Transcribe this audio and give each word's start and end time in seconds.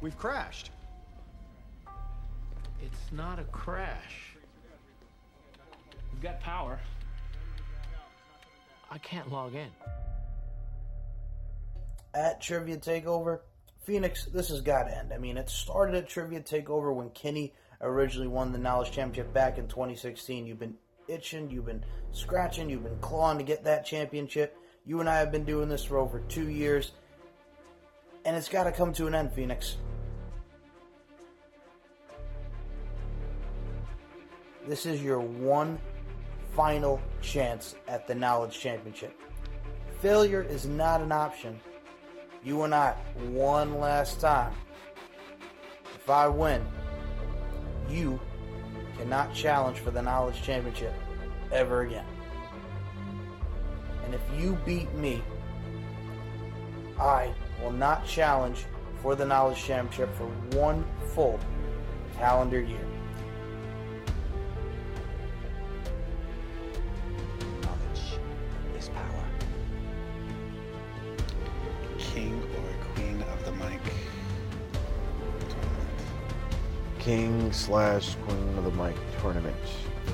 We've 0.00 0.16
crashed. 0.16 0.70
It's 2.82 3.12
not 3.12 3.38
a 3.38 3.44
crash. 3.44 4.34
We've 6.12 6.22
got 6.22 6.40
power. 6.40 6.78
I 8.90 8.98
can't 8.98 9.30
log 9.30 9.54
in. 9.54 9.68
At 12.14 12.40
Trivia 12.40 12.78
Takeover, 12.78 13.40
Phoenix, 13.84 14.24
this 14.24 14.48
has 14.48 14.62
got 14.62 14.84
to 14.84 14.98
end. 14.98 15.12
I 15.12 15.18
mean, 15.18 15.36
it 15.36 15.48
started 15.48 15.94
at 15.94 16.08
Trivia 16.08 16.40
Takeover 16.40 16.94
when 16.94 17.10
Kenny 17.10 17.54
originally 17.80 18.28
won 18.28 18.52
the 18.52 18.58
Knowledge 18.58 18.90
Championship 18.90 19.32
back 19.32 19.58
in 19.58 19.68
2016. 19.68 20.46
You've 20.46 20.58
been 20.58 20.74
itching, 21.08 21.50
you've 21.50 21.66
been 21.66 21.84
scratching, 22.12 22.70
you've 22.70 22.82
been 22.82 22.98
clawing 23.00 23.38
to 23.38 23.44
get 23.44 23.64
that 23.64 23.84
championship. 23.84 24.56
You 24.84 25.00
and 25.00 25.08
I 25.08 25.18
have 25.18 25.30
been 25.30 25.44
doing 25.44 25.68
this 25.68 25.84
for 25.84 25.98
over 25.98 26.20
two 26.20 26.48
years, 26.48 26.92
and 28.24 28.34
it's 28.34 28.48
got 28.48 28.64
to 28.64 28.72
come 28.72 28.92
to 28.94 29.06
an 29.06 29.14
end, 29.14 29.32
Phoenix. 29.32 29.76
This 34.70 34.86
is 34.86 35.02
your 35.02 35.18
one 35.18 35.80
final 36.54 37.00
chance 37.22 37.74
at 37.88 38.06
the 38.06 38.14
Knowledge 38.14 38.56
Championship. 38.56 39.20
Failure 40.00 40.46
is 40.48 40.64
not 40.64 41.00
an 41.00 41.10
option. 41.10 41.58
You 42.44 42.62
and 42.62 42.72
I, 42.72 42.92
one 43.32 43.80
last 43.80 44.20
time. 44.20 44.52
If 45.96 46.08
I 46.08 46.28
win, 46.28 46.64
you 47.88 48.20
cannot 48.96 49.34
challenge 49.34 49.80
for 49.80 49.90
the 49.90 50.02
Knowledge 50.02 50.40
Championship 50.40 50.94
ever 51.50 51.80
again. 51.80 52.06
And 54.04 54.14
if 54.14 54.22
you 54.38 54.56
beat 54.64 54.94
me, 54.94 55.20
I 56.96 57.34
will 57.60 57.72
not 57.72 58.06
challenge 58.06 58.66
for 59.02 59.16
the 59.16 59.24
Knowledge 59.24 59.58
Championship 59.58 60.14
for 60.14 60.26
one 60.56 60.84
full 61.12 61.40
calendar 62.16 62.60
year. 62.60 62.86
King 77.10 77.52
slash 77.52 78.14
Queen 78.24 78.56
of 78.56 78.62
the 78.62 78.70
Mic 78.70 78.94
tournament. 79.20 79.56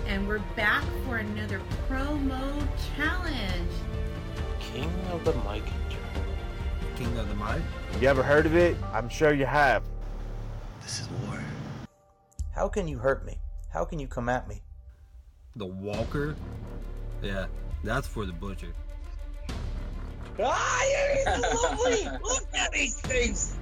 And 0.06 0.26
we're 0.26 0.38
back 0.56 0.82
for 1.04 1.18
another 1.18 1.60
promo 1.86 2.66
challenge. 2.96 3.70
King 4.60 4.90
of 5.12 5.22
the 5.22 5.34
Mic. 5.46 5.62
King 6.96 7.18
of 7.18 7.28
the 7.28 7.34
Mic. 7.34 7.60
You 8.00 8.08
ever 8.08 8.22
heard 8.22 8.46
of 8.46 8.56
it? 8.56 8.78
I'm 8.94 9.10
sure 9.10 9.34
you 9.34 9.44
have. 9.44 9.82
This 10.80 11.00
is 11.00 11.08
war. 11.28 11.38
How 12.54 12.66
can 12.66 12.88
you 12.88 12.96
hurt 12.96 13.26
me? 13.26 13.36
How 13.68 13.84
can 13.84 13.98
you 13.98 14.08
come 14.08 14.30
at 14.30 14.48
me? 14.48 14.62
The 15.56 15.66
Walker. 15.66 16.34
Yeah, 17.20 17.44
that's 17.84 18.08
for 18.08 18.24
the 18.24 18.32
butcher. 18.32 18.72
Ah, 20.42 20.82
you're 20.88 21.40
lovely. 21.40 22.18
Look 22.22 22.46
at 22.54 22.72
these 22.72 22.98
face. 23.02 23.54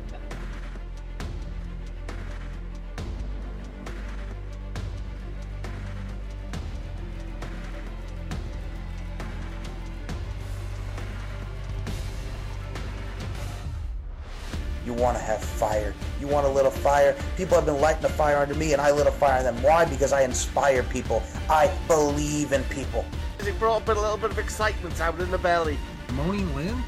Want 14.96 15.16
to 15.16 15.22
have 15.22 15.42
fire. 15.42 15.94
You 16.20 16.28
want 16.28 16.46
a 16.46 16.50
little 16.50 16.70
fire. 16.70 17.16
People 17.36 17.56
have 17.56 17.66
been 17.66 17.80
lighting 17.80 18.04
a 18.04 18.08
fire 18.08 18.38
under 18.38 18.54
me, 18.54 18.72
and 18.72 18.80
I 18.80 18.90
lit 18.90 19.06
a 19.06 19.12
fire 19.12 19.38
on 19.38 19.44
them. 19.44 19.62
Why? 19.62 19.84
Because 19.84 20.12
I 20.12 20.22
inspire 20.22 20.82
people. 20.82 21.22
I 21.48 21.70
believe 21.88 22.52
in 22.52 22.62
people. 22.64 23.04
It 23.40 23.58
brought 23.58 23.82
up 23.82 23.88
a 23.88 24.00
little 24.00 24.16
bit 24.16 24.30
of 24.30 24.38
excitement 24.38 24.98
out 25.00 25.20
in 25.20 25.30
the 25.30 25.38
belly. 25.38 25.76
Moaning 26.14 26.54
Lynn? 26.54 26.82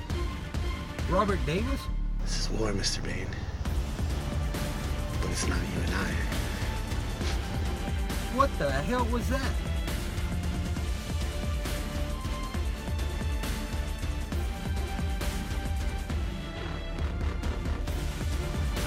Robert 1.11 1.39
Davis? 1.45 1.81
This 2.23 2.41
is 2.41 2.51
war, 2.51 2.73
Mr. 2.73 3.03
Bane. 3.05 3.29
But 5.21 5.31
it's 5.31 5.47
not 5.47 5.59
you 5.59 5.83
and 5.85 5.95
I. 5.95 6.11
What 8.35 8.51
the 8.59 8.71
hell 8.71 9.05
was 9.07 9.29
that? 9.29 9.53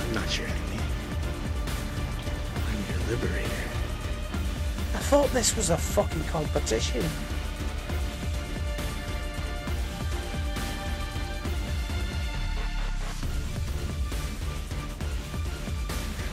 I'm 0.10 0.16
not 0.16 0.38
your 0.40 0.48
enemy. 0.48 0.80
I'm 2.56 2.90
your 2.90 3.10
liberator. 3.10 3.50
I 4.96 4.98
thought 4.98 5.30
this 5.34 5.56
was 5.56 5.70
a 5.70 5.78
fucking 5.78 6.24
competition. 6.24 7.06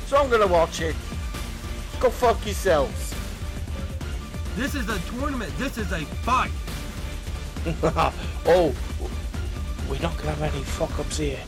So 0.06 0.16
I'm 0.16 0.30
gonna 0.30 0.46
watch 0.46 0.80
it. 0.80 0.96
Go 2.00 2.08
fuck 2.08 2.46
yourselves. 2.46 3.14
This 4.56 4.74
is 4.74 4.88
a 4.88 4.98
tournament. 5.00 5.52
This 5.58 5.76
is 5.76 5.92
a 5.92 6.00
fight. 6.24 6.50
oh, 8.46 8.74
we're 9.90 10.00
not 10.00 10.16
gonna 10.16 10.30
have 10.30 10.54
any 10.54 10.64
fuck 10.64 10.98
ups 10.98 11.18
here. 11.18 11.40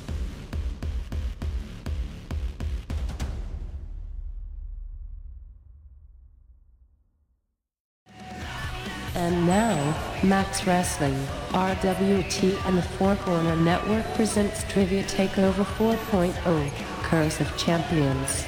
And 9.19 9.49
now, 9.49 9.75
Max 10.23 10.65
Wrestling, 10.65 11.17
RWT, 11.49 12.65
and 12.67 12.79
the 12.79 12.83
Four 12.83 13.17
Corner 13.17 13.57
Network 13.57 14.05
presents 14.15 14.63
Trivia 14.69 15.03
Takeover 15.03 15.65
4.0 15.65 16.71
Curse 17.03 17.41
of 17.41 17.57
Champions. 17.57 18.45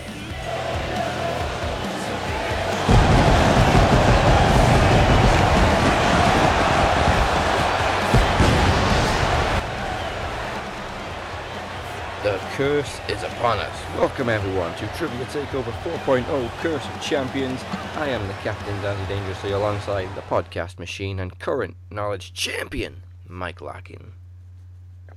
Curse 12.60 13.00
is 13.08 13.22
upon 13.22 13.58
us. 13.58 13.74
Welcome 13.96 14.28
everyone 14.28 14.76
to 14.76 14.86
Trivia 14.88 15.24
Takeover 15.24 15.72
4.0 15.82 16.50
Curse 16.58 16.84
of 16.84 17.00
Champions. 17.00 17.58
I 17.94 18.08
am 18.08 18.28
the 18.28 18.34
Captain 18.34 18.78
Dandy 18.82 19.02
Dangerously 19.08 19.52
alongside 19.52 20.14
the 20.14 20.20
podcast 20.20 20.78
machine 20.78 21.20
and 21.20 21.38
current 21.38 21.74
knowledge 21.90 22.34
champion, 22.34 23.02
Mike 23.26 23.62
Larkin. 23.62 24.12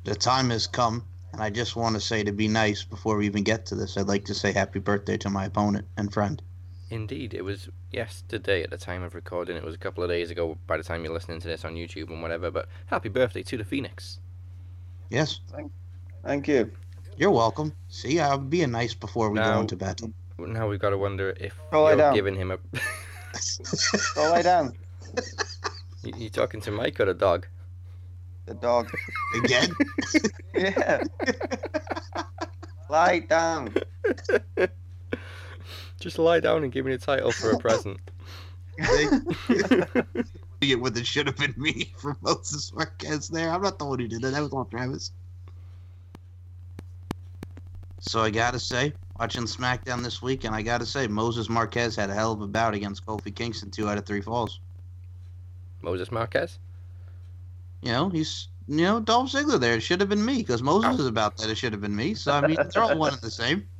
The 0.05 0.15
time 0.15 0.51
has 0.51 0.67
come, 0.67 1.03
and 1.33 1.41
I 1.41 1.49
just 1.49 1.75
want 1.75 1.95
to 1.95 1.99
say 1.99 2.23
to 2.23 2.31
be 2.31 2.47
nice 2.47 2.85
before 2.85 3.17
we 3.17 3.25
even 3.25 3.43
get 3.43 3.65
to 3.65 3.75
this. 3.75 3.97
I'd 3.97 4.07
like 4.07 4.23
to 4.23 4.33
say 4.33 4.53
happy 4.53 4.79
birthday 4.79 5.17
to 5.17 5.29
my 5.29 5.43
opponent 5.43 5.85
and 5.97 6.13
friend. 6.13 6.41
Indeed, 6.91 7.33
it 7.33 7.43
was 7.43 7.67
yesterday 7.91 8.63
at 8.63 8.69
the 8.69 8.77
time 8.77 9.03
of 9.03 9.15
recording. 9.15 9.57
It 9.57 9.65
was 9.65 9.75
a 9.75 9.79
couple 9.79 10.01
of 10.01 10.09
days 10.09 10.31
ago 10.31 10.57
by 10.65 10.77
the 10.77 10.83
time 10.83 11.03
you're 11.03 11.13
listening 11.13 11.41
to 11.41 11.47
this 11.49 11.65
on 11.65 11.75
YouTube 11.75 12.09
and 12.09 12.21
whatever, 12.21 12.49
but 12.49 12.69
happy 12.85 13.09
birthday 13.09 13.43
to 13.43 13.57
the 13.57 13.65
Phoenix. 13.65 14.21
Yes, 15.09 15.41
Thank 16.23 16.47
you. 16.47 16.71
You're 17.17 17.31
welcome. 17.31 17.73
See, 17.89 18.19
I'm 18.19 18.49
being 18.49 18.71
nice 18.71 18.93
before 18.93 19.29
we 19.29 19.39
Now- 19.39 19.55
go 19.55 19.61
into 19.61 19.75
bed. 19.75 20.01
Now 20.39 20.67
we've 20.67 20.79
got 20.79 20.89
to 20.89 20.97
wonder 20.97 21.33
if 21.39 21.53
Go 21.71 21.83
lie 21.83 21.89
you're 21.91 21.97
down. 21.97 22.15
giving 22.15 22.35
him 22.35 22.51
a. 22.51 22.57
Go 24.15 24.31
lie 24.31 24.41
down. 24.41 24.73
you, 26.03 26.13
you 26.17 26.29
talking 26.29 26.59
to 26.61 26.71
Mike 26.71 26.99
or 26.99 27.05
the 27.05 27.13
dog? 27.13 27.47
The 28.45 28.55
dog. 28.55 28.89
Again? 29.43 29.69
Yeah. 30.55 31.01
lie 32.89 33.19
down. 33.19 33.73
Just 35.99 36.19
lie 36.19 36.39
down 36.41 36.63
and 36.63 36.71
give 36.71 36.85
me 36.85 36.93
a 36.93 36.97
title 36.97 37.31
for 37.31 37.51
a 37.51 37.57
present. 37.57 37.97
it 38.77 40.79
when 40.79 40.97
it 40.97 41.05
should 41.07 41.27
have 41.27 41.37
been 41.37 41.53
me 41.57 41.93
for 41.97 42.17
Moses 42.21 42.71
Marquez 42.73 43.29
there. 43.29 43.49
I'm 43.51 43.61
not 43.61 43.79
the 43.79 43.85
one 43.85 43.99
who 43.99 44.07
did 44.07 44.23
it. 44.23 44.31
That 44.31 44.41
was 44.43 44.51
all 44.51 44.65
Travis. 44.65 45.11
So 48.05 48.21
I 48.21 48.29
gotta 48.29 48.59
say, 48.59 48.91
watching 49.17 49.43
SmackDown 49.43 50.03
this 50.03 50.21
week, 50.21 50.43
and 50.43 50.53
I 50.53 50.61
gotta 50.61 50.85
say, 50.85 51.07
Moses 51.07 51.49
Marquez 51.49 51.95
had 51.95 52.09
a 52.09 52.13
hell 52.13 52.33
of 52.33 52.41
a 52.41 52.47
bout 52.47 52.73
against 52.73 53.05
Kofi 53.05 53.33
Kingston, 53.33 53.71
two 53.71 53.89
out 53.89 53.97
of 53.97 54.05
three 54.05 54.21
falls. 54.21 54.59
Moses 55.81 56.11
Marquez? 56.11 56.59
You 57.81 57.93
know, 57.93 58.09
he's 58.09 58.49
you 58.67 58.83
know 58.83 58.99
Dolph 58.99 59.31
Ziggler 59.31 59.59
there. 59.59 59.75
It 59.75 59.81
should 59.81 60.01
have 60.01 60.09
been 60.09 60.23
me 60.23 60.37
because 60.37 60.61
Moses 60.61 60.99
is 60.99 61.07
about 61.07 61.37
that. 61.37 61.49
It 61.49 61.57
should 61.57 61.71
have 61.71 61.81
been 61.81 61.95
me. 61.95 62.13
So 62.13 62.33
I 62.33 62.45
mean, 62.45 62.57
they're 62.73 62.83
all 62.83 62.97
one 62.97 63.13
and 63.13 63.21
the 63.21 63.31
same. 63.31 63.67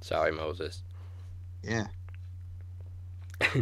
Sorry, 0.00 0.32
Moses. 0.32 0.82
Yeah. 1.62 1.86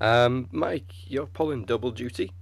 Um, 0.00 0.48
Mike, 0.50 0.92
you're 1.06 1.26
pulling 1.26 1.64
double 1.64 1.92
duty. 1.92 2.32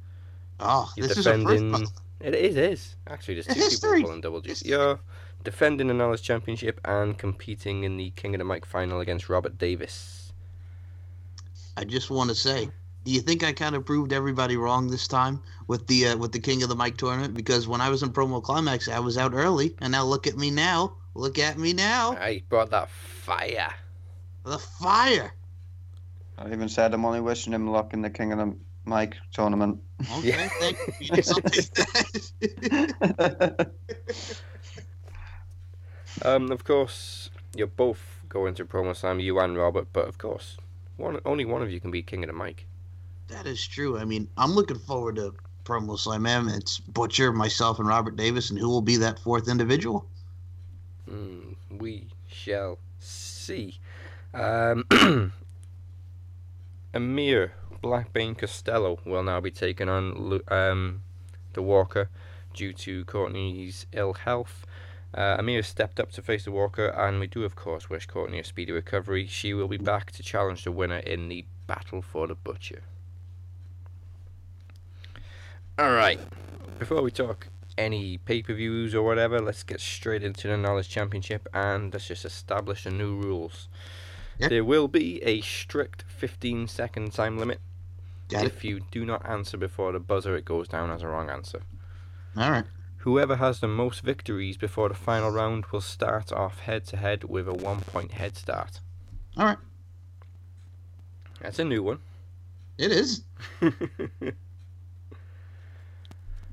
Oh, 0.61 0.91
You're 0.97 1.09
this 1.09 1.19
is 1.19 1.27
a 1.27 1.37
defending. 1.37 1.75
first. 1.77 1.93
It 2.21 2.35
is, 2.35 2.57
it 2.57 2.73
is. 2.73 2.97
Actually, 3.07 3.35
there's 3.35 3.49
two 3.49 3.53
History. 3.53 3.97
people 3.99 4.09
pulling 4.09 4.21
double 4.23 4.41
duty. 4.41 4.67
You're 4.67 4.99
defending 5.45 5.87
the 5.89 5.95
Knowledge 5.95 6.23
Championship 6.23 6.81
and 6.85 7.17
competing 7.17 7.85
in 7.85 7.97
the 7.97 8.11
King 8.11 8.35
of 8.35 8.39
the 8.41 8.45
Mic 8.45 8.67
final 8.67 9.01
against 9.01 9.29
Robert 9.29 9.59
Davis. 9.59 10.33
I 11.77 11.85
just 11.85 12.11
want 12.11 12.29
to 12.31 12.35
say, 12.35 12.69
do 13.05 13.11
you 13.13 13.21
think 13.21 13.43
I 13.43 13.53
kind 13.53 13.75
of 13.75 13.87
proved 13.87 14.13
everybody 14.13 14.57
wrong 14.57 14.89
this 14.89 15.09
time 15.09 15.41
with 15.67 15.87
the 15.87 16.09
uh, 16.09 16.17
with 16.17 16.33
the 16.33 16.41
King 16.41 16.63
of 16.63 16.69
the 16.69 16.77
Mic 16.77 16.97
tournament? 16.99 17.35
Because 17.35 17.67
when 17.67 17.81
I 17.81 17.89
was 17.89 18.03
in 18.03 18.11
promo 18.11 18.43
climax, 18.43 18.89
I 18.89 18.99
was 18.99 19.17
out 19.17 19.33
early, 19.33 19.75
and 19.81 19.93
now 19.93 20.05
look 20.05 20.27
at 20.27 20.37
me 20.37 20.51
now. 20.51 20.97
Look 21.15 21.39
at 21.39 21.59
me 21.59 21.73
now. 21.73 22.13
I 22.13 22.43
brought 22.49 22.71
that 22.71 22.91
fire. 22.91 23.73
The 24.45 24.59
fire. 24.59 25.33
I 26.39 26.53
even 26.53 26.69
said 26.69 26.95
I'm 26.95 27.05
only 27.05 27.21
wishing 27.21 27.53
him 27.53 27.69
luck 27.71 27.93
in 27.95 28.03
the 28.03 28.11
King 28.11 28.33
of 28.33 28.39
the 28.39 28.57
Mic 28.85 29.17
tournament. 29.33 29.81
Okay, 30.19 30.29
Yeah. 30.29 30.49
thank 30.59 30.79
you. 30.87 30.93
Phoenix. 30.93 31.31
I'll 31.31 31.41
take 31.43 31.75
that. 31.75 33.73
Um, 36.23 36.51
of 36.51 36.65
course, 36.65 37.31
you're 37.55 37.67
both 37.67 38.21
going 38.29 38.55
to 38.55 38.65
promo 38.65 38.95
slam, 38.97 39.21
you 39.21 39.39
and 39.39 39.57
Robert, 39.57 39.89
but 39.93 40.07
of 40.07 40.19
course, 40.19 40.57
one 40.97 41.19
only 41.25 41.45
one 41.45 41.63
of 41.63 41.71
you 41.71 41.81
can 41.81 41.91
be 41.91 42.03
King 42.03 42.25
of 42.25 42.29
the 42.29 42.33
Mic. 42.45 42.67
that 43.29 43.47
is 43.47 43.67
true. 43.67 43.99
I 43.99 44.05
mean, 44.05 44.29
I'm 44.37 44.53
looking 44.53 44.79
forward 44.79 45.17
to 45.17 45.35
promo 45.65 45.99
slam. 45.99 46.23
Man, 46.23 46.49
it's 46.49 46.79
Butcher, 46.79 47.33
myself, 47.33 47.79
and 47.79 47.89
Robert 47.89 48.17
Davis, 48.17 48.51
and 48.51 48.59
who 48.59 48.69
will 48.69 48.83
be 48.83 48.97
that 48.97 49.19
fourth 49.19 49.49
individual? 49.49 50.07
Mm, 51.09 51.55
we 51.79 52.07
shall 52.29 52.79
see. 52.99 53.79
Um, 54.35 54.85
Amir 56.95 57.53
Blackbane 57.83 58.37
Costello 58.37 58.99
will 59.05 59.23
now 59.23 59.41
be 59.41 59.51
taking 59.51 59.89
on 59.89 60.41
um, 60.49 61.03
the 61.53 61.63
Walker 61.63 62.11
due 62.55 62.73
to 62.73 63.05
Courtney's 63.05 63.87
ill 63.93 64.13
health. 64.13 64.67
Uh, 65.13 65.37
Amir 65.39 65.63
stepped 65.63 65.99
up 65.99 66.13
to 66.13 66.23
face 66.23 66.45
the 66.45 66.53
Walker, 66.53 66.87
and 66.89 67.19
we 67.19 67.27
do, 67.27 67.45
of 67.45 67.57
course, 67.57 67.91
wish 67.91 68.07
Courtney 68.07 68.39
a 68.39 68.45
speedy 68.45 68.73
recovery. 68.73 69.27
She 69.27 69.53
will 69.55 69.69
be 69.69 69.77
back 69.77 70.13
to 70.13 70.23
challenge 70.23 70.65
the 70.65 70.73
winner 70.73 70.99
in 70.99 71.29
the 71.29 71.45
Battle 71.67 72.01
for 72.01 72.27
the 72.27 72.35
Butcher. 72.35 72.83
Alright, 75.81 76.21
before 76.79 77.03
we 77.03 77.11
talk 77.11 77.49
any 77.79 78.19
pay 78.19 78.43
per 78.43 78.53
views 78.55 78.95
or 78.95 79.03
whatever, 79.03 79.41
let's 79.41 79.63
get 79.63 79.81
straight 79.81 80.23
into 80.23 80.47
the 80.47 80.57
Knowledge 80.57 80.89
Championship 80.89 81.49
and 81.55 81.93
let's 81.93 82.07
just 82.07 82.25
establish 82.25 82.85
the 82.85 82.91
new 82.91 83.17
rules. 83.17 83.69
Yep. 84.39 84.51
There 84.51 84.65
will 84.65 84.89
be 84.89 85.23
a 85.23 85.41
strict 85.41 86.05
15 86.09 86.69
second 86.69 87.13
time 87.13 87.39
limit. 87.39 87.61
Got 88.29 88.45
it. 88.45 88.47
if 88.47 88.65
you 88.65 88.81
do 88.91 89.05
not 89.05 89.29
answer 89.29 89.57
before 89.57 89.93
the 89.93 90.01
buzzer, 90.01 90.37
it 90.37 90.45
goes 90.45 90.69
down 90.69 90.91
as 90.91 91.03
a 91.03 91.09
wrong 91.09 91.31
answer. 91.31 91.63
All 92.37 92.51
right. 92.51 92.65
Whoever 93.01 93.37
has 93.37 93.61
the 93.61 93.67
most 93.67 94.03
victories 94.03 94.59
before 94.59 94.91
the 94.91 94.95
final 94.95 95.31
round 95.31 95.65
will 95.73 95.81
start 95.81 96.31
off 96.33 96.61
head 96.61 96.85
to 96.89 96.99
head 96.99 97.25
with 97.25 97.49
a 97.49 97.55
one 97.55 97.81
point 97.81 98.13
head 98.13 98.37
start. 98.37 98.81
All 99.39 99.47
right. 99.47 99.57
That's 101.41 101.59
a 101.59 101.65
new 101.65 101.83
one. 101.83 102.01
It 102.77 102.93
is. 102.93 103.23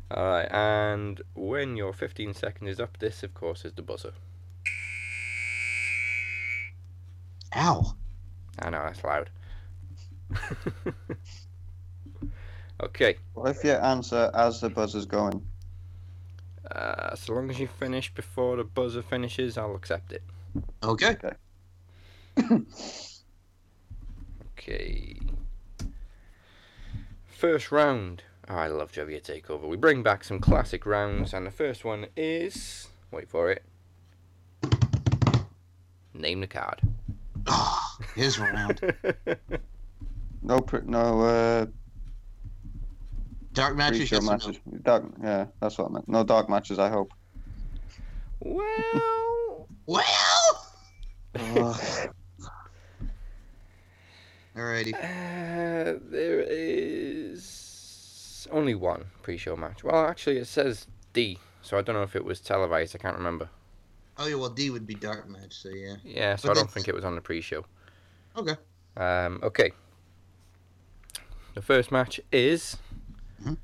Alright, 0.10 0.50
and 0.50 1.22
when 1.36 1.76
your 1.76 1.92
15 1.92 2.34
second 2.34 2.70
is 2.70 2.80
up, 2.80 2.98
this 2.98 3.24
of 3.24 3.34
course 3.34 3.66
is 3.66 3.74
the 3.74 3.82
buzzer. 3.82 4.14
Ow. 7.58 7.94
I 8.60 8.70
know 8.70 8.84
that's 8.84 9.04
loud. 9.04 9.30
okay, 12.82 13.18
Well, 13.36 13.48
if 13.48 13.66
you 13.66 13.72
answer 13.72 14.32
as 14.34 14.62
the 14.62 14.70
buzzer's 14.70 15.06
going? 15.06 15.46
Uh, 16.72 17.16
so 17.16 17.34
long 17.34 17.50
as 17.50 17.60
you 17.60 17.68
finish 17.68 18.14
before 18.14 18.58
the 18.58 18.64
buzzer 18.64 19.02
finishes, 19.02 19.58
I'll 19.58 19.76
accept 19.76 20.12
it. 20.12 20.24
Okay. 20.84 21.18
Okay. 22.40 22.60
okay. 24.54 25.20
First 27.28 27.72
round. 27.72 28.24
Oh, 28.50 28.56
I 28.56 28.68
love 28.68 28.92
Trivia 28.92 29.20
Takeover. 29.20 29.68
We 29.68 29.78
bring 29.78 30.04
back 30.04 30.24
some 30.24 30.40
classic 30.40 30.86
rounds, 30.86 31.34
and 31.34 31.46
the 31.46 31.52
first 31.52 31.84
one 31.84 32.08
is. 32.16 32.88
Wait 33.12 33.30
for 33.30 33.52
it. 33.52 33.64
Name 36.14 36.42
the 36.42 36.48
card. 36.48 36.82
Oh, 37.46 37.98
his 38.16 38.40
round. 38.40 38.82
No, 40.42 40.62
pr- 40.62 40.78
no, 40.86 41.22
uh, 41.22 41.66
Dark 43.58 43.76
matches. 43.76 43.98
pre-show 43.98 44.22
yes 44.22 44.46
or 44.48 44.52
no? 44.52 44.58
Dark, 44.84 45.04
yeah, 45.22 45.46
that's 45.60 45.78
what 45.78 45.90
I 45.90 45.94
meant. 45.94 46.08
No 46.08 46.24
dark 46.24 46.50
matches, 46.50 46.80
I 46.80 46.90
hope. 46.90 47.12
well. 48.40 49.68
Well. 49.88 50.68
Ugh. 51.36 52.10
Alrighty. 54.56 54.94
Uh, 54.96 56.00
there 56.10 56.40
is 56.48 58.48
only 58.52 58.76
one 58.76 59.06
pre-show 59.22 59.56
match. 59.56 59.84
Well, 59.84 60.06
actually, 60.08 60.38
it 60.38 60.48
says 60.48 60.88
D, 61.14 61.38
so 61.62 61.78
I 61.78 61.82
don't 61.82 61.96
know 61.96 62.04
if 62.04 62.16
it 62.16 62.26
was 62.26 62.40
televised. 62.40 62.96
I 62.96 63.00
can't 63.00 63.18
remember. 63.18 63.50
Oh 64.18 64.28
yeah. 64.28 64.36
Well, 64.36 64.50
D 64.50 64.70
would 64.72 64.88
be 64.88 64.96
dark 64.96 65.30
match. 65.30 65.54
So 65.54 65.70
yeah. 65.70 65.96
Yeah, 66.04 66.36
so 66.36 66.48
But 66.48 66.52
I 66.52 66.54
don't 66.56 66.64
that's- 66.64 66.74
think 66.74 66.88
it 66.88 66.96
was 66.96 67.06
on 67.06 67.16
the 67.16 67.22
pre-show. 67.22 67.66
Okay. 68.36 68.56
Um, 68.96 69.40
okay. 69.44 69.72
The 71.54 71.62
first 71.62 71.92
match 71.92 72.20
is 72.32 72.78
Mhm. 73.44 73.58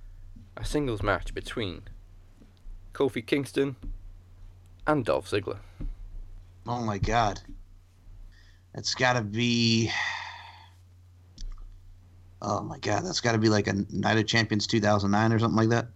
a 0.57 0.65
singles 0.65 1.01
match 1.01 1.33
between 1.33 1.83
Kofi 2.93 3.25
Kingston 3.25 3.75
and 4.85 5.03
Dolph 5.03 5.29
Ziggler. 5.29 5.59
Oh 6.67 6.81
my 6.81 6.97
God. 6.97 7.41
That's 8.73 8.95
got 8.95 9.13
to 9.13 9.21
be. 9.21 9.91
Oh 12.41 12.61
my 12.61 12.77
God, 12.79 13.05
that's 13.05 13.21
got 13.21 13.31
to 13.33 13.37
be 13.37 13.47
like 13.49 13.67
a 13.67 13.73
Night 13.89 14.17
of 14.17 14.27
Champions 14.27 14.67
2009 14.67 15.31
or 15.31 15.39
something 15.39 15.55
like 15.55 15.69
that. 15.69 15.87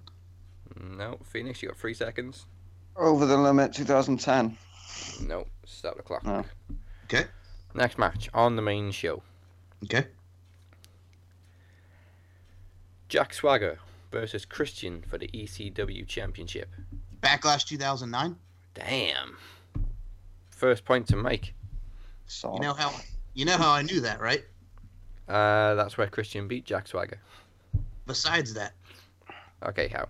No, 0.80 1.18
Phoenix, 1.24 1.62
you 1.62 1.68
got 1.70 1.78
three 1.78 1.94
seconds. 1.94 2.46
Over 2.96 3.26
the 3.26 3.38
limit, 3.38 3.74
2010. 3.74 4.58
No, 5.24 5.46
start 5.66 5.98
the 5.98 6.04
clock. 6.04 6.24
No. 6.24 6.46
Okay. 7.06 7.26
Next 7.74 7.98
match 7.98 8.30
on 8.34 8.56
the 8.56 8.62
main 8.62 8.92
show: 8.92 9.22
Okay. 9.84 10.08
Jack 13.10 13.34
Swagger 13.34 13.80
versus 14.12 14.46
Christian 14.46 15.02
for 15.08 15.18
the 15.18 15.30
ECW 15.30 16.06
Championship. 16.08 16.70
Backlash 17.22 17.66
2009. 17.66 18.36
Damn. 18.74 19.38
First 20.50 20.84
point 20.84 21.08
to 21.08 21.16
Mike. 21.16 21.54
Solid. 22.26 22.62
You 22.62 22.68
know 22.68 22.74
how 22.74 22.94
you 23.34 23.46
know 23.46 23.58
how 23.58 23.72
I 23.72 23.82
knew 23.82 24.02
that, 24.02 24.20
right? 24.20 24.44
Uh, 25.30 25.76
that's 25.76 25.98
where 25.98 26.08
Christian 26.08 26.48
beat 26.48 26.66
Jack 26.66 26.88
Swagger. 26.88 27.20
Besides 28.06 28.54
that. 28.54 28.74
Okay, 29.64 29.88
how? 29.88 30.10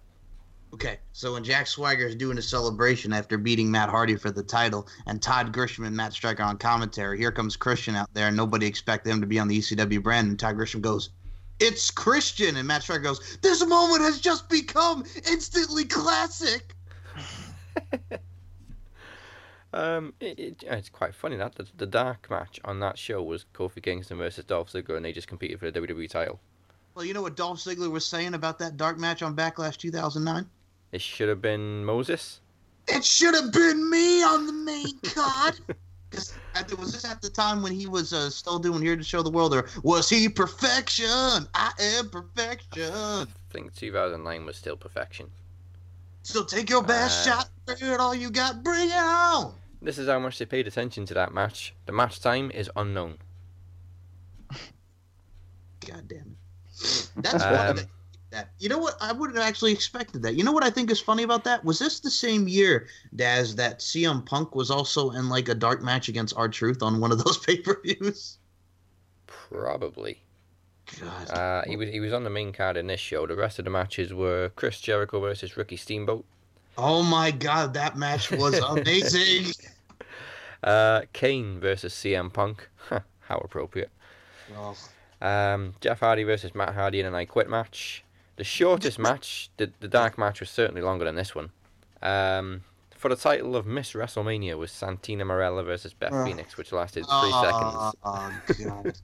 Okay, 0.73 0.99
so 1.13 1.33
when 1.33 1.43
Jack 1.43 1.65
Swagger 1.67 2.05
is 2.05 2.15
doing 2.15 2.37
a 2.37 2.41
celebration 2.41 3.13
after 3.13 3.37
beating 3.37 3.71
Matt 3.71 3.89
Hardy 3.89 4.15
for 4.15 4.31
the 4.31 4.43
title, 4.43 4.87
and 5.05 5.21
Todd 5.21 5.53
Grisham 5.53 5.87
and 5.87 5.95
Matt 5.95 6.13
Striker 6.13 6.43
on 6.43 6.57
commentary, 6.57 7.17
here 7.17 7.31
comes 7.31 7.55
Christian 7.55 7.95
out 7.95 8.13
there, 8.13 8.27
and 8.27 8.35
nobody 8.35 8.65
expected 8.65 9.09
him 9.09 9.21
to 9.21 9.27
be 9.27 9.39
on 9.39 9.47
the 9.47 9.57
ECW 9.57 10.03
brand, 10.03 10.27
and 10.27 10.37
Todd 10.37 10.57
Grisham 10.57 10.81
goes, 10.81 11.11
"It's 11.59 11.91
Christian," 11.91 12.57
and 12.57 12.67
Matt 12.67 12.83
Striker 12.83 13.03
goes, 13.03 13.37
"This 13.41 13.65
moment 13.65 14.01
has 14.01 14.19
just 14.19 14.49
become 14.49 15.03
instantly 15.25 15.85
classic." 15.85 16.73
Um, 19.73 20.13
it, 20.19 20.39
it, 20.39 20.63
it's 20.65 20.89
quite 20.89 21.13
funny 21.13 21.35
that 21.35 21.55
the, 21.55 21.67
the 21.75 21.85
dark 21.85 22.29
match 22.29 22.59
on 22.63 22.79
that 22.79 22.97
show 22.97 23.21
was 23.21 23.45
Kofi 23.53 23.83
Kingston 23.83 24.17
versus 24.17 24.45
Dolph 24.45 24.71
Ziggler, 24.71 24.95
and 24.95 25.05
they 25.05 25.11
just 25.11 25.27
competed 25.27 25.59
for 25.59 25.69
the 25.69 25.79
WWE 25.79 26.09
title. 26.09 26.39
Well, 26.95 27.05
you 27.05 27.13
know 27.13 27.21
what 27.21 27.35
Dolph 27.35 27.59
Ziggler 27.59 27.91
was 27.91 28.05
saying 28.05 28.33
about 28.33 28.57
that 28.59 28.77
dark 28.77 28.97
match 28.97 29.21
on 29.21 29.35
Backlash 29.35 29.77
2009? 29.77 30.49
It 30.93 31.01
should 31.01 31.29
have 31.29 31.41
been 31.41 31.85
Moses. 31.85 32.39
It 32.87 33.03
should 33.03 33.35
have 33.35 33.51
been 33.51 33.89
me 33.89 34.23
on 34.23 34.47
the 34.47 34.53
main 34.53 34.97
card. 35.03 35.59
Was 36.77 36.93
this 36.93 37.05
at 37.05 37.21
the 37.21 37.29
time 37.29 37.61
when 37.61 37.71
he 37.71 37.85
was 37.87 38.13
uh, 38.13 38.29
still 38.29 38.57
doing 38.59 38.81
Here 38.81 38.95
to 38.95 39.03
Show 39.03 39.21
the 39.21 39.29
World, 39.29 39.53
or 39.53 39.67
was 39.83 40.09
he 40.09 40.27
perfection? 40.29 41.07
I 41.53 41.71
am 41.79 42.09
perfection. 42.09 42.91
I 42.91 43.25
think 43.51 43.73
2009 43.75 44.45
was 44.45 44.57
still 44.57 44.75
perfection. 44.75 45.29
So 46.23 46.43
take 46.43 46.69
your 46.69 46.83
best 46.83 47.27
Uh, 47.27 47.31
shot, 47.37 47.49
bring 47.65 47.77
it 47.81 47.99
all 47.99 48.13
you 48.15 48.29
got, 48.29 48.63
bring 48.63 48.89
it 48.89 48.95
on. 48.97 49.53
This 49.81 49.97
is 49.97 50.07
how 50.09 50.19
much 50.19 50.37
they 50.39 50.45
paid 50.45 50.67
attention 50.67 51.05
to 51.05 51.13
that 51.13 51.33
match. 51.33 51.73
The 51.85 51.91
match 51.93 52.19
time 52.19 52.51
is 52.51 52.69
unknown. 52.75 53.17
God 55.87 56.07
damn 56.07 56.35
it. 56.35 57.09
That's 57.17 57.43
Um, 57.43 57.53
of 57.53 57.77
that- 57.77 57.87
That 58.37 58.49
you 58.59 58.69
know 58.69 58.77
what 58.77 58.95
I 59.01 59.11
wouldn't 59.13 59.35
have 59.35 59.47
actually 59.47 59.73
expected 59.73 60.21
that. 60.21 60.35
You 60.35 60.43
know 60.43 60.51
what 60.51 60.63
I 60.63 60.69
think 60.69 60.91
is 60.91 60.99
funny 60.99 61.23
about 61.23 61.43
that? 61.45 61.65
Was 61.65 61.79
this 61.79 61.99
the 61.99 62.11
same 62.11 62.47
year, 62.47 62.85
Daz, 63.15 63.55
that 63.55 63.79
CM 63.79 64.23
Punk 64.23 64.53
was 64.53 64.69
also 64.69 65.09
in 65.09 65.27
like 65.27 65.49
a 65.49 65.55
dark 65.55 65.81
match 65.81 66.07
against 66.07 66.37
R 66.37 66.47
Truth 66.47 66.83
on 66.83 67.01
one 67.01 67.11
of 67.11 67.23
those 67.23 67.37
pay 67.45 67.57
per 67.57 67.81
views? 67.81 68.37
Probably. 69.25 70.21
God. 71.01 71.29
Uh, 71.31 71.63
he 71.67 71.75
was 71.75 71.89
he 71.89 71.99
was 71.99 72.13
on 72.13 72.23
the 72.23 72.29
main 72.29 72.53
card 72.53 72.77
in 72.77 72.85
this 72.85 72.99
show. 72.99 73.25
The 73.25 73.35
rest 73.35 73.57
of 73.57 73.65
the 73.65 73.71
matches 73.71 74.13
were 74.13 74.51
Chris 74.55 74.79
Jericho 74.79 75.19
versus 75.19 75.57
Ricky 75.57 75.75
Steamboat, 75.75 76.23
Oh 76.77 77.01
my 77.01 77.31
god, 77.31 77.73
that 77.73 77.97
match 77.97 78.29
was 78.31 78.59
amazing. 78.69 79.51
Uh, 80.63 81.01
Kane 81.11 81.59
versus 81.59 81.93
CM 81.93 82.31
Punk. 82.31 82.69
How 82.89 83.37
appropriate. 83.37 83.89
Oh, 84.55 84.77
Um, 85.21 85.73
Jeff 85.81 85.99
Hardy 85.99 86.23
versus 86.23 86.53
Matt 86.53 86.75
Hardy 86.75 86.99
in 86.99 87.07
an 87.07 87.15
I 87.15 87.25
Quit 87.25 87.49
match. 87.49 88.03
The 88.37 88.43
shortest 88.43 88.97
match, 88.99 89.49
the, 89.57 89.71
the 89.79 89.87
dark 89.87 90.17
match 90.17 90.39
was 90.39 90.49
certainly 90.49 90.81
longer 90.81 91.05
than 91.05 91.15
this 91.15 91.33
one. 91.35 91.49
Um, 92.01 92.61
for 92.95 93.09
the 93.09 93.15
title 93.15 93.55
of 93.55 93.65
Miss 93.65 93.93
WrestleMania 93.93 94.57
was 94.57 94.71
Santina 94.71 95.25
Marella 95.25 95.63
versus 95.65 95.93
Beth 95.93 96.11
Oh. 96.13 96.25
Phoenix, 96.25 96.55
which 96.57 96.71
lasted 96.71 97.01
three 97.01 97.09
Oh, 97.11 97.93
seconds. 97.93 97.95
oh, 98.63 98.83
God. 98.83 98.97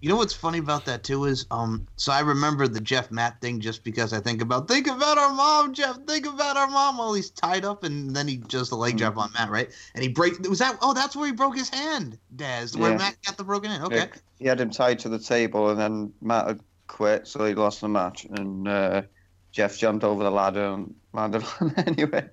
You 0.00 0.08
know 0.08 0.16
what's 0.16 0.34
funny 0.34 0.58
about 0.58 0.84
that 0.86 1.04
too 1.04 1.26
is 1.26 1.46
um 1.52 1.86
so 1.94 2.10
I 2.10 2.18
remember 2.22 2.66
the 2.66 2.80
Jeff 2.80 3.12
Matt 3.12 3.40
thing 3.40 3.60
just 3.60 3.84
because 3.84 4.12
I 4.12 4.18
think 4.18 4.42
about 4.42 4.66
think 4.66 4.88
about 4.88 5.16
our 5.16 5.32
mom, 5.32 5.72
Jeff, 5.74 5.96
think 6.08 6.26
about 6.26 6.56
our 6.56 6.66
mom 6.66 6.98
while 6.98 7.14
he's 7.14 7.30
tied 7.30 7.64
up 7.64 7.84
and 7.84 8.10
then 8.14 8.26
he 8.26 8.38
does 8.38 8.68
the 8.68 8.74
leg 8.74 8.96
drop 8.98 9.16
on 9.16 9.30
Matt, 9.34 9.48
right? 9.50 9.70
And 9.94 10.02
he 10.02 10.08
breaks 10.08 10.40
was 10.48 10.58
that 10.58 10.76
oh 10.82 10.92
that's 10.92 11.14
where 11.14 11.26
he 11.28 11.32
broke 11.32 11.56
his 11.56 11.68
hand, 11.68 12.18
Daz, 12.34 12.76
where 12.76 12.90
Yeah. 12.90 12.96
Matt 12.98 13.16
got 13.24 13.36
the 13.36 13.44
broken 13.44 13.70
hand. 13.70 13.84
Okay. 13.84 14.08
He 14.40 14.46
had 14.46 14.60
him 14.60 14.70
tied 14.70 14.98
to 15.00 15.08
the 15.08 15.20
table, 15.20 15.70
and 15.70 15.78
then 15.78 16.12
Matt 16.20 16.48
had 16.48 16.60
quit, 16.92 17.26
so 17.26 17.44
he 17.44 17.54
lost 17.54 17.80
the 17.80 17.88
match. 17.88 18.26
And 18.26 18.68
uh, 18.68 19.02
Jeff 19.50 19.76
jumped 19.78 20.04
over 20.04 20.22
the 20.22 20.30
ladder 20.30 20.64
and 20.66 20.94
landed 21.12 21.42
on 21.60 21.74
it 21.76 21.86
anyway. 21.88 22.28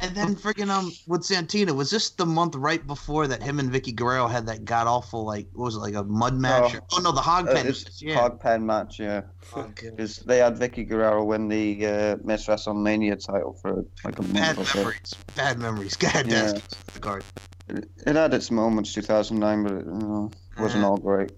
And 0.00 0.16
then 0.16 0.34
freaking 0.36 0.68
um 0.70 0.90
with 1.06 1.24
Santina, 1.24 1.72
was 1.74 1.90
this 1.90 2.10
the 2.10 2.26
month 2.26 2.54
right 2.56 2.84
before 2.86 3.26
that 3.28 3.42
him 3.42 3.60
and 3.60 3.70
Vickie 3.70 3.94
Guerrero 3.94 4.26
had 4.26 4.46
that 4.46 4.64
god 4.64 4.86
awful 4.88 5.24
like 5.24 5.46
what 5.52 5.66
was 5.66 5.76
it 5.76 5.80
like 5.80 5.94
a 5.94 6.02
mud 6.04 6.34
match? 6.34 6.74
Oh. 6.74 6.78
or- 6.78 6.82
Oh, 6.96 7.00
no, 7.00 7.12
the 7.12 7.20
hog 7.20 7.48
Uh, 7.48 7.54
pen. 7.54 7.66
it's 7.68 8.02
yeah. 8.02 8.14
Hog 8.20 8.40
pen 8.40 8.64
match, 8.66 8.98
yeah. 8.98 9.22
Oh, 9.54 9.62
God. 9.62 9.76
Because 9.96 10.16
they 10.18 10.38
had 10.38 10.56
Vickie 10.56 10.88
Guerrero 10.88 11.22
win 11.24 11.48
the 11.48 11.86
uh, 11.86 12.16
Miss 12.24 12.46
WrestleMania 12.46 13.24
title 13.24 13.52
for 13.62 13.84
like 14.04 14.18
a 14.18 14.22
Bad 14.22 14.56
month 14.56 14.58
or 14.58 14.64
so. 14.64 14.78
memories. 14.78 15.14
Bad 15.36 15.58
memories. 15.58 15.96
God, 16.06 16.26
Yeah. 16.26 16.52
that's 16.52 16.74
the 16.94 17.00
card. 17.00 17.22
It, 17.68 17.88
it 18.06 18.16
had 18.16 18.34
its 18.34 18.50
moments, 18.50 18.92
2009, 18.94 19.62
but 19.62 19.72
it 19.74 19.86
you 19.86 19.92
know, 19.92 20.30
wasn't 20.58 20.84
all 20.84 20.96
great. 20.98 21.32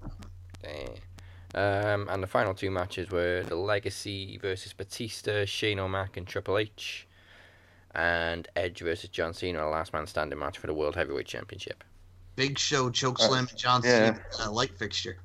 Eh. 0.65 0.89
Um, 1.57 2.07
and 2.11 2.23
the 2.23 2.27
final 2.27 2.53
two 2.53 2.71
matches 2.71 3.11
were 3.11 3.43
the 3.43 3.57
Legacy 3.57 4.39
versus 4.43 4.75
Batista, 4.75 5.47
Shane 5.47 5.79
O'Mac 5.79 6.19
and 6.19 6.27
Triple 6.27 6.59
H, 6.59 7.09
and 7.95 8.47
Edge 8.55 8.81
versus 8.81 9.09
John 9.09 9.33
Cena, 9.33 9.67
a 9.67 9.71
last 9.71 9.95
man 9.95 10.07
standing 10.07 10.39
match 10.39 10.59
for 10.59 10.67
the 10.67 10.75
World 10.75 10.95
Heavyweight 10.95 11.27
Championship. 11.27 11.83
Big 12.37 12.59
Show 12.59 12.91
choke 12.91 13.19
Uh, 13.21 13.29
slam 13.29 13.49
John 13.57 13.81
yeah. 13.83 14.15
Cena 14.15 14.21
uh, 14.41 14.53
light 14.53 14.77
fixture. 14.79 15.17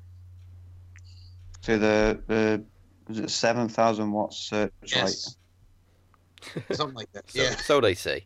So 1.60 1.78
the 1.78 2.18
the 2.26 2.64
was 3.08 3.18
it 3.18 3.30
7,000 3.30 4.10
watts 4.10 4.38
searchlight? 4.38 4.72
Yes. 4.86 5.36
Something 6.72 6.96
like 6.96 7.12
that. 7.12 7.30
So, 7.30 7.42
yeah. 7.42 7.50
so 7.56 7.80
they 7.80 7.94
say. 7.94 8.24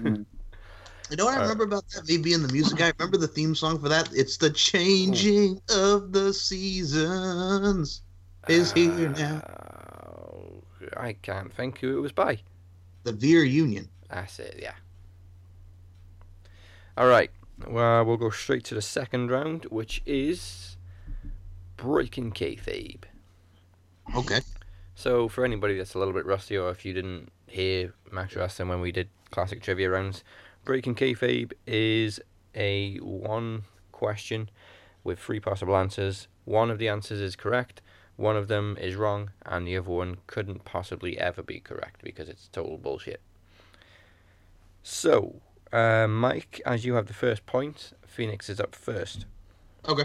You 1.10 1.16
know 1.16 1.24
what 1.24 1.34
I 1.34 1.38
Uh, 1.38 1.42
remember 1.42 1.64
about 1.64 1.88
that? 1.90 2.08
Me 2.08 2.18
being 2.18 2.42
the 2.42 2.52
music 2.52 2.78
guy. 2.78 2.92
Remember 2.98 3.16
the 3.16 3.28
theme 3.28 3.54
song 3.54 3.80
for 3.80 3.88
that? 3.88 4.10
It's 4.12 4.36
the 4.36 4.50
changing 4.50 5.60
of 5.70 6.12
the 6.12 6.34
seasons 6.34 8.02
is 8.48 8.72
here 8.72 9.08
now. 9.10 9.36
Uh, 9.38 10.96
I 10.96 11.14
can't 11.14 11.52
think 11.52 11.78
who 11.78 11.98
it 11.98 12.00
was 12.00 12.12
by. 12.12 12.40
The 13.04 13.12
Veer 13.12 13.44
Union. 13.44 13.88
That's 14.10 14.38
it, 14.38 14.58
yeah. 14.60 14.74
Alright, 16.98 17.30
well, 17.66 18.04
we'll 18.04 18.16
go 18.16 18.30
straight 18.30 18.64
to 18.64 18.74
the 18.74 18.82
second 18.82 19.30
round, 19.30 19.64
which 19.66 20.02
is 20.04 20.76
Breaking 21.76 22.32
Kayfabe. 22.32 23.04
Okay. 24.16 24.40
So, 24.94 25.28
for 25.28 25.44
anybody 25.44 25.76
that's 25.76 25.94
a 25.94 25.98
little 25.98 26.14
bit 26.14 26.26
rusty, 26.26 26.56
or 26.56 26.70
if 26.70 26.84
you 26.84 26.92
didn't 26.92 27.30
hear 27.46 27.94
Max 28.10 28.34
Wrestling 28.34 28.68
when 28.68 28.80
we 28.80 28.90
did 28.90 29.08
classic 29.30 29.62
trivia 29.62 29.90
rounds, 29.90 30.24
Breaking 30.68 30.94
Kayfabe 30.94 31.54
is 31.66 32.20
a 32.54 32.96
one 32.98 33.62
question 33.90 34.50
with 35.02 35.18
three 35.18 35.40
possible 35.40 35.74
answers. 35.74 36.28
One 36.44 36.70
of 36.70 36.78
the 36.78 36.88
answers 36.88 37.22
is 37.22 37.36
correct, 37.36 37.80
one 38.16 38.36
of 38.36 38.48
them 38.48 38.76
is 38.78 38.94
wrong, 38.94 39.30
and 39.46 39.66
the 39.66 39.78
other 39.78 39.88
one 39.88 40.18
couldn't 40.26 40.66
possibly 40.66 41.18
ever 41.18 41.42
be 41.42 41.58
correct 41.58 42.02
because 42.04 42.28
it's 42.28 42.48
total 42.48 42.76
bullshit. 42.76 43.22
So, 44.82 45.40
uh, 45.72 46.06
Mike, 46.06 46.60
as 46.66 46.84
you 46.84 46.96
have 46.96 47.06
the 47.06 47.14
first 47.14 47.46
point, 47.46 47.94
Phoenix 48.06 48.50
is 48.50 48.60
up 48.60 48.74
first. 48.74 49.24
Okay. 49.88 50.04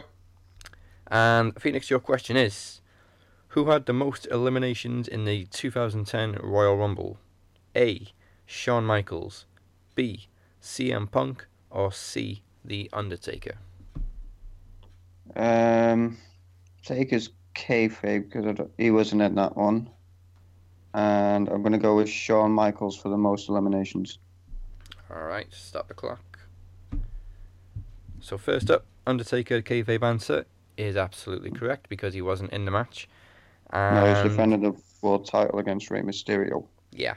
And 1.07 1.61
Phoenix, 1.61 1.89
your 1.89 1.99
question 1.99 2.37
is 2.37 2.79
Who 3.49 3.69
had 3.69 3.85
the 3.85 3.91
most 3.91 4.27
eliminations 4.31 5.09
in 5.09 5.25
the 5.25 5.43
2010 5.47 6.37
Royal 6.41 6.77
Rumble? 6.77 7.17
A. 7.75 8.13
Shawn 8.45 8.85
Michaels. 8.85 9.45
B. 9.93 10.29
CM 10.63 11.11
Punk. 11.11 11.45
Or 11.69 11.91
C. 11.91 12.41
The 12.63 12.89
Undertaker. 12.93 13.55
Um, 15.35 16.17
take 16.83 17.09
his 17.09 17.29
kayfabe 17.55 18.29
because 18.31 18.67
he 18.77 18.91
wasn't 18.91 19.21
in 19.23 19.35
that 19.35 19.57
one. 19.57 19.89
And 20.93 21.49
I'm 21.49 21.63
going 21.63 21.71
to 21.73 21.79
go 21.79 21.95
with 21.95 22.07
Shawn 22.07 22.51
Michaels 22.51 22.95
for 22.95 23.09
the 23.09 23.17
most 23.17 23.49
eliminations. 23.49 24.19
Alright, 25.11 25.47
stop 25.51 25.87
the 25.87 25.95
clock. 25.95 26.39
So, 28.21 28.37
first 28.37 28.69
up, 28.69 28.85
Undertaker 29.07 29.61
kayfabe 29.61 30.03
answer 30.03 30.45
is 30.77 30.95
absolutely 30.95 31.51
correct 31.51 31.89
because 31.89 32.13
he 32.13 32.21
wasn't 32.21 32.51
in 32.53 32.65
the 32.65 32.71
match. 32.71 33.09
No, 33.73 34.05
he's 34.07 34.17
And- 34.19 34.29
defending 34.29 34.61
the 34.61 34.79
world 35.01 35.25
title 35.25 35.57
against 35.59 35.89
Rey 35.89 36.01
Mysterio. 36.01 36.65
Yeah. 36.91 37.15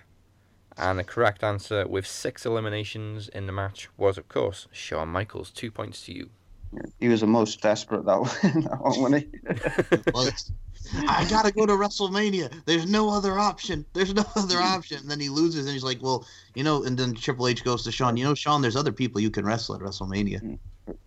And 0.79 0.99
the 0.99 1.05
correct 1.05 1.43
answer 1.43 1.87
with 1.87 2.07
six 2.07 2.45
eliminations 2.45 3.29
in 3.29 3.47
the 3.47 3.53
match 3.53 3.89
was, 3.97 4.19
of 4.19 4.29
course, 4.29 4.69
Shawn 4.73 5.09
Michaels. 5.09 5.51
Two 5.51 5.71
points 5.71 6.05
to 6.07 6.13
you. 6.13 6.31
He 7.01 7.09
was 7.09 7.21
the 7.21 7.27
most 7.27 7.63
desperate 7.63 8.05
that 8.05 8.21
one, 8.21 8.63
that 8.63 8.81
one 8.81 9.01
wasn't 9.01 9.27
he? 9.33 10.99
I 11.09 11.27
gotta 11.29 11.53
go 11.53 11.67
to 11.67 11.73
WrestleMania. 11.73 12.65
There's 12.65 12.87
no 12.87 13.09
other 13.11 13.39
option. 13.39 13.85
There's 13.93 14.15
no 14.15 14.25
other 14.37 14.59
option. 14.59 14.99
And 14.99 15.11
then 15.11 15.21
he 15.21 15.29
loses, 15.29 15.67
and 15.67 15.73
he's 15.73 15.83
like, 15.83 16.03
"Well, 16.03 16.27
you 16.55 16.63
know." 16.63 16.85
And 16.85 16.97
then 16.97 17.15
Triple 17.15 17.49
H 17.49 17.65
goes 17.65 17.83
to 17.85 17.93
Shawn. 17.93 18.17
You 18.17 18.25
know, 18.25 18.35
Shawn, 18.35 18.63
there's 18.63 18.77
other 18.77 18.93
people 18.93 19.21
you 19.21 19.31
can 19.31 19.45
wrestle 19.45 19.75
at 19.75 19.81
WrestleMania. 19.81 20.43
Mm. 20.43 20.59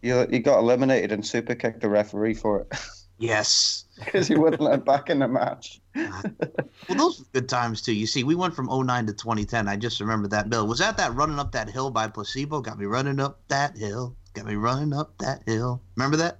You, 0.02 0.28
he 0.30 0.40
got 0.40 0.60
eliminated 0.60 1.12
and 1.12 1.26
super 1.26 1.56
kicked 1.56 1.82
the 1.82 1.90
referee 1.90 2.34
for 2.34 2.62
it 2.62 2.68
Yes. 3.20 3.86
because 4.04 4.28
he 4.28 4.36
wouldn't 4.36 4.62
let 4.62 4.76
him 4.76 4.80
back 4.82 5.10
in 5.10 5.20
the 5.20 5.28
match. 5.28 5.82
Well, 5.94 6.98
those 6.98 7.20
were 7.20 7.26
good 7.34 7.50
times 7.50 7.82
too. 7.82 7.94
You 7.94 8.08
see, 8.08 8.24
we 8.24 8.34
went 8.34 8.56
from 8.56 8.68
09 8.68 9.06
to 9.08 9.14
2010. 9.14 9.68
I 9.68 9.76
just 9.76 10.00
remember 10.00 10.28
that 10.30 10.50
bill. 10.50 10.66
Was 10.66 10.80
that 10.80 10.98
that 10.98 11.14
running 11.14 11.38
up 11.38 11.52
that 11.52 11.70
hill 11.70 11.92
by 11.92 12.08
placebo? 12.08 12.62
Got 12.62 12.80
me 12.80 12.86
running 12.86 13.20
up 13.20 13.40
that 13.50 13.78
hill. 13.78 14.16
Got 14.34 14.46
me 14.46 14.56
running 14.56 14.94
up 14.94 15.18
that 15.20 15.44
hill. 15.46 15.82
Remember 15.98 16.18
that? 16.18 16.40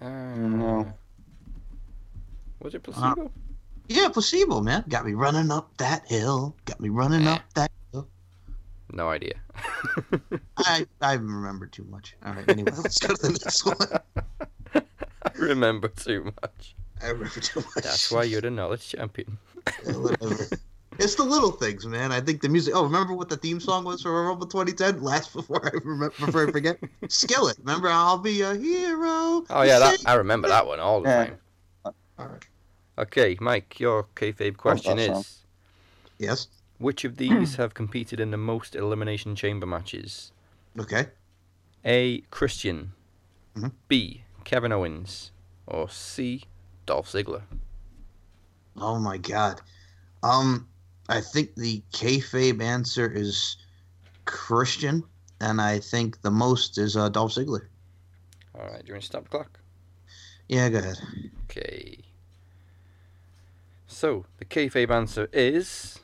Uh, 0.00 0.08
No. 0.08 0.92
Was 2.60 2.74
it 2.74 2.82
placebo? 2.82 3.30
Yeah, 3.88 4.08
placebo, 4.08 4.60
man. 4.60 4.84
Got 4.88 5.06
me 5.06 5.14
running 5.14 5.52
up 5.52 5.76
that 5.76 6.04
hill. 6.06 6.56
Got 6.64 6.80
me 6.80 6.88
running 6.88 7.28
up 7.28 7.42
that 7.54 7.70
hill. 7.92 8.08
No 8.92 9.08
idea. 9.08 9.34
I 10.56 10.86
I 11.00 11.12
remember 11.14 11.66
too 11.66 11.84
much. 11.84 12.16
All 12.24 12.32
right. 12.32 12.48
Anyway, 12.48 12.72
let's 12.76 12.98
go 12.98 13.14
to 13.14 13.22
the 13.22 13.30
next 13.30 13.64
one. 13.64 14.15
I 15.38 15.42
remember 15.44 15.88
too 15.88 16.32
much. 16.42 16.74
I 17.02 17.08
remember 17.08 17.40
too 17.40 17.60
much. 17.60 17.84
That's 17.84 18.10
why 18.10 18.24
you're 18.24 18.40
the 18.40 18.50
knowledge 18.50 18.88
champion. 18.88 19.38
Yeah, 19.86 19.96
whatever. 19.96 20.48
It's 20.98 21.14
the 21.14 21.24
little 21.24 21.50
things, 21.50 21.84
man. 21.84 22.10
I 22.10 22.22
think 22.22 22.40
the 22.40 22.48
music. 22.48 22.74
Oh, 22.74 22.82
remember 22.84 23.12
what 23.12 23.28
the 23.28 23.36
theme 23.36 23.60
song 23.60 23.84
was 23.84 24.00
for 24.00 24.28
Rumble 24.28 24.46
2010? 24.46 25.02
Last 25.02 25.30
before 25.34 25.62
I 25.66 25.76
remember, 25.84 26.14
before 26.18 26.48
I 26.48 26.50
forget. 26.50 26.78
Skillet. 27.08 27.58
Remember, 27.58 27.88
I'll 27.88 28.16
be 28.16 28.40
a 28.40 28.54
hero. 28.54 29.44
Oh 29.50 29.60
yeah, 29.62 29.78
that, 29.78 29.98
I 30.06 30.14
remember 30.14 30.48
that 30.48 30.66
one 30.66 30.80
all 30.80 31.02
the 31.02 31.10
Yeah. 31.10 31.24
time. 31.26 31.38
All 31.84 31.94
right. 32.18 32.42
Okay, 32.96 33.36
Mike, 33.42 33.78
your 33.78 34.04
kayfabe 34.16 34.56
question 34.56 34.96
that 34.96 35.06
song. 35.12 35.20
is: 35.20 35.42
Yes. 36.18 36.48
Which 36.78 37.04
of 37.04 37.18
these 37.18 37.56
have 37.56 37.74
competed 37.74 38.18
in 38.18 38.30
the 38.30 38.38
most 38.38 38.74
elimination 38.74 39.36
chamber 39.36 39.66
matches? 39.66 40.32
Okay. 40.80 41.08
A. 41.84 42.20
Christian. 42.30 42.92
Mhm. 43.54 43.72
B. 43.88 44.22
Kevin 44.46 44.70
Owens. 44.72 45.32
Or 45.66 45.88
C. 45.90 46.44
Dolph 46.86 47.08
Ziggler. 47.10 47.42
Oh 48.78 48.98
my 49.00 49.18
God. 49.18 49.60
Um, 50.22 50.68
I 51.08 51.20
think 51.20 51.56
the 51.56 51.82
kayfabe 51.92 52.62
answer 52.62 53.10
is 53.10 53.56
Christian, 54.24 55.02
and 55.40 55.60
I 55.60 55.80
think 55.80 56.22
the 56.22 56.30
most 56.30 56.78
is 56.78 56.96
uh, 56.96 57.08
Dolph 57.08 57.32
Ziggler. 57.32 57.66
All 58.54 58.64
right, 58.66 58.80
do 58.80 58.86
you 58.86 58.94
want 58.94 59.02
to 59.02 59.06
stop 59.06 59.24
the 59.24 59.28
clock? 59.30 59.58
Yeah, 60.48 60.68
go 60.68 60.78
ahead. 60.78 60.98
Okay. 61.50 61.98
So 63.88 64.26
the 64.38 64.44
kayfabe 64.44 64.90
answer 64.90 65.28
is 65.32 65.98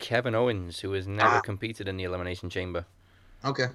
Kevin 0.00 0.34
Owens, 0.34 0.80
who 0.80 0.92
has 0.92 1.06
never 1.06 1.36
Ah. 1.36 1.40
competed 1.40 1.86
in 1.86 1.96
the 1.96 2.04
elimination 2.04 2.50
chamber, 2.50 2.86
Okay. 3.44 3.66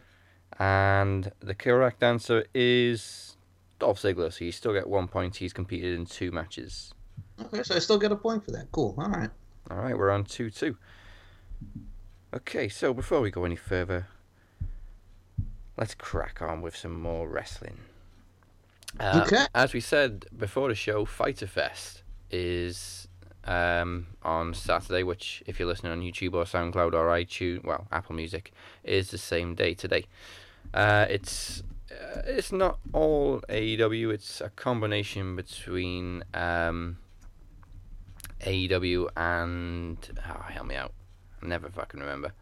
And 0.60 1.32
the 1.40 1.56
correct 1.56 2.04
answer 2.04 2.46
is 2.54 3.36
Dolph 3.80 4.02
Ziggler. 4.02 4.32
So 4.32 4.46
you 4.46 4.52
still 4.52 4.74
get 4.74 4.88
one 4.88 5.08
point. 5.08 5.36
He's 5.36 5.54
competed 5.54 5.98
in 5.98 6.06
two 6.06 6.32
matches. 6.32 6.94
Okay, 7.42 7.64
so 7.64 7.76
I 7.76 7.80
still 7.80 7.98
get 7.98 8.12
a 8.12 8.16
point 8.16 8.46
for 8.46 8.52
that. 8.52 8.72
Cool. 8.72 8.96
All 8.98 9.10
right. 9.10 9.30
All 9.72 9.78
right, 9.78 9.98
we're 9.98 10.12
on 10.12 10.26
two 10.26 10.50
two. 10.50 10.78
Okay, 12.34 12.68
so 12.68 12.94
before 12.94 13.22
we 13.22 13.32
go 13.32 13.46
any 13.46 13.56
further, 13.56 14.08
let's 15.78 15.96
crack 15.96 16.42
on 16.42 16.62
with 16.62 16.76
some 16.76 17.00
more 17.00 17.28
wrestling. 17.28 17.78
Uh, 19.00 19.24
Okay. 19.26 19.46
As 19.56 19.74
we 19.74 19.80
said 19.80 20.26
before 20.38 20.70
the 20.70 20.76
show, 20.76 21.06
Fyter 21.06 21.48
Fest 21.48 22.04
is 22.30 23.08
um, 23.46 24.08
on 24.24 24.54
Saturday, 24.54 25.04
which, 25.04 25.44
if 25.46 25.60
you're 25.60 25.68
listening 25.68 25.92
on 25.92 26.02
YouTube 26.02 26.34
or 26.34 26.44
SoundCloud 26.44 26.94
or 26.94 27.08
iTunes, 27.08 27.64
well, 27.64 27.88
Apple 27.92 28.16
Music, 28.16 28.52
is 28.84 29.10
the 29.12 29.18
same 29.18 29.56
day 29.56 29.74
today. 29.74 30.06
Uh, 30.74 31.06
it's 31.10 31.64
uh, 31.92 32.22
it's 32.26 32.52
not 32.52 32.80
all 32.94 33.42
AEW. 33.50 34.14
It's 34.14 34.42
a 34.42 34.50
combination 34.50 35.36
between 35.36 36.24
um, 36.34 36.98
AEW 38.42 39.08
and 39.16 39.98
oh, 40.28 40.42
help 40.50 40.68
me 40.68 40.76
out. 40.76 40.94
I 41.42 41.48
never 41.48 41.70
fucking 41.70 42.00
remember. 42.00 42.34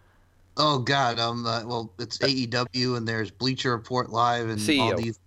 Oh 0.57 0.79
God, 0.79 1.19
um, 1.19 1.45
uh, 1.45 1.63
well, 1.65 1.91
it's 2.00 2.17
AEW 2.19 2.97
and 2.97 3.07
there's 3.07 3.31
Bleacher 3.31 3.71
Report 3.71 4.09
Live 4.09 4.50
and 4.50 4.59
all 4.59 4.91
CEO. 4.93 4.97
these. 4.97 5.19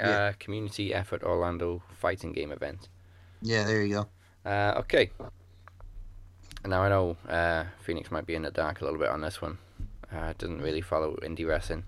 Uh, 0.00 0.32
Community 0.40 0.92
Effort 0.92 1.22
Orlando 1.22 1.80
fighting 2.00 2.32
game 2.32 2.50
event. 2.50 2.88
Yeah, 3.40 3.64
there 3.64 3.82
you 3.82 3.94
go. 3.94 4.50
Uh, 4.50 4.74
okay. 4.78 5.10
Now 6.64 6.82
I 6.82 6.88
know 6.88 7.16
uh, 7.28 7.64
Phoenix 7.82 8.10
might 8.10 8.26
be 8.26 8.34
in 8.34 8.42
the 8.42 8.50
dark 8.50 8.80
a 8.80 8.84
little 8.84 8.98
bit 8.98 9.10
on 9.10 9.20
this 9.20 9.40
one. 9.40 9.58
Uh, 10.12 10.32
doesn't 10.38 10.60
really 10.60 10.80
follow 10.80 11.16
indie 11.22 11.46
wrestling. 11.46 11.84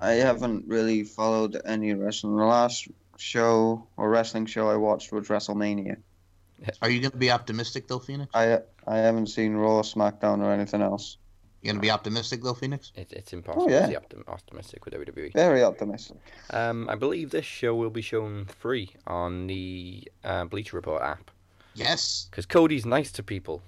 I 0.00 0.12
haven't 0.12 0.64
really 0.68 1.04
followed 1.04 1.60
any 1.64 1.92
wrestling. 1.94 2.36
The 2.36 2.44
last 2.44 2.88
show 3.16 3.86
or 3.96 4.10
wrestling 4.10 4.46
show 4.46 4.68
I 4.68 4.76
watched 4.76 5.12
was 5.12 5.28
WrestleMania. 5.28 5.96
Are 6.82 6.90
you 6.90 7.00
gonna 7.00 7.16
be 7.16 7.30
optimistic 7.30 7.88
though, 7.88 7.98
Phoenix? 7.98 8.30
I 8.34 8.60
I 8.86 8.98
haven't 8.98 9.28
seen 9.28 9.54
Raw, 9.54 9.82
SmackDown, 9.82 10.40
or 10.40 10.52
anything 10.52 10.82
else. 10.82 11.18
You 11.62 11.72
gonna 11.72 11.80
be 11.80 11.90
optimistic 11.90 12.42
though, 12.42 12.54
Phoenix? 12.54 12.92
It, 12.94 13.12
it's 13.12 13.32
impossible 13.32 13.70
yeah. 13.70 13.86
to 13.86 13.88
be 13.88 13.94
optim- 13.94 14.28
optimistic 14.28 14.84
with 14.84 14.94
WWE. 14.94 15.32
Very 15.32 15.62
optimistic. 15.62 16.18
Um, 16.50 16.88
I 16.88 16.94
believe 16.94 17.30
this 17.30 17.44
show 17.44 17.74
will 17.74 17.90
be 17.90 18.02
shown 18.02 18.46
free 18.46 18.90
on 19.06 19.46
the 19.48 20.06
uh, 20.24 20.44
Bleacher 20.44 20.76
Report 20.76 21.02
app. 21.02 21.30
Yes. 21.74 22.28
Because 22.30 22.46
Cody's 22.46 22.86
nice 22.86 23.12
to 23.12 23.22
people. 23.22 23.62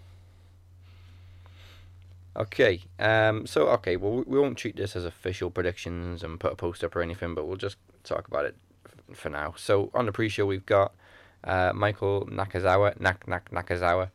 Okay, 2.37 2.83
um, 3.01 3.47
so 3.47 3.69
okay, 3.71 3.97
well 3.97 4.13
we- 4.13 4.23
we 4.23 4.39
won't 4.39 4.57
treat 4.57 4.77
this 4.77 4.95
as 4.95 5.05
official 5.05 5.51
predictions 5.51 6.23
and 6.23 6.39
put 6.39 6.53
a 6.53 6.57
post 6.57 6.85
up 6.85 6.95
or 6.95 7.03
anything, 7.03 7.35
but 7.35 7.47
we'll 7.47 7.57
just 7.57 7.77
talk 8.05 8.29
about 8.29 8.45
it 8.45 8.57
f- 8.87 9.17
for 9.17 9.29
now. 9.31 9.55
So 9.57 9.91
on 9.95 10.07
the 10.07 10.13
pre-show 10.13 10.47
we've 10.47 10.65
got 10.67 10.95
uh, 11.43 11.73
Michael 11.75 12.27
Nakazawa, 12.31 12.99
Nak 13.01 13.27
Nak 13.27 13.51
Nakazawa, 13.51 14.11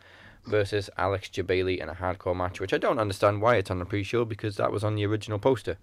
versus 0.45 0.89
Alex 0.97 1.27
Jebailey 1.29 1.79
in 1.79 1.89
a 1.89 1.95
hardcore 1.95 2.35
match, 2.37 2.59
which 2.61 2.73
I 2.73 2.77
don't 2.77 2.99
understand 2.99 3.41
why 3.41 3.55
it's 3.55 3.69
on 3.71 3.79
the 3.79 3.85
pre-show 3.85 4.23
because 4.25 4.55
that 4.57 4.71
was 4.71 4.83
on 4.83 4.95
the 4.95 5.05
original 5.05 5.39
poster. 5.39 5.77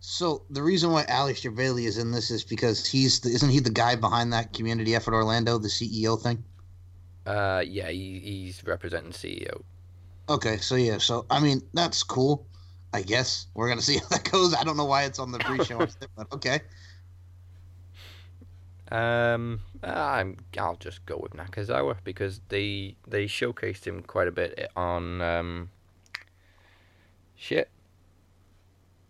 So 0.00 0.44
the 0.50 0.62
reason 0.62 0.92
why 0.92 1.04
Alex 1.08 1.40
Jebailey 1.40 1.86
is 1.86 1.98
in 1.98 2.12
this 2.12 2.30
is 2.30 2.44
because 2.44 2.86
he's 2.86 3.18
the, 3.20 3.30
isn't 3.30 3.50
he 3.50 3.58
the 3.60 3.70
guy 3.70 3.96
behind 3.96 4.32
that 4.32 4.52
Community 4.52 4.94
Effort 4.94 5.14
Orlando, 5.14 5.58
the 5.58 5.68
CEO 5.68 6.20
thing? 6.22 6.44
Uh, 7.26 7.64
yeah, 7.66 7.88
he, 7.88 8.20
he's 8.20 8.62
representing 8.64 9.10
CEO. 9.10 9.62
Okay, 10.28 10.58
so 10.58 10.74
yeah, 10.74 10.98
so 10.98 11.24
I 11.30 11.40
mean 11.40 11.62
that's 11.72 12.02
cool. 12.02 12.46
I 12.92 13.02
guess 13.02 13.46
we're 13.54 13.68
gonna 13.68 13.80
see 13.82 13.96
how 14.02 14.08
that 14.08 14.30
goes. 14.30 14.54
I 14.54 14.62
don't 14.64 14.76
know 14.76 14.84
why 14.84 15.04
it's 15.04 15.18
on 15.18 15.32
the 15.32 15.38
pre-show, 15.38 15.78
but 16.16 16.32
okay. 16.32 16.60
Um, 18.90 19.60
I'm, 19.82 20.38
I'll 20.58 20.76
just 20.76 21.04
go 21.04 21.18
with 21.22 21.32
Nakazawa 21.32 21.96
because 22.04 22.40
they 22.48 22.96
they 23.06 23.26
showcased 23.26 23.86
him 23.86 24.02
quite 24.02 24.28
a 24.28 24.32
bit 24.32 24.70
on 24.76 25.20
um, 25.20 25.70
shit 27.36 27.68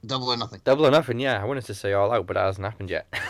Double 0.07 0.29
or 0.33 0.37
nothing. 0.37 0.61
double 0.65 0.87
or 0.87 0.91
nothing. 0.91 1.19
Yeah, 1.19 1.41
I 1.41 1.45
wanted 1.45 1.65
to 1.67 1.75
say 1.75 1.93
all 1.93 2.13
out, 2.13 2.27
but 2.27 2.35
that 2.35 2.45
hasn't 2.45 2.65
happened 2.65 2.91
yet. 2.91 3.13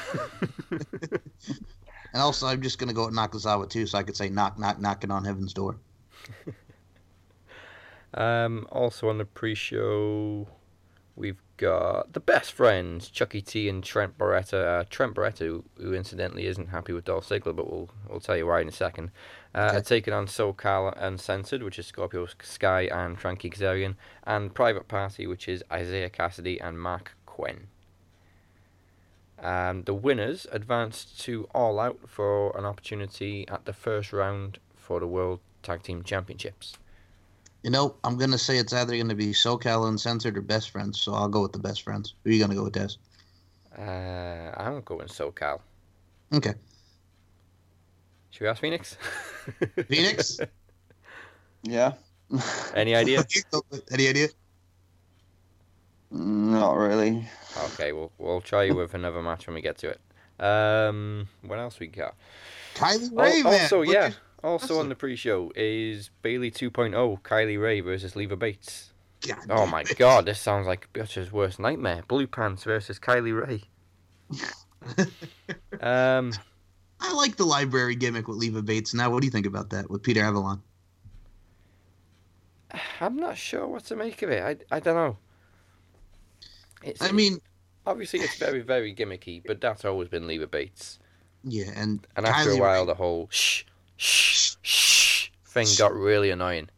And 2.13 2.23
also, 2.23 2.47
I'm 2.47 2.63
just 2.63 2.79
gonna 2.79 2.95
go 2.95 3.05
with 3.07 3.15
Nakazawa 3.15 3.69
too, 3.69 3.87
so 3.87 3.99
I 3.99 4.03
could 4.03 4.17
say 4.17 4.31
knock, 4.31 4.59
knock, 4.59 4.81
knocking 4.81 5.11
on 5.11 5.25
heaven's 5.25 5.53
door. 5.53 5.77
um, 8.15 8.67
also 8.71 9.09
on 9.09 9.19
the 9.19 9.25
pre-show, 9.25 10.49
we've 11.17 11.43
got 11.57 12.13
the 12.13 12.21
best 12.21 12.53
friends 12.53 13.11
Chucky 13.11 13.43
T 13.43 13.69
and 13.69 13.83
Trent 13.83 14.17
Barretta. 14.17 14.81
Uh, 14.81 14.85
Trent 14.89 15.15
Barretta, 15.15 15.41
who, 15.41 15.65
who 15.77 15.93
incidentally 15.93 16.47
isn't 16.47 16.69
happy 16.69 16.93
with 16.93 17.05
Dolph 17.05 17.29
Ziggler, 17.29 17.55
but 17.55 17.71
we'll 17.71 17.91
we'll 18.09 18.21
tell 18.21 18.37
you 18.37 18.47
why 18.47 18.61
in 18.61 18.69
a 18.69 18.73
second. 18.73 19.11
Uh, 19.55 19.73
are 19.75 19.81
taking 19.81 20.15
on 20.15 20.27
SoCal 20.27 20.95
Uncensored, 20.97 21.63
which 21.63 21.79
is 21.79 21.87
Scorpio 21.87 22.27
Sky 22.43 22.83
and 22.83 23.19
Frankie 23.19 23.51
Kazarian, 23.51 23.97
and 24.25 24.55
Private 24.55 24.89
Party, 24.89 25.27
which 25.27 25.49
is 25.49 25.65
Isiah 25.75 26.11
Kassidy 26.11 26.59
and 26.61 26.79
Marq 26.79 27.09
Quen. 27.27 27.69
Um, 29.41 29.85
the 29.85 29.95
winners 29.95 30.47
advanced 30.51 31.21
to 31.21 31.49
All 31.55 31.79
Out 31.79 32.01
for 32.09 32.57
an 32.57 32.65
opportunity 32.65 33.47
at 33.49 33.65
the 33.65 33.73
first 33.73 34.13
round 34.13 34.59
for 34.77 35.01
the 35.01 35.07
World 35.07 35.41
Tag 35.63 35.83
Team 35.83 36.03
Championships. 36.03 36.77
You 37.63 37.71
know, 37.71 37.97
I'm 38.05 38.17
gonna 38.17 38.39
say 38.39 38.59
it's 38.59 38.73
either 38.73 38.97
gonna 38.97 39.15
be 39.15 39.33
SoCal 39.33 39.89
Uncensored 39.89 40.37
or 40.39 40.43
Best 40.43 40.71
Friends, 40.71 41.01
so 41.01 41.13
I'll 41.15 41.29
go 41.29 41.43
with 41.43 41.53
the 41.53 41.59
Best 41.59 41.83
Friends. 41.83 42.15
Who 42.25 42.31
are 42.31 42.33
you 42.33 42.41
gonna 42.41 42.55
go 42.55 42.65
with, 42.65 42.75
Des? 42.75 42.91
Uh, 43.77 44.53
I'm 44.57 44.81
going 44.83 45.09
SoCal. 45.09 45.61
Okay. 46.33 46.55
Should 48.31 48.43
we 48.43 48.49
ask 48.49 48.61
Phoenix? 48.61 48.97
Phoenix? 49.89 50.39
Yeah. 51.63 51.95
Any 52.75 52.95
idea? 53.03 53.25
Any 53.91 54.09
idea? 54.09 54.29
Not 56.11 56.75
really. 56.77 57.27
Okay, 57.73 57.93
we'll 57.93 58.13
we'll 58.19 58.41
try 58.41 58.65
you 58.65 58.75
with 58.75 58.95
another 58.95 59.21
match 59.23 59.47
when 59.47 59.55
we 59.55 59.61
get 59.63 59.79
to 59.79 59.89
it. 59.89 60.01
Um, 60.43 61.29
what 61.43 61.59
else 61.59 61.81
we 61.81 61.89
got? 61.89 62.15
Kylie 62.77 63.11
Al- 63.11 63.25
Ray, 63.25 63.43
man. 63.43 63.63
also, 63.63 63.83
yeah, 63.83 64.05
at- 64.07 64.17
also 64.43 64.79
on 64.81 64.89
the 64.89 64.95
pre-show 64.95 65.53
is 65.57 66.11
Bayley 66.23 66.51
2.0, 66.51 67.23
Kylie 67.23 67.61
Rae 67.61 67.81
versus 67.81 68.15
Leva 68.17 68.37
Bates. 68.37 68.93
God 69.27 69.39
Oh 69.51 69.67
my 69.67 69.81
it. 69.81 69.99
god, 69.99 70.27
this 70.27 70.39
sounds 70.39 70.67
like 70.67 70.93
Butcher's 70.93 71.33
worst 71.33 71.59
nightmare. 71.59 72.03
Blue 72.07 72.27
Pants 72.27 72.65
versus 72.65 72.99
Kylie 73.01 73.37
Rae. 73.39 73.63
um, 75.81 76.33
I 77.01 77.13
like 77.15 77.37
the 77.37 77.45
library 77.45 77.97
gimmick 77.97 78.29
with 78.29 78.37
Leva 78.39 78.63
Bates. 78.63 78.95
Now, 78.95 79.11
what 79.11 79.21
do 79.21 79.27
you 79.27 79.31
think 79.33 79.47
about 79.47 79.71
that 79.71 79.91
with 79.91 80.03
Peter 80.03 80.23
Avalon? 80.23 80.63
I'm 83.01 83.17
not 83.17 83.37
sure 83.37 83.67
what 83.67 83.85
to 83.87 83.97
make 83.97 84.23
of 84.23 84.31
it. 84.31 84.43
I, 84.71 84.77
I 84.77 84.81
don't 84.81 84.95
know. 84.95 85.17
It's, 86.83 87.03
I 87.03 87.11
mean, 87.11 87.41
obviously 87.87 88.21
it's 88.21 88.37
very 88.39 88.61
very 88.61 88.95
gimmicky, 88.95 89.43
but 89.45 89.61
that's 89.61 89.85
always 89.85 90.09
been 90.09 90.27
Leva 90.29 90.47
Bates. 90.47 90.99
yeah, 91.43 91.71
and 91.75 92.07
And 92.15 92.25
after 92.27 92.51
Kylie 92.51 92.59
a 92.59 92.61
while, 92.61 92.81
Ray- 92.83 92.87
the 92.87 92.95
whole 92.95 93.29
shh 93.33 93.65
shh 93.99 94.57
shh 94.63 95.31
thing 95.45 95.67
got 95.77 95.95
really 95.95 96.31
annoying. 96.31 96.69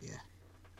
Yeah, 0.00 0.18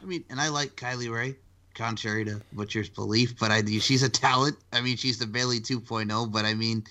I 0.02 0.04
mean, 0.04 0.24
and 0.30 0.40
I 0.40 0.48
like 0.48 0.76
Kylie 0.76 1.12
Rae, 1.12 1.36
contrary 1.74 2.24
to 2.24 2.40
Butcher's 2.52 2.88
belief, 2.88 3.38
but 3.38 3.50
I 3.50 3.62
she's 3.64 4.02
a 4.02 4.08
talent. 4.08 4.56
I 4.72 4.80
mean, 4.80 4.96
she's 4.96 5.18
the 5.18 5.26
Bayley 5.26 5.60
2.0, 5.60 6.32
but 6.32 6.44
I 6.44 6.54
mean, 6.54 6.84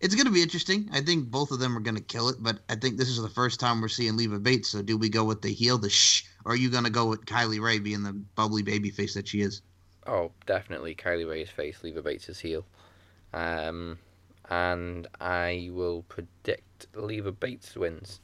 it's 0.00 0.14
going 0.14 0.26
to 0.26 0.32
be 0.32 0.42
interesting. 0.42 0.88
I 0.92 1.00
think 1.00 1.30
both 1.30 1.50
of 1.50 1.58
them 1.58 1.76
are 1.76 1.80
going 1.80 1.96
to 1.96 2.02
kill 2.02 2.28
it, 2.28 2.36
but 2.40 2.60
I 2.68 2.74
think 2.74 2.96
this 2.96 3.08
is 3.08 3.20
the 3.20 3.28
first 3.28 3.60
time 3.60 3.80
we're 3.80 3.88
seeing 3.88 4.16
Leva 4.16 4.38
Bates. 4.38 4.70
So, 4.70 4.82
do 4.82 4.96
we 4.96 5.08
go 5.08 5.24
with 5.24 5.42
the 5.42 5.52
heel, 5.52 5.78
the 5.78 5.90
shh, 5.90 6.24
or 6.44 6.52
are 6.52 6.56
you 6.56 6.70
going 6.70 6.84
to 6.84 6.90
go 6.90 7.06
with 7.06 7.24
Kylie 7.26 7.60
Rae 7.60 7.78
being 7.78 8.02
the 8.02 8.12
bubbly 8.12 8.62
baby 8.62 8.90
face 8.90 9.14
that 9.14 9.28
she 9.28 9.40
is? 9.40 9.62
Oh, 10.06 10.30
definitely 10.46 10.94
Kylie 10.94 11.28
Rae's 11.28 11.48
face, 11.48 11.82
Leva 11.82 12.02
Bates' 12.02 12.38
heel. 12.38 12.66
Um, 13.32 13.98
and 14.50 15.06
I 15.20 15.70
will 15.72 16.02
predict 16.02 16.86
Leva 16.94 17.32
Bates 17.32 17.74
wins. 17.74 18.20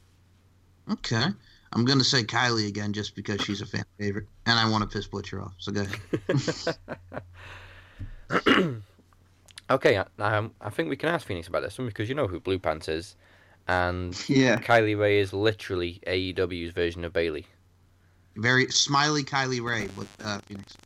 Okay. 0.91 1.25
I'm 1.73 1.85
going 1.85 1.99
to 1.99 2.05
say 2.05 2.25
Kylie 2.25 2.67
again 2.69 2.93
just 2.93 3.15
because 3.15 3.41
she's 3.43 3.61
a 3.61 3.67
fan 3.67 3.85
favorite, 3.99 4.27
and 4.47 4.59
I 4.59 4.69
want 4.69 4.83
to 4.83 4.89
piss 4.89 5.07
Butcher 5.07 5.41
off. 5.41 5.53
So, 5.59 5.71
go 5.73 5.83
ahead. 5.83 6.77
Okay, 9.71 10.03
I- 10.19 10.49
I 10.61 10.71
think 10.71 10.89
we 10.91 10.97
can 10.97 11.11
ask 11.11 11.25
Phoenix 11.25 11.47
about 11.47 11.63
this 11.63 11.79
one 11.79 11.87
because 11.87 12.09
you 12.09 12.15
know 12.17 12.27
who 12.27 12.41
Blue 12.41 12.59
Pants 12.59 12.89
is, 12.89 13.15
and 13.69 14.21
Yeah. 14.29 14.57
Kylie 14.59 14.99
Rae 14.99 15.21
is 15.21 15.33
literally 15.33 16.01
AEW's 16.09 16.73
version 16.73 17.05
of 17.05 17.13
Bayley. 17.13 17.47
Very 18.35 18.67
smiley 18.73 19.23
Kylie 19.23 19.63
Rae 19.65 19.89
with 19.97 20.09
uh, 20.25 20.41
Phoenix. 20.41 20.77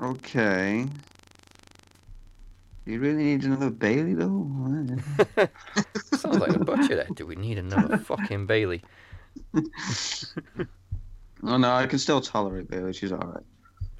Okay. 0.00 0.86
Do 2.90 2.94
you 2.94 3.02
really 3.02 3.22
need 3.22 3.44
another 3.44 3.70
Bayley 3.70 4.14
though? 4.14 4.50
Sounds 6.12 6.40
like 6.40 6.56
a 6.56 6.58
butcher 6.64 6.96
there. 6.96 7.06
Do 7.14 7.24
we 7.24 7.36
need 7.36 7.56
another 7.56 7.96
fucking 7.98 8.46
Bayley? 8.46 8.82
oh 9.54 9.62
no, 11.56 11.70
I 11.72 11.86
can 11.86 12.00
still 12.00 12.20
tolerate 12.20 12.68
Bayley. 12.68 12.92
She's 12.92 13.12
all 13.12 13.18
right. 13.18 13.44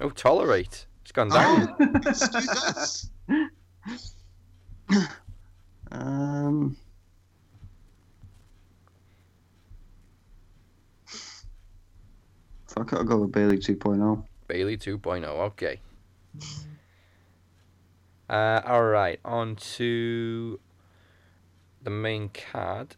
Oh, 0.01 0.09
tolerate. 0.09 0.87
It's 1.03 1.13
gone 1.13 1.29
down. 1.29 1.73
Excuse 2.05 2.49
us. 2.49 3.09
Um. 5.93 6.75
Fuck. 12.67 12.91
I'll 12.91 13.05
go 13.05 13.19
with 13.19 13.31
Bayley 13.31 13.55
oh. 13.55 13.59
2.0. 13.59 14.25
Bayley 14.47 14.77
2.0. 14.77 15.25
Okay. 15.25 15.79
Uh, 18.31 18.61
all 18.65 18.83
right, 18.83 19.19
on 19.25 19.57
to 19.57 20.57
the 21.83 21.89
main 21.89 22.29
card. 22.29 22.95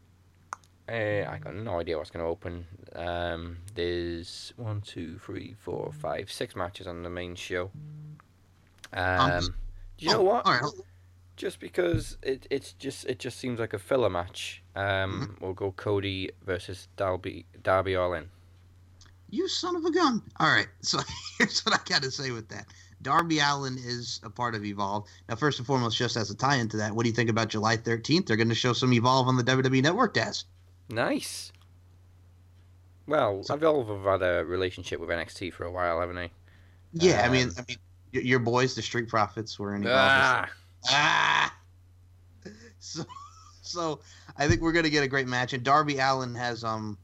Uh, 0.87 1.25
I 1.27 1.39
got 1.41 1.55
no 1.55 1.79
idea 1.79 1.97
what's 1.97 2.11
going 2.11 2.23
to 2.23 2.29
open. 2.29 2.67
Um, 2.95 3.57
there's 3.73 4.53
one, 4.57 4.81
two, 4.81 5.17
three, 5.17 5.55
four, 5.57 5.91
five, 5.99 6.31
six 6.31 6.55
matches 6.55 6.85
on 6.85 7.01
the 7.01 7.09
main 7.09 7.33
show. 7.33 7.71
Um, 8.93 9.55
do 9.97 10.05
you 10.05 10.11
know 10.11 10.19
oh, 10.19 10.23
what? 10.23 10.45
all 10.45 10.53
right. 10.53 10.71
Just 11.35 11.59
because 11.59 12.15
it 12.21 12.45
it's 12.51 12.73
just 12.73 13.05
it 13.05 13.17
just 13.17 13.39
seems 13.39 13.59
like 13.59 13.73
a 13.73 13.79
filler 13.79 14.11
match. 14.11 14.61
Um, 14.75 15.35
we'll 15.41 15.53
go 15.53 15.71
Cody 15.71 16.29
versus 16.45 16.89
Darby 16.95 17.47
Darby 17.63 17.93
Allin. 17.95 18.29
You 19.31 19.47
son 19.47 19.75
of 19.75 19.83
a 19.83 19.91
gun. 19.91 20.21
All 20.39 20.47
right. 20.47 20.67
So 20.81 20.99
here's 21.39 21.61
what 21.61 21.73
I 21.73 21.79
got 21.89 22.03
to 22.03 22.11
say 22.11 22.29
with 22.29 22.49
that. 22.49 22.67
Darby 23.03 23.39
Allin 23.39 23.77
is 23.77 24.19
a 24.23 24.29
part 24.29 24.55
of 24.55 24.65
Evolve. 24.65 25.07
Now, 25.29 25.35
first 25.35 25.59
and 25.59 25.67
foremost, 25.67 25.97
just 25.97 26.15
as 26.17 26.31
a 26.31 26.35
tie 26.35 26.55
into 26.55 26.77
that, 26.77 26.93
what 26.95 27.03
do 27.03 27.09
you 27.09 27.15
think 27.15 27.29
about 27.29 27.49
July 27.49 27.77
13th? 27.77 28.25
They're 28.25 28.37
going 28.37 28.49
to 28.49 28.55
show 28.55 28.73
some 28.73 28.91
Evolve 28.93 29.27
on 29.27 29.37
the 29.37 29.43
WWE 29.43 29.83
Network, 29.83 30.13
Daz. 30.13 30.45
Nice. 30.89 31.51
Well, 33.07 33.43
Evolve 33.49 33.87
have 33.89 34.21
had 34.21 34.27
a 34.27 34.45
relationship 34.45 34.99
with 34.99 35.09
NXT 35.09 35.53
for 35.53 35.65
a 35.65 35.71
while, 35.71 35.99
haven't 35.99 36.15
they? 36.15 36.31
Yeah, 36.93 37.23
I 37.25 37.29
mean, 37.29 37.49
Um, 37.49 37.55
I 37.57 37.63
mean, 37.67 37.77
your, 38.11 38.23
your 38.23 38.39
boys, 38.39 38.75
the 38.75 38.81
Street 38.81 39.09
Profits, 39.09 39.59
were 39.59 39.75
in 39.75 39.83
Evolve. 39.83 39.97
Ah, 39.99 40.49
Ah. 40.89 41.53
So, 42.79 43.05
so 43.61 43.99
I 44.37 44.47
think 44.49 44.59
we're 44.59 44.73
gonna 44.73 44.89
get 44.89 45.03
a 45.03 45.07
great 45.07 45.25
match, 45.27 45.53
and 45.53 45.63
Darby 45.63 45.99
Allin 45.99 46.35
has 46.35 46.65
um. 46.65 46.97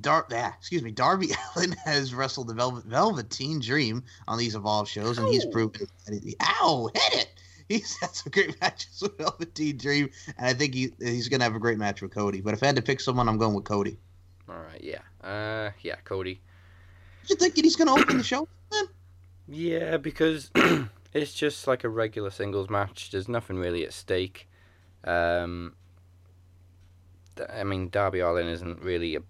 Dar- 0.00 0.26
yeah, 0.30 0.52
excuse 0.56 0.82
me. 0.82 0.90
Darby 0.90 1.30
Allin 1.56 1.72
has 1.84 2.14
wrestled 2.14 2.48
the 2.48 2.54
Velvet 2.54 2.84
Velveteen 2.84 3.60
Dream 3.60 4.04
on 4.26 4.38
these 4.38 4.54
Evolve 4.54 4.88
shows, 4.88 5.18
and 5.18 5.28
he's 5.28 5.44
proven. 5.46 5.86
That 6.06 6.22
he, 6.22 6.36
ow! 6.40 6.90
Hit 6.94 7.22
it. 7.22 7.28
He's 7.68 7.98
had 8.00 8.14
some 8.14 8.30
great 8.30 8.58
matches 8.62 9.02
with 9.02 9.18
Velveteen 9.18 9.76
Dream, 9.76 10.08
and 10.38 10.46
I 10.46 10.54
think 10.54 10.72
he 10.74 10.90
he's 11.00 11.28
gonna 11.28 11.44
have 11.44 11.54
a 11.54 11.58
great 11.58 11.76
match 11.76 12.00
with 12.00 12.12
Cody. 12.14 12.40
But 12.40 12.54
if 12.54 12.62
I 12.62 12.66
had 12.66 12.76
to 12.76 12.82
pick 12.82 12.98
someone, 12.98 13.28
I'm 13.28 13.36
going 13.36 13.52
with 13.52 13.64
Cody. 13.66 13.98
all 14.48 14.56
right, 14.56 14.82
yeah, 14.82 15.00
uh, 15.22 15.72
yeah, 15.82 15.96
Cody. 16.04 16.40
You 17.26 17.36
thinking 17.36 17.64
he's 17.64 17.76
gonna 17.76 17.92
open 17.92 18.16
the 18.16 18.24
show? 18.24 18.48
Man? 18.72 18.84
Yeah, 19.46 19.96
because 19.98 20.50
it's 21.12 21.34
just 21.34 21.66
like 21.66 21.84
a 21.84 21.90
regular 21.90 22.30
singles 22.30 22.70
match. 22.70 23.10
There's 23.10 23.28
nothing 23.28 23.58
really 23.58 23.84
at 23.84 23.92
stake. 23.92 24.48
Um, 25.04 25.74
I 27.52 27.64
mean, 27.64 27.90
Darby 27.90 28.20
Allin 28.20 28.48
isn't 28.48 28.80
really 28.80 29.14
a 29.16 29.20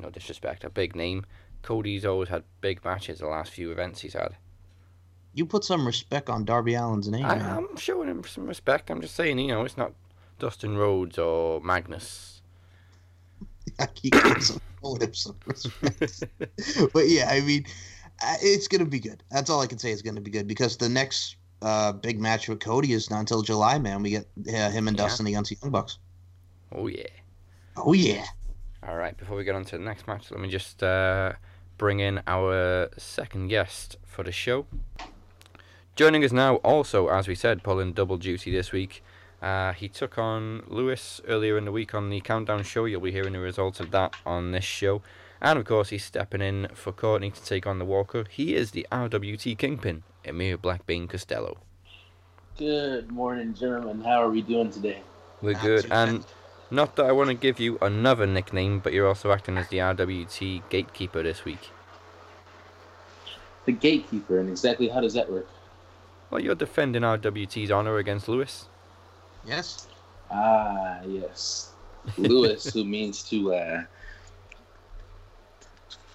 no 0.00 0.10
disrespect, 0.10 0.64
a 0.64 0.70
big 0.70 0.94
name. 0.96 1.24
Cody's 1.62 2.04
always 2.04 2.28
had 2.28 2.44
big 2.60 2.84
matches 2.84 3.18
the 3.18 3.26
last 3.26 3.52
few 3.52 3.70
events 3.72 4.00
he's 4.00 4.12
had. 4.14 4.36
You 5.34 5.44
put 5.46 5.64
some 5.64 5.86
respect 5.86 6.30
on 6.30 6.44
Darby 6.44 6.74
Allin's 6.74 7.08
name. 7.08 7.24
I, 7.24 7.34
I'm 7.36 7.76
showing 7.76 8.08
him 8.08 8.24
some 8.24 8.46
respect. 8.46 8.90
I'm 8.90 9.00
just 9.00 9.14
saying, 9.14 9.38
you 9.38 9.48
know, 9.48 9.64
it's 9.64 9.76
not 9.76 9.92
Dustin 10.38 10.78
Rhodes 10.78 11.18
or 11.18 11.60
Magnus. 11.60 12.40
I 13.78 13.86
keep 13.86 14.14
some 14.40 14.60
him 15.00 15.14
some 15.14 15.36
respect. 15.46 16.24
but 16.92 17.08
yeah, 17.08 17.28
I 17.28 17.40
mean, 17.40 17.66
it's 18.40 18.68
gonna 18.68 18.86
be 18.86 19.00
good. 19.00 19.22
That's 19.30 19.50
all 19.50 19.60
I 19.60 19.66
can 19.66 19.78
say 19.78 19.90
is 19.90 20.02
gonna 20.02 20.20
be 20.20 20.30
good 20.30 20.46
because 20.46 20.76
the 20.76 20.88
next 20.88 21.36
uh, 21.62 21.92
big 21.92 22.20
match 22.20 22.48
with 22.48 22.60
Cody 22.60 22.92
is 22.92 23.10
not 23.10 23.20
until 23.20 23.42
July. 23.42 23.78
Man, 23.78 24.02
we 24.02 24.10
get 24.10 24.26
uh, 24.48 24.70
him 24.70 24.88
and 24.88 24.96
Yeah. 24.96 25.04
Dustin 25.04 25.26
against 25.26 25.50
the 25.50 25.58
Young 25.60 25.72
Bucks. 25.72 25.98
Oh 26.72 26.86
yeah. 26.86 27.08
Oh 27.76 27.92
yeah. 27.92 28.24
All 28.82 28.96
right, 28.96 29.16
before 29.16 29.36
we 29.36 29.44
get 29.44 29.54
on 29.54 29.64
to 29.66 29.78
the 29.78 29.84
next 29.84 30.06
match, 30.06 30.30
let 30.30 30.40
me 30.40 30.48
just 30.48 30.82
uh, 30.82 31.32
bring 31.78 32.00
in 32.00 32.22
our 32.26 32.88
second 32.96 33.48
guest 33.48 33.96
for 34.04 34.22
the 34.22 34.32
show. 34.32 34.66
Joining 35.96 36.24
us 36.24 36.32
now, 36.32 36.56
also, 36.56 37.08
as 37.08 37.26
we 37.26 37.34
said, 37.34 37.62
pulling 37.62 37.92
double 37.92 38.18
duty 38.18 38.52
this 38.52 38.72
week. 38.72 39.02
Uh, 39.40 39.72
he 39.72 39.88
took 39.88 40.18
on 40.18 40.62
Lewis 40.66 41.20
earlier 41.26 41.56
in 41.56 41.64
the 41.64 41.72
week 41.72 41.94
on 41.94 42.10
the 42.10 42.20
Countdown 42.20 42.62
show. 42.62 42.84
You'll 42.84 43.00
be 43.00 43.12
hearing 43.12 43.32
the 43.32 43.38
results 43.38 43.80
of 43.80 43.90
that 43.92 44.14
on 44.24 44.52
this 44.52 44.64
show. 44.64 45.02
And 45.40 45.58
of 45.58 45.64
course, 45.64 45.90
he's 45.90 46.04
stepping 46.04 46.40
in 46.40 46.68
for 46.74 46.92
Courtney 46.92 47.30
to 47.30 47.42
take 47.42 47.66
on 47.66 47.78
the 47.78 47.84
Walker. 47.84 48.24
He 48.28 48.54
is 48.54 48.70
the 48.70 48.86
RWT 48.90 49.58
Kingpin, 49.58 50.02
Emir 50.24 50.56
Blackbean 50.58 51.08
Costello. 51.08 51.58
Good 52.58 53.10
morning, 53.10 53.52
gentlemen. 53.54 54.02
How 54.02 54.22
are 54.22 54.30
we 54.30 54.40
doing 54.42 54.70
today? 54.70 55.02
We're 55.42 55.52
Not 55.52 55.62
good. 55.62 55.86
And 55.90 56.20
bad. 56.20 56.30
Not 56.70 56.96
that 56.96 57.06
I 57.06 57.12
want 57.12 57.28
to 57.28 57.34
give 57.34 57.60
you 57.60 57.78
another 57.80 58.26
nickname, 58.26 58.80
but 58.80 58.92
you're 58.92 59.06
also 59.06 59.32
acting 59.32 59.56
as 59.56 59.68
the 59.68 59.78
RWT 59.78 60.62
gatekeeper 60.68 61.22
this 61.22 61.44
week. 61.44 61.70
The 63.66 63.72
gatekeeper, 63.72 64.38
and 64.38 64.48
exactly 64.48 64.88
how 64.88 65.00
does 65.00 65.14
that 65.14 65.30
work? 65.30 65.48
Well, 66.30 66.40
you're 66.40 66.54
defending 66.54 67.02
RWT's 67.02 67.70
honor 67.70 67.98
against 67.98 68.28
Lewis. 68.28 68.66
Yes. 69.44 69.86
Ah, 70.30 71.00
yes. 71.06 71.72
Lewis, 72.18 72.72
who 72.72 72.84
means 72.96 73.22
to 73.24 73.54
uh, 73.54 73.82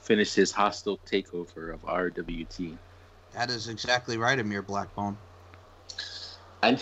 finish 0.02 0.34
his 0.34 0.52
hostile 0.52 1.00
takeover 1.06 1.74
of 1.74 1.82
RWT. 1.84 2.78
That 3.34 3.50
is 3.50 3.70
exactly 3.70 4.18
right, 4.18 4.38
Amir 4.38 4.62
Blackbone. 4.62 5.18
I... 6.62 6.78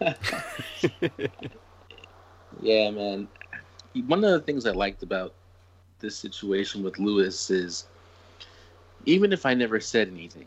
yeah, 2.60 2.90
man. 2.90 3.28
One 4.06 4.24
of 4.24 4.30
the 4.30 4.40
things 4.40 4.66
I 4.66 4.72
liked 4.72 5.02
about 5.02 5.34
this 6.00 6.16
situation 6.16 6.82
with 6.82 6.98
Lewis 6.98 7.50
is 7.50 7.86
even 9.04 9.32
if 9.32 9.44
I 9.46 9.54
never 9.54 9.80
said 9.80 10.08
anything, 10.08 10.46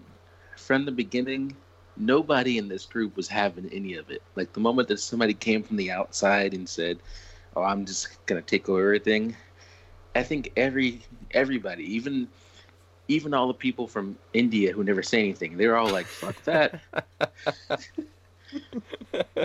from 0.56 0.86
the 0.86 0.92
beginning, 0.92 1.56
nobody 1.98 2.58
in 2.58 2.68
this 2.68 2.86
group 2.86 3.16
was 3.16 3.28
having 3.28 3.70
any 3.72 3.96
of 3.96 4.10
it. 4.10 4.22
Like 4.36 4.54
the 4.54 4.60
moment 4.60 4.88
that 4.90 5.00
somebody 5.00 5.34
came 5.34 5.64
from 5.64 5.78
the 5.78 5.92
outside 5.92 6.54
and 6.54 6.68
said, 6.68 7.00
"Oh, 7.56 7.64
I'm 7.64 7.86
just 7.86 8.26
gonna 8.26 8.42
take 8.42 8.70
over 8.70 8.82
everything," 8.82 9.36
I 10.16 10.24
think 10.24 10.52
every 10.56 11.02
everybody, 11.32 11.84
even 11.96 12.28
even 13.08 13.34
all 13.34 13.48
the 13.48 13.54
people 13.54 13.88
from 13.88 14.18
India 14.34 14.72
who 14.74 14.84
never 14.84 15.04
say 15.04 15.20
anything, 15.20 15.58
they're 15.58 15.78
all 15.78 15.92
like, 15.92 16.08
"Fuck 16.12 16.44
that." 16.44 16.82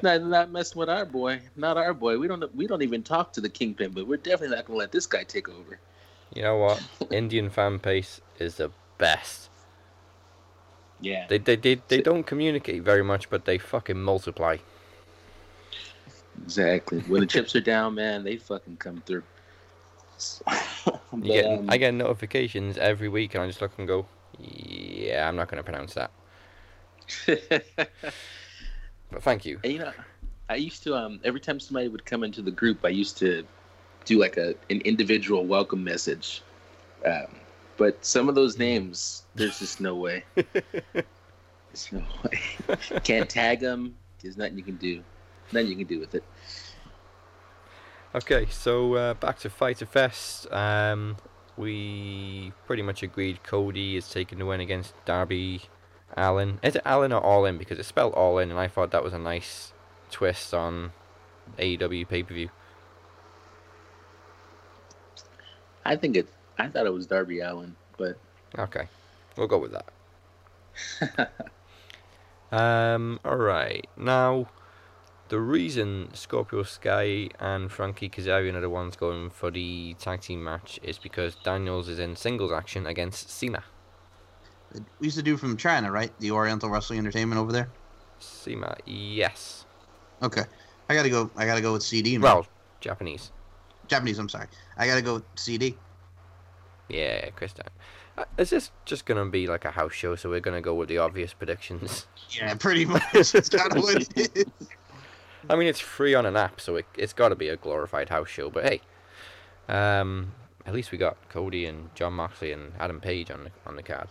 not, 0.03 0.23
not 0.23 0.51
messing 0.51 0.79
with 0.79 0.89
our 0.89 1.05
boy. 1.05 1.41
Not 1.57 1.77
our 1.77 1.95
boy. 1.95 2.19
We 2.19 2.29
don't 2.29 2.55
we 2.55 2.67
don't 2.67 2.83
even 2.83 3.03
talk 3.03 3.33
to 3.35 3.41
the 3.41 3.49
kingpin, 3.49 3.93
but 3.93 4.07
we're 4.07 4.17
definitely 4.17 4.57
not 4.57 4.67
gonna 4.67 4.79
let 4.79 4.93
this 4.93 5.07
guy 5.07 5.25
take 5.25 5.49
over. 5.49 5.79
You 6.35 6.43
know 6.43 6.57
what? 6.57 6.83
Indian 7.11 7.51
fan 7.51 7.79
base 7.79 8.21
is 8.39 8.57
the 8.57 8.71
best. 8.99 9.51
Yeah. 11.01 11.27
They 11.29 11.39
they 11.39 11.57
they, 11.57 11.81
they 11.89 12.03
don't 12.03 12.25
communicate 12.25 12.83
very 12.83 13.03
much, 13.03 13.31
but 13.31 13.45
they 13.45 13.59
fucking 13.59 14.01
multiply. 14.01 14.59
Exactly. 16.45 17.01
When 17.01 17.21
the 17.21 17.27
chips 17.27 17.55
are 17.57 17.61
down, 17.61 17.95
man, 17.95 18.25
they 18.25 18.37
fucking 18.37 18.77
come 18.77 19.03
through. 19.07 19.23
But, 20.85 21.23
get, 21.23 21.47
um, 21.47 21.67
I 21.69 21.77
get 21.77 21.95
notifications 21.95 22.77
every 22.79 23.09
week, 23.09 23.35
and 23.35 23.43
I 23.43 23.47
just 23.47 23.61
look 23.61 23.73
and 23.79 23.89
go, 23.89 24.07
"Yeah, 24.39 25.27
I'm 25.29 25.37
not 25.37 25.49
going 25.49 25.57
to 25.57 25.65
pronounce 25.65 25.95
that." 25.95 26.11
But 29.11 29.23
thank 29.23 29.45
you. 29.45 29.61
And, 29.65 29.73
you 29.73 29.79
know, 29.79 29.93
I 30.49 30.57
used 30.57 30.83
to 30.85 30.95
um 30.95 31.21
every 31.25 31.41
time 31.41 31.61
somebody 31.61 31.89
would 31.89 32.05
come 32.05 32.25
into 32.25 32.43
the 32.43 32.51
group, 32.51 32.85
I 32.85 32.89
used 32.89 33.19
to 33.19 33.45
do 34.05 34.19
like 34.19 34.37
a 34.37 34.55
an 34.71 34.81
individual 34.83 35.47
welcome 35.47 35.83
message. 35.83 36.43
Um, 37.05 37.37
but 37.77 38.05
some 38.05 38.29
of 38.29 38.35
those 38.35 38.59
names, 38.59 39.25
there's 39.35 39.59
just 39.59 39.81
no 39.81 39.95
way. 39.95 40.25
There's 41.73 41.93
no 41.93 42.03
way. 42.25 42.77
Can't 43.05 43.31
tag 43.31 43.61
them. 43.61 43.95
There's 44.21 44.37
nothing 44.37 44.59
you 44.59 44.65
can 44.65 44.77
do. 44.77 45.03
Nothing 45.53 45.69
you 45.69 45.77
can 45.77 45.87
do 45.87 46.01
with 46.01 46.17
it. 46.17 46.25
Okay, 48.13 48.47
so 48.51 48.95
uh, 48.95 49.15
back 49.15 49.39
to 49.39 49.51
Fyter 49.51 49.87
Fest. 49.87 50.53
Um, 50.53 51.17
we 51.57 52.53
pretty 52.67 52.83
much 52.83 53.05
agreed 53.05 53.43
Cody 53.45 53.97
is 53.97 54.09
taking 54.09 54.39
the 54.41 54.47
win 54.47 54.61
against 54.61 54.95
Darby 55.05 55.63
Allen. 56.17 56.61
Is 56.63 56.77
it 56.77 56.83
Allen 56.85 57.13
or 57.13 57.21
All 57.21 57.45
In? 57.45 57.59
Because 57.59 57.79
it's 57.79 57.89
spelled 57.89 58.15
All 58.15 58.39
In, 58.39 58.51
and 58.51 58.59
I 58.59 58.69
thought 58.69 58.91
that 58.91 59.05
was 59.05 59.13
a 59.13 59.19
nice 59.19 59.73
twist 60.11 60.53
on 60.55 60.93
AEW 61.59 62.09
pay 62.09 62.23
per 62.23 62.35
view. 62.35 62.51
I 65.85 65.97
think 65.97 66.17
it. 66.17 66.29
I 66.59 66.69
thought 66.69 66.87
it 66.87 66.93
was 66.93 67.07
Darby 67.07 67.41
Allen, 67.41 67.77
but 67.97 68.19
Okay, 68.59 68.89
we'll 69.37 69.47
go 69.47 69.59
with 69.59 69.73
that. 69.73 71.31
um, 72.53 73.21
alright, 73.25 73.87
now 73.97 74.49
the 75.29 75.39
reason 75.39 76.09
Scorpio 76.13 76.65
Sky 76.65 77.29
and 77.39 77.71
Frankie 77.71 78.09
Kazarian 78.09 78.55
are 78.55 78.61
the 78.61 78.71
ones 78.71 78.97
going 78.97 79.31
for 79.31 79.51
the 79.51 79.95
tag 79.95 80.23
team 80.23 80.43
match 80.43 80.81
is 80.83 80.99
because 80.99 81.37
Daniels 81.37 81.89
is 81.89 81.99
in 81.99 82.17
singles 82.17 82.51
action 82.51 82.87
against 82.87 83.31
Cena. 83.31 83.65
We 84.73 85.07
used 85.07 85.17
to 85.17 85.23
do 85.23 85.37
from 85.37 85.57
China, 85.57 85.91
right? 85.91 86.13
The 86.21 86.31
Oriental 86.31 86.69
Wrestling 86.71 86.99
Entertainment 87.01 87.41
over 87.41 87.53
there. 87.53 87.69
Cena, 88.19 88.77
yes. 88.87 89.65
Okay. 90.23 90.45
I 90.89 90.95
gotta 90.95 91.11
go. 91.11 91.31
I 91.37 91.47
gotta 91.47 91.61
go 91.61 91.73
with 91.73 91.83
CD. 91.83 92.19
man. 92.19 92.23
Well, 92.23 92.47
Japanese. 92.81 93.31
Japanese. 93.89 94.19
I'm 94.19 94.29
sorry. 94.29 94.47
I 94.77 94.87
gotta 94.87 95.03
go 95.03 95.15
with 95.15 95.25
CD. 95.37 95.77
Yeah, 96.89 97.31
Chris. 97.31 97.55
Uh, 98.19 98.25
Is 98.37 98.51
this 98.51 98.71
just 98.85 99.07
gonna 99.07 99.27
be 99.27 99.47
like 99.47 99.65
a 99.65 99.71
house 99.71 99.93
show? 99.93 100.17
So 100.17 100.29
we're 100.31 100.41
gonna 100.41 100.61
go 100.61 100.75
with 100.75 100.89
the 100.89 100.99
obvious 100.99 101.33
predictions. 101.33 102.07
Yeah, 102.31 102.55
pretty 102.55 102.85
much. 102.85 103.03
It's 103.15 103.49
kind 103.49 103.77
of 103.77 103.83
what 103.83 103.97
it 104.17 104.37
is. 104.37 104.45
I 105.49 105.57
mean, 105.57 105.67
it's 105.67 105.81
free 105.81 106.15
on 106.15 106.27
an 106.27 106.37
app, 106.37 106.61
so 106.61 106.77
it, 106.77 106.87
it's 106.97 107.13
got 107.13 107.31
to 107.31 107.35
be 107.35 107.49
a 107.49 107.57
glorified 107.57 108.09
house 108.09 108.29
show. 108.29 108.51
But 108.51 108.65
hey, 108.65 108.81
um, 109.69 110.33
at 110.65 110.73
least 110.73 110.93
we 110.93 110.99
got 110.99 111.17
Cody 111.29 111.67
and 111.67 111.93
John 111.97 112.13
Moxley 112.13 112.53
and 112.53 112.73
Adam 112.79 113.01
Page 113.01 113.33
on 113.33 113.45
the 113.45 113.51
on 113.67 113.75
the 113.75 113.83
card. 113.83 114.07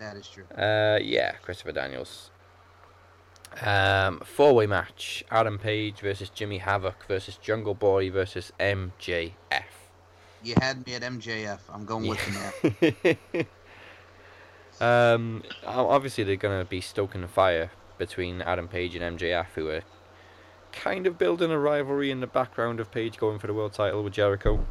That 0.00 0.16
is 0.16 0.26
true. 0.26 0.44
Uh, 0.56 0.98
yeah, 1.02 1.32
Christopher 1.42 1.72
Daniels. 1.72 2.30
Um, 3.62 4.20
four 4.20 4.54
way 4.54 4.66
match: 4.66 5.22
Adam 5.30 5.58
Page 5.58 6.00
versus 6.00 6.30
Jimmy 6.30 6.56
Havoc 6.56 7.04
versus 7.06 7.36
Jungle 7.36 7.74
Boy 7.74 8.10
versus 8.10 8.50
MJF. 8.58 9.32
You 10.42 10.54
had 10.58 10.86
me 10.86 10.94
at 10.94 11.02
MJF. 11.02 11.58
I'm 11.68 11.84
going 11.84 12.08
with 12.08 12.18
you 12.80 13.14
now. 14.80 14.80
um, 15.14 15.42
obviously 15.66 16.24
they're 16.24 16.36
gonna 16.36 16.64
be 16.64 16.80
stoking 16.80 17.20
the 17.20 17.28
fire 17.28 17.70
between 17.98 18.40
Adam 18.40 18.68
Page 18.68 18.94
and 18.96 19.18
MJF, 19.18 19.48
who 19.54 19.68
are 19.68 19.82
kind 20.72 21.06
of 21.06 21.18
building 21.18 21.50
a 21.50 21.58
rivalry 21.58 22.10
in 22.10 22.20
the 22.20 22.26
background 22.26 22.80
of 22.80 22.90
Page 22.90 23.18
going 23.18 23.38
for 23.38 23.48
the 23.48 23.54
world 23.54 23.74
title 23.74 24.02
with 24.02 24.14
Jericho. 24.14 24.64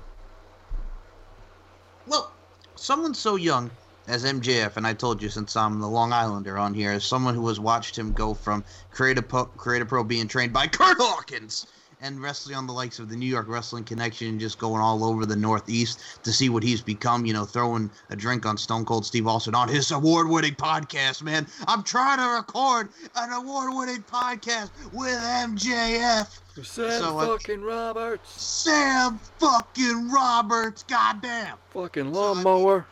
Well, 2.08 2.32
someone 2.76 3.14
so 3.14 3.36
young 3.36 3.70
as 4.10 4.26
MJF, 4.26 4.76
and 4.76 4.88
I 4.88 4.94
told 4.94 5.22
you 5.22 5.30
since 5.30 5.56
I'm 5.56 5.80
the 5.80 5.88
Long 5.88 6.12
Islander 6.12 6.58
on 6.58 6.74
here, 6.74 6.92
as 6.92 7.04
someone 7.04 7.36
who 7.36 7.48
has 7.48 7.60
watched 7.60 7.98
him 7.98 8.12
go 8.12 8.34
from 8.34 8.66
Creative 8.92 9.26
Pro, 9.26 9.46
Creative 9.46 9.88
Pro 9.88 10.04
being 10.04 10.28
trained 10.28 10.52
by 10.52 10.66
Curt 10.68 10.98
Hawkins 11.00 11.68
and 12.02 12.20
wrestling 12.20 12.56
on 12.56 12.66
the 12.66 12.74
likes 12.74 12.98
of 12.98 13.10
the 13.10 13.16
New 13.16 13.28
York 13.28 13.46
Wrestling 13.48 13.84
Connection, 13.84 14.40
just 14.40 14.58
going 14.58 14.82
all 14.82 15.04
over 15.04 15.28
the 15.28 15.36
Northeast 15.36 16.00
to 16.24 16.32
see 16.32 16.50
what 16.50 16.64
he's 16.64 16.82
become, 16.82 17.26
you 17.26 17.34
know, 17.34 17.46
throwing 17.46 17.92
a 18.10 18.16
drink 18.16 18.48
on 18.48 18.58
Stone 18.58 18.86
Cold 18.86 19.06
Steve 19.06 19.28
Austin 19.28 19.54
on 19.54 19.68
his 19.68 19.92
award 19.92 20.28
winning 20.28 20.56
podcast, 20.56 21.22
man. 21.22 21.46
I'm 21.68 21.84
trying 21.84 22.18
to 22.18 22.38
record 22.38 22.90
an 23.16 23.32
award 23.32 23.74
winning 23.76 24.04
podcast 24.04 24.72
with 24.92 25.20
MJF. 25.20 26.40
Sam 26.64 26.64
So, 26.64 27.20
uh, 27.20 27.28
fucking 27.28 27.62
Roberts. 27.62 28.42
Sam 28.42 29.20
fucking 29.38 30.10
Roberts, 30.10 30.84
goddamn. 30.84 31.58
Fucking 31.72 32.12
lawnmower. 32.12 32.88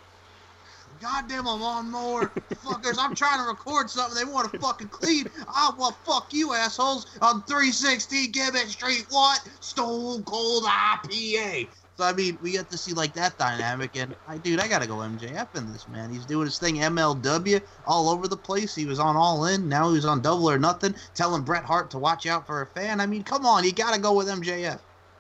Goddamn 1.01 1.45
a 1.45 1.55
lawnmower. 1.55 2.31
Fuckers, 2.63 2.95
I'm 2.99 3.13
trying 3.13 3.39
to 3.41 3.47
record 3.47 3.89
something. 3.89 4.17
They 4.17 4.31
want 4.31 4.51
to 4.51 4.59
fucking 4.59 4.87
clean. 4.87 5.27
Ah, 5.47 5.75
well, 5.77 5.91
fuck 6.05 6.33
you, 6.33 6.53
assholes. 6.53 7.05
On 7.21 7.43
360 7.43 8.27
Gibbet 8.29 8.67
Street, 8.67 9.05
what? 9.09 9.47
Stone 9.59 10.23
Cold 10.23 10.63
IPA. 10.63 11.67
So, 11.97 12.03
I 12.03 12.13
mean, 12.13 12.37
we 12.41 12.51
get 12.51 12.69
to 12.69 12.77
see, 12.77 12.93
like, 12.93 13.13
that 13.13 13.37
dynamic. 13.37 13.95
And, 13.95 14.15
I, 14.27 14.37
dude, 14.37 14.59
I 14.59 14.67
got 14.67 14.81
to 14.81 14.87
go 14.87 14.95
MJF 14.95 15.55
in 15.55 15.71
this, 15.71 15.87
man. 15.87 16.11
He's 16.11 16.25
doing 16.25 16.45
his 16.45 16.59
thing 16.59 16.75
MLW 16.75 17.61
all 17.87 18.09
over 18.09 18.27
the 18.27 18.37
place. 18.37 18.75
He 18.75 18.85
was 18.85 18.99
on 18.99 19.15
All 19.15 19.45
In. 19.45 19.67
Now 19.67 19.93
he's 19.93 20.05
on 20.05 20.21
Double 20.21 20.49
or 20.49 20.59
Nothing, 20.59 20.95
telling 21.15 21.41
Bret 21.41 21.63
Hart 21.63 21.89
to 21.91 21.97
watch 21.97 22.27
out 22.27 22.45
for 22.45 22.61
a 22.61 22.67
fan. 22.67 23.01
I 23.01 23.07
mean, 23.07 23.23
come 23.23 23.45
on. 23.45 23.63
You 23.63 23.71
got 23.71 23.95
to 23.95 23.99
go 23.99 24.13
with 24.13 24.27
MJF. 24.27 24.79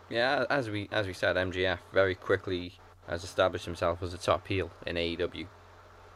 Yeah, 0.09 0.45
as 0.49 0.69
we 0.69 0.87
as 0.93 1.05
we 1.05 1.11
said, 1.11 1.35
MJF 1.35 1.79
very 1.91 2.15
quickly 2.15 2.73
has 3.09 3.25
established 3.25 3.65
himself 3.65 4.01
as 4.01 4.13
a 4.13 4.17
top 4.17 4.47
heel 4.47 4.71
in 4.85 4.95
AEW 4.95 5.47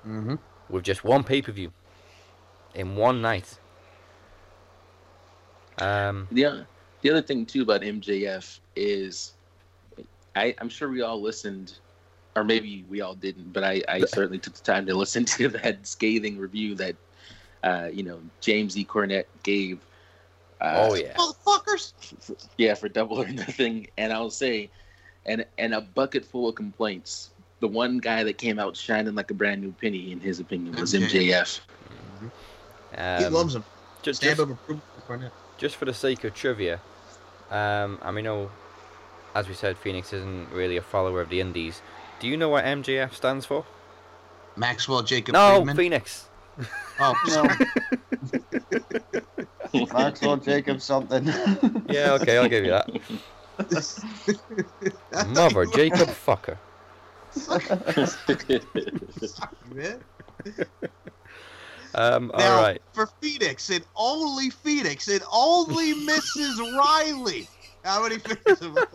Mm-hmm. 0.06 0.36
with 0.70 0.84
just 0.84 1.04
one 1.04 1.24
pay 1.24 1.42
per 1.42 1.52
view 1.52 1.72
in 2.74 2.96
one 2.96 3.22
night. 3.22 3.58
Um, 5.78 6.28
The 6.32 6.46
other, 6.46 6.68
the 7.02 7.10
other 7.12 7.22
thing 7.22 7.46
too 7.46 7.62
about 7.64 7.82
MJF 7.82 8.60
is, 8.76 9.34
I 10.36 10.56
I'm 10.60 10.70
sure 10.70 10.90
we 10.90 11.02
all 11.02 11.22
listened, 11.22 11.78
or 12.36 12.44
maybe 12.44 12.86
we 12.90 13.02
all 13.02 13.16
didn't, 13.16 13.52
but 13.54 13.64
I 13.64 13.82
I 13.88 14.02
certainly 14.02 14.40
took 14.40 14.54
the 14.54 14.64
time 14.64 14.86
to 14.88 14.96
listen 14.96 15.26
to 15.38 15.50
that 15.50 15.86
scathing 15.86 16.38
review 16.38 16.76
that, 16.76 16.96
uh, 17.64 17.90
you 17.92 18.04
know 18.04 18.20
James 18.42 18.78
E. 18.78 18.86
Cornette 18.86 19.26
gave. 19.44 19.80
Uh, 20.60 20.88
oh 20.90 20.96
yeah, 20.96 21.14
Motherfuckers. 21.16 21.94
yeah, 22.58 22.76
for 22.76 22.88
double 22.88 23.22
or 23.22 23.28
nothing. 23.28 23.88
And 23.98 24.14
I'll 24.14 24.30
say, 24.30 24.70
and 25.26 25.46
and 25.58 25.74
a 25.74 25.82
bucket 25.82 26.26
full 26.26 26.50
of 26.50 26.56
complaints. 26.56 27.32
The 27.62 27.68
one 27.68 28.00
guy 28.00 28.24
that 28.24 28.38
came 28.38 28.60
out 28.60 28.76
shining 28.76 29.16
like 29.16 29.32
a 29.32 29.34
brand 29.34 29.62
new 29.62 29.72
penny, 29.72 30.12
in 30.12 30.20
his 30.20 30.40
opinion, 30.40 30.76
was 30.76 30.94
MJF. 30.94 31.62
MJF. 32.92 33.20
he 33.20 33.26
um, 33.26 33.34
loves 33.34 33.56
him. 33.56 33.64
Just, 34.02 34.22
Stamp 34.22 34.38
just, 34.38 34.42
of 34.42 34.52
approval 34.52 34.84
for 34.96 35.18
Cornette. 35.18 35.32
just 35.58 35.76
for 35.76 35.86
the 35.86 35.94
sake 35.94 36.24
of 36.24 36.34
trivia, 36.34 36.82
um, 37.52 38.00
I 38.02 38.12
mean, 38.12 38.26
know, 38.26 38.50
as 39.36 39.48
we 39.48 39.54
said, 39.54 39.78
Phoenix 39.78 40.12
isn't 40.12 40.52
really 40.52 40.78
a 40.78 40.82
follower 40.82 41.22
of 41.22 41.30
the 41.30 41.40
Indies. 41.40 41.82
Do 42.20 42.28
you 42.28 42.36
know 42.36 42.50
what 42.50 42.66
MJF 42.66 43.14
stands 43.14 43.46
for? 43.46 43.66
Maxwell 44.56 45.04
Jacob 45.04 45.34
no, 45.34 45.56
Friedman. 45.56 45.78
Phoenix. 45.78 46.28
Oh, 47.00 47.14
No. 49.74 49.86
Maxwell 49.94 50.38
Jacob 50.38 50.82
something. 50.82 51.26
Yeah, 51.90 52.14
okay, 52.14 52.38
I'll 52.38 52.50
give 52.50 52.66
you 52.66 52.72
that. 52.72 52.90
Mother 55.30 55.66
Jacob 55.66 56.10
fucker. 56.10 56.58
Man. 59.74 60.00
Um, 61.94 62.32
Now, 62.38 62.56
all 62.56 62.62
right. 62.64 62.82
for 62.94 63.08
Phoenix 63.22 63.70
and 63.70 63.84
only 63.96 64.50
Phoenix 64.50 65.08
and 65.10 65.22
only 65.32 65.94
Mrs. 65.94 66.58
Riley. 66.78 67.48
How 67.84 68.04
many 68.04 68.18
fingers 68.18 68.60
have 68.62 68.78
I- 68.78 68.86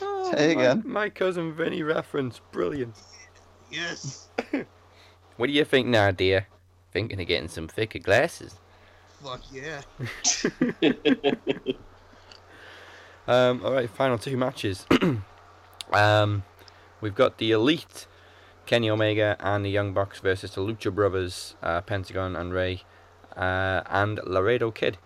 Oh, 0.00 0.32
Say 0.32 0.54
my- 0.54 0.62
again. 0.62 0.82
My, 0.86 1.10
cousin 1.10 1.52
Vinny 1.52 1.82
reference, 1.82 2.40
brilliant. 2.52 2.94
Yes. 3.70 4.28
What 5.36 5.46
do 5.48 5.52
you 5.52 5.64
think 5.64 5.88
now, 5.88 6.10
dear? 6.12 6.46
Thinking 6.92 7.20
of 7.20 7.26
getting 7.26 7.48
some 7.48 7.66
thicker 7.68 7.98
glasses? 7.98 8.54
Fuck 9.22 9.40
yeah. 9.52 9.82
Um, 13.26 13.64
all 13.64 13.72
right, 13.72 13.88
final 13.88 14.18
two 14.18 14.36
matches. 14.36 14.84
um, 15.92 16.42
we've 17.04 17.14
got 17.14 17.36
the 17.36 17.50
Elite, 17.50 18.06
Kenny 18.64 18.88
Omega, 18.88 19.36
and 19.38 19.62
the 19.62 19.68
Young 19.68 19.92
Bucks 19.92 20.20
versus 20.20 20.54
the 20.54 20.62
Lucha 20.62 20.92
Brothers, 20.92 21.54
uh, 21.62 21.82
Pentagon 21.82 22.34
and 22.34 22.50
Rey, 22.50 22.82
uh, 23.36 23.82
and 23.90 24.18
Laredo 24.24 24.70
Kid. 24.70 24.96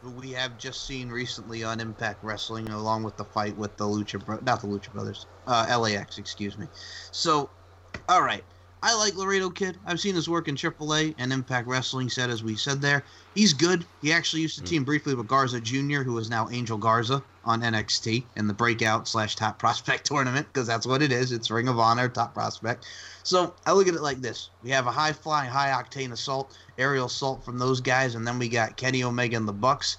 Who 0.00 0.10
we 0.12 0.30
have 0.30 0.56
just 0.58 0.86
seen 0.86 1.08
recently 1.08 1.64
on 1.64 1.80
Impact 1.80 2.22
Wrestling, 2.22 2.68
along 2.68 3.02
with 3.02 3.16
the 3.16 3.24
fight 3.24 3.56
with 3.56 3.76
the 3.76 3.84
Lucha, 3.84 4.24
Bro- 4.24 4.42
not 4.42 4.60
the 4.60 4.68
Lucha 4.68 4.92
Brothers, 4.92 5.26
uh, 5.48 5.76
LAX, 5.76 6.18
excuse 6.18 6.56
me. 6.56 6.68
So, 7.10 7.50
all 8.08 8.22
right, 8.22 8.44
I 8.86 8.92
like 8.92 9.16
Laredo 9.16 9.48
Kid. 9.48 9.78
I've 9.86 9.98
seen 9.98 10.14
his 10.14 10.28
work 10.28 10.46
in 10.46 10.56
AAA 10.56 11.14
and 11.16 11.32
Impact 11.32 11.66
Wrestling. 11.66 12.10
Said 12.10 12.28
as 12.28 12.44
we 12.44 12.54
said 12.54 12.82
there, 12.82 13.02
he's 13.34 13.54
good. 13.54 13.86
He 14.02 14.12
actually 14.12 14.42
used 14.42 14.58
to 14.58 14.62
team 14.62 14.84
briefly 14.84 15.14
with 15.14 15.26
Garza 15.26 15.58
Jr., 15.58 16.02
who 16.02 16.18
is 16.18 16.28
now 16.28 16.50
Angel 16.50 16.76
Garza 16.76 17.24
on 17.46 17.62
NXT 17.62 18.24
in 18.36 18.46
the 18.46 18.52
Breakout 18.52 19.08
slash 19.08 19.36
Top 19.36 19.58
Prospect 19.58 20.04
tournament, 20.04 20.46
because 20.52 20.66
that's 20.66 20.86
what 20.86 21.00
it 21.00 21.12
is. 21.12 21.32
It's 21.32 21.50
Ring 21.50 21.68
of 21.68 21.78
Honor 21.78 22.10
Top 22.10 22.34
Prospect. 22.34 22.84
So 23.22 23.54
I 23.64 23.72
look 23.72 23.88
at 23.88 23.94
it 23.94 24.02
like 24.02 24.20
this: 24.20 24.50
we 24.62 24.68
have 24.72 24.86
a 24.86 24.92
high 24.92 25.14
flying, 25.14 25.50
high 25.50 25.70
octane 25.70 26.12
assault, 26.12 26.54
aerial 26.76 27.06
assault 27.06 27.42
from 27.42 27.58
those 27.58 27.80
guys, 27.80 28.16
and 28.16 28.26
then 28.26 28.38
we 28.38 28.50
got 28.50 28.76
Kenny 28.76 29.02
Omega 29.02 29.38
and 29.38 29.48
the 29.48 29.52
Bucks. 29.54 29.96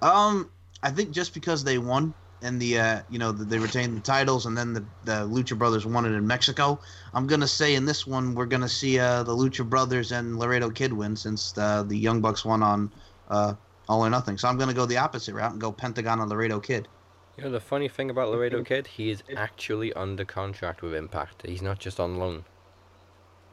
Um, 0.00 0.48
I 0.80 0.92
think 0.92 1.10
just 1.10 1.34
because 1.34 1.64
they 1.64 1.78
won 1.78 2.14
and 2.42 2.60
the 2.60 2.78
uh, 2.78 3.00
you 3.08 3.18
know 3.18 3.32
they 3.32 3.58
retained 3.58 3.96
the 3.96 4.00
titles, 4.00 4.46
and 4.46 4.56
then 4.56 4.72
the 4.72 4.84
the 5.04 5.26
Lucha 5.26 5.56
Brothers 5.58 5.86
won 5.86 6.04
it 6.04 6.12
in 6.12 6.26
Mexico. 6.26 6.80
I'm 7.14 7.26
gonna 7.26 7.48
say 7.48 7.74
in 7.74 7.84
this 7.84 8.06
one 8.06 8.34
we're 8.34 8.46
gonna 8.46 8.68
see 8.68 8.98
uh, 8.98 9.22
the 9.22 9.34
Lucha 9.34 9.68
Brothers 9.68 10.12
and 10.12 10.38
Laredo 10.38 10.70
Kid 10.70 10.92
win 10.92 11.16
since 11.16 11.52
the 11.52 11.84
the 11.86 11.96
Young 11.96 12.20
Bucks 12.20 12.44
won 12.44 12.62
on 12.62 12.92
uh, 13.28 13.54
All 13.88 14.04
or 14.04 14.10
Nothing. 14.10 14.38
So 14.38 14.48
I'm 14.48 14.58
gonna 14.58 14.74
go 14.74 14.86
the 14.86 14.98
opposite 14.98 15.34
route 15.34 15.52
and 15.52 15.60
go 15.60 15.72
Pentagon 15.72 16.20
and 16.20 16.30
Laredo 16.30 16.60
Kid. 16.60 16.88
You 17.36 17.44
know 17.44 17.50
the 17.50 17.60
funny 17.60 17.88
thing 17.88 18.10
about 18.10 18.30
Laredo 18.30 18.62
Kid, 18.64 18.86
he 18.86 19.10
is 19.10 19.22
actually 19.36 19.92
under 19.92 20.24
contract 20.24 20.82
with 20.82 20.94
Impact. 20.94 21.46
He's 21.46 21.62
not 21.62 21.78
just 21.78 22.00
on 22.00 22.16
loan. 22.18 22.44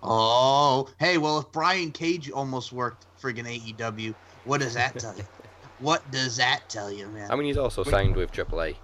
Oh, 0.08 0.88
hey, 1.00 1.18
well, 1.18 1.40
if 1.40 1.52
Brian 1.52 1.92
Cage 1.92 2.30
almost 2.30 2.72
worked 2.72 3.08
friggin' 3.20 3.48
AEW, 3.48 4.14
what 4.44 4.62
does 4.62 4.76
that 4.76 5.00
tell 5.00 5.16
you? 5.18 5.24
What 5.80 6.10
does 6.12 6.38
that 6.38 6.62
tell 6.70 6.92
you, 6.92 7.08
man? 7.08 7.30
I 7.32 7.36
mean, 7.36 7.48
he's 7.48 7.58
also 7.58 7.84
signed 7.84 8.16
with 8.16 8.32
AAA, 8.32 8.76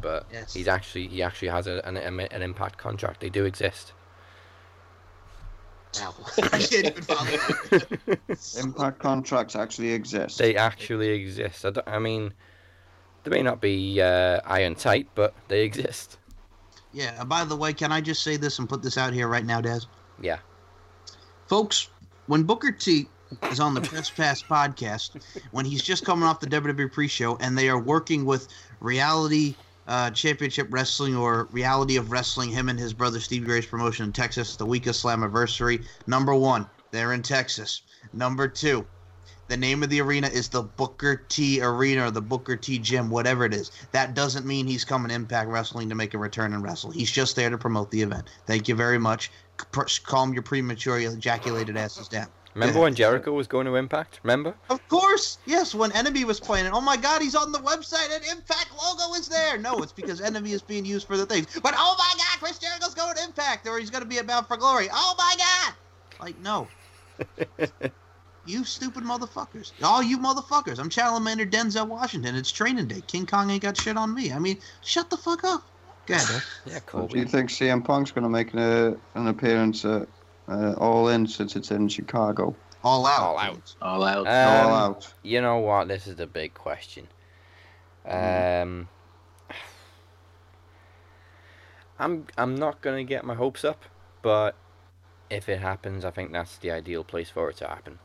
but 0.00 0.26
Yes. 0.32 0.52
he's 0.54 0.68
actually 0.68 1.08
he 1.08 1.22
actually 1.22 1.48
has 1.48 1.66
a, 1.66 1.80
an 1.86 1.96
an 1.96 2.42
Impact 2.42 2.78
contract. 2.78 3.20
They 3.20 3.30
do 3.30 3.44
exist. 3.44 3.92
Wow. 6.00 6.14
I 6.44 6.58
can't 6.58 6.86
even 6.86 7.02
follow. 7.02 7.28
Impact 8.64 8.98
contracts 8.98 9.54
actually 9.56 9.92
exist. 9.92 10.38
They 10.38 10.56
actually 10.56 11.08
exist. 11.10 11.66
I, 11.66 11.70
don't- 11.70 11.86
I 11.88 11.98
mean, 11.98 12.32
they 13.24 13.30
may 13.30 13.42
not 13.42 13.60
be 13.60 14.00
uh, 14.00 14.40
iron 14.46 14.74
tight, 14.74 15.08
but 15.14 15.34
they 15.48 15.62
exist. 15.62 16.16
Yeah, 16.94 17.18
and 17.20 17.28
by 17.28 17.44
the 17.44 17.56
way, 17.56 17.72
can 17.74 17.92
I 17.92 18.00
just 18.00 18.22
say 18.22 18.36
this 18.36 18.58
and 18.58 18.68
put 18.68 18.82
this 18.82 18.96
out 18.98 19.12
here 19.12 19.28
right 19.28 19.44
now, 19.44 19.60
Daz? 19.60 19.86
Yeah. 20.20 20.38
Folks, 21.46 21.88
when 22.26 22.42
Booker 22.44 22.72
T 22.72 23.06
is 23.50 23.60
on 23.60 23.74
the 23.74 23.80
Press 23.80 24.10
Pass 24.10 24.42
podcast, 24.42 25.22
when 25.50 25.64
he's 25.64 25.82
just 25.82 26.04
coming 26.04 26.24
off 26.24 26.40
the 26.40 26.46
WWE 26.46 26.90
pre 26.90 27.08
show 27.08 27.36
and 27.36 27.56
they 27.56 27.68
are 27.68 27.78
working 27.80 28.24
with 28.24 28.48
reality 28.80 29.54
uh, 29.88 30.10
Championship 30.10 30.68
Wrestling 30.70 31.16
or 31.16 31.48
Reality 31.50 31.96
of 31.96 32.10
Wrestling, 32.10 32.50
him 32.50 32.68
and 32.68 32.78
his 32.78 32.92
brother 32.92 33.20
Steve 33.20 33.44
Grace 33.44 33.66
promotion 33.66 34.06
in 34.06 34.12
Texas, 34.12 34.56
the 34.56 34.66
week 34.66 34.86
of 34.86 34.94
Slammiversary. 34.94 35.84
Number 36.06 36.34
one, 36.34 36.66
they're 36.90 37.12
in 37.12 37.22
Texas. 37.22 37.82
Number 38.12 38.46
two, 38.46 38.86
the 39.48 39.56
name 39.56 39.82
of 39.82 39.90
the 39.90 40.00
arena 40.00 40.28
is 40.28 40.48
the 40.48 40.62
Booker 40.62 41.16
T 41.28 41.60
Arena 41.60 42.06
or 42.06 42.10
the 42.10 42.22
Booker 42.22 42.56
T 42.56 42.78
Gym, 42.78 43.10
whatever 43.10 43.44
it 43.44 43.52
is. 43.52 43.70
That 43.90 44.14
doesn't 44.14 44.46
mean 44.46 44.66
he's 44.66 44.84
coming 44.84 45.10
Impact 45.10 45.50
Wrestling 45.50 45.88
to 45.88 45.94
make 45.94 46.14
a 46.14 46.18
return 46.18 46.54
and 46.54 46.62
wrestle. 46.62 46.90
He's 46.90 47.10
just 47.10 47.36
there 47.36 47.50
to 47.50 47.58
promote 47.58 47.90
the 47.90 48.02
event. 48.02 48.28
Thank 48.46 48.68
you 48.68 48.74
very 48.74 48.98
much. 48.98 49.30
Calm 50.04 50.32
your 50.32 50.42
premature 50.42 50.98
ejaculated 50.98 51.76
asses 51.76 52.08
down. 52.08 52.28
Remember 52.54 52.80
when 52.80 52.94
Jericho 52.94 53.32
was 53.32 53.46
going 53.48 53.66
to 53.66 53.76
Impact? 53.76 54.20
Remember? 54.24 54.58
Of 54.68 54.86
course, 54.88 55.38
yes. 55.46 55.74
When 55.74 55.92
Enemy 55.92 56.24
was 56.24 56.40
playing 56.40 56.66
it, 56.66 56.72
oh 56.74 56.80
my 56.80 56.96
God, 56.96 57.22
he's 57.22 57.36
on 57.36 57.52
the 57.52 57.60
website 57.60 58.14
and 58.14 58.24
Impact 58.24 58.72
logo 58.72 59.14
is 59.14 59.28
there. 59.28 59.58
No, 59.58 59.82
it's 59.82 59.92
because 59.92 60.20
Enemy 60.22 60.52
is 60.52 60.62
being 60.62 60.84
used 60.84 61.06
for 61.06 61.16
the 61.16 61.26
things. 61.26 61.60
But 61.60 61.74
oh 61.76 61.96
my 61.98 62.14
God, 62.18 62.38
Chris 62.40 62.58
Jericho's 62.58 62.94
going 62.94 63.14
to 63.16 63.24
Impact, 63.24 63.66
or 63.68 63.78
he's 63.78 63.90
going 63.90 64.02
to 64.02 64.08
be 64.08 64.18
about 64.18 64.48
for 64.48 64.56
glory. 64.56 64.88
Oh 64.92 65.14
my 65.18 65.34
God, 65.38 65.76
like 66.18 66.38
no. 66.38 66.72
you 68.44 68.64
stupid 68.64 69.04
motherfuckers, 69.04 69.74
all 69.82 70.02
you 70.02 70.18
motherfuckers. 70.18 70.78
I'm 70.80 70.90
Chalamander 70.90 71.50
Denzel 71.50 71.88
Washington. 71.88 72.36
It's 72.36 72.52
training 72.52 72.88
day. 72.88 73.02
King 73.02 73.26
Kong 73.26 73.50
ain't 73.50 73.62
got 73.62 73.76
shit 73.76 73.96
on 73.96 74.14
me. 74.14 74.32
I 74.32 74.38
mean, 74.40 74.60
shut 74.82 75.10
the 75.10 75.16
fuck 75.18 75.44
up. 75.44 75.64
Go 76.06 76.14
ahead, 76.16 76.28
Dave. 76.28 76.44
Yeah, 76.64 76.80
Do 77.06 77.18
you 77.18 77.26
think 77.26 77.50
CM 77.50 77.84
Punk's 77.84 78.12
going 78.12 78.24
to 78.24 78.30
make 78.30 78.52
an, 78.54 78.60
uh, 78.60 78.96
an 79.14 79.28
appearance 79.28 79.84
at 79.84 80.08
uh, 80.48 80.74
All 80.78 81.08
In 81.08 81.26
since 81.26 81.56
it's 81.56 81.70
in 81.70 81.88
Chicago? 81.88 82.54
All 82.84 83.06
out. 83.06 83.22
All 83.22 83.38
out. 83.38 83.74
All 83.80 84.04
out. 84.04 84.26
Um, 84.26 84.66
All 84.66 84.74
out. 84.74 85.14
You 85.22 85.40
know 85.40 85.58
what? 85.58 85.88
This 85.88 86.06
is 86.06 86.16
the 86.16 86.26
big 86.26 86.54
question. 86.54 87.06
Um, 88.04 88.88
I'm 91.98 92.26
I'm 92.36 92.56
not 92.56 92.80
gonna 92.80 93.04
get 93.04 93.24
my 93.24 93.34
hopes 93.34 93.64
up, 93.64 93.84
but 94.22 94.56
if 95.30 95.48
it 95.48 95.60
happens, 95.60 96.04
I 96.04 96.10
think 96.10 96.32
that's 96.32 96.58
the 96.58 96.72
ideal 96.72 97.04
place 97.04 97.30
for 97.30 97.50
it 97.50 97.56
to 97.58 97.68
happen. 97.68 97.98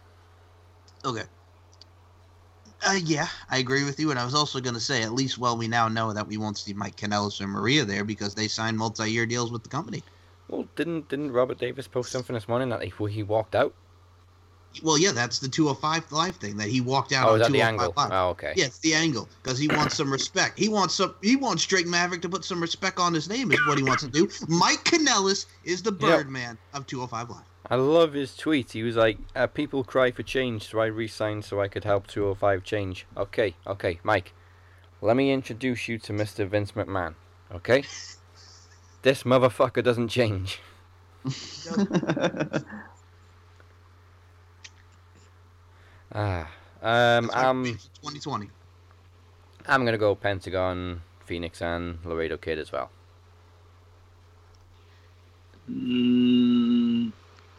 Okay. 1.04 1.24
Uh, 2.86 3.00
yeah, 3.04 3.28
I 3.50 3.58
agree 3.58 3.84
with 3.84 4.00
you, 4.00 4.12
and 4.12 4.20
I 4.20 4.24
was 4.24 4.36
also 4.36 4.60
going 4.60 4.76
to 4.76 4.80
say, 4.80 5.02
at 5.02 5.12
least, 5.12 5.40
well, 5.40 5.58
we 5.58 5.68
now 5.68 5.88
know 5.88 6.14
that 6.14 6.28
we 6.28 6.38
won't 6.38 6.60
see 6.60 6.74
Mike 6.74 6.96
Kanellis 6.96 7.42
or 7.42 7.48
Maria 7.48 7.84
there 7.84 8.04
because 8.04 8.36
they 8.36 8.48
signed 8.48 8.78
multi-year 8.78 9.26
deals 9.26 9.52
with 9.52 9.64
the 9.64 9.70
company. 9.70 10.04
Well, 10.50 10.68
didn't 10.76 11.10
didn't 11.10 11.32
Robert 11.32 11.58
Davis 11.58 11.88
post 11.88 12.12
something 12.12 12.34
this 12.34 12.48
morning 12.48 12.70
that 12.70 12.82
he, 12.84 12.92
he 13.10 13.24
walked 13.24 13.56
out? 13.56 13.74
Well, 14.84 14.98
yeah, 14.98 15.12
that's 15.12 15.40
the 15.40 15.48
205 15.48 16.12
Live 16.12 16.36
thing 16.36 16.58
that 16.58 16.68
he 16.68 16.82
walked 16.82 17.12
out 17.12 17.28
Oh, 17.28 17.34
on 17.34 17.42
is 17.42 17.48
that 17.48 17.52
the 17.52 17.60
205 17.60 17.82
angle? 17.82 17.94
Live. 17.98 18.12
Oh, 18.12 18.30
okay. 18.30 18.54
Yeah, 18.56 18.66
it's 18.66 18.80
the 18.80 18.94
angle 18.94 19.28
because 19.42 19.58
he 19.58 19.68
wants 19.68 19.96
some 19.96 20.12
respect. 20.12 20.58
He 20.58 20.70
wants 20.70 20.96
some. 20.96 21.16
He 21.22 21.36
wants 21.36 21.66
Drake 21.66 21.88
Maverick 21.88 22.22
to 22.22 22.30
put 22.30 22.46
some 22.46 22.62
respect 22.62 23.00
on 23.00 23.14
his 23.14 23.28
name. 23.28 23.52
Is 23.52 23.66
what 23.68 23.78
he 23.78 23.84
wants 23.84 24.04
to 24.04 24.10
do. 24.10 24.30
Mike 24.48 24.84
Kanellis 24.84 25.48
is 25.64 25.82
the 25.82 25.92
Birdman 25.92 26.58
of 26.74 26.86
205 26.88 27.30
Live. 27.30 27.44
I 27.70 27.76
love 27.76 28.14
his 28.14 28.36
tweet. 28.36 28.72
He 28.72 28.84
was 28.84 28.96
like, 28.96 29.18
uh, 29.36 29.48
"People 29.48 29.84
cry 29.84 30.12
for 30.12 30.24
change, 30.24 30.70
so 30.70 30.80
I 30.80 30.86
re-signed 30.86 31.44
so 31.44 31.60
I 31.60 31.68
could 31.68 31.84
help 31.84 32.08
205 32.08 32.64
change." 32.64 33.06
Okay, 33.18 33.56
okay, 33.66 34.00
Mike. 34.04 34.34
Let 35.02 35.16
me 35.16 35.32
introduce 35.32 35.88
you 35.88 35.98
to 36.00 36.14
Mr. 36.14 36.48
Vince 36.48 36.72
McMahon. 36.74 37.16
Okay. 37.54 37.84
this 39.02 39.24
motherfucker 39.24 39.84
doesn't 39.84 40.10
change. 40.10 40.60
Ah, 46.14 46.50
um, 46.82 47.30
I'm 47.34 47.64
2020. 47.66 48.50
I'm 49.68 49.84
gonna 49.86 49.98
go 49.98 50.16
Pentagon, 50.16 51.02
Fenix, 51.26 51.62
and 51.62 52.00
Laredo 52.06 52.38
Kid 52.38 52.58
as 52.60 52.72
well. 52.72 52.90
Mm, 55.70 57.12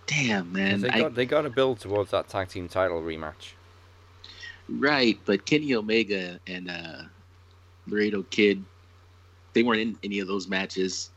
damn, 0.07 0.45
'Cause 0.47 0.53
man. 0.53 0.81
They 0.81 0.89
I- 0.89 0.99
got 1.01 1.15
they 1.15 1.27
got 1.27 1.43
to 1.43 1.51
build 1.51 1.81
towards 1.81 2.11
that 2.13 2.29
tag 2.29 2.49
team 2.49 2.69
title 2.69 3.03
rematch. 3.03 3.53
Right, 4.71 5.19
but 5.25 5.45
Kenny 5.47 5.75
Omega 5.75 6.39
and 6.47 6.71
uh, 6.71 7.03
Laredo 7.87 8.23
Kid, 8.25 8.63
they 9.55 9.63
weren't 9.63 9.81
in 9.81 9.99
any 10.03 10.19
of 10.21 10.29
those 10.29 10.47
matches. 10.49 11.11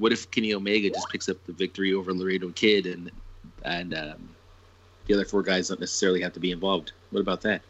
What 0.00 0.12
if 0.12 0.30
Kenny 0.30 0.54
Omega 0.54 0.88
just 0.88 1.08
picks 1.10 1.28
up 1.28 1.36
the 1.44 1.52
victory 1.52 1.92
over 1.92 2.12
Laredo 2.12 2.48
Kid 2.50 2.86
and 2.86 3.10
and 3.64 3.94
um, 3.94 4.30
the 5.06 5.14
other 5.14 5.26
four 5.26 5.42
guys 5.42 5.68
don't 5.68 5.78
necessarily 5.78 6.22
have 6.22 6.32
to 6.32 6.40
be 6.40 6.50
involved? 6.50 6.92
What 7.10 7.20
about 7.20 7.42
that? 7.42 7.60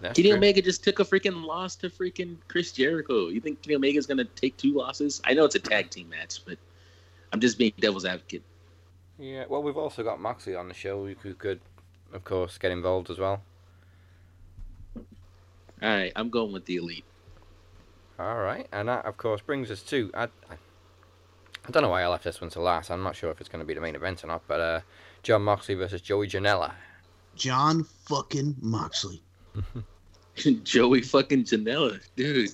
That's 0.00 0.16
Kenny 0.16 0.30
true. 0.30 0.36
Omega 0.36 0.60
just 0.60 0.82
took 0.82 0.98
a 0.98 1.04
freaking 1.04 1.44
loss 1.44 1.76
to 1.76 1.88
freaking 1.88 2.36
Chris 2.48 2.72
Jericho. 2.72 3.28
You 3.28 3.40
think 3.40 3.62
Kenny 3.62 3.76
Omega's 3.76 4.06
gonna 4.06 4.24
take 4.24 4.56
two 4.56 4.74
losses? 4.74 5.22
I 5.24 5.32
know 5.32 5.44
it's 5.44 5.54
a 5.54 5.60
tag 5.60 5.90
team 5.90 6.08
match, 6.08 6.44
but 6.44 6.58
I'm 7.32 7.40
just 7.40 7.56
being 7.56 7.72
devil's 7.78 8.04
advocate. 8.04 8.42
Yeah, 9.18 9.44
well, 9.48 9.62
we've 9.62 9.76
also 9.76 10.02
got 10.02 10.20
Moxley 10.20 10.56
on 10.56 10.68
the 10.68 10.74
show 10.74 11.06
who 11.06 11.34
could, 11.34 11.60
of 12.12 12.24
course, 12.24 12.58
get 12.58 12.72
involved 12.72 13.10
as 13.10 13.18
well. 13.18 13.42
All 14.96 15.88
right, 15.88 16.12
I'm 16.16 16.30
going 16.30 16.52
with 16.52 16.64
the 16.66 16.76
elite. 16.76 17.04
All 18.18 18.38
right, 18.38 18.66
and 18.72 18.88
that, 18.88 19.04
of 19.04 19.16
course, 19.16 19.40
brings 19.42 19.70
us 19.70 19.82
to 19.82 20.10
I, 20.14 20.24
I, 20.24 20.56
I 21.66 21.70
don't 21.70 21.82
know 21.82 21.90
why 21.90 22.02
I 22.02 22.06
left 22.08 22.24
this 22.24 22.40
one 22.40 22.50
to 22.50 22.60
last. 22.60 22.90
I'm 22.90 23.02
not 23.02 23.16
sure 23.16 23.30
if 23.30 23.40
it's 23.40 23.48
going 23.48 23.60
to 23.60 23.66
be 23.66 23.74
the 23.74 23.80
main 23.80 23.94
event 23.94 24.24
or 24.24 24.28
not, 24.28 24.42
but 24.46 24.60
uh, 24.60 24.80
Jon 25.22 25.42
Moxley 25.42 25.74
versus 25.74 26.00
Joey 26.00 26.28
Janela. 26.28 26.72
Jon 27.34 27.84
fucking 27.84 28.56
Moxley. 28.60 29.20
Joey 30.62 31.02
fucking 31.02 31.44
Janela, 31.44 32.00
dude. 32.14 32.50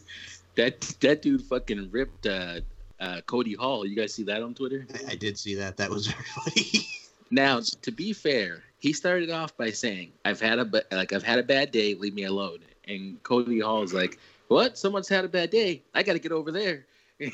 That 0.56 0.80
that 1.00 1.22
dude 1.22 1.42
fucking 1.42 1.90
ripped 1.90 2.26
uh, 2.26 2.60
uh, 3.00 3.20
Cody 3.26 3.54
Hall. 3.54 3.86
You 3.86 3.96
guys 3.96 4.14
see 4.14 4.24
that 4.24 4.42
on 4.42 4.54
Twitter? 4.54 4.86
I, 4.94 5.12
I 5.12 5.14
did 5.14 5.38
see 5.38 5.54
that. 5.56 5.76
That 5.76 5.90
was 5.90 6.06
very 6.08 6.24
funny. 6.24 6.88
Now, 7.30 7.60
to 7.82 7.90
be 7.90 8.12
fair, 8.12 8.62
he 8.78 8.92
started 8.92 9.30
off 9.30 9.56
by 9.56 9.70
saying, 9.70 10.12
"I've 10.24 10.40
had 10.40 10.58
a 10.58 10.64
ba- 10.64 10.84
like 10.90 11.12
I've 11.12 11.22
had 11.22 11.38
a 11.38 11.42
bad 11.42 11.70
day. 11.70 11.94
Leave 11.94 12.14
me 12.14 12.24
alone." 12.24 12.58
And 12.86 13.22
Cody 13.22 13.60
Hall 13.60 13.82
is 13.82 13.94
like, 13.94 14.18
"What? 14.52 14.78
Someone's 14.78 15.08
had 15.08 15.24
a 15.24 15.28
bad 15.28 15.50
day. 15.50 15.82
I 15.94 16.02
got 16.02 16.14
to 16.14 16.18
get 16.18 16.32
over 16.32 16.50
there." 16.50 16.84
he, 17.18 17.30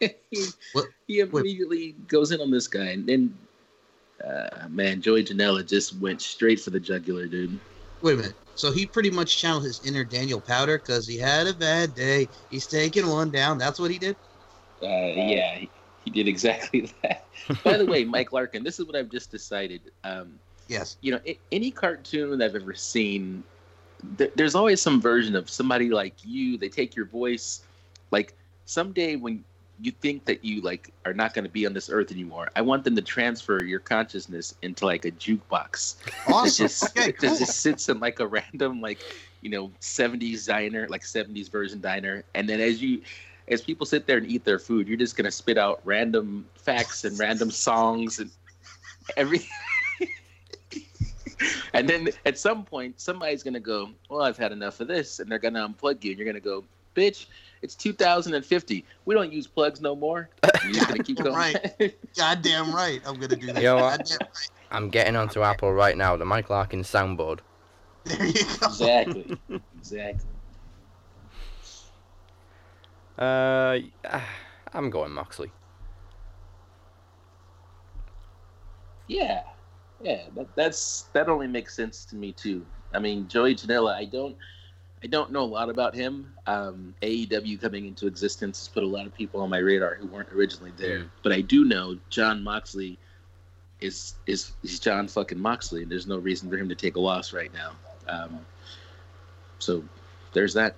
What? 0.72 0.86
he 1.06 1.20
immediately 1.20 1.94
goes 2.08 2.32
in 2.32 2.40
on 2.40 2.50
this 2.50 2.66
guy, 2.66 2.86
and 2.90 3.06
then, 3.06 3.38
uh, 4.24 4.66
man, 4.68 5.00
Joey 5.00 5.24
Janela 5.24 5.66
just 5.66 5.96
went 6.00 6.20
straight 6.20 6.60
for 6.60 6.70
the 6.70 6.80
jugular, 6.80 7.26
dude. 7.26 7.58
Wait 8.02 8.14
a 8.14 8.16
minute. 8.16 8.34
So 8.54 8.72
he 8.72 8.86
pretty 8.86 9.10
much 9.10 9.38
channeled 9.38 9.62
his 9.64 9.86
inner 9.86 10.02
Daniel 10.04 10.40
Powder 10.40 10.78
because 10.78 11.06
he 11.06 11.16
had 11.16 11.46
a 11.46 11.54
bad 11.54 11.94
day. 11.94 12.28
He's 12.50 12.66
taking 12.66 13.08
one 13.08 13.30
down. 13.30 13.56
That's 13.56 13.78
what 13.78 13.90
he 13.90 13.98
did. 13.98 14.16
Uh, 14.82 14.86
yeah, 14.86 15.54
he, 15.56 15.70
he 16.04 16.10
did 16.10 16.26
exactly 16.26 16.92
that. 17.02 17.26
By 17.62 17.76
the 17.76 17.86
way, 17.86 18.04
Mike 18.04 18.32
Larkin, 18.32 18.64
this 18.64 18.80
is 18.80 18.86
what 18.86 18.96
I've 18.96 19.10
just 19.10 19.30
decided. 19.30 19.80
Um, 20.04 20.38
Yes. 20.66 20.98
you 21.00 21.12
know, 21.12 21.20
any 21.50 21.70
cartoon 21.70 22.42
I've 22.42 22.54
ever 22.54 22.74
seen, 22.74 23.42
th- 24.16 24.32
there's 24.36 24.54
always 24.54 24.80
some 24.80 25.00
version 25.00 25.36
of 25.36 25.48
somebody 25.50 25.90
like 25.90 26.14
you. 26.24 26.56
They 26.56 26.68
take 26.68 26.96
your 26.96 27.06
voice, 27.06 27.62
like 28.10 28.34
someday 28.64 29.16
when 29.16 29.44
you 29.80 29.92
think 29.92 30.24
that 30.24 30.44
you 30.44 30.60
like 30.60 30.92
are 31.04 31.14
not 31.14 31.34
going 31.34 31.44
to 31.44 31.50
be 31.50 31.64
on 31.66 31.72
this 31.72 31.88
earth 31.88 32.10
anymore. 32.10 32.48
I 32.56 32.62
want 32.62 32.84
them 32.84 32.96
to 32.96 33.02
transfer 33.02 33.62
your 33.64 33.78
consciousness 33.78 34.54
into 34.62 34.86
like 34.86 35.04
a 35.04 35.12
jukebox. 35.12 35.96
It 36.28 36.32
Awesome. 36.32 36.66
just, 36.66 36.96
Okay, 36.96 37.10
it 37.10 37.18
cool. 37.18 37.30
just 37.30 37.60
sits 37.60 37.88
in 37.88 38.00
like 38.00 38.20
a 38.20 38.26
random 38.26 38.80
like 38.80 39.00
you 39.40 39.50
know 39.50 39.70
70s 39.80 40.46
diner, 40.46 40.86
like 40.88 41.02
70s 41.02 41.50
version 41.50 41.80
diner, 41.80 42.24
and 42.34 42.48
then 42.48 42.60
as 42.60 42.82
you 42.82 43.02
as 43.48 43.62
people 43.62 43.86
sit 43.86 44.06
there 44.06 44.18
and 44.18 44.26
eat 44.26 44.44
their 44.44 44.58
food, 44.58 44.88
you're 44.88 44.96
just 44.98 45.16
gonna 45.16 45.30
spit 45.30 45.56
out 45.58 45.80
random 45.84 46.48
facts 46.56 47.04
and 47.04 47.18
random 47.18 47.50
songs 47.50 48.18
and 48.18 48.30
everything. 49.16 49.48
and 51.72 51.88
then 51.88 52.08
at 52.24 52.38
some 52.38 52.64
point, 52.64 53.00
somebody's 53.00 53.42
gonna 53.42 53.60
go, 53.60 53.90
"Well, 54.08 54.22
I've 54.22 54.36
had 54.36 54.52
enough 54.52 54.80
of 54.80 54.88
this," 54.88 55.20
and 55.20 55.30
they're 55.30 55.38
gonna 55.38 55.68
unplug 55.68 56.02
you, 56.04 56.10
and 56.10 56.18
you're 56.18 56.26
gonna 56.26 56.40
go, 56.40 56.64
"Bitch, 56.94 57.26
it's 57.62 57.74
2050. 57.74 58.84
We 59.04 59.14
don't 59.14 59.32
use 59.32 59.46
plugs 59.46 59.80
no 59.80 59.94
more." 59.96 60.28
You're 60.64 60.72
just 60.72 60.88
gonna 60.88 61.02
keep 61.04 61.18
going. 61.22 61.34
Right. 61.34 61.96
Goddamn 62.16 62.74
right. 62.74 63.00
I'm 63.06 63.14
gonna 63.18 63.36
do 63.36 63.46
that. 63.52 63.56
You 63.56 63.62
know 63.68 63.76
what? 63.76 63.98
Goddamn 63.98 64.18
right. 64.20 64.50
I'm 64.70 64.90
getting 64.90 65.16
onto 65.16 65.42
Apple 65.42 65.72
right 65.72 65.96
now. 65.96 66.16
The 66.16 66.24
Mike 66.24 66.50
Larkin 66.50 66.82
soundboard. 66.82 67.40
There 68.04 68.26
you 68.26 68.32
go. 68.32 68.66
exactly. 68.66 69.38
Exactly. 69.78 70.30
Uh, 73.18 73.78
I'm 74.72 74.90
going 74.90 75.12
Moxley. 75.12 75.50
Yeah, 79.08 79.42
yeah, 80.02 80.22
that, 80.34 80.46
that's 80.54 81.02
that 81.12 81.28
only 81.28 81.46
makes 81.46 81.74
sense 81.74 82.04
to 82.06 82.16
me 82.16 82.32
too. 82.32 82.64
I 82.94 82.98
mean, 82.98 83.28
Joey 83.28 83.54
Janela, 83.54 83.94
I 83.94 84.04
don't, 84.06 84.36
I 85.04 85.06
don't 85.06 85.30
know 85.30 85.42
a 85.42 85.44
lot 85.44 85.68
about 85.68 85.94
him. 85.94 86.32
Um, 86.46 86.94
AEW 87.02 87.60
coming 87.60 87.86
into 87.86 88.06
existence 88.06 88.58
has 88.60 88.68
put 88.68 88.82
a 88.82 88.86
lot 88.86 89.06
of 89.06 89.14
people 89.14 89.40
on 89.40 89.50
my 89.50 89.58
radar 89.58 89.94
who 89.96 90.06
weren't 90.06 90.30
originally 90.32 90.72
there, 90.76 91.00
Mm. 91.00 91.10
but 91.22 91.32
I 91.32 91.40
do 91.42 91.64
know 91.64 91.98
Jon 92.10 92.42
Moxley 92.42 92.98
is 93.80 94.14
is 94.26 94.52
is 94.62 94.80
Jon 94.80 95.06
fucking 95.06 95.38
Moxley, 95.38 95.82
and 95.82 95.90
there's 95.92 96.06
no 96.06 96.18
reason 96.18 96.48
for 96.50 96.56
him 96.56 96.68
to 96.68 96.74
take 96.74 96.96
a 96.96 97.00
loss 97.00 97.32
right 97.32 97.52
now. 97.52 97.72
Um, 98.08 98.40
so 99.58 99.84
there's 100.32 100.54
that. 100.54 100.74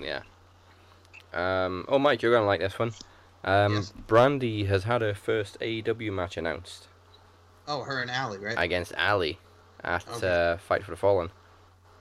Yeah. 0.00 0.22
Um, 1.32 1.84
oh, 1.88 1.98
Mike, 1.98 2.22
you're 2.22 2.32
gonna 2.32 2.46
like 2.46 2.60
this 2.60 2.78
one. 2.78 2.92
Um, 3.44 3.74
Yes. 3.74 3.92
Brandi 4.08 4.66
has 4.66 4.84
had 4.84 5.02
her 5.02 5.14
first 5.14 5.58
AEW 5.60 6.12
match 6.12 6.36
announced 6.36 6.88
Oh, 7.66 7.82
her 7.82 8.00
and 8.00 8.10
Allie, 8.10 8.38
right? 8.38 8.54
against 8.58 8.92
Allie 8.96 9.38
at 9.82 10.04
Okay. 10.16 10.52
uh, 10.52 10.56
Fight 10.58 10.84
for 10.84 10.90
the 10.90 10.96
Fallen. 10.96 11.30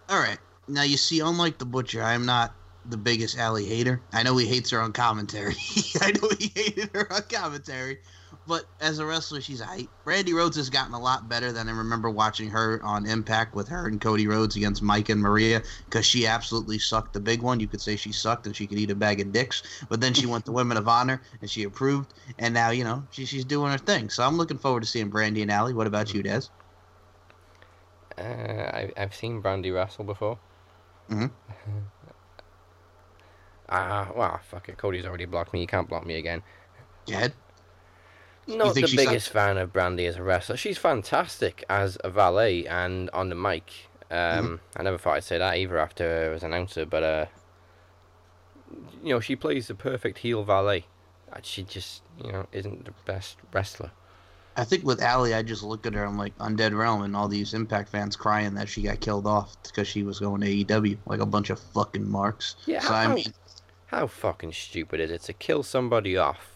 All 0.10 0.20
right. 0.20 0.38
Now 0.68 0.84
you 0.84 0.98
see, 0.98 1.20
unlike 1.20 1.58
the 1.58 1.66
Butcher, 1.66 2.02
I 2.04 2.14
am 2.14 2.26
not 2.26 2.54
the 2.86 2.98
biggest 2.98 3.38
Allie 3.38 3.66
hater. 3.66 4.02
I 4.12 4.24
know 4.24 4.36
he 4.38 4.46
hates 4.46 4.70
her 4.72 4.80
on 4.82 4.92
commentary. 4.94 5.56
I 6.02 6.12
know 6.12 6.30
he 6.38 6.52
hated 6.54 6.90
her 6.94 7.12
on 7.12 7.22
commentary, 7.24 8.00
but 8.48 8.66
as 8.82 9.00
a 9.00 9.06
wrestler, 9.06 9.42
she's 9.42 9.62
a 9.62 9.66
hype. 9.66 9.90
Brandi 10.06 10.34
Rhodes 10.34 10.58
has 10.58 10.70
gotten 10.70 10.94
a 10.94 11.00
lot 11.00 11.30
better 11.30 11.52
than 11.52 11.70
I 11.70 11.72
remember 11.72 12.10
watching 12.10 12.50
her 12.50 12.82
on 12.84 13.06
Impact 13.06 13.56
with 13.56 13.68
her 13.70 13.88
and 13.88 14.02
Cody 14.02 14.28
Rhodes 14.28 14.56
against 14.56 14.82
Mike 14.82 15.10
and 15.10 15.22
Maria 15.22 15.62
because 15.86 16.06
she 16.06 16.28
absolutely 16.28 16.80
sucked 16.80 17.14
the 17.14 17.20
big 17.20 17.42
one. 17.42 17.60
You 17.60 17.68
could 17.68 17.82
say 17.82 17.96
she 17.96 18.12
sucked 18.12 18.46
and 18.46 18.56
she 18.56 18.68
could 18.68 18.78
eat 18.78 18.92
a 18.92 18.96
bag 18.96 19.22
of 19.22 19.32
dicks, 19.32 19.86
but 19.90 20.02
then 20.02 20.14
she 20.14 20.26
went 20.26 20.46
to 20.46 20.52
Women 20.54 20.78
of 20.78 20.88
Honor 20.88 21.22
and 21.42 21.50
she 21.50 21.64
approved, 21.64 22.14
and 22.38 22.54
now 22.54 22.72
you 22.72 22.84
know 22.84 23.04
she, 23.12 23.26
she's 23.26 23.46
doing 23.46 23.72
her 23.72 23.78
thing. 23.78 24.10
So 24.10 24.24
I'm 24.24 24.38
looking 24.38 24.58
forward 24.58 24.84
to 24.84 24.90
seeing 24.90 25.10
Brandi 25.10 25.42
and 25.42 25.52
Allie. 25.52 25.74
What 25.74 25.88
about 25.88 26.14
you, 26.14 26.22
Des? 26.24 26.42
Uh, 28.18 28.22
I, 28.22 28.92
I've 28.98 29.16
seen 29.16 29.42
Brandi 29.42 29.74
wrestle 29.74 30.06
before. 30.06 30.38
Mhm. 31.10 31.32
Ah, 33.70 34.12
well, 34.16 34.40
fuck 34.44 34.70
it. 34.70 34.78
Cody's 34.78 35.06
already 35.06 35.26
blocked 35.26 35.54
me. 35.54 35.62
You 35.62 35.68
can't 35.68 35.88
block 35.90 36.06
me 36.06 36.16
again. 36.18 36.44
Ahead. 37.10 37.34
Not 38.48 38.76
the 38.76 38.82
biggest 38.96 39.30
fan 39.30 39.58
of 39.58 39.72
Brandi 39.72 40.08
as 40.08 40.18
a 40.18 40.24
wrestler. 40.24 40.58
She's 40.58 40.78
fantastic 40.78 41.64
as 41.70 41.98
a 42.04 42.10
valet 42.10 42.66
and 42.68 43.10
on 43.12 43.30
the 43.30 43.36
mic. 43.36 43.72
Um, 44.12 44.18
Mm-hmm. 44.20 44.80
I 44.80 44.84
never 44.84 44.98
thought 44.98 45.16
I'd 45.16 45.24
say 45.24 45.38
that 45.38 45.58
either 45.58 45.78
after 45.80 46.34
as 46.34 46.44
an 46.44 46.54
announcer, 46.54 46.86
but 46.86 47.04
uh, 47.04 47.26
you 49.04 49.14
know, 49.14 49.20
she 49.20 49.36
plays 49.36 49.68
the 49.68 49.76
perfect 49.76 50.20
heel 50.20 50.44
valet. 50.44 50.86
She 51.42 51.64
just, 51.64 52.04
you 52.24 52.32
know, 52.32 52.46
isn't 52.52 52.86
the 52.86 52.94
best 53.06 53.38
wrestler. 53.52 53.92
I 54.56 54.64
think 54.66 54.84
with 54.84 55.02
Allie, 55.02 55.34
I 55.34 55.42
just 55.42 55.64
look 55.64 55.88
at 55.88 55.96
her. 55.96 56.04
I'm 56.06 56.18
like 56.18 56.38
Undead 56.38 56.78
Realm, 56.78 57.02
and 57.02 57.16
all 57.16 57.28
these 57.28 57.56
Impact 57.56 57.90
fans 57.90 58.16
crying 58.16 58.54
that 58.54 58.70
she 58.70 58.84
got 58.84 59.00
killed 59.00 59.26
off 59.26 59.58
because 59.64 59.88
she 59.88 60.04
was 60.04 60.20
going 60.20 60.42
to 60.42 60.48
AEW, 60.48 61.00
like 61.08 61.22
a 61.22 61.26
bunch 61.26 61.50
of 61.50 61.60
fucking 61.60 62.08
marks. 62.08 62.56
Yeah, 62.68 62.82
So 62.82 62.94
I 62.94 63.06
how, 63.06 63.16
mean, 63.16 63.34
how 63.88 64.06
fucking 64.06 64.54
stupid 64.54 65.00
is 65.00 65.10
it 65.10 65.22
to 65.24 65.34
kill 65.34 65.64
somebody 65.64 66.18
off 66.18 66.53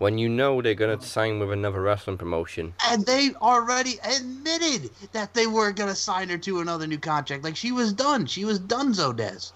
when 0.00 0.16
you 0.18 0.28
know 0.28 0.60
they're 0.60 0.74
gonna 0.74 1.00
sign 1.00 1.38
with 1.38 1.52
another 1.52 1.80
wrestling 1.80 2.16
promotion? 2.18 2.74
and 2.88 3.04
they 3.06 3.34
already 3.36 3.94
admitted 4.02 4.90
that 5.12 5.34
they 5.34 5.46
were 5.46 5.70
gonna 5.72 5.94
sign 5.94 6.28
her 6.30 6.38
to 6.38 6.60
another 6.60 6.86
new 6.86 6.98
contract. 6.98 7.44
Like 7.44 7.54
she 7.54 7.70
was 7.70 7.92
done. 7.92 8.26
She 8.26 8.44
was 8.44 8.58
done. 8.58 8.92
Zodes. 8.94 9.52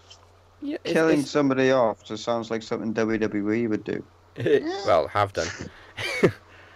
Yeah, 0.62 0.76
it's- 0.84 0.92
Killing 0.92 1.18
it's- 1.20 1.30
somebody 1.30 1.70
off 1.72 2.04
just 2.04 2.24
sounds 2.24 2.50
like 2.50 2.62
something 2.62 2.92
WWE 2.94 3.68
would 3.68 3.84
do. 3.84 4.04
well, 4.86 5.08
have 5.08 5.32
done. 5.32 5.48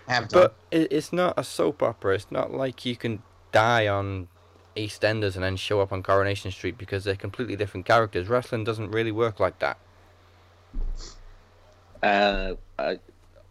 Have 0.08 0.28
done. 0.28 0.42
But 0.44 0.54
it, 0.70 0.90
it's 0.90 1.12
not 1.12 1.34
a 1.36 1.44
soap 1.44 1.82
opera. 1.82 2.14
It's 2.14 2.30
not 2.30 2.50
like 2.52 2.86
you 2.86 2.96
can 2.96 3.22
die 3.52 3.86
on 3.86 4.28
EastEnders 4.74 5.34
and 5.34 5.44
then 5.44 5.56
show 5.56 5.82
up 5.82 5.92
on 5.92 6.02
Coronation 6.02 6.50
Street 6.50 6.78
because 6.78 7.04
they're 7.04 7.14
completely 7.16 7.56
different 7.56 7.84
characters. 7.84 8.26
Wrestling 8.28 8.64
doesn't 8.64 8.90
really 8.90 9.12
work 9.12 9.38
like 9.38 9.58
that. 9.58 9.76
Uh, 12.02 12.54
uh, 12.78 12.94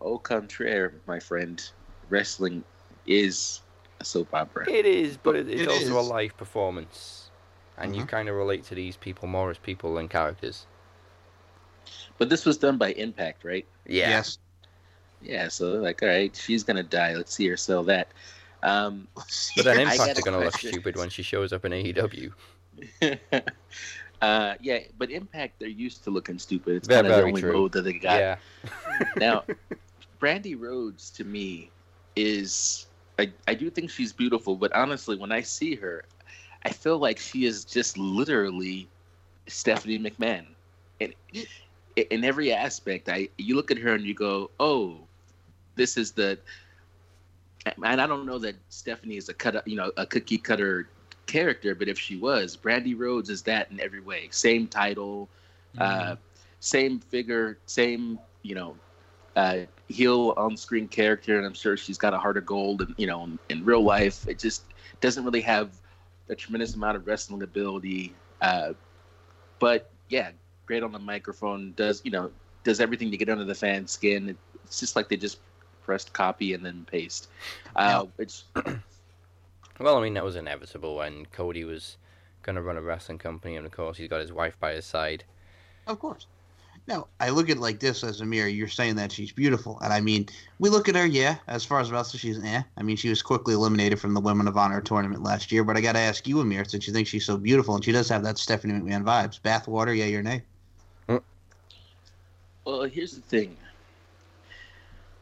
au 0.02 0.18
contraire, 0.18 0.94
my 1.08 1.20
friend, 1.20 1.64
wrestling 2.10 2.64
is 3.06 3.62
a 4.00 4.06
soap 4.06 4.34
opera. 4.34 4.70
It 4.70 4.86
is, 4.86 5.18
but 5.18 5.36
it, 5.36 5.50
it's 5.50 5.64
It 5.64 5.70
also 5.70 6.00
a 6.00 6.02
live 6.02 6.36
performance, 6.38 7.30
and 7.78 7.96
you 7.96 8.04
Mhm. 8.04 8.08
kind 8.08 8.30
of 8.30 8.36
relate 8.36 8.64
to 8.66 8.76
these 8.76 8.98
people 8.98 9.28
more 9.28 9.50
as 9.50 9.58
people 9.58 9.96
than 9.96 10.08
characters. 10.08 10.66
But 12.18 12.30
this 12.30 12.46
was 12.46 12.58
done 12.58 12.78
by 12.78 12.92
Impact, 12.94 13.44
right? 13.44 13.66
Yeah. 13.86 14.10
Yes. 14.10 14.38
Yeah, 15.22 15.48
so 15.48 15.72
they're 15.72 15.82
like, 15.82 16.04
all 16.04 16.10
right, 16.10 16.36
she's 16.36 16.64
gonna 16.64 16.84
die. 16.84 17.16
Let's 17.16 17.34
see 17.34 17.48
her 17.48 17.58
sell 17.58 17.84
that. 17.86 18.10
Um, 18.64 19.08
But 19.56 19.66
then 19.66 19.80
Impact 19.80 20.18
are 20.20 20.22
gonna 20.22 20.44
look 20.44 20.58
stupid 20.58 20.96
when 20.96 21.10
she 21.10 21.24
shows 21.24 21.54
up 21.54 21.66
in 21.66 21.72
AEW. 21.72 22.32
uh, 24.22 24.56
yeah, 24.62 24.80
but 24.98 25.10
Impact, 25.12 25.60
they're 25.60 25.68
used 25.68 26.04
to 26.04 26.12
looking 26.12 26.38
stupid. 26.38 26.76
It's 26.78 26.88
Very, 26.88 27.04
kind 27.04 27.14
of 27.14 27.18
the 27.18 27.24
only 27.24 27.42
true. 27.42 27.54
mode 27.54 27.72
that 27.74 27.82
they 27.84 27.94
got. 27.94 28.20
Yeah. 28.20 28.38
now, 29.18 29.44
Brandi 30.20 30.60
Rhodes 30.60 31.10
to 31.12 31.24
me 31.24 31.70
is 32.16 32.88
I, 33.20 33.32
I 33.48 33.54
do 33.54 33.70
think 33.70 33.90
she's 33.90 34.14
beautiful, 34.14 34.56
but 34.56 34.74
honestly, 34.74 35.16
when 35.18 35.32
I 35.32 35.42
see 35.42 35.76
her, 35.76 36.04
I 36.64 36.70
feel 36.70 36.98
like 36.98 37.20
she 37.20 37.46
is 37.46 37.66
just 37.66 37.98
literally 37.98 38.88
Stephanie 39.48 40.00
McMahon. 40.00 40.46
In, 41.00 41.14
in 41.96 42.24
every 42.24 42.52
aspect, 42.52 43.10
I 43.10 43.30
you 43.38 43.56
look 43.56 43.72
at 43.72 43.78
her 43.78 43.94
and 43.94 44.04
you 44.04 44.14
go, 44.14 44.50
"Oh, 44.60 44.98
this 45.76 45.98
is 45.98 46.12
the." 46.12 46.38
And 47.84 48.02
I 48.02 48.08
don't 48.08 48.26
know 48.26 48.40
that 48.40 48.56
Stephanie 48.70 49.18
is 49.18 49.30
a 49.30 49.34
cut, 49.34 49.68
you 49.68 49.76
know, 49.76 49.92
a 49.98 50.06
cookie 50.06 50.38
cutter 50.38 50.88
character, 51.26 51.76
but 51.76 51.88
if 51.90 52.00
she 52.00 52.16
was, 52.16 52.56
Brandi 52.56 52.98
Rhodes 52.98 53.30
is 53.30 53.44
that 53.44 53.70
in 53.72 53.80
every 53.82 54.00
way. 54.00 54.30
Same 54.32 54.68
title, 54.68 55.28
uh, 55.78 56.16
same 56.60 57.00
figure, 57.00 57.58
same 57.66 58.20
you 58.44 58.56
know, 58.56 58.76
uh, 59.38 59.60
heel 59.88 60.34
on 60.36 60.58
screen 60.58 60.88
character, 60.88 61.38
and 61.38 61.46
I'm 61.46 61.54
sure 61.54 61.78
she's 61.78 61.98
got 62.00 62.14
a 62.14 62.18
heart 62.18 62.38
of 62.38 62.46
gold. 62.46 62.82
And 62.82 62.96
you 62.98 63.06
know, 63.06 63.24
in, 63.24 63.40
in 63.50 63.64
real 63.64 63.84
life, 63.84 64.28
it 64.28 64.40
just 64.40 64.64
doesn't 65.00 65.24
really 65.24 65.42
have 65.42 65.70
a 66.28 66.36
tremendous 66.36 66.74
amount 66.74 66.98
of 66.98 67.06
wrestling 67.06 67.44
ability. 67.44 68.16
Uh, 68.42 68.74
but 69.60 69.92
yeah, 70.10 70.32
great 70.66 70.82
on 70.82 70.92
the 70.92 71.00
microphone. 71.00 71.74
Does 71.76 72.02
you 72.04 72.10
know 72.10 72.32
does 72.64 72.82
everything 72.82 73.12
to 73.12 73.18
get 73.18 73.30
under 73.30 73.46
the 73.46 73.56
fan's 73.56 73.92
skin. 73.92 74.36
It's 74.66 74.80
just 74.80 74.96
like 74.96 75.08
they 75.08 75.18
just 75.18 75.38
pressed 75.84 76.12
copy 76.14 76.54
and 76.54 76.66
then 76.66 76.86
paste. 76.92 77.30
Uh, 77.76 78.06
It's 78.18 78.46
Well, 79.80 79.98
I 79.98 80.02
mean 80.02 80.16
that 80.16 80.24
was 80.24 80.36
inevitable 80.36 80.96
when 80.96 81.28
Cody 81.28 81.64
was 81.64 81.98
gonna 82.42 82.64
run 82.64 82.78
a 82.78 82.82
wrestling 82.82 83.20
company, 83.20 83.56
and 83.56 83.68
of 83.68 83.72
course 83.72 83.98
he's 83.98 84.10
got 84.10 84.20
his 84.20 84.34
wife 84.34 84.60
by 84.60 84.74
his 84.74 84.86
side. 84.86 85.26
Of 85.86 86.00
course. 86.00 86.26
Now, 86.88 87.08
I 87.20 87.30
look 87.30 87.50
at 87.50 87.58
it 87.58 87.60
like 87.60 87.80
this 87.80 88.02
as 88.02 88.22
Amir. 88.22 88.48
You're 88.48 88.70
saying 88.70 88.96
that 88.96 89.12
she's 89.12 89.34
beautiful, 89.34 89.78
and 89.82 89.92
I 89.92 90.00
mean, 90.00 90.28
we 90.60 90.70
look 90.70 90.88
at 90.88 90.96
her. 90.96 91.06
Yeah, 91.06 91.36
as 91.48 91.66
far 91.66 91.82
as 91.82 91.92
wrestler, 91.92 92.18
she's 92.18 92.42
eh. 92.42 92.64
I 92.78 92.84
mean, 92.84 92.96
she 92.96 93.10
was 93.10 93.22
quickly 93.22 93.54
eliminated 93.54 94.00
from 94.00 94.14
the 94.14 94.22
Women 94.22 94.48
of 94.48 94.56
Honor 94.56 94.80
tournament 94.80 95.22
last 95.22 95.52
year. 95.52 95.66
But 95.66 95.76
I 95.76 95.82
got 95.82 95.94
to 95.94 96.00
ask 96.00 96.26
you, 96.28 96.40
Amir, 96.40 96.64
since 96.64 96.88
you 96.88 96.94
think 96.94 97.08
she's 97.08 97.26
so 97.26 97.38
beautiful, 97.38 97.76
and 97.76 97.84
she 97.84 97.92
does 97.92 98.08
have 98.08 98.24
that 98.24 98.38
Stephanie 98.38 98.74
McMahon 98.74 99.04
vibes. 99.04 99.42
Bathwater, 99.42 99.96
yeah, 99.96 100.06
your 100.06 100.24
nay. 100.24 100.44
Well, 102.64 102.84
here's 102.84 103.14
the 103.14 103.22
thing. 103.22 103.56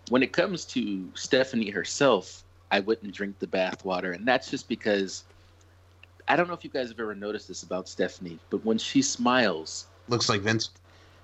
When 0.09 0.24
it 0.24 0.34
comes 0.34 0.66
to 0.66 1.07
Stephanie 1.13 1.70
herself, 1.70 2.43
I 2.72 2.80
wouldn't 2.80 3.13
drink 3.13 3.38
the 3.39 3.47
bathwater, 3.47 4.16
and 4.16 4.26
that's 4.26 4.49
just 4.49 4.68
because 4.68 5.24
I 6.28 6.36
don't 6.36 6.47
know 6.47 6.53
if 6.53 6.63
you 6.63 6.70
guys 6.70 6.89
have 6.89 6.99
ever 6.99 7.13
noticed 7.13 7.47
this 7.47 7.63
about 7.63 7.88
Stephanie, 7.88 8.39
but 8.49 8.66
when 8.66 8.78
she 8.78 9.01
smiles, 9.01 9.86
Looks 10.07 10.30
like 10.30 10.41
Vince. 10.41 10.70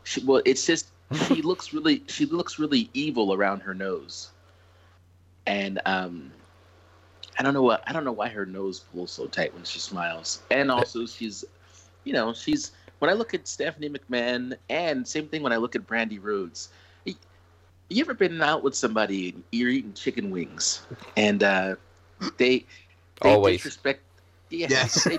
She, 0.04 0.24
well, 0.24 0.42
it's 0.46 0.66
just 0.66 0.92
she 1.28 1.42
looks 1.42 1.74
really 1.74 2.04
she 2.08 2.26
looks 2.26 2.60
really 2.60 2.90
evil 2.94 3.34
around 3.34 3.62
her 3.62 3.74
nose, 3.74 4.32
and 5.46 5.80
um, 5.86 6.32
I 7.38 7.44
don't 7.44 7.54
know 7.54 7.64
what 7.64 7.84
I 7.88 7.94
don't 7.94 8.06
know 8.06 8.12
why 8.12 8.30
her 8.30 8.46
nose 8.46 8.80
pulls 8.80 9.12
so 9.12 9.28
tight 9.28 9.54
when 9.54 9.64
she 9.64 9.80
smiles, 9.80 10.42
and 10.52 10.72
also 10.72 11.06
she's, 11.06 11.44
you 12.04 12.14
know, 12.14 12.34
she's 12.34 12.72
when 13.00 13.10
I 13.10 13.14
look 13.14 13.34
at 13.34 13.48
Stephanie 13.48 13.90
McMahon, 13.90 14.56
and 14.70 15.08
same 15.08 15.28
thing 15.28 15.42
when 15.44 15.54
I 15.54 15.58
look 15.58 15.76
at 15.76 15.88
Brandy 15.88 16.20
Rhodes. 16.20 16.70
You 17.90 18.02
ever 18.02 18.14
been 18.14 18.42
out 18.42 18.64
with 18.64 18.74
somebody 18.74 19.30
and 19.30 19.44
you're 19.52 19.70
eating 19.70 19.94
chicken 19.94 20.32
wings, 20.32 20.86
and 21.18 21.44
uh, 21.44 21.76
they 22.38 22.66
they 23.22 23.36
Always. 23.36 23.58
disrespect. 23.58 24.02
Yeah, 24.52 24.68
Yes. 24.70 25.04
they, 25.04 25.18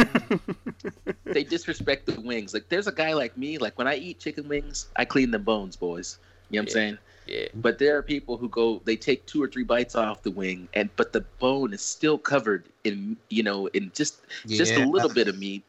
they 1.25 1.45
disrespect 1.45 2.07
the 2.07 2.21
wings. 2.21 2.55
Like 2.55 2.69
there's 2.69 2.87
a 2.87 2.93
guy 2.93 3.15
like 3.15 3.37
me, 3.37 3.59
like 3.59 3.77
when 3.79 3.89
I 3.89 3.97
eat 3.97 4.21
chicken 4.21 4.49
wings, 4.49 4.87
I 4.97 5.05
clean 5.05 5.31
the 5.31 5.39
bones, 5.39 5.77
boys. 5.77 6.19
You 6.51 6.57
know 6.57 6.63
what 6.63 6.69
I'm 6.69 6.73
saying? 6.73 6.99
Yeah. 7.27 7.47
But 7.55 7.79
there 7.79 7.97
are 7.97 8.03
people 8.03 8.37
who 8.37 8.49
go, 8.49 8.83
they 8.85 8.97
take 8.97 9.25
two 9.27 9.43
or 9.43 9.49
three 9.49 9.65
bites 9.65 9.95
off 9.95 10.23
the 10.23 10.31
wing, 10.31 10.69
and 10.75 10.91
but 10.97 11.13
the 11.13 11.23
bone 11.39 11.73
is 11.73 11.81
still 11.81 12.19
covered 12.19 12.65
in, 12.85 13.17
you 13.31 13.43
know, 13.43 13.67
in 13.69 13.91
just 13.95 14.21
just 14.47 14.75
a 14.75 14.85
little 14.85 15.13
bit 15.13 15.29
of 15.29 15.39
meat, 15.39 15.63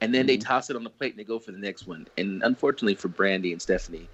and 0.00 0.14
then 0.14 0.26
they 0.26 0.36
mm-hmm. 0.36 0.48
toss 0.48 0.70
it 0.70 0.76
on 0.76 0.84
the 0.84 0.90
plate 0.90 1.12
and 1.12 1.18
they 1.18 1.24
go 1.24 1.38
for 1.38 1.52
the 1.52 1.58
next 1.58 1.86
one. 1.86 2.08
And 2.18 2.42
unfortunately 2.42 2.94
for 2.94 3.08
Brandi 3.08 3.52
and 3.52 3.60
Stephanie, 3.60 4.08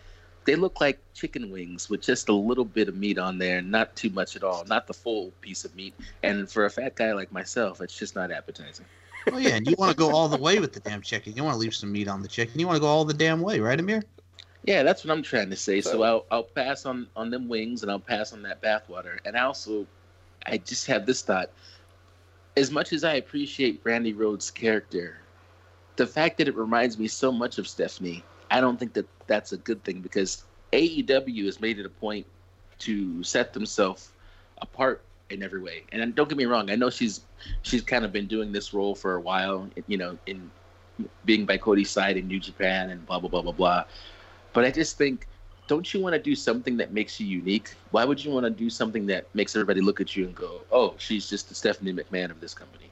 they 0.51 0.57
look 0.57 0.81
like 0.81 0.99
chicken 1.15 1.49
wings 1.49 1.89
with 1.89 2.03
just 2.03 2.29
a 2.29 2.33
little 2.33 2.65
bit 2.65 2.89
of 2.89 2.97
meat 2.97 3.19
on 3.19 3.39
there, 3.39 3.63
not 3.63 3.95
too 3.95 4.11
much 4.11 4.35
at 4.35 4.43
all, 4.43 4.65
not 4.65 4.89
the 4.89 4.93
full 4.93 5.31
piece 5.41 5.65
of 5.65 5.73
meat. 5.77 5.95
And 6.25 6.51
for 6.51 6.65
a 6.65 6.71
fat 6.71 6.97
guy 6.97 7.13
like 7.13 7.31
myself, 7.31 7.81
it's 7.81 7.97
just 7.97 8.17
not 8.17 8.33
appetizing. 8.33 8.85
Oh 9.31 9.39
yeah, 9.39 9.51
and 9.51 9.65
you 9.65 9.77
want 9.79 9.93
to 9.93 9.97
go 9.97 10.11
all 10.11 10.29
the 10.29 10.37
way 10.37 10.59
with 10.59 10.73
the 10.73 10.81
damn 10.81 11.03
chicken. 11.03 11.37
You 11.37 11.45
want 11.45 11.55
to 11.55 11.59
leave 11.61 11.73
some 11.73 11.93
meat 11.93 12.09
on 12.09 12.21
the 12.21 12.27
chicken. 12.27 12.59
You 12.59 12.67
want 12.67 12.79
to 12.79 12.81
go 12.81 12.89
all 12.89 13.05
the 13.05 13.15
damn 13.15 13.41
way, 13.41 13.61
right, 13.61 13.79
Amir? 13.79 14.03
Yeah, 14.65 14.83
that's 14.83 15.05
what 15.05 15.13
I'm 15.13 15.23
trying 15.23 15.51
to 15.51 15.57
say. 15.57 15.81
So, 15.81 15.93
So- 15.93 16.03
I'll 16.03 16.27
I'll 16.33 16.43
pass 16.43 16.85
on 16.85 17.07
on 17.15 17.31
them 17.31 17.47
wings 17.47 17.83
and 17.83 17.91
I'll 17.93 18.01
pass 18.01 18.33
on 18.33 18.43
that 18.43 18.61
bathwater. 18.61 19.19
And 19.25 19.37
I 19.37 19.43
also, 19.43 19.87
I 20.47 20.59
just 20.59 20.85
have 20.89 21.07
this 21.07 21.23
thought: 21.23 21.51
as 22.57 22.73
much 22.73 22.93
as 22.93 23.05
I 23.05 23.15
appreciate 23.15 23.85
Brandi 23.85 24.19
Rhodes' 24.19 24.51
character, 24.51 25.19
the 25.95 26.09
fact 26.09 26.39
that 26.39 26.49
it 26.49 26.57
reminds 26.57 26.99
me 26.99 27.07
so 27.07 27.31
much 27.31 27.59
of 27.59 27.69
Stephanie, 27.69 28.25
I 28.51 28.61
don't 28.61 28.79
think 28.79 28.93
that 28.95 29.07
that's 29.27 29.53
a 29.53 29.57
good 29.57 29.83
thing 29.85 30.01
because 30.01 30.45
AEW 30.73 31.45
has 31.47 31.61
made 31.61 31.79
it 31.79 31.87
a 31.87 31.91
point 31.91 32.27
to 32.81 33.23
set 33.23 33.53
themselves 33.53 34.11
apart 34.61 35.03
in 35.31 35.43
every 35.43 35.61
way. 35.61 35.85
And 35.93 36.15
don't 36.15 36.29
get 36.29 36.37
me 36.37 36.47
wrong, 36.47 36.71
I 36.71 36.75
know 36.77 36.91
she's 36.91 37.21
she's 37.63 37.83
kind 37.83 38.05
of 38.05 38.13
been 38.13 38.27
doing 38.27 38.53
this 38.53 38.75
role 38.75 38.95
for 38.95 39.15
a 39.15 39.21
while, 39.21 39.69
you 39.87 39.97
know, 39.97 40.19
in 40.27 40.51
being 41.25 41.47
by 41.47 41.57
Cody's 41.57 41.91
side 41.91 42.17
in 42.17 42.27
New 42.27 42.41
Japan 42.41 42.91
and 42.91 43.07
blah 43.07 43.19
blah 43.19 43.31
blah 43.31 43.43
blah 43.43 43.53
blah. 43.53 43.85
But 44.53 44.65
I 44.65 44.71
just 44.71 44.99
think, 44.99 45.27
don't 45.69 45.95
you 45.95 46.01
want 46.01 46.15
to 46.15 46.21
do 46.21 46.35
something 46.35 46.77
that 46.79 46.93
makes 46.93 47.21
you 47.21 47.27
unique? 47.27 47.75
Why 47.93 48.05
would 48.05 48.23
you 48.23 48.33
want 48.33 48.45
to 48.45 48.51
do 48.51 48.69
something 48.69 49.07
that 49.07 49.33
makes 49.35 49.55
everybody 49.55 49.81
look 49.81 50.01
at 50.01 50.17
you 50.17 50.27
and 50.27 50.35
go, 50.35 50.63
"Oh, 50.73 50.95
she's 50.99 51.29
just 51.31 51.49
the 51.49 51.55
Stephanie 51.55 51.93
McMahon 51.93 52.31
of 52.31 52.41
this 52.41 52.55
company"? 52.55 52.91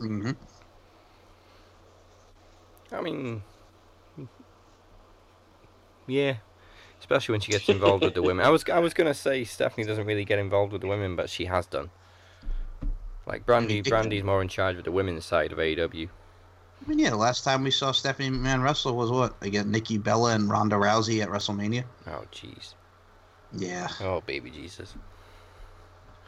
Mm-hmm. 0.00 0.30
I 2.92 3.00
mean, 3.02 3.42
yeah, 6.08 6.36
especially 7.00 7.32
when 7.32 7.40
she 7.40 7.52
gets 7.52 7.68
involved 7.68 8.02
with 8.02 8.14
the 8.14 8.22
women. 8.22 8.44
I 8.44 8.50
was 8.50 8.64
I 8.68 8.80
was 8.80 8.94
gonna 8.94 9.14
say 9.14 9.44
Stephanie 9.44 9.86
doesn't 9.86 10.06
really 10.06 10.24
get 10.24 10.38
involved 10.38 10.72
with 10.72 10.80
the 10.80 10.88
women, 10.88 11.16
but 11.16 11.30
she 11.30 11.44
has 11.44 11.66
done. 11.66 11.90
Like 13.26 13.44
Brandi, 13.44 13.84
Brandi's 13.84 14.24
more 14.24 14.40
in 14.40 14.48
charge 14.48 14.76
of 14.76 14.84
the 14.84 14.92
women's 14.92 15.24
side 15.24 15.52
of 15.52 15.58
AEW. 15.58 16.08
I 16.08 16.88
mean, 16.88 16.98
yeah, 16.98 17.10
the 17.10 17.16
last 17.16 17.44
time 17.44 17.62
we 17.62 17.70
saw 17.70 17.92
Stephanie 17.92 18.30
McMahon 18.30 18.62
wrestle 18.62 18.96
was 18.96 19.10
what? 19.10 19.34
Again, 19.42 19.70
Nikki 19.70 19.98
Bella 19.98 20.34
and 20.34 20.48
Ronda 20.48 20.76
Rousey 20.76 21.22
at 21.22 21.28
WrestleMania. 21.28 21.84
Oh, 22.06 22.24
jeez. 22.32 22.74
Yeah. 23.52 23.88
Oh, 24.00 24.22
baby 24.22 24.50
Jesus. 24.50 24.94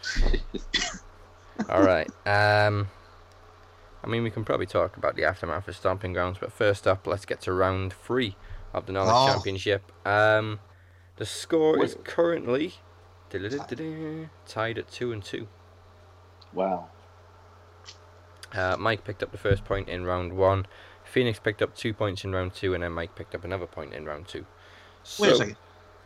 All 1.68 1.82
right. 1.82 2.08
Um, 2.26 2.88
I 4.02 4.08
mean, 4.08 4.22
we 4.22 4.30
can 4.30 4.44
probably 4.44 4.66
talk 4.66 4.96
about 4.96 5.16
the 5.16 5.24
aftermath 5.24 5.68
of 5.68 5.76
Stomping 5.76 6.12
Grounds, 6.12 6.38
but 6.40 6.52
first 6.52 6.86
up, 6.86 7.06
let's 7.06 7.24
get 7.24 7.40
to 7.42 7.52
round 7.52 7.92
three 7.92 8.36
of 8.72 8.86
the 8.86 8.92
Knowledge 8.92 9.14
Oh. 9.14 9.32
Championship. 9.32 9.90
Um, 10.06 10.60
the 11.16 11.26
score 11.26 11.82
is 11.84 11.96
currently 12.04 12.74
tied 14.46 14.78
at 14.78 14.90
two 14.90 15.12
and 15.12 15.22
two. 15.22 15.48
Wow. 16.52 16.88
Uh, 18.52 18.76
Mike 18.78 19.04
picked 19.04 19.22
up 19.22 19.30
the 19.30 19.38
first 19.38 19.64
point 19.64 19.88
in 19.88 20.04
round 20.04 20.32
one. 20.32 20.66
Phoenix 21.04 21.38
picked 21.38 21.62
up 21.62 21.74
two 21.74 21.92
points 21.94 22.24
in 22.24 22.32
round 22.32 22.54
two, 22.54 22.74
and 22.74 22.82
then 22.82 22.92
Mike 22.92 23.14
picked 23.14 23.34
up 23.34 23.44
another 23.44 23.66
point 23.66 23.94
in 23.94 24.04
round 24.04 24.26
two. 24.28 24.44
So, 25.02 25.22
Wait 25.22 25.32
a 25.32 25.36
second. 25.36 25.56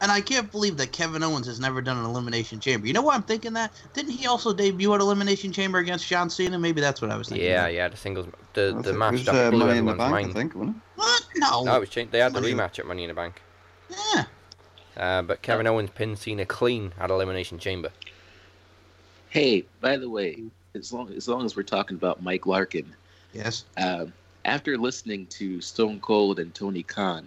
And 0.01 0.11
I 0.13 0.21
can't 0.21 0.51
believe 0.51 0.77
that 0.79 0.93
Kevin 0.93 1.23
Owens 1.23 1.47
has 1.47 1.61
never 1.61 1.81
done 1.81 1.97
an 1.97 2.05
Elimination 2.05 2.61
Chamber. 2.61 2.87
You 2.87 2.93
know 2.93 3.01
why 3.03 3.15
I'm 3.15 3.23
thinking 3.23 3.53
that? 3.55 3.73
Didn't 3.95 4.11
he 4.13 4.27
also 4.27 4.53
debut 4.53 4.93
at 4.93 5.01
Elimination 5.01 5.53
Chamber 5.53 5.79
against 5.79 6.07
John 6.07 6.29
Cena? 6.29 6.59
Maybe 6.59 6.81
that's 6.81 7.01
what 7.01 7.11
I 7.11 7.17
was 7.17 7.29
thinking. 7.29 7.47
Yeah, 7.47 7.69
yeah, 7.69 7.89
the 7.89 7.97
singles, 7.97 8.27
the 8.53 8.75
the 8.77 8.83
think 8.83 8.99
match 8.99 9.13
was, 9.13 9.25
that 9.27 9.35
uh, 9.35 9.51
blew 9.51 9.67
Money 9.67 9.79
in 9.79 9.87
the 9.87 9.93
everyone's 9.93 9.99
Bank, 9.99 10.13
I 10.15 10.23
mind. 10.23 10.35
think, 10.35 10.55
wasn't 10.55 10.77
it? 10.77 10.83
What? 10.97 11.23
No. 11.37 11.65
No, 11.65 11.77
it 11.77 11.81
was 11.81 11.89
changed. 11.89 12.13
They 12.13 12.19
had 12.19 12.33
the 12.35 12.41
rematch 12.41 12.79
at 12.79 12.87
Money 12.87 13.05
in 13.05 13.09
the 13.09 13.15
Bank. 13.15 13.41
Yeah. 13.89 14.25
Uh, 14.97 15.23
but 15.23 15.43
Kevin 15.43 15.67
Owens 15.67 15.91
pinned 15.95 16.19
Cena 16.19 16.45
clean 16.45 16.93
at 17.01 17.11
Elimination 17.11 17.59
Chamber. 17.59 17.91
Hey, 19.31 19.65
by 19.81 19.97
the 19.97 20.09
way, 20.09 20.43
as 20.75 20.93
long 20.93 21.13
as 21.13 21.29
long 21.29 21.45
as 21.45 21.57
we're 21.57 21.63
talking 21.63 21.97
about 21.97 22.23
Mike 22.23 22.47
Larkin, 22.47 22.95
Yes. 23.33 23.65
um, 23.77 24.13
after 24.45 24.77
listening 24.79 25.27
to 25.29 25.61
Stone 25.61 26.01
Cold 26.01 26.39
and 26.39 26.55
Tony 26.55 26.83
Khan, 26.83 27.27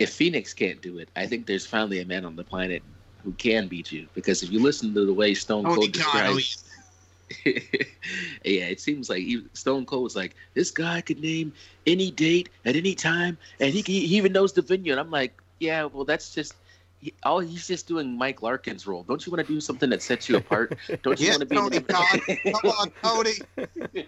if 0.00 0.10
Phoenix 0.10 0.54
can't 0.54 0.80
do 0.80 0.98
it, 0.98 1.10
I 1.14 1.26
think 1.26 1.46
there's 1.46 1.66
finally 1.66 2.00
a 2.00 2.06
man 2.06 2.24
on 2.24 2.34
the 2.34 2.42
planet 2.42 2.82
who 3.22 3.32
can 3.32 3.68
beat 3.68 3.92
you. 3.92 4.08
Because 4.14 4.42
if 4.42 4.50
you 4.50 4.58
listen 4.58 4.94
to 4.94 5.04
the 5.04 5.12
way 5.12 5.34
Stone 5.34 5.66
oh, 5.66 5.74
Cold 5.74 5.88
oh, 5.88 5.92
describes, 5.92 6.64
yeah, 7.44 8.64
it 8.64 8.80
seems 8.80 9.10
like 9.10 9.22
he, 9.22 9.44
Stone 9.52 9.84
Cold 9.84 10.04
was 10.04 10.16
like, 10.16 10.34
this 10.54 10.70
guy 10.70 11.02
could 11.02 11.20
name 11.20 11.52
any 11.86 12.10
date 12.10 12.48
at 12.64 12.76
any 12.76 12.94
time, 12.94 13.36
and 13.60 13.74
he 13.74 13.82
he 13.82 14.16
even 14.16 14.32
knows 14.32 14.54
the 14.54 14.62
venue. 14.62 14.92
And 14.92 15.00
I'm 15.00 15.10
like, 15.10 15.40
yeah, 15.60 15.84
well, 15.84 16.04
that's 16.04 16.34
just. 16.34 16.54
He, 17.00 17.14
all 17.22 17.40
he's 17.40 17.66
just 17.66 17.88
doing 17.88 18.18
Mike 18.18 18.42
Larkin's 18.42 18.86
role. 18.86 19.02
Don't 19.02 19.24
you 19.24 19.32
want 19.32 19.46
to 19.46 19.50
do 19.52 19.58
something 19.60 19.88
that 19.88 20.02
sets 20.02 20.28
you 20.28 20.36
apart? 20.36 20.76
Don't 21.02 21.18
you 21.18 21.26
Yes, 21.28 21.38
want 21.38 21.40
to 21.40 21.46
be 21.46 21.56
Tony 21.56 21.80
Khan. 21.80 22.20
Come 22.60 22.70
on, 22.72 22.90
Tony. 23.02 23.32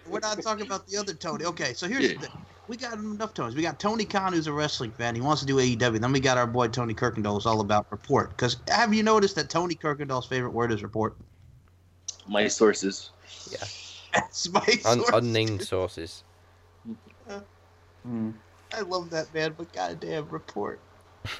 We're 0.07 0.19
not 0.19 0.41
talking 0.43 0.65
about 0.65 0.87
the 0.87 0.97
other 0.97 1.13
Tony. 1.13 1.45
Okay, 1.45 1.73
so 1.73 1.87
here's 1.87 2.03
Yeah. 2.11 2.13
the 2.19 2.27
thing. 2.27 2.45
We 2.67 2.77
got 2.77 2.93
enough 2.93 3.33
Tonys. 3.33 3.55
We 3.55 3.61
got 3.63 3.79
Tony 3.79 4.05
Khan, 4.05 4.31
who's 4.33 4.47
a 4.47 4.53
wrestling 4.53 4.91
fan. 4.91 5.15
He 5.15 5.21
wants 5.21 5.41
to 5.41 5.47
do 5.47 5.57
AEW. 5.57 5.99
Then 5.99 6.11
we 6.13 6.19
got 6.19 6.37
our 6.37 6.47
boy 6.47 6.67
Tony 6.69 6.93
Kirkendall, 6.93 7.33
who's 7.33 7.45
all 7.45 7.59
about 7.61 7.87
report. 7.91 8.29
Because 8.29 8.57
have 8.69 8.93
you 8.93 9.01
noticed 9.03 9.35
that 9.35 9.49
Tony 9.49 9.75
Kirkendall's 9.75 10.27
favorite 10.27 10.51
word 10.53 10.71
is 10.71 10.81
report? 10.83 11.15
my 12.27 12.47
sources? 12.47 13.09
Yeah, 13.51 13.57
That's 14.13 14.49
my 14.49 14.65
Un- 14.85 14.99
source. 14.99 15.09
unnamed 15.13 15.61
sources. 15.63 16.23
Hmm. 18.05 18.29
I 18.73 18.81
love 18.81 19.09
that 19.09 19.33
man, 19.33 19.55
but 19.57 19.73
goddamn 19.73 20.29
report. 20.29 20.79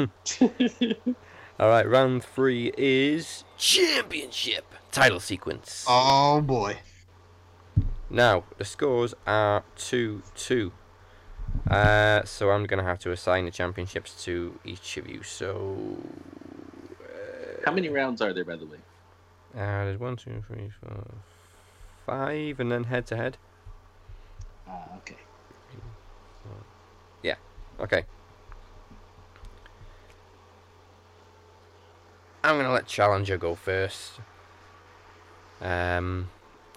All 1.60 1.70
right, 1.70 1.88
round 1.88 2.24
three 2.24 2.74
is 2.78 3.44
championship 3.58 4.66
title 4.92 5.20
sequence. 5.20 5.86
Oh 5.88 6.42
boy. 6.42 6.78
Now 8.10 8.44
the 8.58 8.66
scores 8.66 9.14
are 9.26 9.64
two 9.76 10.24
two. 10.36 10.72
Uh, 11.70 12.24
so 12.24 12.50
I'm 12.52 12.66
gonna 12.66 12.84
have 12.84 13.00
to 13.00 13.12
assign 13.12 13.46
the 13.46 13.52
championships 13.52 14.24
to 14.26 14.60
each 14.66 14.98
of 14.98 15.08
you. 15.08 15.22
So 15.24 15.98
How 17.66 17.72
many 17.72 17.90
rounds 17.90 18.22
are 18.22 18.34
there, 18.34 18.46
by 18.46 18.56
the 18.56 18.66
way? 18.66 18.78
uh, 19.56 19.86
there's 19.86 20.00
one, 20.00 20.16
two, 20.16 20.44
three, 20.48 20.72
four, 20.82 21.06
five, 22.08 22.60
and 22.60 22.72
then 22.72 22.86
head 22.86 23.06
to 23.08 23.16
head. 23.16 23.38
Ah, 24.68 24.98
okay. 24.98 25.18
Yeah. 27.22 27.36
Okay. 27.80 28.04
I'm 32.44 32.58
gonna 32.58 32.74
let 32.74 32.88
Challenger 32.88 33.38
go 33.38 33.56
first. 33.56 34.20
Um, 35.62 36.30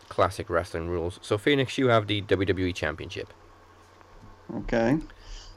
classic 0.09 0.49
wrestling 0.49 0.89
rules. 0.89 1.19
So 1.23 1.39
Phoenix, 1.39 1.77
you 1.77 1.89
have 1.89 2.07
the 2.07 2.23
WWE 2.23 2.75
Championship. 2.75 3.33
Okay. 4.55 4.99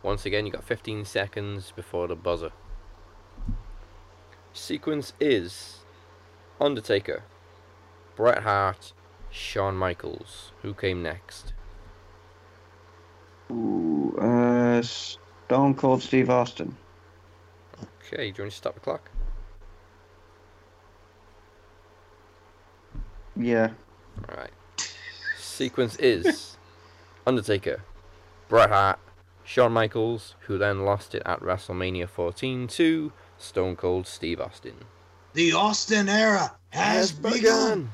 Once 0.01 0.26
again, 0.26 0.45
you 0.45 0.51
got 0.51 0.64
15 0.64 1.05
seconds 1.05 1.72
before 1.76 2.07
the 2.07 2.16
buzzer. 2.16 2.51
Sequence 4.51 5.14
is 5.20 5.80
Undertaker, 6.60 7.24
Bret 8.16 8.43
Hart, 8.43 8.93
Shawn 9.30 9.76
Michaels. 9.76 10.51
Who 10.64 10.74
came 10.74 11.03
next? 11.03 11.53
Ooh, 13.51 14.18
uh, 14.20 14.82
Stone 14.82 15.76
Cold 15.76 16.01
Steve 16.01 16.30
Austin. 16.30 16.76
Okay, 18.07 18.32
do 18.32 18.38
you 18.38 18.43
want 18.43 18.51
to 18.51 18.57
stop 18.57 18.74
the 18.74 18.80
clock? 18.80 19.10
Yeah. 23.40 23.72
Alright. 24.30 24.52
Sequence 25.38 25.96
is 25.96 26.58
Undertaker, 27.26 27.82
Bret 28.50 28.70
Hart, 28.70 29.00
Shawn 29.44 29.72
Michaels, 29.72 30.36
who 30.42 30.58
then 30.58 30.86
lost 30.86 31.16
it 31.16 31.24
at 31.26 31.40
WrestleMania 31.40 32.08
14 32.08 32.68
to 32.68 33.12
Stone 33.38 33.78
Cold 33.78 34.06
Steve 34.06 34.42
Austin. 34.42 34.76
The 35.34 35.54
Austin 35.54 36.10
era 36.10 36.52
has, 36.70 37.12
begun. 37.12 37.90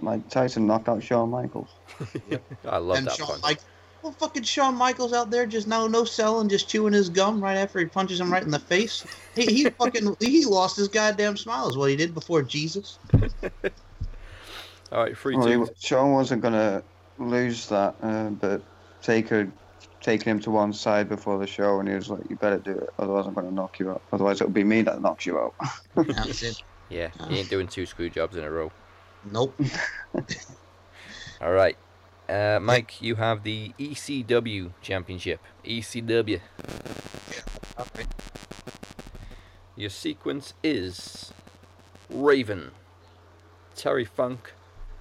Mike 0.00 0.28
Tyson 0.28 0.66
knocked 0.66 0.88
out 0.88 1.02
Shawn 1.02 1.30
Michaels. 1.30 1.70
I 2.68 2.76
love 2.76 2.98
and 2.98 3.06
that 3.06 3.16
Shawn 3.16 3.28
punch. 3.28 3.42
Mike, 3.42 3.58
well, 4.02 4.12
fucking 4.12 4.42
Shawn 4.44 4.74
Michaels 4.74 5.12
out 5.12 5.30
there 5.30 5.46
just 5.46 5.66
no 5.66 5.88
no 5.88 6.04
selling, 6.04 6.48
just 6.48 6.68
chewing 6.68 6.92
his 6.92 7.08
gum 7.08 7.42
right 7.42 7.56
after 7.56 7.78
he 7.78 7.86
punches 7.86 8.20
him 8.20 8.30
right 8.32 8.42
in 8.42 8.50
the 8.50 8.58
face. 8.58 9.04
He, 9.34 9.46
he 9.46 9.64
fucking 9.70 10.16
he 10.20 10.44
lost 10.44 10.76
his 10.76 10.88
goddamn 10.88 11.36
smile 11.36 11.68
is 11.68 11.76
what 11.76 11.90
he 11.90 11.96
did 11.96 12.14
before 12.14 12.42
Jesus. 12.42 12.98
Alright, 14.92 15.16
3 15.16 15.36
Well, 15.36 15.46
2. 15.46 15.64
he, 15.64 15.70
Shawn 15.78 16.12
wasn't 16.12 16.42
gonna 16.42 16.82
lose 17.18 17.68
that, 17.68 17.94
uh, 18.02 18.30
but 18.30 18.62
Taker 19.02 19.50
taking 20.00 20.30
him 20.30 20.40
to 20.40 20.50
one 20.50 20.72
side 20.72 21.08
before 21.08 21.38
the 21.38 21.46
show, 21.46 21.80
and 21.80 21.88
he 21.88 21.94
was 21.94 22.08
like, 22.08 22.22
"You 22.30 22.36
better 22.36 22.58
do 22.58 22.70
it, 22.70 22.90
otherwise 22.98 23.26
I'm 23.26 23.34
gonna 23.34 23.50
knock 23.50 23.78
you 23.78 23.90
out. 23.90 24.02
Otherwise 24.12 24.40
it'll 24.40 24.52
be 24.52 24.64
me 24.64 24.82
that 24.82 25.02
knocks 25.02 25.26
you 25.26 25.38
out." 25.38 25.54
That's 25.94 26.42
it. 26.42 26.62
Yeah, 26.90 27.10
he 27.28 27.38
ain't 27.40 27.50
doing 27.50 27.68
two 27.68 27.84
screw 27.84 28.08
jobs 28.08 28.34
in 28.34 28.44
a 28.44 28.50
row. 28.50 28.72
Nope. 29.30 29.54
All 31.42 31.52
right, 31.52 31.76
uh, 32.30 32.60
Mike, 32.62 33.02
you 33.02 33.16
have 33.16 33.42
the 33.42 33.74
ECW 33.78 34.72
Championship. 34.80 35.38
ECW. 35.66 36.40
Your 39.76 39.90
sequence 39.90 40.54
is 40.64 41.32
Raven, 42.08 42.70
Terry 43.76 44.06
Funk, 44.06 44.52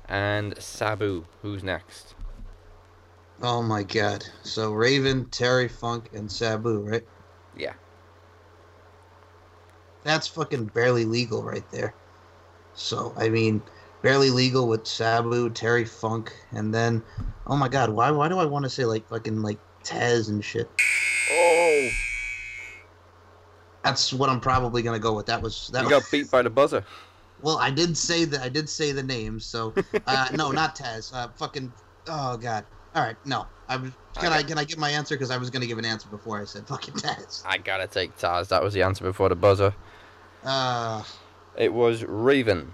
and 0.08 0.58
Sabu. 0.62 1.26
Who's 1.41 1.64
next? 1.64 2.16
Oh 3.41 3.62
my 3.62 3.84
god. 3.84 4.26
So 4.43 4.72
Raven, 4.72 5.26
Terry 5.26 5.68
Funk, 5.68 6.10
and 6.14 6.32
Sabu, 6.32 6.80
right? 6.80 7.05
Yeah. 7.55 7.74
That's 10.03 10.28
fucking 10.28 10.66
barely 10.66 11.05
legal 11.05 11.43
right 11.43 11.70
there. 11.72 11.93
So 12.74 13.14
I 13.18 13.30
mean, 13.30 13.62
barely 14.01 14.30
legal 14.30 14.68
with 14.68 14.88
Sabu, 14.88 15.49
Terry 15.49 15.86
Funk, 15.86 16.34
and 16.51 16.74
then 16.74 17.03
oh 17.45 17.58
my 17.58 17.68
god, 17.68 17.89
why 17.89 18.12
why 18.12 18.28
do 18.30 18.39
I 18.39 18.45
want 18.45 18.64
to 18.64 18.70
say 18.70 18.86
like 18.86 19.08
fucking 19.08 19.41
like 19.41 19.60
Taz 19.88 20.28
and 20.30 20.43
shit. 20.43 20.70
Oh, 21.32 21.89
That's 23.84 24.12
what 24.12 24.30
I'm 24.30 24.41
probably 24.41 24.82
gonna 24.82 24.99
go 24.99 25.14
with. 25.14 25.28
That 25.28 25.41
was 25.41 25.70
that. 25.74 25.84
you 25.84 25.89
was, 25.89 26.03
got 26.03 26.12
beat 26.12 26.30
by 26.30 26.41
the 26.41 26.49
buzzer. 26.49 26.84
Well, 27.41 27.57
I 27.57 27.69
did 27.71 27.97
say 27.97 28.25
that. 28.25 28.41
I 28.41 28.49
did 28.49 28.67
say 28.67 28.91
the 28.91 29.03
names. 29.03 29.45
So, 29.45 29.73
uh, 30.07 30.27
no, 30.33 30.51
not 30.51 30.75
Taz. 30.75 31.13
Uh, 31.13 31.27
fucking. 31.35 31.71
Oh 32.07 32.38
God. 32.38 32.65
All 32.95 33.03
right. 33.03 33.15
No. 33.25 33.45
I 33.69 33.75
was. 33.77 33.91
Can 34.15 34.31
I 34.33 34.41
can 34.41 34.57
I 34.57 34.63
get 34.63 34.77
my 34.79 34.89
answer? 34.89 35.15
Because 35.15 35.29
I 35.29 35.38
was 35.38 35.49
gonna 35.51 35.67
give 35.67 35.77
an 35.77 35.85
answer 35.85 36.07
before 36.09 36.41
I 36.41 36.45
said 36.45 36.67
fucking 36.67 36.95
Taz. 36.95 37.43
I 37.45 37.57
gotta 37.59 37.85
take 37.85 38.17
Taz. 38.17 38.47
That 38.47 38.63
was 38.63 38.73
the 38.73 38.81
answer 38.81 39.03
before 39.03 39.29
the 39.29 39.35
buzzer. 39.35 39.73
Uh, 40.43 41.03
It 41.57 41.73
was 41.73 42.03
Raven, 42.03 42.73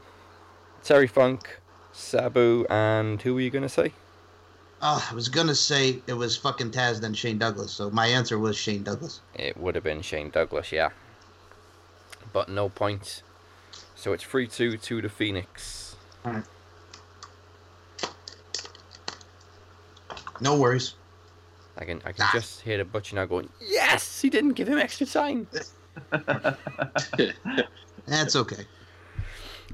Terry 0.84 1.08
Funk, 1.08 1.60
Sabu, 1.92 2.66
and 2.70 3.22
who 3.22 3.34
were 3.34 3.42
you 3.42 3.50
gonna 3.50 3.68
say? 3.70 3.92
uh, 4.82 5.06
I 5.10 5.14
was 5.16 5.28
gonna 5.30 5.56
say 5.56 6.02
it 6.08 6.14
was 6.14 6.38
fucking 6.38 6.72
Taz, 6.72 7.02
then 7.02 7.14
Shane 7.14 7.38
Douglas. 7.38 7.72
So 7.72 7.90
my 7.90 8.08
answer 8.08 8.38
was 8.40 8.56
Shane 8.56 8.84
Douglas. 8.84 9.20
It 9.34 9.58
would 9.58 9.76
have 9.76 9.84
been 9.84 10.02
Shane 10.02 10.30
Douglas, 10.30 10.72
yeah. 10.72 10.90
But 12.32 12.48
no 12.50 12.70
points. 12.70 13.24
So 14.04 14.12
it's 14.12 14.26
3 14.26 14.48
2 14.48 14.76
to 14.76 15.02
the 15.02 15.08
Phoenix. 15.08 15.96
Alright. 16.26 16.44
No 20.42 20.60
worries. 20.60 20.96
I 21.78 21.86
can 21.86 22.02
I 22.04 22.12
can 22.12 22.28
just 22.34 22.60
hear 22.60 22.78
the 22.78 22.84
butcher 22.84 23.16
now 23.16 23.24
going, 23.24 23.48
Yes! 23.62 24.20
He 24.20 24.30
didn't 24.30 24.56
give 24.56 24.68
him 24.68 24.78
extra 24.78 25.06
time. 25.06 25.48
That's 28.06 28.36
okay. 28.36 28.66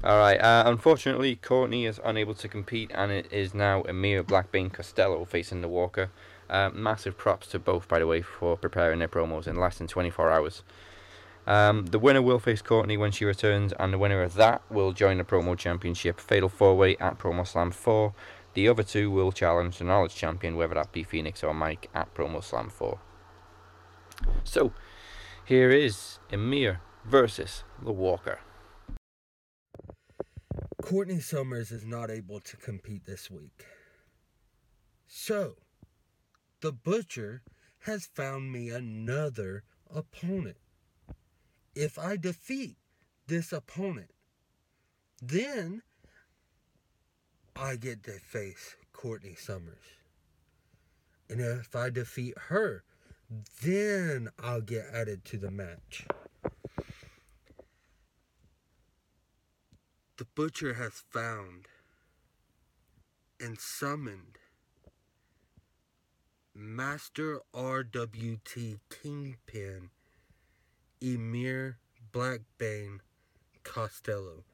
Alright, 0.04 0.40
uh, 0.40 0.62
unfortunately, 0.66 1.34
Courtney 1.34 1.86
is 1.86 2.00
unable 2.04 2.34
to 2.34 2.46
compete, 2.46 2.92
and 2.94 3.10
it 3.10 3.26
is 3.32 3.52
now 3.52 3.82
Amir 3.88 4.22
Blackbane 4.22 4.72
Costello 4.72 5.24
facing 5.24 5.60
the 5.60 5.66
Walker. 5.66 6.08
Uh, 6.48 6.70
massive 6.72 7.18
props 7.18 7.48
to 7.48 7.58
both, 7.58 7.88
by 7.88 7.98
the 7.98 8.06
way, 8.06 8.22
for 8.22 8.56
preparing 8.56 9.00
their 9.00 9.08
promos 9.08 9.48
in 9.48 9.56
less 9.56 9.78
than 9.78 9.88
24 9.88 10.30
hours. 10.30 10.62
Um, 11.50 11.86
the 11.86 11.98
winner 11.98 12.22
will 12.22 12.38
face 12.38 12.62
Courtney 12.62 12.96
when 12.96 13.10
she 13.10 13.24
returns, 13.24 13.72
and 13.80 13.92
the 13.92 13.98
winner 13.98 14.22
of 14.22 14.34
that 14.34 14.62
will 14.70 14.92
join 14.92 15.18
the 15.18 15.24
promo 15.24 15.58
championship 15.58 16.20
Fatal 16.20 16.48
4 16.48 16.76
Way 16.76 16.96
at 16.98 17.18
Promo 17.18 17.44
Slam 17.44 17.72
4. 17.72 18.14
The 18.54 18.68
other 18.68 18.84
two 18.84 19.10
will 19.10 19.32
challenge 19.32 19.78
the 19.78 19.84
Knowledge 19.84 20.14
Champion, 20.14 20.54
whether 20.54 20.74
that 20.74 20.92
be 20.92 21.02
Phoenix 21.02 21.42
or 21.42 21.52
Mike, 21.52 21.90
at 21.92 22.14
Promo 22.14 22.40
Slam 22.40 22.68
4. 22.70 23.00
So, 24.44 24.72
here 25.44 25.72
is 25.72 26.20
Emir 26.30 26.82
versus 27.04 27.64
the 27.82 27.90
Walker. 27.90 28.38
Courtney 30.80 31.18
Summers 31.18 31.72
is 31.72 31.84
not 31.84 32.12
able 32.12 32.38
to 32.38 32.56
compete 32.58 33.06
this 33.06 33.28
week. 33.28 33.64
So, 35.08 35.56
the 36.60 36.70
Butcher 36.70 37.42
has 37.80 38.06
found 38.06 38.52
me 38.52 38.68
another 38.68 39.64
opponent. 39.92 40.59
If 41.74 41.98
I 41.98 42.16
defeat 42.16 42.76
this 43.26 43.52
opponent, 43.52 44.10
then 45.22 45.82
I 47.54 47.76
get 47.76 48.02
to 48.04 48.12
face 48.12 48.76
Courtney 48.92 49.34
Summers. 49.34 49.84
And 51.28 51.40
if 51.40 51.76
I 51.76 51.90
defeat 51.90 52.34
her, 52.48 52.82
then 53.62 54.30
I'll 54.38 54.60
get 54.60 54.86
added 54.92 55.24
to 55.26 55.38
the 55.38 55.50
match. 55.50 56.06
The 60.16 60.24
butcher 60.34 60.74
has 60.74 61.04
found 61.10 61.66
and 63.38 63.58
summoned 63.58 64.38
Master 66.54 67.40
RWT 67.54 68.80
Kingpin 68.90 69.90
Emir 71.00 71.78
Blackbane 72.12 73.00
Costello, 73.62 74.44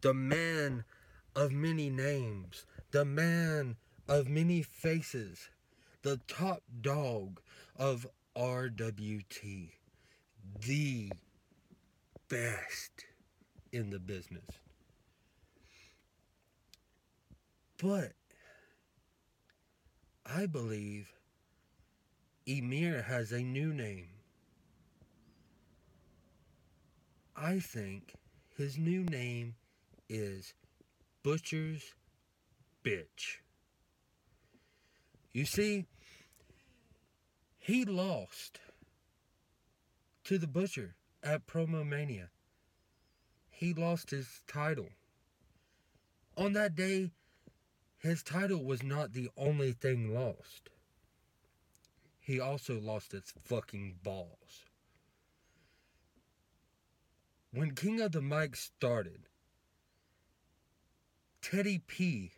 the 0.00 0.14
man 0.14 0.84
of 1.36 1.52
many 1.52 1.90
names, 1.90 2.66
the 2.90 3.04
man 3.04 3.76
of 4.08 4.28
many 4.28 4.62
faces, 4.62 5.48
the 6.02 6.18
top 6.26 6.62
dog 6.80 7.40
of 7.76 8.06
RWT, 8.36 9.70
the 10.66 11.12
best 12.28 13.04
in 13.72 13.90
the 13.90 13.98
business. 13.98 14.44
But 17.80 18.12
I 20.26 20.46
believe 20.46 21.12
Emir 22.46 23.02
has 23.02 23.32
a 23.32 23.42
new 23.42 23.72
name. 23.72 24.08
I 27.36 27.58
think 27.60 28.14
his 28.56 28.76
new 28.76 29.04
name 29.04 29.54
is 30.08 30.54
Butcher's 31.22 31.94
Bitch. 32.84 33.38
You 35.32 35.46
see, 35.46 35.86
he 37.58 37.84
lost 37.84 38.60
to 40.24 40.36
the 40.36 40.46
Butcher 40.46 40.94
at 41.22 41.46
Promo 41.46 41.86
Mania. 41.86 42.28
He 43.50 43.72
lost 43.72 44.10
his 44.10 44.42
title. 44.46 44.90
On 46.36 46.52
that 46.52 46.74
day, 46.74 47.12
his 47.98 48.22
title 48.22 48.64
was 48.64 48.82
not 48.82 49.12
the 49.12 49.30
only 49.36 49.72
thing 49.72 50.12
lost. 50.12 50.70
He 52.20 52.38
also 52.40 52.78
lost 52.78 53.12
his 53.12 53.32
fucking 53.44 53.96
balls. 54.02 54.66
When 57.52 57.74
King 57.74 58.00
of 58.00 58.12
the 58.12 58.22
Mic 58.22 58.56
started, 58.56 59.28
Teddy 61.42 61.78
P 61.86 62.32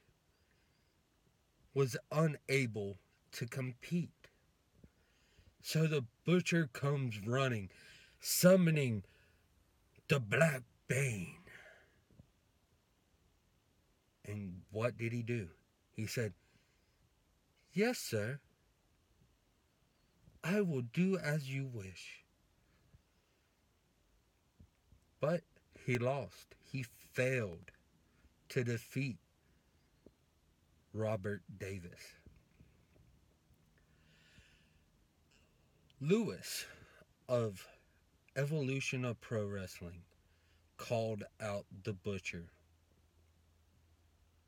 was 1.73 1.97
unable 2.11 2.99
to 3.33 3.47
compete. 3.47 4.11
So 5.63 5.87
the 5.87 6.05
butcher 6.25 6.69
comes 6.73 7.25
running, 7.25 7.71
summoning 8.19 9.05
the 10.09 10.19
Black 10.19 10.63
Bane. 10.89 11.39
And 14.25 14.63
what 14.73 14.97
did 14.97 15.13
he 15.13 15.23
do? 15.23 15.49
He 15.93 16.07
said, 16.07 16.33
Yes, 17.73 17.99
sir. 17.99 18.41
I 20.43 20.61
will 20.61 20.83
do 20.83 21.17
as 21.19 21.49
you 21.49 21.67
wish. 21.67 22.24
But 25.25 25.41
he 25.87 25.97
lost. 25.97 26.55
He 26.71 26.85
failed 27.15 27.71
to 28.51 28.63
defeat 28.63 29.17
Robert 30.93 31.41
Davis. 31.59 32.19
Lewis 35.99 36.67
of 37.27 37.67
Evolution 38.37 39.03
of 39.07 39.19
Pro 39.23 39.47
Wrestling 39.47 40.03
called 40.77 41.23
out 41.41 41.65
the 41.85 41.95
Butcher. 41.95 42.45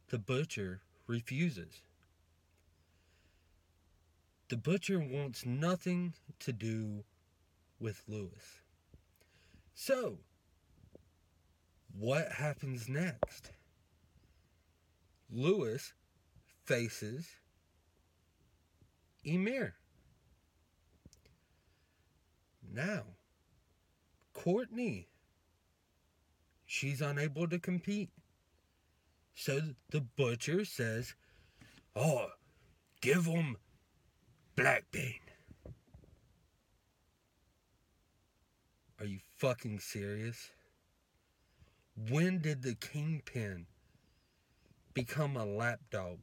The 0.08 0.18
Butcher 0.18 0.82
refuses. 1.06 1.80
The 4.50 4.58
Butcher 4.58 4.98
wants 5.00 5.46
nothing 5.46 6.12
to 6.40 6.52
do 6.52 7.02
with 7.80 8.02
Lewis. 8.06 8.60
So, 9.72 10.18
what 11.98 12.32
happens 12.32 12.88
next? 12.88 13.50
Lewis 15.30 15.92
faces 16.64 17.26
Emir. 19.24 19.74
Now, 22.72 23.02
Courtney, 24.34 25.08
she's 26.66 27.00
unable 27.00 27.48
to 27.48 27.58
compete. 27.58 28.10
So 29.34 29.60
the 29.90 30.00
butcher 30.00 30.64
says, 30.64 31.14
Oh, 31.94 32.26
give 33.00 33.24
him 33.26 33.56
Blackbane. 34.56 35.20
Are 38.98 39.06
you 39.06 39.18
fucking 39.36 39.80
serious? 39.80 40.50
When 41.96 42.40
did 42.40 42.62
the 42.62 42.74
Kingpin 42.74 43.66
become 44.94 45.36
a 45.36 45.44
lapdog? 45.44 46.18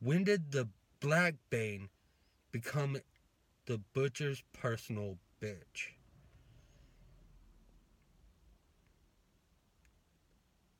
When 0.00 0.24
did 0.24 0.52
the 0.52 0.68
Blackbane 1.00 1.88
become 2.50 2.98
the 3.66 3.78
butcher's 3.92 4.42
personal 4.52 5.18
bitch? 5.40 5.92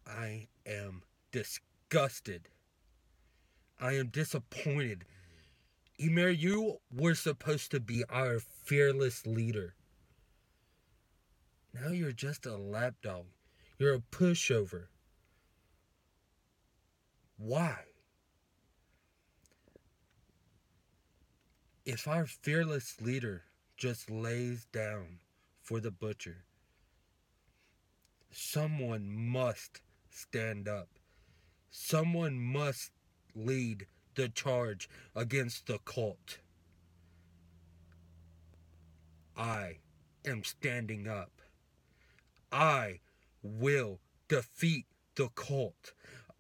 I 0.07 0.49
am 0.67 1.03
disgusted. 1.31 2.49
I 3.79 3.93
am 3.93 4.09
disappointed 4.09 5.05
Emir, 6.01 6.31
you 6.31 6.79
were 6.95 7.17
supposed 7.17 7.73
to 7.73 7.81
be 7.81 8.05
our 8.09 8.39
fearless 8.39 9.27
leader. 9.27 9.75
Now 11.75 11.89
you're 11.89 12.13
just 12.13 12.47
a 12.47 12.57
lapdog. 12.57 13.27
You're 13.79 13.95
a 13.95 14.01
pushover. 14.01 14.87
Why? 17.37 17.77
If 21.87 22.09
our 22.09 22.27
fearless 22.27 23.01
leader 23.01 23.45
just 23.77 24.11
lays 24.11 24.67
down 24.73 25.21
for 25.63 25.79
the 25.79 25.93
butcher, 25.93 26.45
someone 28.33 29.09
must 29.09 29.81
stand 30.11 30.67
up. 30.67 30.89
Someone 31.71 32.41
must 32.41 32.91
lead 33.37 33.87
the 34.17 34.29
charge 34.29 34.89
against 35.15 35.67
the 35.67 35.79
cult. 35.85 36.39
I 39.37 39.79
am 40.27 40.43
standing 40.43 41.07
up. 41.07 41.31
I 42.51 42.99
will 43.49 43.99
defeat 44.29 44.87
the 45.17 45.29
cult. 45.35 45.93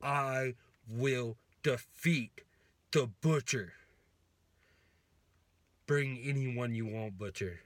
I 0.02 0.54
will 0.88 1.36
defeat 1.62 2.42
the 2.92 3.08
butcher. 3.20 3.72
Bring 5.86 6.18
anyone 6.22 6.74
you 6.74 6.86
want, 6.86 7.18
butcher. 7.18 7.60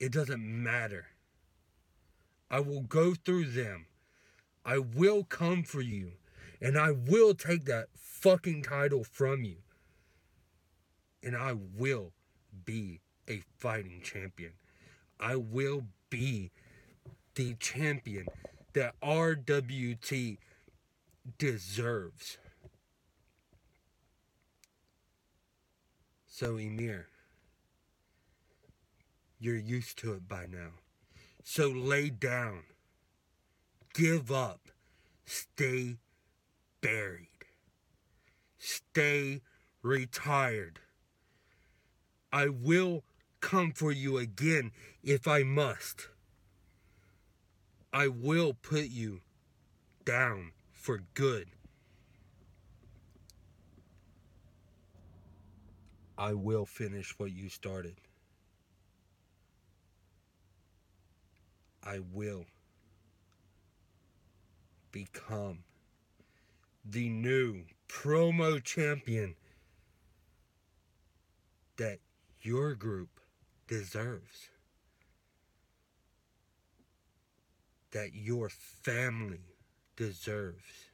It 0.00 0.12
doesn't 0.12 0.42
matter. 0.44 1.06
I 2.50 2.60
will 2.60 2.82
go 2.82 3.14
through 3.14 3.46
them. 3.46 3.86
I 4.64 4.78
will 4.78 5.24
come 5.24 5.62
for 5.62 5.80
you. 5.80 6.12
And 6.60 6.78
I 6.78 6.92
will 6.92 7.34
take 7.34 7.64
that 7.66 7.88
fucking 7.94 8.62
title 8.62 9.04
from 9.04 9.44
you. 9.44 9.56
And 11.22 11.36
I 11.36 11.54
will 11.54 12.12
be 12.64 13.00
a 13.28 13.42
fighting 13.58 14.00
champion. 14.02 14.52
I 15.18 15.36
will 15.36 15.84
be 16.10 16.50
the 17.34 17.54
champion 17.54 18.26
that 18.72 18.94
RWT 19.00 20.38
deserves. 21.38 22.38
So, 26.26 26.56
Emir, 26.56 27.08
you're 29.38 29.56
used 29.56 29.98
to 29.98 30.14
it 30.14 30.28
by 30.28 30.46
now. 30.46 30.70
So 31.44 31.68
lay 31.68 32.08
down. 32.08 32.62
Give 33.92 34.32
up. 34.32 34.70
Stay 35.26 35.98
buried. 36.80 37.28
Stay 38.58 39.42
retired. 39.82 40.80
I 42.32 42.48
will 42.48 43.04
come 43.40 43.72
for 43.72 43.92
you 43.92 44.16
again 44.16 44.72
if 45.02 45.28
I 45.28 45.42
must. 45.42 46.08
I 47.94 48.08
will 48.08 48.54
put 48.54 48.86
you 48.86 49.20
down 50.04 50.50
for 50.72 51.02
good. 51.14 51.46
I 56.18 56.32
will 56.32 56.66
finish 56.66 57.16
what 57.18 57.30
you 57.30 57.48
started. 57.48 57.94
I 61.84 62.00
will 62.12 62.46
become 64.90 65.58
the 66.84 67.08
new 67.08 67.62
promo 67.88 68.60
champion 68.60 69.36
that 71.76 72.00
your 72.42 72.74
group 72.74 73.20
deserves. 73.68 74.48
That 77.94 78.10
your 78.12 78.50
family 78.50 79.54
deserves. 79.96 80.90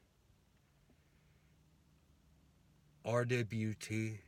RWT, 3.06 4.18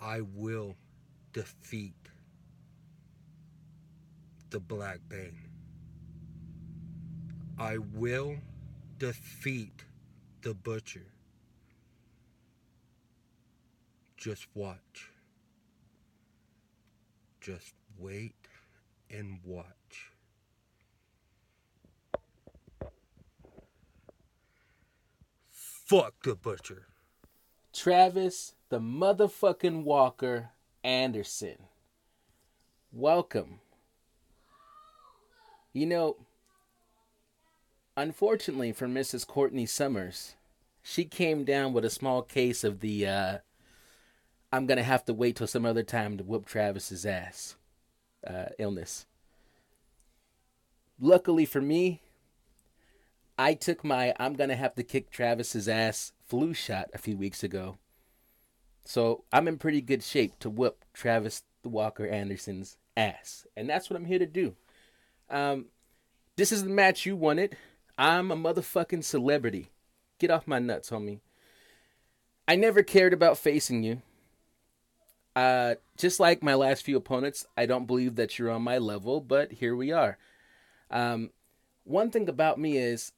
I 0.00 0.20
will 0.34 0.74
defeat 1.32 1.94
the 4.50 4.58
Black 4.58 4.98
Bane. 5.08 5.48
I 7.56 7.78
will 7.78 8.34
defeat 8.98 9.84
the 10.42 10.54
butcher. 10.54 11.06
Just 14.16 14.48
watch. 14.54 15.12
Just 17.40 17.74
wait 17.96 18.45
and 19.10 19.38
watch. 19.44 20.12
Fuck 25.50 26.22
the 26.24 26.34
butcher. 26.34 26.86
Travis, 27.72 28.54
the 28.70 28.80
motherfucking 28.80 29.84
Walker 29.84 30.50
Anderson. 30.82 31.56
Welcome. 32.92 33.60
You 35.72 35.86
know, 35.86 36.16
unfortunately 37.96 38.72
for 38.72 38.88
Mrs. 38.88 39.26
Courtney 39.26 39.66
Summers, 39.66 40.34
she 40.82 41.04
came 41.04 41.44
down 41.44 41.72
with 41.72 41.84
a 41.84 41.90
small 41.90 42.22
case 42.22 42.64
of 42.64 42.80
the 42.80 43.06
uh, 43.06 43.38
I'm 44.52 44.66
gonna 44.66 44.82
have 44.82 45.04
to 45.04 45.14
wait 45.14 45.36
till 45.36 45.46
some 45.46 45.66
other 45.66 45.82
time 45.82 46.16
to 46.16 46.24
whoop 46.24 46.46
Travis's 46.46 47.04
ass 47.04 47.56
uh, 48.26 48.48
illness. 48.58 49.06
Luckily 51.00 51.44
for 51.44 51.60
me, 51.60 52.00
I 53.38 53.54
took 53.54 53.84
my 53.84 54.14
I'm 54.18 54.34
gonna 54.34 54.56
have 54.56 54.74
to 54.76 54.82
kick 54.82 55.10
Travis's 55.10 55.68
ass 55.68 56.12
flu 56.26 56.54
shot 56.54 56.88
a 56.94 56.98
few 56.98 57.16
weeks 57.16 57.42
ago. 57.42 57.76
So 58.84 59.24
I'm 59.32 59.48
in 59.48 59.58
pretty 59.58 59.80
good 59.80 60.02
shape 60.02 60.38
to 60.40 60.48
whoop 60.48 60.84
Travis 60.94 61.42
Walker 61.64 62.06
Anderson's 62.06 62.78
ass. 62.96 63.46
And 63.56 63.68
that's 63.68 63.90
what 63.90 63.96
I'm 63.96 64.06
here 64.06 64.18
to 64.18 64.26
do. 64.26 64.54
Um, 65.28 65.66
this 66.36 66.52
is 66.52 66.64
the 66.64 66.70
match 66.70 67.04
you 67.04 67.16
wanted. 67.16 67.56
I'm 67.98 68.30
a 68.30 68.36
motherfucking 68.36 69.04
celebrity. 69.04 69.70
Get 70.18 70.30
off 70.30 70.46
my 70.46 70.58
nuts, 70.58 70.90
homie. 70.90 71.20
I 72.48 72.54
never 72.54 72.82
cared 72.82 73.12
about 73.12 73.38
facing 73.38 73.82
you. 73.82 74.02
Uh, 75.36 75.74
just 75.98 76.18
like 76.18 76.42
my 76.42 76.54
last 76.54 76.82
few 76.82 76.96
opponents, 76.96 77.46
I 77.58 77.66
don't 77.66 77.86
believe 77.86 78.16
that 78.16 78.38
you're 78.38 78.50
on 78.50 78.62
my 78.62 78.78
level, 78.78 79.20
but 79.20 79.52
here 79.52 79.76
we 79.76 79.92
are. 79.92 80.16
Um, 80.90 81.30
one 81.84 82.10
thing 82.10 82.26
about 82.26 82.58
me 82.58 82.78
is 82.78 83.12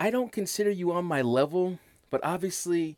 I 0.00 0.10
don't 0.10 0.32
consider 0.32 0.70
you 0.70 0.90
on 0.90 1.04
my 1.04 1.20
level, 1.20 1.78
but 2.08 2.24
obviously, 2.24 2.96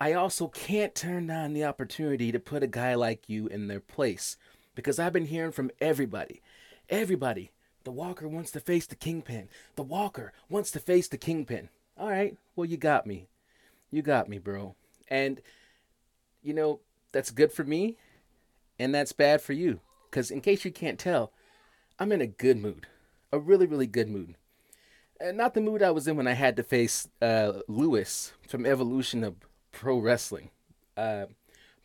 I 0.00 0.14
also 0.14 0.48
can't 0.48 0.94
turn 0.94 1.26
down 1.26 1.52
the 1.52 1.64
opportunity 1.64 2.32
to 2.32 2.40
put 2.40 2.62
a 2.62 2.66
guy 2.66 2.94
like 2.94 3.28
you 3.28 3.46
in 3.46 3.68
their 3.68 3.80
place 3.80 4.38
because 4.74 4.98
I've 4.98 5.12
been 5.12 5.26
hearing 5.26 5.52
from 5.52 5.70
everybody. 5.80 6.40
Everybody. 6.88 7.50
The 7.84 7.92
Walker 7.92 8.26
wants 8.26 8.50
to 8.52 8.60
face 8.60 8.86
the 8.86 8.96
Kingpin. 8.96 9.48
The 9.74 9.82
Walker 9.82 10.32
wants 10.48 10.70
to 10.72 10.80
face 10.80 11.08
the 11.08 11.18
Kingpin. 11.18 11.68
All 11.98 12.08
right. 12.08 12.36
Well, 12.56 12.64
you 12.64 12.78
got 12.78 13.06
me. 13.06 13.28
You 13.90 14.00
got 14.00 14.28
me, 14.28 14.38
bro. 14.38 14.74
And, 15.08 15.40
you 16.42 16.52
know, 16.54 16.80
that's 17.16 17.30
good 17.30 17.50
for 17.50 17.64
me 17.64 17.96
and 18.78 18.94
that's 18.94 19.12
bad 19.12 19.40
for 19.40 19.54
you. 19.54 19.80
Because, 20.10 20.30
in 20.30 20.42
case 20.42 20.66
you 20.66 20.70
can't 20.70 20.98
tell, 20.98 21.32
I'm 21.98 22.12
in 22.12 22.20
a 22.20 22.26
good 22.26 22.58
mood. 22.58 22.86
A 23.32 23.38
really, 23.38 23.66
really 23.66 23.86
good 23.86 24.08
mood. 24.08 24.34
And 25.18 25.38
not 25.38 25.54
the 25.54 25.62
mood 25.62 25.82
I 25.82 25.92
was 25.92 26.06
in 26.06 26.16
when 26.16 26.28
I 26.28 26.34
had 26.34 26.56
to 26.56 26.62
face 26.62 27.08
uh, 27.22 27.60
Lewis 27.68 28.32
from 28.46 28.66
Evolution 28.66 29.24
of 29.24 29.36
Pro 29.72 29.98
Wrestling. 29.98 30.50
Uh, 30.94 31.26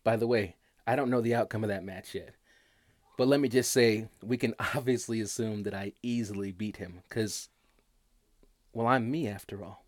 by 0.04 0.18
the 0.18 0.28
way, 0.28 0.58
I 0.86 0.98
don't 0.98 1.10
know 1.10 1.22
the 1.22 1.36
outcome 1.36 1.64
of 1.64 1.70
that 1.70 1.86
match 1.86 2.14
yet. 2.14 2.36
But 3.18 3.30
let 3.30 3.40
me 3.40 3.48
just 3.48 3.72
say, 3.72 4.10
we 4.22 4.36
can 4.36 4.54
obviously 4.76 5.22
assume 5.22 5.64
that 5.64 5.74
I 5.74 5.94
easily 6.04 6.52
beat 6.52 6.76
him 6.76 7.04
because, 7.08 7.48
well, 8.74 8.88
I'm 8.88 9.10
me 9.10 9.30
after 9.30 9.64
all. 9.64 9.86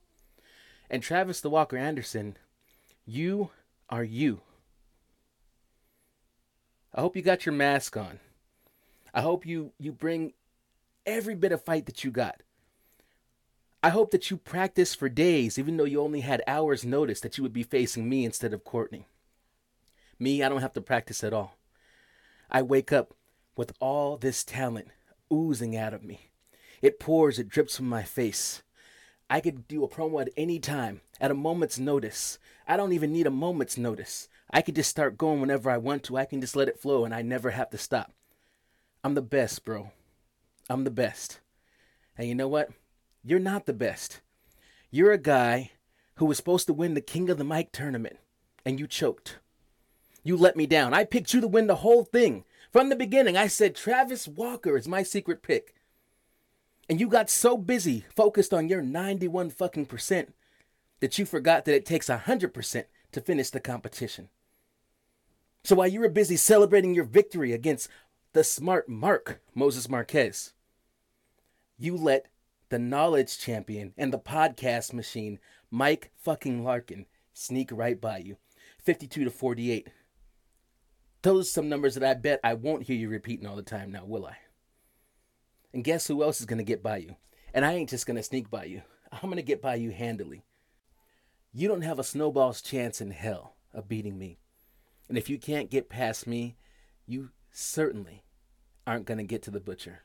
And 0.90 1.04
Travis 1.04 1.42
the 1.42 1.50
Walker 1.50 1.78
Anderson, 1.78 2.38
you 3.06 3.50
are 3.90 4.06
you. 4.06 4.40
I 6.94 7.02
hope 7.02 7.16
you 7.16 7.22
got 7.22 7.46
your 7.46 7.54
mask 7.54 7.98
on. 7.98 8.20
I 9.14 9.22
hope 9.22 9.46
you 9.46 9.72
you 9.80 9.92
bring 9.92 10.34
every 11.06 11.36
bit 11.36 11.52
of 11.52 11.64
fight 11.64 11.86
that 11.88 12.04
you 12.04 12.12
got. 12.12 12.42
I 13.82 13.90
hope 13.90 14.12
that 14.12 14.32
you 14.32 14.38
practice 14.38 14.96
for 14.96 15.10
days, 15.10 15.60
even 15.60 15.76
though 15.76 15.84
you 15.84 16.02
only 16.02 16.22
had 16.22 16.42
hours' 16.48 16.86
notice 16.86 17.20
that 17.20 17.38
you 17.38 17.44
would 17.44 17.52
be 17.52 17.64
facing 17.64 18.08
me 18.08 18.24
instead 18.24 18.54
of 18.54 18.64
Courtney. 18.64 19.08
Me, 20.20 20.42
I 20.42 20.48
don't 20.48 20.62
have 20.62 20.74
to 20.74 20.82
practice 20.82 21.24
at 21.24 21.34
all. 21.34 21.58
I 22.50 22.62
wake 22.62 22.94
up 22.94 23.14
with 23.58 23.74
all 23.82 24.16
this 24.16 24.44
talent 24.44 24.88
oozing 25.32 25.76
out 25.76 25.94
of 25.94 26.04
me. 26.04 26.30
It 26.82 27.00
pours, 27.00 27.40
it 27.40 27.50
drips 27.50 27.76
from 27.76 27.90
my 27.90 28.04
face. 28.04 28.64
I 29.30 29.42
could 29.42 29.68
do 29.68 29.84
a 29.84 29.90
promo 29.90 30.22
at 30.22 30.30
any 30.38 30.60
time, 30.60 31.02
at 31.20 31.32
a 31.32 31.36
moment's 31.36 31.80
notice. 31.80 32.40
I 32.68 32.78
don't 32.78 32.94
even 32.94 33.12
need 33.12 33.28
a 33.28 33.32
moment's 33.32 33.78
notice. 33.78 34.30
I 34.54 34.62
can 34.62 34.76
just 34.76 34.92
start 34.92 35.18
going 35.18 35.42
whenever 35.42 35.72
I 35.72 35.78
want 35.78 36.04
to. 36.04 36.18
I 36.18 36.26
can 36.26 36.40
just 36.40 36.56
let 36.56 36.68
it 36.68 36.80
flow 36.80 37.06
and 37.06 37.14
I 37.14 37.24
never 37.24 37.50
have 37.50 37.72
to 37.72 37.78
stop. 37.80 38.14
I'm 39.04 39.16
the 39.16 39.22
best, 39.22 39.66
bro. 39.66 39.92
I'm 40.70 40.84
the 40.84 40.92
best. 40.92 41.40
And 42.16 42.30
you 42.30 42.36
know 42.36 42.48
what? 42.48 42.70
You're 43.24 43.40
not 43.40 43.66
the 43.66 43.74
best. 43.74 44.22
You're 44.92 45.12
a 45.12 45.18
guy 45.18 45.72
who 46.16 46.26
was 46.26 46.38
supposed 46.38 46.68
to 46.68 46.74
win 46.74 46.94
the 46.94 47.02
King 47.02 47.32
of 47.32 47.40
the 47.40 47.44
Mic 47.44 47.72
tournament 47.72 48.18
and 48.64 48.80
you 48.80 48.86
choked. 48.86 49.40
You 50.24 50.38
let 50.38 50.56
me 50.56 50.68
down. 50.68 50.94
I 50.94 51.04
picked 51.04 51.34
you 51.34 51.42
to 51.42 51.48
win 51.48 51.66
the 51.66 51.78
whole 51.78 52.04
thing. 52.04 52.46
From 52.72 52.90
the 52.90 52.96
beginning, 52.96 53.36
I 53.36 53.48
said 53.48 53.76
Travis 53.76 54.28
Walker 54.28 54.78
is 54.78 54.88
my 54.88 55.02
secret 55.02 55.42
pick. 55.42 55.74
And 56.88 57.00
you 57.00 57.08
got 57.08 57.30
so 57.30 57.58
busy 57.58 58.06
focused 58.16 58.54
on 58.54 58.70
your 58.70 58.84
91 58.84 59.50
fucking 59.50 59.88
percent 59.88 60.36
that 61.00 61.18
you 61.18 61.26
forgot 61.26 61.66
that 61.66 61.76
it 61.76 61.86
takes 61.88 62.08
100% 62.08 62.84
to 63.12 63.22
finish 63.22 63.50
the 63.50 63.60
competition. 63.60 64.30
So 65.64 65.76
while 65.76 65.88
you 65.88 66.02
were 66.02 66.10
busy 66.10 66.36
celebrating 66.36 66.94
your 66.94 67.06
victory 67.06 67.54
against 67.54 67.88
the 68.34 68.44
smart 68.44 68.90
Mark, 68.90 69.42
Moses 69.56 69.88
Marquez, 69.88 70.54
you 71.78 71.96
let 71.96 72.28
the 72.70 72.80
knowledge 72.80 73.40
champion 73.40 73.94
and 73.98 74.12
the 74.12 74.20
podcast 74.20 74.92
machine, 74.92 75.40
Mike 75.72 76.12
fucking 76.18 76.64
Larkin, 76.64 77.06
sneak 77.34 77.70
right 77.72 78.00
by 78.00 78.18
you. 78.18 78.38
52 78.84 79.24
to 79.24 79.30
48. 79.30 79.88
Those 81.22 81.48
are 81.48 81.52
some 81.52 81.70
numbers 81.70 81.96
that 81.96 82.04
I 82.04 82.14
bet 82.16 82.42
I 82.44 82.56
won't 82.56 82.84
hear 82.84 82.98
you 82.98 83.08
repeating 83.08 83.48
all 83.48 83.56
the 83.56 83.62
time 83.62 83.92
now, 83.92 84.04
will 84.04 84.26
I? 84.26 84.38
And 85.74 85.84
guess 85.84 86.08
who 86.08 86.22
else 86.22 86.42
is 86.42 86.46
going 86.46 86.58
to 86.58 86.64
get 86.66 86.84
by 86.84 86.98
you? 86.98 87.16
And 87.54 87.64
I 87.64 87.74
ain't 87.74 87.90
just 87.90 88.06
going 88.06 88.18
to 88.18 88.24
sneak 88.24 88.50
by 88.50 88.66
you. 88.66 88.82
I'm 89.12 89.30
going 89.30 89.38
to 89.38 89.42
get 89.42 89.62
by 89.62 89.76
you 89.76 89.92
handily. 89.92 90.44
You 91.54 91.70
don't 91.70 91.84
have 91.84 92.00
a 92.00 92.04
snowball's 92.04 92.62
chance 92.62 93.00
in 93.00 93.12
hell 93.12 93.56
of 93.74 93.88
beating 93.88 94.18
me. 94.18 94.40
And 95.10 95.18
if 95.18 95.30
you 95.30 95.38
can't 95.38 95.70
get 95.70 95.90
past 95.90 96.28
me, 96.28 96.56
you 97.06 97.30
certainly 97.52 98.24
aren't 98.88 99.06
going 99.06 99.18
to 99.18 99.24
get 99.24 99.42
to 99.44 99.52
the 99.52 99.60
butcher. 99.60 100.04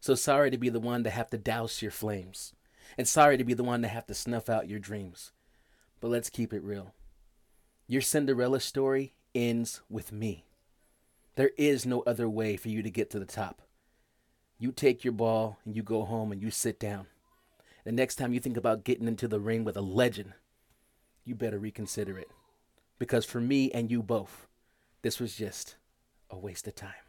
So 0.00 0.14
sorry 0.14 0.50
to 0.50 0.58
be 0.58 0.68
the 0.68 0.80
one 0.80 1.04
to 1.04 1.10
have 1.10 1.30
to 1.30 1.38
douse 1.38 1.80
your 1.80 1.90
flames. 1.90 2.54
And 2.98 3.06
sorry 3.06 3.38
to 3.38 3.44
be 3.44 3.54
the 3.54 3.64
one 3.64 3.82
to 3.82 3.88
have 3.88 4.06
to 4.06 4.14
snuff 4.14 4.48
out 4.48 4.68
your 4.68 4.80
dreams. 4.80 5.32
But 6.00 6.08
let's 6.08 6.30
keep 6.30 6.52
it 6.52 6.64
real. 6.64 6.94
Your 7.86 8.02
Cinderella 8.02 8.60
story 8.60 9.14
ends 9.34 9.80
with 9.88 10.12
me. 10.12 10.44
There 11.36 11.52
is 11.56 11.86
no 11.86 12.00
other 12.00 12.28
way 12.28 12.56
for 12.56 12.68
you 12.68 12.82
to 12.82 12.90
get 12.90 13.10
to 13.10 13.18
the 13.18 13.24
top. 13.24 13.62
You 14.58 14.72
take 14.72 15.04
your 15.04 15.12
ball 15.12 15.58
and 15.64 15.74
you 15.74 15.82
go 15.82 16.04
home 16.04 16.32
and 16.32 16.42
you 16.42 16.50
sit 16.50 16.78
down. 16.78 17.06
The 17.84 17.92
next 17.92 18.16
time 18.16 18.32
you 18.32 18.40
think 18.40 18.56
about 18.56 18.84
getting 18.84 19.08
into 19.08 19.26
the 19.26 19.40
ring 19.40 19.64
with 19.64 19.76
a 19.76 19.80
legend, 19.80 20.34
you 21.24 21.34
better 21.34 21.58
reconsider 21.58 22.18
it. 22.18 22.30
Because 23.02 23.24
for 23.24 23.40
me 23.40 23.68
and 23.72 23.90
you 23.90 24.00
both, 24.00 24.46
this 25.02 25.18
was 25.18 25.34
just 25.34 25.74
a 26.30 26.38
waste 26.38 26.68
of 26.68 26.76
time. 26.76 27.02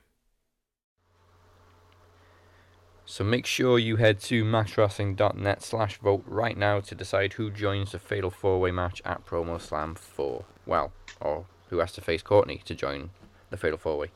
So 3.05 3.23
make 3.23 3.45
sure 3.45 3.77
you 3.77 3.97
head 3.97 4.19
to 4.21 4.43
maxwrestling.net 4.43 5.61
slash 5.61 5.99
vote 5.99 6.23
right 6.25 6.57
now 6.57 6.79
to 6.79 6.95
decide 6.95 7.33
who 7.33 7.51
joins 7.51 7.91
the 7.91 7.99
Fatal 7.99 8.31
4-Way 8.31 8.71
match 8.71 9.03
at 9.05 9.23
Promo 9.23 9.61
Slam 9.61 9.93
4. 9.93 10.43
Well, 10.65 10.93
or 11.21 11.45
who 11.69 11.77
has 11.77 11.91
to 11.91 12.01
face 12.01 12.23
Courtney 12.23 12.63
to 12.65 12.73
join 12.73 13.11
the 13.51 13.57
Fatal 13.57 13.77
4-Way. 13.77 14.09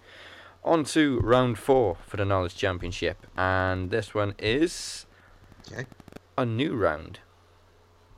On 0.64 0.84
to 0.84 1.20
round 1.20 1.60
4 1.60 1.96
for 2.04 2.18
the 2.18 2.26
Knowledge 2.26 2.56
Championship. 2.56 3.28
And 3.38 3.92
this 3.92 4.16
one 4.16 4.34
is 4.40 5.06
okay. 5.72 5.86
a 6.36 6.44
new 6.44 6.76
round. 6.76 7.20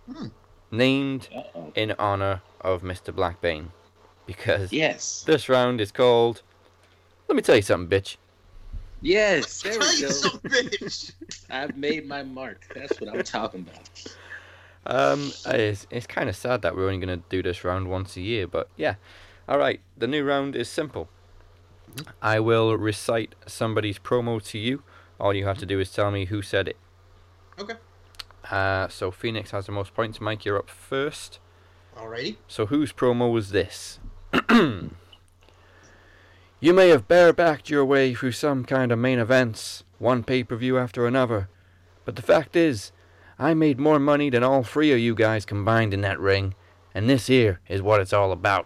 Hmm. 0.10 0.28
Named 0.72 1.28
in 1.76 1.92
honor 2.00 2.42
of 2.62 2.82
Mr. 2.82 3.14
Blackbane. 3.14 3.68
Because 4.26 4.72
Yes. 4.72 5.24
this 5.26 5.50
round 5.50 5.82
is 5.82 5.92
called... 5.92 6.42
Let 7.28 7.36
me 7.36 7.42
tell 7.42 7.56
you 7.56 7.62
something, 7.62 8.00
bitch. 8.00 8.18
Yes, 9.02 9.62
there 9.62 9.74
we 9.74 9.80
go. 9.80 10.10
So 10.10 10.30
bitch. 10.40 11.14
I've 11.50 11.78
made 11.78 12.08
my 12.08 12.24
mark. 12.24 12.68
That's 12.74 13.00
what 13.00 13.10
I'm 13.10 13.24
talking 13.24 13.66
about. 13.68 14.16
Um, 14.86 15.32
it's, 15.46 15.88
it's 15.90 16.08
kind 16.08 16.28
of 16.30 16.36
sad 16.36 16.62
that 16.64 16.76
we're 16.76 16.90
only 16.90 17.06
going 17.06 17.20
to 17.20 17.24
do 17.30 17.42
this 17.44 17.64
round 17.64 17.90
once 17.90 18.18
a 18.18 18.22
year, 18.22 18.48
but 18.48 18.70
yeah. 18.76 18.96
Alright, 19.48 19.82
the 19.98 20.08
new 20.08 20.24
round 20.24 20.56
is 20.56 20.70
simple. 20.70 21.10
I 22.22 22.40
will 22.40 22.78
recite 22.78 23.36
somebody's 23.48 24.00
promo 24.00 24.44
to 24.50 24.58
you. 24.58 24.84
All 25.20 25.34
you 25.34 25.46
have 25.46 25.58
to 25.60 25.66
do 25.66 25.80
is 25.80 25.92
tell 25.92 26.12
me 26.12 26.26
who 26.26 26.42
said 26.42 26.68
it. 26.68 26.78
Okay. 27.60 27.76
Uh, 28.50 28.88
so 28.88 29.12
Phoenix 29.12 29.52
has 29.52 29.66
the 29.66 29.72
most 29.72 29.94
points. 29.94 30.22
Mike, 30.22 30.46
you're 30.46 30.58
up 30.58 30.70
first. 30.70 31.40
Alrighty. 32.00 32.38
So 32.48 32.68
whose 32.68 32.94
promo 32.94 33.32
was 33.32 33.52
this? 33.52 34.00
you 34.50 34.92
may 36.62 36.90
have 36.90 37.10
barebacked 37.10 37.70
your 37.70 37.84
way 37.84 38.14
through 38.16 38.32
some 38.32 38.64
kind 38.64 38.92
of 38.94 39.00
main 39.00 39.20
events, 39.20 39.84
one 39.98 40.24
pay-per-view 40.24 40.78
after 40.78 41.06
another, 41.06 41.50
but 42.06 42.16
the 42.16 42.22
fact 42.22 42.56
is, 42.56 42.94
I 43.38 43.54
made 43.54 43.80
more 43.80 44.00
money 44.00 44.30
than 44.30 44.44
all 44.44 44.64
three 44.64 44.94
of 44.94 45.00
you 45.00 45.14
guys 45.14 45.46
combined 45.46 45.94
in 45.94 46.02
that 46.02 46.20
ring, 46.20 46.56
and 46.94 47.10
this 47.10 47.28
here 47.28 47.60
is 47.68 47.82
what 47.82 48.00
it's 48.00 48.14
all 48.14 48.32
about. 48.32 48.66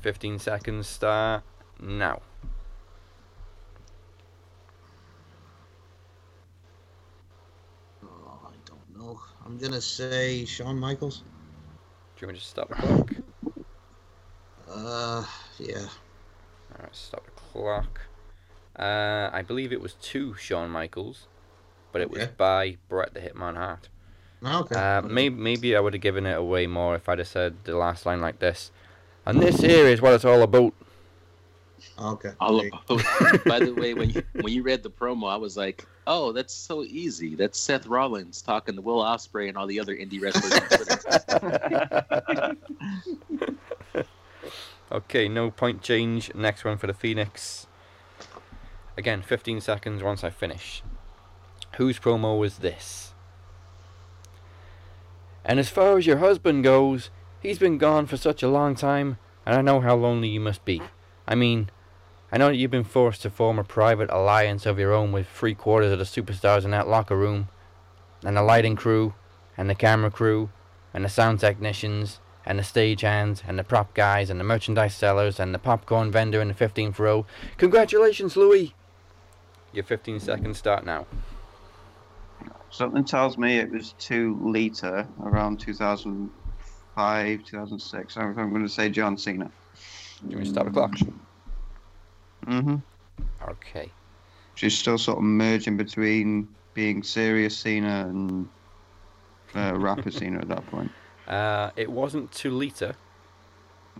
15 0.00 0.40
seconds 0.40 0.88
start 0.88 1.44
now. 1.80 2.20
Oh, 8.02 8.38
I 8.44 8.54
don't 8.66 8.98
know. 8.98 9.20
I'm 9.44 9.58
gonna 9.58 9.80
say 9.80 10.44
Shawn 10.44 10.78
Michaels. 10.78 11.22
Do 12.16 12.22
you 12.22 12.26
want 12.28 12.34
me 12.36 12.40
to 12.40 12.46
stop 12.46 12.68
the 12.68 12.74
clock? 12.76 13.10
Uh, 14.68 15.24
yeah. 15.58 15.86
Alright, 16.74 16.94
stop 16.96 17.24
the 17.24 17.30
clock. 17.32 18.00
Uh, 18.78 19.30
I 19.32 19.42
believe 19.42 19.72
it 19.72 19.80
was 19.80 19.94
to 19.94 20.34
Shawn 20.34 20.70
Michaels, 20.70 21.26
but 21.92 22.00
it 22.02 22.10
was 22.10 22.22
Okay. 22.22 22.32
by 22.36 22.76
Bret 22.88 23.14
the 23.14 23.20
Hitman 23.20 23.56
Hart. 23.56 23.88
Oh, 24.42 24.60
Okay. 24.60 24.74
Uh, 24.74 25.02
maybe, 25.02 25.34
maybe 25.34 25.76
I 25.76 25.80
would 25.80 25.94
have 25.94 26.02
given 26.02 26.26
it 26.26 26.36
away 26.36 26.66
more 26.66 26.94
if 26.96 27.08
I'd 27.08 27.18
have 27.18 27.28
said 27.28 27.56
the 27.64 27.76
last 27.76 28.04
line 28.06 28.20
like 28.20 28.38
this. 28.40 28.70
And 29.26 29.40
this 29.40 29.60
here 29.60 29.86
is 29.86 30.02
what 30.02 30.12
it's 30.14 30.24
all 30.24 30.42
about. 30.42 30.74
Okay. 31.98 32.32
All 32.40 32.60
about. 32.60 32.86
By 33.44 33.60
the 33.60 33.72
way, 33.72 33.94
when 33.94 34.10
you 34.10 34.22
when 34.40 34.52
you 34.52 34.62
read 34.62 34.82
the 34.82 34.90
promo, 34.90 35.30
I 35.30 35.36
was 35.36 35.56
like, 35.56 35.86
"Oh, 36.06 36.32
that's 36.32 36.52
so 36.52 36.82
easy. 36.82 37.34
That's 37.34 37.58
Seth 37.58 37.86
Rollins 37.86 38.42
talking 38.42 38.74
to 38.74 38.80
Will 38.80 39.02
Ospreay 39.02 39.48
and 39.48 39.56
all 39.56 39.66
the 39.66 39.80
other 39.80 39.94
indie 39.94 40.20
wrestlers 40.20 40.52
on 40.52 40.60
Twitter." 41.40 42.56
Okay, 44.92 45.28
no 45.28 45.50
point 45.50 45.82
change. 45.82 46.32
Next 46.36 46.64
one 46.64 46.78
for 46.78 46.86
the 46.86 46.94
Phoenix. 46.94 47.66
Again, 48.96 49.22
15 49.22 49.60
seconds 49.60 50.04
once 50.04 50.22
I 50.22 50.30
finish. 50.30 50.84
Whose 51.78 51.98
promo 51.98 52.38
was 52.38 52.58
this? 52.58 53.12
And 55.44 55.58
as 55.58 55.68
far 55.68 55.98
as 55.98 56.06
your 56.06 56.18
husband 56.18 56.62
goes, 56.62 57.10
he's 57.40 57.58
been 57.58 57.76
gone 57.76 58.06
for 58.06 58.16
such 58.16 58.42
a 58.42 58.48
long 58.48 58.76
time, 58.76 59.18
and 59.44 59.56
I 59.56 59.62
know 59.62 59.80
how 59.80 59.96
lonely 59.96 60.28
you 60.28 60.38
must 60.38 60.64
be. 60.64 60.80
I 61.26 61.34
mean, 61.34 61.70
I 62.30 62.38
know 62.38 62.48
that 62.48 62.56
you've 62.56 62.70
been 62.70 62.84
forced 62.84 63.22
to 63.22 63.30
form 63.30 63.58
a 63.58 63.64
private 63.64 64.10
alliance 64.10 64.66
of 64.66 64.78
your 64.78 64.92
own 64.92 65.12
with 65.12 65.28
three 65.28 65.54
quarters 65.54 65.92
of 65.92 65.98
the 65.98 66.04
superstars 66.04 66.64
in 66.64 66.70
that 66.72 66.88
locker 66.88 67.16
room, 67.16 67.48
and 68.24 68.36
the 68.36 68.42
lighting 68.42 68.76
crew, 68.76 69.14
and 69.56 69.70
the 69.70 69.74
camera 69.74 70.10
crew, 70.10 70.50
and 70.92 71.04
the 71.04 71.08
sound 71.08 71.40
technicians, 71.40 72.20
and 72.44 72.58
the 72.58 72.64
stage 72.64 73.00
hands, 73.02 73.42
and 73.46 73.58
the 73.58 73.64
prop 73.64 73.94
guys, 73.94 74.30
and 74.30 74.38
the 74.38 74.44
merchandise 74.44 74.94
sellers, 74.94 75.40
and 75.40 75.54
the 75.54 75.58
popcorn 75.58 76.10
vendor 76.10 76.40
in 76.42 76.48
the 76.48 76.54
15th 76.54 76.98
row. 76.98 77.24
Congratulations, 77.56 78.36
Louis! 78.36 78.74
Your 79.72 79.84
15 79.84 80.20
seconds 80.20 80.58
start 80.58 80.84
now. 80.84 81.06
Something 82.70 83.04
tells 83.04 83.38
me 83.38 83.58
it 83.58 83.70
was 83.70 83.94
to 84.00 84.36
Lita 84.42 85.06
around 85.22 85.60
2005, 85.60 87.44
2006. 87.44 88.16
I'm, 88.16 88.38
I'm 88.38 88.50
going 88.50 88.62
to 88.62 88.68
say 88.68 88.88
John 88.90 89.16
Cena. 89.16 89.50
Do 90.22 90.30
you 90.30 90.36
want 90.36 90.38
me 90.38 90.44
to 90.44 90.50
start 90.50 90.66
the 90.66 90.72
clock? 90.72 90.92
Mm-hmm. 92.46 92.76
Okay. 93.48 93.90
She's 94.54 94.76
still 94.76 94.98
sort 94.98 95.18
of 95.18 95.24
merging 95.24 95.76
between 95.76 96.48
being 96.74 97.02
serious 97.02 97.56
Cena 97.56 98.06
and 98.08 98.48
uh, 99.54 99.74
rapper 99.76 100.10
Cena 100.10 100.40
at 100.40 100.48
that 100.48 100.66
point. 100.68 100.90
Uh, 101.26 101.70
it 101.76 101.90
wasn't 101.90 102.30
to 102.32 102.50
Lita. 102.50 102.94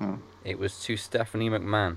Oh. 0.00 0.18
It 0.44 0.58
was 0.58 0.80
to 0.84 0.96
Stephanie 0.96 1.50
McMahon. 1.50 1.96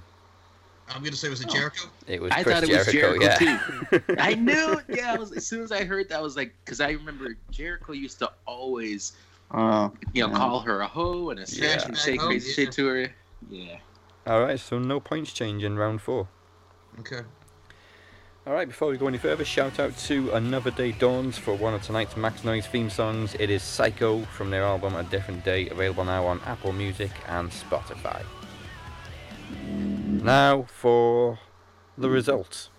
I'm 0.90 1.04
gonna 1.04 1.18
say 1.18 1.28
it 1.28 1.32
was 1.32 1.42
it 1.42 1.50
Jericho? 1.50 1.90
It 2.08 2.22
was 2.22 2.32
I 2.32 2.44
Chris 2.44 2.56
thought 2.62 2.70
it 2.70 2.78
was 2.78 2.88
Jericho, 2.88 3.20
Jericho 3.20 3.56
yeah. 3.92 4.00
too. 4.00 4.16
I 4.20 4.36
knew. 4.36 4.80
Yeah, 4.88 5.14
I 5.14 5.18
was, 5.18 5.34
as 5.34 5.46
soon 5.46 5.62
as 5.62 5.72
I 5.74 5.84
heard 5.84 6.08
that, 6.10 6.20
I 6.20 6.22
was 6.22 6.38
like, 6.38 6.54
because 6.64 6.80
I 6.80 6.92
remember 6.92 7.36
Jericho 7.52 7.92
used 7.92 8.20
to 8.20 8.32
always, 8.46 9.14
Oh, 9.52 9.92
you 10.14 10.24
know, 10.24 10.30
yeah. 10.30 10.38
call 10.38 10.62
her 10.62 10.82
a 10.82 10.88
hoe 10.88 11.30
and 11.32 11.40
a 11.42 11.46
snatch 11.48 11.82
Yeah. 11.82 11.88
and 11.88 11.98
say 11.98 12.18
crazy 12.18 12.50
yeah. 12.50 12.56
shit 12.56 12.72
to 12.74 12.88
her. 12.88 13.12
Yeah. 13.50 13.78
Alright, 14.28 14.60
so 14.60 14.78
no 14.78 15.00
points 15.00 15.32
change 15.32 15.64
in 15.64 15.78
round 15.78 16.02
four. 16.02 16.28
Okay. 17.00 17.22
Alright, 18.46 18.68
before 18.68 18.90
we 18.90 18.98
go 18.98 19.08
any 19.08 19.18
further, 19.18 19.46
shout 19.46 19.80
out 19.80 19.98
to 20.00 20.32
Another 20.32 20.70
Day 20.70 20.92
Dawns 20.92 21.38
for 21.38 21.56
one 21.56 21.74
of 21.74 21.82
tonight's 21.82 22.18
Max 22.18 22.44
Noise 22.44 22.68
theme 22.68 22.90
songs. 22.90 23.38
It 23.40 23.50
is 23.50 23.64
Psycho 23.64 24.24
from 24.26 24.50
their 24.50 24.64
album 24.64 24.96
A 24.96 25.04
Different 25.04 25.46
Day, 25.46 25.70
available 25.70 26.04
now 26.04 26.26
on 26.26 26.42
Apple 26.46 26.74
Music 26.74 27.12
and 27.30 27.50
Spotify. 27.52 28.22
Now 30.08 30.64
for 30.64 31.40
the 31.98 32.10
results. 32.10 32.70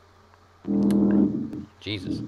Jesus. 1.81 2.25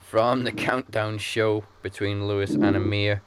From 0.00 0.42
the 0.42 0.52
countdown 0.52 1.18
show 1.18 1.62
between 1.82 2.26
Lewis 2.26 2.50
and 2.50 2.74
Amir. 2.74 3.22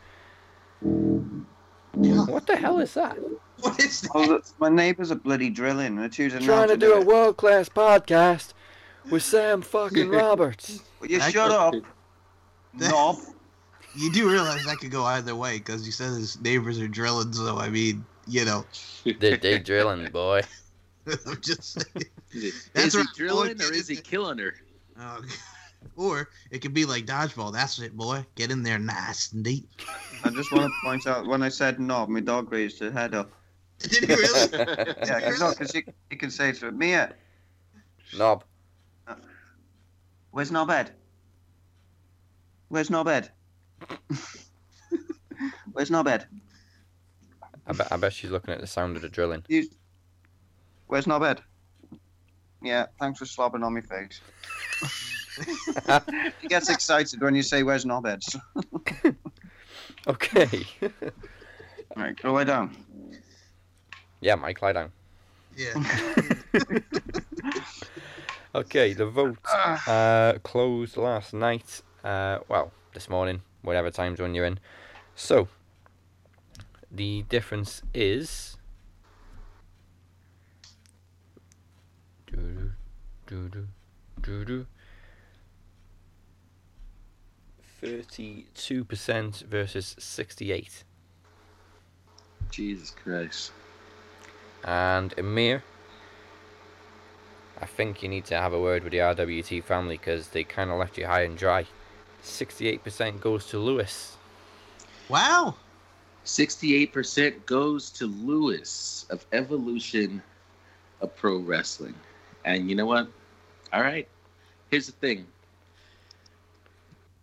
What 0.81 2.47
the 2.47 2.57
hell 2.57 2.79
is 2.79 2.93
that? 2.95 3.17
What 3.61 3.79
is 3.79 4.01
that? 4.01 4.11
Oh, 4.13 4.41
my 4.59 4.69
neighbours 4.69 5.11
are 5.11 5.15
bloody 5.15 5.49
drilling. 5.49 5.95
They're 5.95 6.09
choosing 6.09 6.41
Trying 6.41 6.67
not 6.67 6.69
to 6.69 6.77
do 6.77 6.93
a 6.93 7.03
world 7.03 7.37
class 7.37 7.67
podcast 7.69 8.53
with 9.09 9.23
Sam 9.23 9.61
fucking 9.63 10.09
Roberts. 10.09 10.81
Will 10.99 11.07
you 11.07 11.19
I 11.19 11.31
shut 11.31 11.49
could- 11.49 11.83
up, 11.83 11.85
knob? 12.73 13.17
You 13.95 14.11
do 14.11 14.29
realize 14.29 14.63
that 14.65 14.77
could 14.77 14.91
go 14.91 15.05
either 15.05 15.35
way 15.35 15.57
because 15.57 15.83
you 15.83 15.91
said 15.91 16.09
his 16.09 16.39
neighbors 16.39 16.79
are 16.79 16.87
drilling. 16.87 17.33
So 17.33 17.57
I 17.57 17.69
mean, 17.69 18.05
you 18.27 18.45
know, 18.45 18.63
they, 19.03 19.37
they 19.37 19.57
drilling, 19.57 20.11
boy. 20.11 20.41
I'm 21.07 21.41
just 21.41 21.63
saying. 21.81 22.05
Is 22.31 22.69
That's 22.73 22.93
he 22.93 22.99
right, 22.99 23.07
drilling 23.15 23.59
or 23.59 23.73
is 23.73 23.87
he 23.87 23.95
killing 23.95 24.37
her? 24.37 24.53
Oh, 24.99 25.21
or 25.95 26.29
it 26.51 26.59
could 26.59 26.75
be 26.75 26.85
like 26.85 27.07
dodgeball. 27.07 27.51
That's 27.51 27.79
it, 27.79 27.97
boy. 27.97 28.23
Get 28.35 28.51
in 28.51 28.61
there 28.61 28.77
nice 28.77 29.31
and 29.31 29.43
deep. 29.43 29.67
I 30.23 30.29
just 30.29 30.51
want 30.51 30.65
to 30.65 30.71
point 30.83 31.07
out 31.07 31.25
when 31.25 31.41
I 31.41 31.49
said 31.49 31.79
knob, 31.79 32.09
my 32.09 32.19
dog 32.19 32.51
raised 32.51 32.79
her 32.81 32.91
head 32.91 33.15
up. 33.15 33.31
Did 33.89 34.03
he 34.09 34.15
really? 34.15 34.49
Yeah, 35.05 35.19
because 35.19 35.39
no, 35.39 35.53
'cause 35.53 35.73
you, 35.75 35.83
you 36.09 36.17
can 36.17 36.31
say 36.31 36.51
to 36.51 36.67
it, 36.67 36.73
Mia, 36.73 37.13
Knob. 38.17 38.43
where's 40.31 40.51
Nobed? 40.51 40.91
Where's 42.69 42.89
Nobed? 42.89 43.29
where's 45.73 45.89
Nobed? 45.91 46.25
I 47.67 47.73
bet, 47.73 47.87
I 47.91 47.97
bet 47.97 48.13
she's 48.13 48.31
looking 48.31 48.53
at 48.53 48.61
the 48.61 48.67
sound 48.67 48.95
of 48.95 49.01
the 49.01 49.09
drilling. 49.09 49.43
You, 49.47 49.67
where's 50.87 51.05
Nobed? 51.05 51.41
Yeah, 52.63 52.87
thanks 52.99 53.19
for 53.19 53.25
slobbing 53.25 53.63
on 53.63 53.73
my 53.75 53.81
face. 53.81 54.19
he 56.41 56.47
gets 56.47 56.69
excited 56.69 57.21
when 57.21 57.35
you 57.35 57.43
say, 57.43 57.61
where's 57.63 57.85
Nobed? 57.85 58.23
Okay. 60.07 60.65
All 60.81 62.03
right, 62.03 62.15
go 62.21 62.33
lie 62.33 62.43
down. 62.45 62.75
Yeah, 64.21 64.35
Mike, 64.35 64.61
lie 64.61 64.73
down. 64.73 64.91
Yeah. 65.55 65.73
Okay, 68.57 68.93
the 68.93 69.05
vote 69.05 69.37
uh, 69.85 70.33
closed 70.41 70.97
last 70.97 71.31
night. 71.31 71.83
Uh, 72.03 72.39
well, 72.47 72.71
this 72.95 73.07
morning, 73.07 73.41
whatever 73.61 73.91
time 73.91 74.15
zone 74.15 74.33
you're 74.33 74.45
in. 74.45 74.59
So, 75.13 75.47
the 76.89 77.23
difference 77.29 77.83
is. 77.93 78.57
Doo-doo, 82.25 82.71
doo-doo, 83.27 83.67
doo-doo. 84.21 84.65
32% 87.83 89.43
versus 89.43 89.95
68. 89.99 90.83
Jesus 92.49 92.89
Christ. 92.89 93.51
And 94.67 95.13
Amir, 95.17 95.63
I 97.61 97.65
think 97.65 98.03
you 98.03 98.09
need 98.09 98.25
to 98.25 98.35
have 98.35 98.51
a 98.51 98.59
word 98.59 98.83
with 98.83 98.91
the 98.91 98.99
RWT 98.99 99.63
family 99.63 99.97
because 99.97 100.27
they 100.27 100.43
kind 100.43 100.69
of 100.69 100.77
left 100.77 100.97
you 100.97 101.07
high 101.07 101.21
and 101.21 101.37
dry. 101.37 101.65
68% 102.21 103.21
goes 103.21 103.45
to 103.47 103.59
Lewis. 103.59 104.17
Wow. 105.07 105.55
68% 106.25 107.45
goes 107.45 107.89
to 107.91 108.07
Lewis 108.07 109.05
of 109.09 109.25
Evolution 109.31 110.21
of 110.99 111.15
Pro 111.15 111.37
Wrestling. 111.37 111.95
And 112.43 112.69
you 112.69 112.75
know 112.75 112.85
what? 112.85 113.07
All 113.71 113.81
right. 113.81 114.07
Here's 114.69 114.87
the 114.87 114.91
thing. 114.91 115.25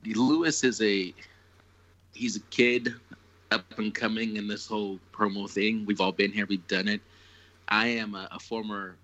Lewis 0.06 0.64
is 0.64 0.80
a 0.80 1.12
he's 2.14 2.36
a 2.36 2.40
kid 2.50 2.94
up 3.50 3.64
and 3.78 3.94
coming 3.94 4.36
in 4.36 4.48
this 4.48 4.66
whole 4.66 4.98
promo 5.12 5.48
thing. 5.48 5.84
We've 5.84 6.00
all 6.00 6.12
been 6.12 6.32
here, 6.32 6.46
we've 6.46 6.66
done 6.68 6.88
it. 6.88 7.02
I 7.68 7.88
am 7.88 8.14
a, 8.14 8.28
a 8.32 8.38
former 8.38 8.96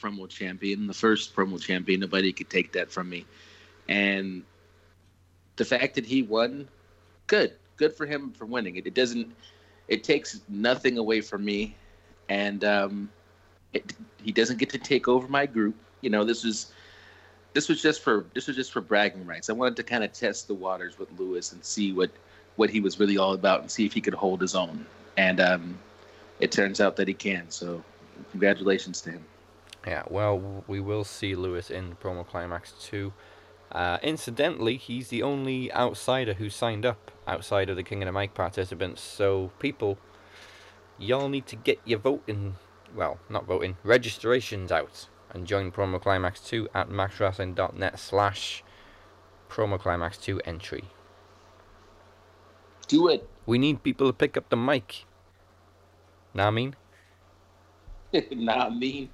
promo 0.00 0.28
champion, 0.28 0.86
the 0.86 0.94
first 0.94 1.34
promo 1.34 1.60
champion. 1.60 2.00
Nobody 2.00 2.32
could 2.32 2.50
take 2.50 2.72
that 2.72 2.90
from 2.90 3.08
me. 3.08 3.24
And 3.88 4.42
the 5.56 5.64
fact 5.64 5.94
that 5.94 6.06
he 6.06 6.22
won, 6.22 6.68
good. 7.26 7.52
Good 7.76 7.94
for 7.94 8.06
him 8.06 8.32
for 8.32 8.46
winning 8.46 8.76
it. 8.76 8.86
It 8.86 8.94
doesn't 8.94 9.34
it 9.88 10.02
takes 10.02 10.40
nothing 10.48 10.98
away 10.98 11.20
from 11.20 11.44
me. 11.44 11.74
And 12.28 12.64
um 12.64 13.10
it, 13.72 13.92
he 14.22 14.32
doesn't 14.32 14.58
get 14.58 14.70
to 14.70 14.78
take 14.78 15.08
over 15.08 15.28
my 15.28 15.46
group. 15.46 15.74
You 16.00 16.10
know, 16.10 16.24
this 16.24 16.44
was 16.44 16.72
this 17.52 17.68
was 17.68 17.82
just 17.82 18.02
for 18.02 18.26
this 18.34 18.46
was 18.46 18.56
just 18.56 18.72
for 18.72 18.80
bragging 18.80 19.26
rights. 19.26 19.50
I 19.50 19.52
wanted 19.52 19.76
to 19.76 19.82
kind 19.82 20.04
of 20.04 20.12
test 20.12 20.48
the 20.48 20.54
waters 20.54 20.98
with 20.98 21.08
Lewis 21.18 21.52
and 21.52 21.64
see 21.64 21.92
what 21.92 22.10
what 22.56 22.70
he 22.70 22.80
was 22.80 22.98
really 22.98 23.18
all 23.18 23.34
about 23.34 23.60
and 23.60 23.70
see 23.70 23.84
if 23.84 23.92
he 23.92 24.00
could 24.00 24.14
hold 24.14 24.40
his 24.40 24.54
own. 24.54 24.86
And 25.16 25.40
um 25.40 25.78
it 26.40 26.52
turns 26.52 26.80
out 26.80 26.96
that 26.96 27.08
he 27.08 27.14
can. 27.14 27.50
So 27.50 27.82
congratulations 28.30 29.00
to 29.02 29.12
him. 29.12 29.24
Yeah, 29.86 30.02
well, 30.08 30.64
we 30.66 30.80
will 30.80 31.04
see 31.04 31.34
Lewis 31.34 31.70
in 31.70 31.96
Promo 32.02 32.26
Climax 32.26 32.72
2. 32.80 33.12
Uh, 33.70 33.98
incidentally, 34.02 34.76
he's 34.76 35.08
the 35.08 35.22
only 35.22 35.72
outsider 35.72 36.34
who 36.34 36.50
signed 36.50 36.84
up 36.84 37.10
outside 37.26 37.68
of 37.70 37.76
the 37.76 37.82
King 37.82 38.02
of 38.02 38.06
the 38.06 38.12
Mic 38.12 38.34
participants. 38.34 39.00
So, 39.00 39.52
people, 39.58 39.98
y'all 40.98 41.28
need 41.28 41.46
to 41.46 41.56
get 41.56 41.80
your 41.84 41.98
voting, 41.98 42.56
well, 42.94 43.18
not 43.28 43.46
voting, 43.46 43.76
registrations 43.84 44.72
out 44.72 45.08
and 45.30 45.46
join 45.46 45.70
Promo 45.70 46.00
Climax 46.00 46.40
2 46.40 46.68
at 46.74 46.88
maxwrestling.net 46.88 47.98
slash 47.98 48.64
Promo 49.48 49.78
Climax 49.78 50.16
2 50.18 50.40
entry. 50.44 50.84
Do 52.88 53.08
it. 53.08 53.28
We 53.44 53.58
need 53.58 53.82
people 53.82 54.06
to 54.06 54.12
pick 54.12 54.36
up 54.36 54.48
the 54.48 54.56
mic. 54.56 55.04
Know 56.34 56.44
what 56.44 56.48
I 56.48 56.50
mean? 56.52 56.76
Not 58.32 58.76
me. 58.76 59.10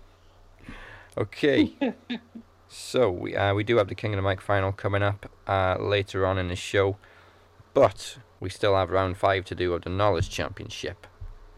Okay. 1.16 1.74
so 2.68 3.11
we 3.11 3.36
uh, 3.36 3.55
we 3.55 3.64
do 3.64 3.76
have 3.76 3.88
the 3.88 3.95
King 3.95 4.14
of 4.14 4.22
the 4.22 4.28
Mic 4.28 4.40
final 4.40 4.72
coming 4.72 5.03
up 5.03 5.30
uh, 5.47 5.76
later 5.78 6.26
on 6.26 6.38
in 6.38 6.49
the 6.49 6.57
show, 6.57 6.97
but 7.74 8.18
we 8.40 8.49
still 8.49 8.74
have 8.76 8.90
round 8.90 9.16
five 9.16 9.45
to 9.47 9.55
do 9.55 9.74
of 9.74 9.82
the 9.82 9.90
Knowledge 9.90 10.30
Championship. 10.30 11.07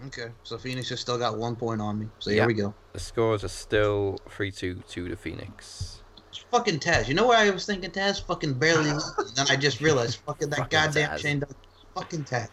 Okay, 0.07 0.28
so 0.43 0.59
Phoenix 0.59 0.89
has 0.91 1.01
still 1.01 1.18
got 1.18 1.39
one 1.39 1.57
point 1.57 1.80
on 1.80 1.99
me. 2.01 2.09
So 2.18 2.30
Yeah. 2.30 2.37
here 2.39 2.47
we 2.47 2.55
go. 2.55 2.74
The 2.93 3.01
scores 3.01 3.45
are 3.45 3.49
still 3.49 4.18
three 4.28 4.51
two 4.51 4.82
to 4.89 5.09
the 5.09 5.16
Phoenix. 5.16 6.03
Fucking 6.51 6.80
Taz. 6.80 7.09
You 7.09 7.14
know 7.14 7.26
what 7.26 7.39
I 7.39 7.51
was 7.51 7.64
thinking, 7.66 7.91
Taz? 7.91 8.24
Fucking 8.26 8.55
barely. 8.55 8.91
and 8.91 9.01
then 9.35 9.47
I 9.49 9.57
just 9.57 9.80
realized, 9.80 10.20
fucking 10.26 10.51
that 10.51 10.59
Fucking 10.59 10.78
goddamn 10.78 11.11
Taz. 11.11 11.18
Shane 11.18 11.39
Douglas. 11.41 11.59
Fucking 11.95 12.24
Taz. 12.24 12.49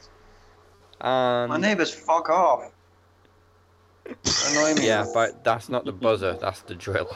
And 1.01 1.49
My 1.49 1.57
neighbours 1.57 1.93
fuck 1.93 2.29
off. 2.29 2.71
Annoy 4.49 4.73
me. 4.75 4.87
yeah, 4.87 5.05
but 5.13 5.43
that's 5.43 5.69
not 5.69 5.85
the 5.85 5.91
buzzer. 5.91 6.33
That's 6.33 6.61
the 6.61 6.75
drill. 6.75 7.07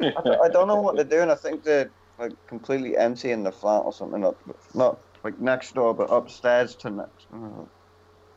I, 0.00 0.10
don't- 0.24 0.44
I 0.44 0.48
don't 0.48 0.68
know 0.68 0.80
what 0.80 0.96
they're 0.96 1.04
doing. 1.04 1.30
I 1.30 1.34
think 1.34 1.62
they're 1.64 1.90
like 2.18 2.32
completely 2.46 2.96
emptying 2.96 3.42
the 3.44 3.52
flat 3.52 3.80
or 3.84 3.92
something 3.92 4.24
up, 4.24 4.36
not 4.74 4.98
like 5.24 5.38
next 5.40 5.74
door, 5.74 5.94
but 5.94 6.10
upstairs 6.10 6.74
to 6.76 6.90
next. 6.90 7.26
uh, 7.32 7.64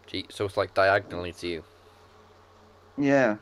Gee, 0.07 0.25
so 0.29 0.45
it's 0.45 0.57
like 0.57 0.73
diagonally 0.73 1.31
to 1.33 1.47
you. 1.47 1.63
yeah. 2.97 3.37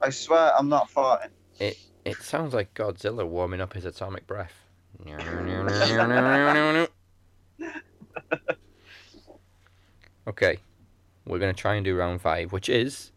I 0.00 0.10
swear 0.10 0.52
I'm 0.58 0.68
not 0.68 0.90
farting. 0.90 1.30
It 1.58 1.78
it 2.04 2.16
sounds 2.22 2.52
like 2.52 2.74
Godzilla 2.74 3.26
warming 3.26 3.60
up 3.60 3.72
his 3.72 3.84
atomic 3.84 4.26
breath. 4.26 4.52
okay, 10.26 10.58
we're 11.26 11.38
gonna 11.38 11.52
try 11.52 11.74
and 11.74 11.84
do 11.84 11.96
round 11.96 12.20
five, 12.20 12.52
which 12.52 12.68
is 12.68 13.12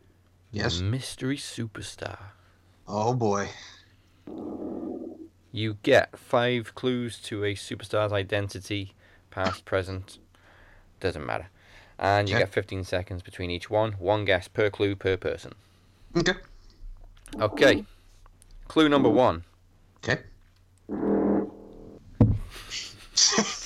Yes. 0.52 0.80
mystery 0.80 1.38
superstar. 1.38 2.18
Oh 2.88 3.14
boy. 3.14 3.50
You 5.52 5.78
get 5.84 6.18
five 6.18 6.76
clues 6.76 7.20
to 7.24 7.44
a 7.44 7.56
superstar's 7.56 8.14
identity, 8.14 8.94
past, 9.32 9.66
present, 9.66 10.20
doesn't 11.00 11.26
matter, 11.26 11.48
and 11.98 12.30
you 12.30 12.36
Okay. 12.36 12.44
get 12.44 12.54
15 12.54 12.84
seconds 12.84 13.24
between 13.24 13.50
each 13.50 13.70
one. 13.70 13.94
One 13.94 14.26
guess 14.26 14.48
per 14.48 14.70
clue 14.70 14.96
per 14.96 15.18
person. 15.18 15.54
Okay. 16.16 16.34
Okay. 17.40 17.84
Clue 18.68 18.90
number 18.90 19.10
one. 19.10 19.44
Okay. 19.98 20.22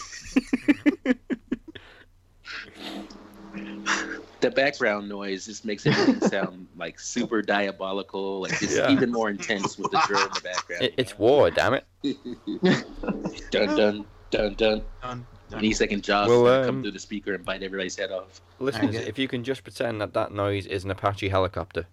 The 4.42 4.52
background 4.52 5.08
noise 5.08 5.46
just 5.46 5.64
makes 5.66 5.86
everything 5.86 6.28
sound 6.30 6.68
like 6.76 7.00
super 7.00 7.42
diabolical, 7.42 8.42
like 8.42 8.62
it's 8.62 8.76
Yeah. 8.76 8.90
even 8.92 9.12
more 9.12 9.30
intense 9.30 9.78
with 9.78 9.92
the 9.92 10.02
drill 10.08 10.22
in 10.24 10.30
the 10.34 10.42
background. 10.42 10.84
It, 10.84 10.94
it's 10.98 11.18
war, 11.18 11.52
damn 11.52 11.76
it. 11.76 11.86
dun 13.52 13.76
dun 13.78 14.06
dun 14.32 14.54
dun. 14.56 14.82
Dun, 15.02 15.26
Any 15.54 15.74
second, 15.74 16.02
Josh 16.04 16.28
Well, 16.30 16.44
gonna 16.46 16.60
um, 16.62 16.66
come 16.66 16.82
through 16.82 16.92
the 16.92 17.00
speaker 17.00 17.34
and 17.34 17.44
bite 17.44 17.62
everybody's 17.62 17.96
head 17.98 18.12
off. 18.12 18.40
Listeners, 18.60 18.92
get 18.92 19.02
it. 19.04 19.08
if 19.10 19.20
you 19.20 19.28
can 19.28 19.44
just 19.44 19.64
pretend 19.64 20.00
that 20.02 20.14
that 20.14 20.32
noise 20.32 20.66
is 20.66 20.84
an 20.86 20.92
Apache 20.92 21.30
helicopter. 21.30 21.86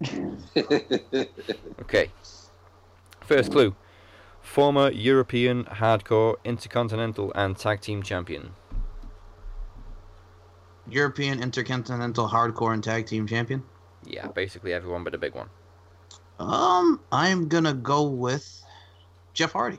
Okay. 1.82 2.10
First 3.20 3.52
clue. 3.52 3.74
Former 4.42 4.90
European 4.90 5.64
Hardcore 5.64 6.36
Intercontinental 6.44 7.32
and 7.34 7.56
Tag 7.58 7.80
Team 7.80 8.02
Champion. 8.02 8.50
European 10.90 11.42
Intercontinental 11.42 12.28
Hardcore 12.28 12.72
and 12.72 12.82
Tag 12.82 13.06
Team 13.06 13.26
Champion. 13.26 13.62
Yeah, 14.04 14.28
basically 14.28 14.72
everyone 14.72 15.04
but 15.04 15.14
a 15.14 15.18
big 15.18 15.34
one. 15.34 15.48
Um, 16.38 17.00
I'm 17.10 17.48
gonna 17.48 17.74
go 17.74 18.04
with 18.04 18.62
Jeff 19.34 19.52
Hardy. 19.52 19.78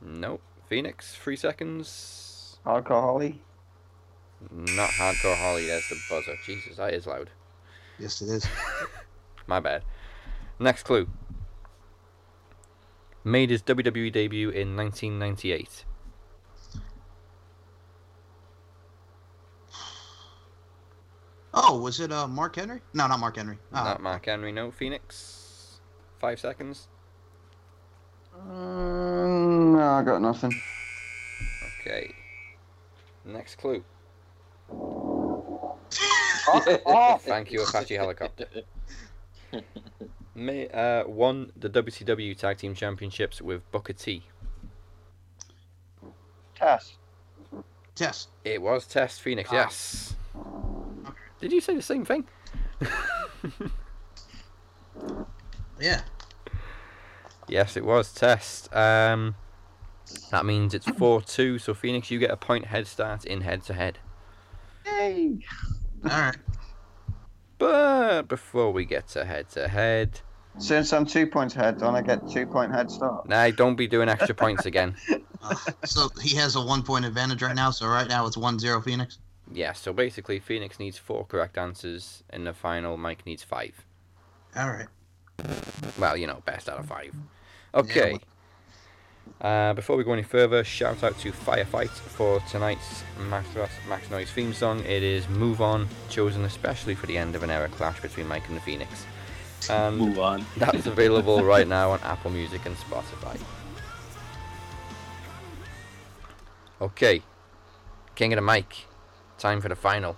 Nope. 0.00 0.42
Phoenix, 0.68 1.14
three 1.14 1.36
seconds. 1.36 2.58
Hardcore 2.64 3.00
Holly. 3.00 3.40
Not 4.50 4.90
Hardcore 4.90 5.36
Holly, 5.36 5.66
there's 5.66 5.88
the 5.88 5.98
buzzer. 6.08 6.36
Jesus, 6.44 6.76
that 6.76 6.94
is 6.94 7.06
loud. 7.06 7.30
Yes, 7.98 8.20
it 8.20 8.28
is. 8.28 8.46
My 9.46 9.60
bad. 9.60 9.82
Next 10.58 10.82
clue. 10.82 11.08
Made 13.24 13.50
his 13.50 13.62
WWE 13.62 14.12
debut 14.12 14.50
in 14.50 14.76
1998. 14.76 15.84
Oh, 21.58 21.80
was 21.80 22.00
it 22.00 22.12
uh 22.12 22.28
Mark 22.28 22.56
Henry? 22.56 22.82
No, 22.92 23.06
not 23.06 23.18
Mark 23.18 23.36
Henry. 23.36 23.56
Uh, 23.72 23.82
Not 23.82 24.02
Mark 24.02 24.26
Henry, 24.26 24.52
no. 24.52 24.70
Phoenix, 24.70 25.80
five 26.18 26.38
seconds. 26.38 26.88
Um, 28.38 29.72
no, 29.72 29.80
I 29.80 30.02
got 30.02 30.20
nothing. 30.20 30.52
Okay. 31.80 32.14
Next 33.24 33.54
clue. 33.56 33.82
Thank 37.20 37.52
you, 37.52 37.62
Apache 37.62 37.94
Helicopter. 37.94 38.46
May, 40.34 40.68
uh, 40.68 41.08
won 41.08 41.50
the 41.56 41.70
WCW 41.70 42.36
Tag 42.36 42.58
Team 42.58 42.74
Championships 42.74 43.40
with 43.40 43.68
Booker 43.70 43.94
T. 43.94 44.24
Test. 46.54 46.96
Test. 47.94 48.28
It 48.44 48.60
was 48.60 48.86
Test 48.86 49.22
Phoenix, 49.22 49.48
Ah. 49.50 49.54
yes. 49.54 50.14
Did 51.40 51.52
you 51.52 51.60
say 51.60 51.74
the 51.74 51.82
same 51.82 52.04
thing? 52.04 52.26
Yeah. 55.80 56.02
Yes, 57.48 57.76
it 57.76 57.84
was 57.84 58.12
Test. 58.12 58.74
Um, 58.74 59.36
that 60.30 60.46
means 60.46 60.74
it's 60.74 60.86
4 60.86 61.20
2, 61.22 61.58
so 61.58 61.74
Phoenix, 61.74 62.10
you 62.10 62.18
get 62.18 62.30
a 62.30 62.36
point 62.36 62.66
head 62.66 62.86
start 62.86 63.24
in 63.24 63.42
head 63.42 63.62
to 63.64 63.74
head. 63.74 63.98
Yay! 64.86 65.38
All 66.04 66.10
right. 66.10 66.36
But 67.58 68.22
before 68.22 68.72
we 68.72 68.84
get 68.84 69.08
to 69.08 69.24
head 69.24 69.48
to 69.50 69.68
head, 69.68 70.20
Since 70.58 70.92
I'm 70.92 71.06
two 71.06 71.26
points 71.26 71.54
ahead, 71.56 71.78
don't 71.78 71.94
I 71.94 72.02
get 72.02 72.28
two 72.28 72.46
point 72.46 72.72
head 72.72 72.90
start? 72.90 73.28
nah, 73.28 73.50
don't 73.50 73.76
be 73.76 73.86
doing 73.86 74.08
extra 74.08 74.34
points 74.34 74.66
again. 74.66 74.96
Uh, 75.42 75.54
so 75.84 76.08
he 76.22 76.36
has 76.36 76.56
a 76.56 76.60
one 76.60 76.82
point 76.82 77.04
advantage 77.04 77.42
right 77.42 77.54
now. 77.54 77.70
So 77.70 77.86
right 77.86 78.08
now 78.08 78.26
it's 78.26 78.36
1-0 78.36 78.84
Phoenix. 78.84 79.18
Yeah, 79.52 79.72
so 79.72 79.92
basically, 79.92 80.40
Phoenix 80.40 80.78
needs 80.78 80.98
four 80.98 81.24
correct 81.24 81.56
answers 81.56 82.22
in 82.32 82.44
the 82.44 82.52
final. 82.52 82.96
Mike 82.96 83.24
needs 83.26 83.42
five. 83.42 83.84
All 84.56 84.70
right. 84.70 84.88
Well, 85.98 86.16
you 86.16 86.26
know, 86.26 86.42
best 86.44 86.68
out 86.68 86.78
of 86.78 86.86
five. 86.86 87.14
Okay. 87.74 88.18
Uh, 89.40 89.74
before 89.74 89.96
we 89.96 90.04
go 90.04 90.12
any 90.12 90.22
further, 90.22 90.64
shout 90.64 91.02
out 91.04 91.18
to 91.18 91.30
Firefight 91.30 91.90
for 91.90 92.40
tonight's 92.50 93.02
Max, 93.28 93.46
Max 93.88 94.10
Noise 94.10 94.30
theme 94.30 94.54
song. 94.54 94.80
It 94.80 95.02
is 95.02 95.28
Move 95.28 95.60
On, 95.60 95.88
chosen 96.08 96.44
especially 96.44 96.94
for 96.94 97.06
the 97.06 97.18
end 97.18 97.34
of 97.34 97.42
an 97.42 97.50
era 97.50 97.68
clash 97.68 98.00
between 98.00 98.26
Mike 98.28 98.48
and 98.48 98.56
the 98.56 98.60
Phoenix. 98.62 99.04
And 99.68 99.98
Move 99.98 100.18
on. 100.18 100.46
That's 100.56 100.86
available 100.86 101.44
right 101.44 101.68
now 101.68 101.90
on 101.90 102.00
Apple 102.02 102.30
Music 102.30 102.64
and 102.64 102.76
Spotify. 102.76 103.38
Okay, 106.80 107.22
King 108.14 108.32
of 108.32 108.36
the 108.36 108.42
Mic, 108.42 108.86
time 109.38 109.60
for 109.60 109.68
the 109.68 109.76
final. 109.76 110.16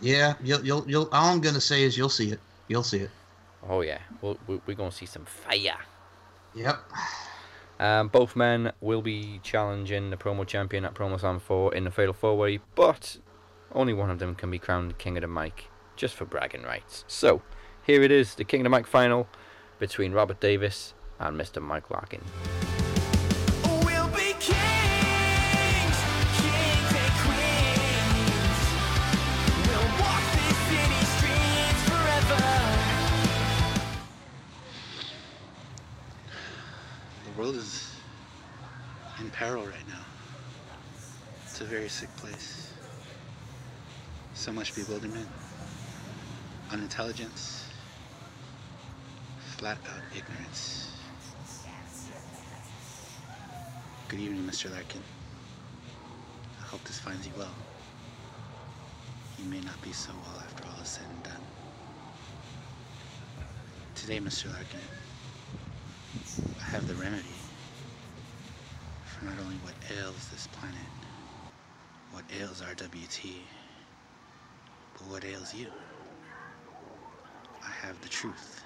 Yeah. 0.00 0.34
You'll 0.42 0.64
you'll 0.64 0.84
you'll. 0.88 1.08
All 1.12 1.32
I'm 1.32 1.40
gonna 1.40 1.60
say 1.60 1.82
is 1.82 1.96
you'll 1.96 2.08
see 2.08 2.30
it. 2.30 2.40
You'll 2.68 2.82
see 2.82 2.98
it. 2.98 3.10
Oh 3.68 3.80
yeah, 3.80 3.98
we'll, 4.22 4.38
we- 4.46 4.60
we're 4.66 4.74
gonna 4.76 4.92
see 4.92 5.06
some 5.06 5.24
fire. 5.24 5.78
Yep. 6.54 6.78
Um, 7.80 8.08
both 8.08 8.34
men 8.34 8.72
will 8.80 9.02
be 9.02 9.40
challenging 9.42 10.10
the 10.10 10.16
promo 10.16 10.46
champion 10.46 10.84
at 10.84 10.94
Promo 10.94 11.18
Slam 11.20 11.38
4 11.38 11.74
in 11.74 11.84
the 11.84 11.90
Fatal 11.92 12.12
4 12.12 12.36
Way, 12.36 12.58
but 12.74 13.18
only 13.72 13.92
one 13.94 14.10
of 14.10 14.18
them 14.18 14.34
can 14.34 14.50
be 14.50 14.58
crowned 14.58 14.98
King 14.98 15.16
of 15.16 15.20
the 15.20 15.28
Mic, 15.28 15.66
just 15.94 16.14
for 16.16 16.24
bragging 16.24 16.62
rights. 16.64 17.04
So, 17.06 17.42
here 17.86 18.02
it 18.02 18.10
is 18.10 18.34
the 18.34 18.42
King 18.44 18.62
of 18.62 18.64
the 18.64 18.76
Mic 18.76 18.86
final 18.86 19.28
between 19.78 20.12
Robert 20.12 20.40
Davis 20.40 20.94
and 21.20 21.38
Mr. 21.40 21.62
Mike 21.62 21.88
Larkin. 21.90 22.22
World 37.38 37.54
is 37.54 37.94
in 39.20 39.30
peril 39.30 39.64
right 39.64 39.88
now. 39.88 40.04
It's 41.44 41.60
a 41.60 41.64
very 41.64 41.88
sick 41.88 42.14
place. 42.16 42.72
So 44.34 44.50
much 44.50 44.74
bewilderment, 44.74 45.28
unintelligence, 46.72 47.68
flat 49.56 49.78
out 49.88 50.02
ignorance. 50.16 50.90
Good 54.08 54.18
evening, 54.18 54.42
Mr. 54.42 54.72
Larkin. 54.72 55.02
I 56.60 56.64
hope 56.66 56.82
this 56.82 56.98
finds 56.98 57.24
you 57.24 57.32
well. 57.38 57.54
You 59.38 59.44
may 59.44 59.60
not 59.60 59.80
be 59.80 59.92
so 59.92 60.10
well 60.12 60.42
after 60.44 60.64
all 60.64 60.82
is 60.82 60.88
said 60.88 61.06
and 61.08 61.22
done. 61.22 61.44
Today, 63.94 64.18
Mr. 64.18 64.46
Larkin, 64.52 64.80
have 66.60 66.86
the 66.86 66.94
remedy 66.94 67.24
for 69.04 69.24
not 69.24 69.38
only 69.40 69.56
what 69.56 69.74
ails 69.98 70.28
this 70.30 70.46
planet, 70.48 70.76
what 72.12 72.24
ails 72.38 72.60
RWT, 72.60 73.36
but 74.92 75.08
what 75.08 75.24
ails 75.24 75.54
you. 75.54 75.68
I 77.66 77.70
have 77.70 78.00
the 78.02 78.08
truth. 78.08 78.62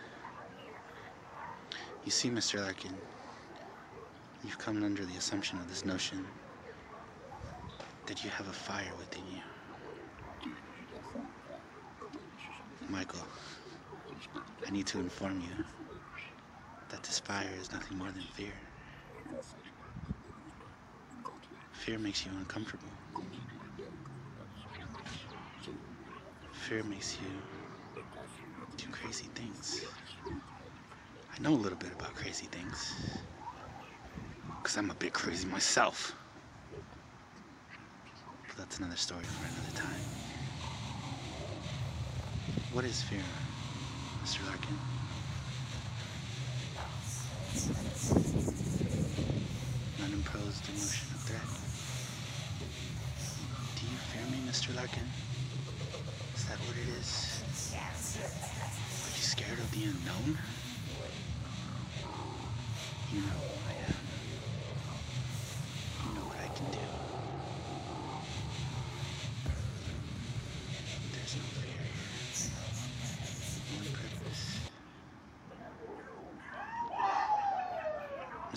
You 2.05 2.11
see, 2.11 2.29
Mr. 2.29 2.61
Larkin, 2.61 2.99
you've 4.45 4.59
come 4.59 4.83
under 4.83 5.05
the 5.05 5.17
assumption 5.17 5.59
of 5.59 5.69
this 5.69 5.85
notion 5.85 6.27
that 8.07 8.25
you 8.25 8.31
have 8.31 8.49
a 8.49 8.53
fire 8.53 8.91
within 8.99 9.23
you. 9.33 10.51
Michael, 12.89 13.25
I 14.67 14.71
need 14.71 14.87
to 14.89 14.99
inform 14.99 15.41
you 15.41 15.82
that 16.93 17.03
this 17.05 17.19
fire 17.19 17.49
is 17.59 17.73
nothing 17.73 17.97
more 17.97 18.11
than 18.11 18.23
fear. 18.23 18.53
Fear 21.73 21.99
makes 21.99 22.27
you 22.27 22.33
uncomfortable. 22.39 22.93
Fear 26.53 26.85
makes 26.85 27.17
you 27.19 27.29
do 28.77 28.87
crazy 28.93 29.31
things. 29.35 29.83
I 31.35 31.43
know 31.43 31.55
a 31.55 31.57
little 31.57 31.79
bit 31.79 31.93
about 31.93 32.15
crazy 32.15 32.47
things. 32.47 32.95
Because 34.63 34.77
I'm 34.77 34.91
a 34.91 34.95
bit 34.95 35.15
crazy 35.15 35.49
myself. 35.49 36.15
But 38.47 38.57
that's 38.59 38.79
another 38.79 38.97
story 38.97 39.25
for 39.25 39.47
another 39.47 39.73
time. 39.75 40.03
What 42.75 42.85
is 42.85 43.03
fear, 43.03 43.25
Mr. 44.23 44.47
Larkin? 44.47 44.92
Unimposed 50.03 50.69
emotion 50.71 51.09
of 51.13 51.21
threat. 51.21 51.51
Do 53.77 53.85
you 53.85 53.99
fear 54.09 54.25
me, 54.33 54.39
Mr. 54.49 54.75
Larkin? 54.75 55.07
Is 56.35 56.47
that 56.47 56.57
what 56.61 56.77
it 56.79 56.89
is? 56.99 57.43
Are 57.77 59.17
you 59.17 59.23
scared 59.23 59.59
of 59.59 59.71
the 59.71 59.85
unknown? 59.85 60.39
You 63.13 63.21
know 63.21 63.37
who 63.37 63.69
I 63.69 63.75
am. 63.85 64.01
You 66.09 66.15
know 66.15 66.27
what 66.27 66.39
I 66.43 66.49
can 66.57 66.71
do. 66.71 66.79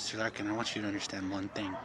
Mr. 0.05 0.19
Larkin, 0.19 0.47
I 0.47 0.53
want 0.53 0.75
you 0.75 0.83
to 0.83 0.87
understand 0.87 1.31
one 1.31 1.47
thing. 1.49 1.75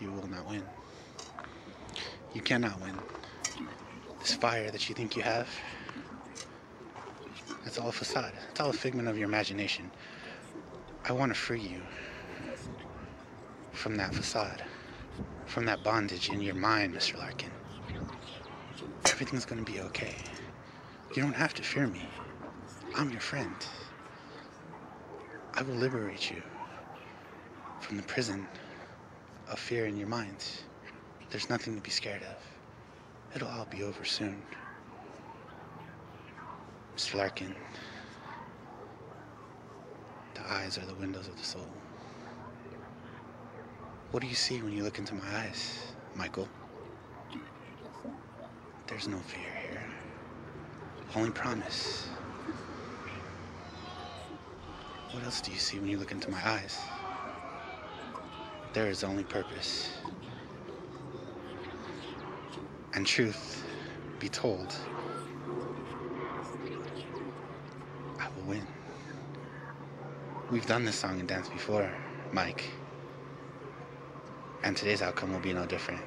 You 0.00 0.10
will 0.10 0.26
not 0.26 0.48
win. 0.48 0.64
You 2.34 2.40
cannot 2.40 2.80
win. 2.80 2.98
This 4.18 4.34
fire 4.34 4.72
that 4.72 4.88
you 4.88 4.96
think 4.96 5.14
you 5.14 5.22
have, 5.22 5.48
it's 7.64 7.78
all 7.78 7.90
a 7.90 7.92
facade. 7.92 8.32
It's 8.50 8.58
all 8.58 8.70
a 8.70 8.72
figment 8.72 9.06
of 9.06 9.16
your 9.16 9.28
imagination. 9.28 9.92
I 11.04 11.12
want 11.12 11.32
to 11.32 11.38
free 11.38 11.60
you 11.60 11.80
from 13.70 13.96
that 13.98 14.12
facade, 14.12 14.64
from 15.46 15.66
that 15.66 15.84
bondage 15.84 16.30
in 16.30 16.40
your 16.42 16.56
mind, 16.56 16.96
Mr. 16.96 17.16
Larkin. 17.16 17.52
Everything's 19.04 19.44
gonna 19.44 19.62
be 19.62 19.78
okay. 19.82 20.16
You 21.14 21.22
don't 21.22 21.36
have 21.36 21.54
to 21.54 21.62
fear 21.62 21.86
me. 21.86 22.08
I'm 22.98 23.10
your 23.10 23.20
friend. 23.20 23.54
I 25.54 25.62
will 25.62 25.76
liberate 25.76 26.32
you 26.32 26.42
from 27.78 27.96
the 27.96 28.02
prison 28.02 28.44
of 29.48 29.60
fear 29.60 29.86
in 29.86 29.96
your 29.96 30.08
mind. 30.08 30.44
There's 31.30 31.48
nothing 31.48 31.76
to 31.76 31.80
be 31.80 31.90
scared 31.90 32.22
of. 32.22 33.36
It'll 33.36 33.46
all 33.46 33.66
be 33.66 33.84
over 33.84 34.04
soon. 34.04 34.42
Mr. 36.96 37.14
Larkin, 37.14 37.54
the 40.34 40.52
eyes 40.52 40.76
are 40.76 40.84
the 40.84 40.96
windows 40.96 41.28
of 41.28 41.36
the 41.36 41.44
soul. 41.44 41.68
What 44.10 44.24
do 44.24 44.26
you 44.26 44.34
see 44.34 44.60
when 44.60 44.72
you 44.72 44.82
look 44.82 44.98
into 44.98 45.14
my 45.14 45.36
eyes, 45.36 45.92
Michael? 46.16 46.48
There's 48.88 49.06
no 49.06 49.18
fear 49.18 49.52
here. 49.70 49.84
Only 51.14 51.30
promise. 51.30 52.08
What 55.12 55.24
else 55.24 55.40
do 55.40 55.50
you 55.50 55.58
see 55.58 55.78
when 55.78 55.88
you 55.88 55.98
look 55.98 56.12
into 56.12 56.30
my 56.30 56.46
eyes? 56.46 56.78
There 58.74 58.88
is 58.88 59.02
only 59.02 59.24
purpose. 59.24 59.90
And 62.92 63.06
truth 63.06 63.64
be 64.18 64.28
told, 64.28 64.74
I 68.18 68.28
will 68.36 68.42
win. 68.46 68.66
We've 70.50 70.66
done 70.66 70.84
this 70.84 70.96
song 70.96 71.18
and 71.20 71.28
dance 71.28 71.48
before, 71.48 71.90
Mike. 72.32 72.70
And 74.62 74.76
today's 74.76 75.00
outcome 75.00 75.32
will 75.32 75.40
be 75.40 75.54
no 75.54 75.64
different. 75.64 76.02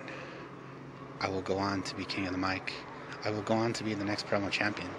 I 1.20 1.30
will 1.30 1.42
go 1.42 1.58
on 1.58 1.82
to 1.84 1.96
be 1.96 2.06
king 2.06 2.28
of 2.28 2.34
the 2.34 2.38
mic. 2.38 2.72
I 3.24 3.32
will 3.32 3.42
go 3.42 3.56
on 3.56 3.74
to 3.74 3.84
be 3.84 3.96
the 3.96 4.06
next 4.06 4.28
promo 4.28 4.52
champion. 4.52 4.90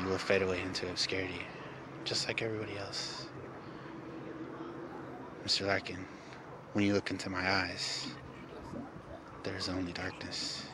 You 0.00 0.06
will 0.06 0.18
fade 0.18 0.42
away 0.42 0.60
into 0.60 0.88
obscurity, 0.88 1.42
just 2.04 2.26
like 2.28 2.42
everybody 2.42 2.76
else. 2.78 3.26
Mr. 5.44 5.66
Larkin, 5.66 6.04
when 6.72 6.84
you 6.84 6.92
look 6.92 7.10
into 7.10 7.30
my 7.30 7.50
eyes, 7.50 8.08
there 9.42 9.56
is 9.56 9.68
only 9.68 9.92
darkness. 9.92 10.64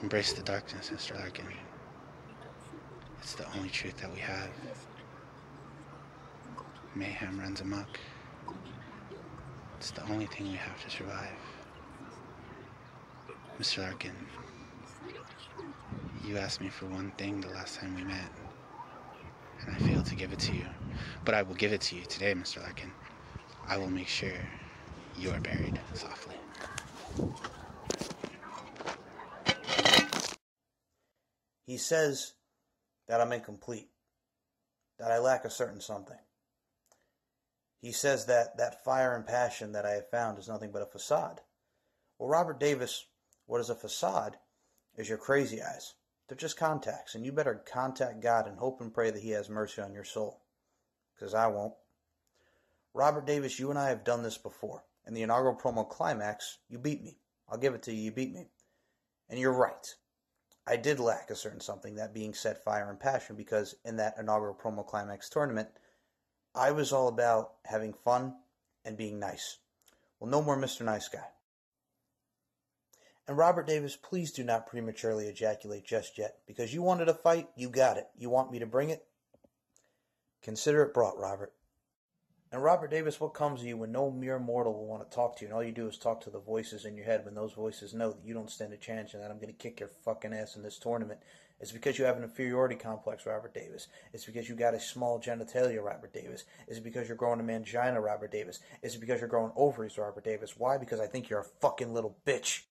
Embrace 0.00 0.32
the 0.32 0.42
darkness, 0.42 0.90
Mr. 0.90 1.18
Larkin. 1.18 1.46
It's 3.20 3.34
the 3.34 3.46
only 3.56 3.68
truth 3.68 3.96
that 3.98 4.12
we 4.12 4.18
have. 4.20 4.48
Mayhem 6.94 7.38
runs 7.38 7.60
amok. 7.60 7.98
It's 9.78 9.90
the 9.90 10.02
only 10.10 10.26
thing 10.26 10.48
we 10.50 10.56
have 10.56 10.82
to 10.84 10.90
survive. 10.90 11.38
Mr. 13.60 13.78
Larkin, 13.78 14.16
you 16.24 16.36
asked 16.38 16.60
me 16.60 16.68
for 16.68 16.86
one 16.86 17.12
thing 17.12 17.40
the 17.40 17.48
last 17.48 17.78
time 17.78 17.94
we 17.94 18.04
met, 18.04 18.30
and 19.66 19.74
I 19.74 19.78
failed 19.78 20.06
to 20.06 20.14
give 20.14 20.32
it 20.32 20.38
to 20.40 20.52
you. 20.52 20.66
But 21.24 21.34
I 21.34 21.42
will 21.42 21.54
give 21.54 21.72
it 21.72 21.80
to 21.82 21.96
you 21.96 22.04
today, 22.04 22.34
Mr. 22.34 22.62
Larkin. 22.62 22.90
I 23.66 23.76
will 23.76 23.90
make 23.90 24.08
sure 24.08 24.32
you 25.16 25.30
are 25.30 25.40
buried 25.40 25.80
softly. 25.94 26.36
He 31.66 31.76
says 31.78 32.34
that 33.08 33.20
I'm 33.20 33.32
incomplete, 33.32 33.88
that 34.98 35.10
I 35.10 35.18
lack 35.18 35.44
a 35.44 35.50
certain 35.50 35.80
something. 35.80 36.18
He 37.80 37.92
says 37.92 38.26
that 38.26 38.56
that 38.58 38.84
fire 38.84 39.16
and 39.16 39.26
passion 39.26 39.72
that 39.72 39.86
I 39.86 39.92
have 39.92 40.10
found 40.10 40.38
is 40.38 40.48
nothing 40.48 40.70
but 40.70 40.82
a 40.82 40.86
facade. 40.86 41.40
Well, 42.18 42.28
Robert 42.28 42.60
Davis, 42.60 43.06
what 43.46 43.60
is 43.60 43.70
a 43.70 43.74
facade 43.74 44.36
is 44.96 45.08
your 45.08 45.18
crazy 45.18 45.60
eyes. 45.62 45.94
They're 46.32 46.36
just 46.38 46.56
contacts, 46.56 47.14
and 47.14 47.26
you 47.26 47.30
better 47.30 47.62
contact 47.70 48.22
God 48.22 48.46
and 48.46 48.56
hope 48.56 48.80
and 48.80 48.94
pray 48.94 49.10
that 49.10 49.22
He 49.22 49.32
has 49.32 49.50
mercy 49.50 49.82
on 49.82 49.92
your 49.92 50.02
soul. 50.02 50.40
Because 51.14 51.34
I 51.34 51.46
won't. 51.48 51.74
Robert 52.94 53.26
Davis, 53.26 53.58
you 53.58 53.68
and 53.68 53.78
I 53.78 53.90
have 53.90 54.02
done 54.02 54.22
this 54.22 54.38
before. 54.38 54.82
In 55.06 55.12
the 55.12 55.20
inaugural 55.20 55.54
promo 55.54 55.86
climax, 55.86 56.56
you 56.70 56.78
beat 56.78 57.02
me. 57.04 57.18
I'll 57.50 57.58
give 57.58 57.74
it 57.74 57.82
to 57.82 57.92
you, 57.92 58.04
you 58.04 58.12
beat 58.12 58.32
me. 58.32 58.46
And 59.28 59.38
you're 59.38 59.52
right. 59.52 59.94
I 60.66 60.76
did 60.76 60.98
lack 60.98 61.28
a 61.28 61.36
certain 61.36 61.60
something, 61.60 61.96
that 61.96 62.14
being 62.14 62.32
set 62.32 62.64
fire 62.64 62.88
and 62.88 62.98
passion, 62.98 63.36
because 63.36 63.74
in 63.84 63.96
that 63.96 64.16
inaugural 64.18 64.54
promo 64.54 64.86
climax 64.86 65.28
tournament, 65.28 65.68
I 66.54 66.70
was 66.70 66.94
all 66.94 67.08
about 67.08 67.56
having 67.66 67.92
fun 67.92 68.36
and 68.86 68.96
being 68.96 69.18
nice. 69.18 69.58
Well, 70.18 70.30
no 70.30 70.40
more 70.40 70.56
Mr. 70.56 70.80
Nice 70.80 71.08
Guy. 71.08 71.28
And 73.28 73.36
Robert 73.38 73.66
Davis, 73.66 73.96
please 73.96 74.32
do 74.32 74.42
not 74.42 74.66
prematurely 74.66 75.28
ejaculate 75.28 75.84
just 75.84 76.18
yet, 76.18 76.38
because 76.46 76.74
you 76.74 76.82
wanted 76.82 77.08
a 77.08 77.14
fight, 77.14 77.48
you 77.56 77.70
got 77.70 77.96
it. 77.96 78.08
You 78.18 78.30
want 78.30 78.50
me 78.50 78.58
to 78.58 78.66
bring 78.66 78.90
it? 78.90 79.06
Consider 80.42 80.82
it 80.82 80.94
brought, 80.94 81.18
Robert. 81.18 81.52
And 82.50 82.62
Robert 82.62 82.90
Davis, 82.90 83.18
what 83.18 83.32
comes 83.32 83.60
to 83.60 83.66
you 83.66 83.78
when 83.78 83.92
no 83.92 84.10
mere 84.10 84.38
mortal 84.38 84.74
will 84.74 84.86
want 84.86 85.08
to 85.08 85.14
talk 85.14 85.36
to 85.36 85.42
you, 85.42 85.46
and 85.46 85.54
all 85.54 85.62
you 85.62 85.72
do 85.72 85.88
is 85.88 85.96
talk 85.96 86.20
to 86.22 86.30
the 86.30 86.40
voices 86.40 86.84
in 86.84 86.96
your 86.96 87.06
head 87.06 87.24
when 87.24 87.34
those 87.34 87.52
voices 87.52 87.94
know 87.94 88.10
that 88.10 88.24
you 88.24 88.34
don't 88.34 88.50
stand 88.50 88.72
a 88.74 88.76
chance 88.76 89.14
and 89.14 89.22
that 89.22 89.30
I'm 89.30 89.38
going 89.38 89.46
to 89.46 89.54
kick 89.54 89.80
your 89.80 89.88
fucking 90.04 90.34
ass 90.34 90.56
in 90.56 90.62
this 90.62 90.78
tournament? 90.78 91.20
It's 91.60 91.72
because 91.72 91.98
you 91.98 92.04
have 92.04 92.16
an 92.16 92.24
inferiority 92.24 92.74
complex, 92.74 93.24
Robert 93.24 93.54
Davis. 93.54 93.86
It's 94.12 94.26
because 94.26 94.48
you 94.48 94.56
got 94.56 94.74
a 94.74 94.80
small 94.80 95.20
genitalia, 95.20 95.82
Robert 95.82 96.12
Davis. 96.12 96.44
It's 96.66 96.80
because 96.80 97.06
you're 97.06 97.16
growing 97.16 97.38
a 97.38 97.44
mangina, 97.44 98.02
Robert 98.02 98.32
Davis. 98.32 98.58
It's 98.82 98.96
because 98.96 99.20
you're 99.20 99.28
growing 99.28 99.52
ovaries, 99.54 99.96
Robert 99.96 100.24
Davis. 100.24 100.58
Why? 100.58 100.76
Because 100.76 100.98
I 100.98 101.06
think 101.06 101.30
you're 101.30 101.40
a 101.40 101.44
fucking 101.44 101.94
little 101.94 102.18
bitch. 102.26 102.62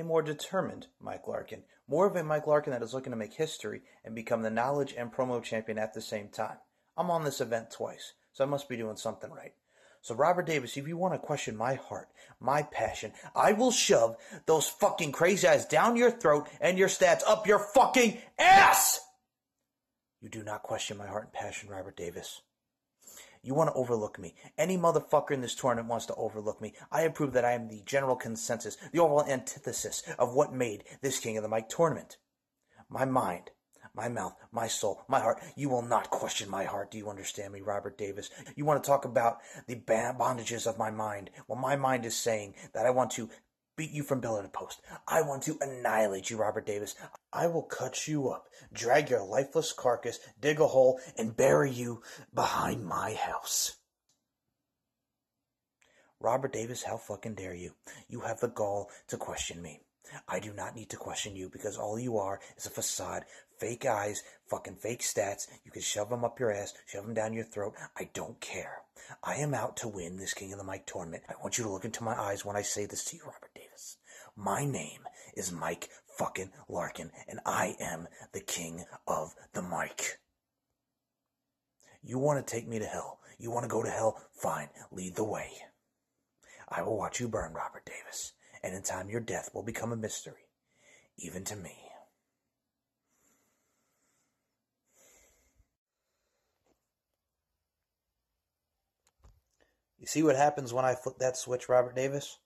A 0.00 0.02
more 0.02 0.22
determined 0.22 0.86
Mike 0.98 1.28
Larkin. 1.28 1.62
More 1.86 2.06
of 2.06 2.16
a 2.16 2.24
Mike 2.24 2.46
Larkin 2.46 2.72
that 2.72 2.82
is 2.82 2.94
looking 2.94 3.10
to 3.10 3.18
make 3.18 3.34
history 3.34 3.82
and 4.02 4.14
become 4.14 4.40
the 4.40 4.48
knowledge 4.48 4.94
and 4.96 5.12
promo 5.12 5.42
champion 5.42 5.76
at 5.76 5.92
the 5.92 6.00
same 6.00 6.28
time. 6.28 6.56
I'm 6.96 7.10
on 7.10 7.22
this 7.22 7.42
event 7.42 7.70
twice, 7.70 8.14
so 8.32 8.42
I 8.42 8.46
must 8.46 8.66
be 8.66 8.78
doing 8.78 8.96
something 8.96 9.30
right. 9.30 9.52
So, 10.00 10.14
Robert 10.14 10.46
Davis, 10.46 10.78
if 10.78 10.88
you 10.88 10.96
want 10.96 11.12
to 11.12 11.18
question 11.18 11.54
my 11.54 11.74
heart, 11.74 12.08
my 12.40 12.62
passion, 12.62 13.12
I 13.36 13.52
will 13.52 13.70
shove 13.70 14.16
those 14.46 14.70
fucking 14.70 15.12
crazy 15.12 15.46
eyes 15.46 15.66
down 15.66 15.96
your 15.96 16.10
throat 16.10 16.48
and 16.62 16.78
your 16.78 16.88
stats 16.88 17.20
up 17.26 17.46
your 17.46 17.58
fucking 17.58 18.16
ass! 18.38 19.00
You 20.22 20.30
do 20.30 20.42
not 20.42 20.62
question 20.62 20.96
my 20.96 21.08
heart 21.08 21.24
and 21.24 21.32
passion, 21.34 21.68
Robert 21.68 21.96
Davis. 21.98 22.40
You 23.42 23.54
want 23.54 23.70
to 23.70 23.74
overlook 23.74 24.18
me. 24.18 24.34
Any 24.58 24.76
motherfucker 24.76 25.30
in 25.30 25.40
this 25.40 25.54
tournament 25.54 25.88
wants 25.88 26.06
to 26.06 26.14
overlook 26.14 26.60
me. 26.60 26.74
I 26.92 27.02
have 27.02 27.14
proved 27.14 27.32
that 27.34 27.44
I 27.44 27.52
am 27.52 27.68
the 27.68 27.82
general 27.86 28.16
consensus, 28.16 28.76
the 28.92 28.98
overall 28.98 29.24
antithesis 29.24 30.02
of 30.18 30.34
what 30.34 30.52
made 30.52 30.84
this 31.00 31.18
King 31.20 31.38
of 31.38 31.42
the 31.42 31.48
Mic 31.48 31.68
tournament. 31.68 32.18
My 32.88 33.06
mind, 33.06 33.50
my 33.94 34.08
mouth, 34.08 34.34
my 34.52 34.66
soul, 34.66 35.02
my 35.08 35.20
heart. 35.20 35.42
You 35.56 35.68
will 35.70 35.82
not 35.82 36.10
question 36.10 36.50
my 36.50 36.64
heart. 36.64 36.90
Do 36.90 36.98
you 36.98 37.08
understand 37.08 37.52
me, 37.52 37.60
Robert 37.60 37.96
Davis? 37.96 38.30
You 38.56 38.64
want 38.64 38.82
to 38.82 38.86
talk 38.86 39.04
about 39.04 39.38
the 39.66 39.76
bondages 39.76 40.66
of 40.66 40.78
my 40.78 40.90
mind? 40.90 41.30
Well, 41.48 41.58
my 41.58 41.76
mind 41.76 42.04
is 42.04 42.16
saying 42.16 42.54
that 42.74 42.84
I 42.84 42.90
want 42.90 43.10
to 43.12 43.30
beat 43.80 43.92
you 43.92 44.02
from 44.02 44.20
pillar 44.20 44.42
to 44.42 44.48
post. 44.50 44.82
I 45.08 45.22
want 45.22 45.42
to 45.44 45.56
annihilate 45.58 46.28
you, 46.28 46.36
Robert 46.36 46.66
Davis. 46.66 46.94
I 47.32 47.46
will 47.46 47.62
cut 47.62 48.06
you 48.06 48.28
up, 48.28 48.44
drag 48.74 49.08
your 49.08 49.24
lifeless 49.24 49.72
carcass, 49.72 50.18
dig 50.38 50.60
a 50.60 50.66
hole, 50.66 51.00
and 51.16 51.34
bury 51.34 51.70
you 51.70 52.02
behind 52.34 52.84
my 52.84 53.14
house. 53.14 53.78
Robert 56.20 56.52
Davis, 56.52 56.82
how 56.82 56.98
fucking 56.98 57.36
dare 57.36 57.54
you? 57.54 57.72
You 58.06 58.20
have 58.20 58.40
the 58.40 58.48
gall 58.48 58.90
to 59.08 59.16
question 59.16 59.62
me. 59.62 59.80
I 60.28 60.40
do 60.40 60.52
not 60.52 60.76
need 60.76 60.90
to 60.90 60.98
question 60.98 61.34
you 61.34 61.48
because 61.48 61.78
all 61.78 61.98
you 61.98 62.18
are 62.18 62.38
is 62.58 62.66
a 62.66 62.70
facade, 62.70 63.24
fake 63.58 63.86
eyes, 63.86 64.22
fucking 64.46 64.76
fake 64.76 65.00
stats. 65.00 65.46
You 65.64 65.70
can 65.70 65.80
shove 65.80 66.10
them 66.10 66.22
up 66.22 66.38
your 66.38 66.52
ass, 66.52 66.74
shove 66.86 67.06
them 67.06 67.14
down 67.14 67.32
your 67.32 67.44
throat. 67.44 67.76
I 67.96 68.10
don't 68.12 68.38
care. 68.42 68.82
I 69.22 69.36
am 69.36 69.54
out 69.54 69.78
to 69.78 69.88
win 69.88 70.18
this 70.18 70.34
King 70.34 70.52
of 70.52 70.58
the 70.58 70.64
Mic 70.64 70.84
tournament. 70.84 71.22
I 71.30 71.34
want 71.40 71.56
you 71.56 71.64
to 71.64 71.70
look 71.70 71.86
into 71.86 72.04
my 72.04 72.18
eyes 72.20 72.44
when 72.44 72.56
I 72.56 72.62
say 72.62 72.84
this 72.84 73.04
to 73.06 73.16
you, 73.16 73.22
Robert 73.22 73.50
Davis. 73.54 73.69
My 74.42 74.64
name 74.64 75.00
is 75.36 75.52
Mike 75.52 75.90
fucking 76.16 76.50
Larkin, 76.66 77.10
and 77.28 77.40
I 77.44 77.76
am 77.78 78.08
the 78.32 78.40
king 78.40 78.84
of 79.06 79.34
the 79.52 79.60
mic. 79.60 80.18
You 82.02 82.18
want 82.18 82.44
to 82.44 82.50
take 82.50 82.66
me 82.66 82.78
to 82.78 82.86
hell? 82.86 83.18
You 83.38 83.50
want 83.50 83.64
to 83.64 83.68
go 83.68 83.82
to 83.82 83.90
hell? 83.90 84.18
Fine, 84.32 84.70
lead 84.90 85.14
the 85.14 85.24
way. 85.24 85.50
I 86.70 86.80
will 86.80 86.96
watch 86.96 87.20
you 87.20 87.28
burn, 87.28 87.52
Robert 87.52 87.84
Davis, 87.84 88.32
and 88.62 88.74
in 88.74 88.82
time 88.82 89.10
your 89.10 89.20
death 89.20 89.50
will 89.52 89.62
become 89.62 89.92
a 89.92 89.96
mystery, 89.96 90.48
even 91.18 91.44
to 91.44 91.56
me. 91.56 91.76
You 99.98 100.06
see 100.06 100.22
what 100.22 100.36
happens 100.36 100.72
when 100.72 100.86
I 100.86 100.94
flip 100.94 101.18
that 101.18 101.36
switch, 101.36 101.68
Robert 101.68 101.94
Davis? 101.94 102.38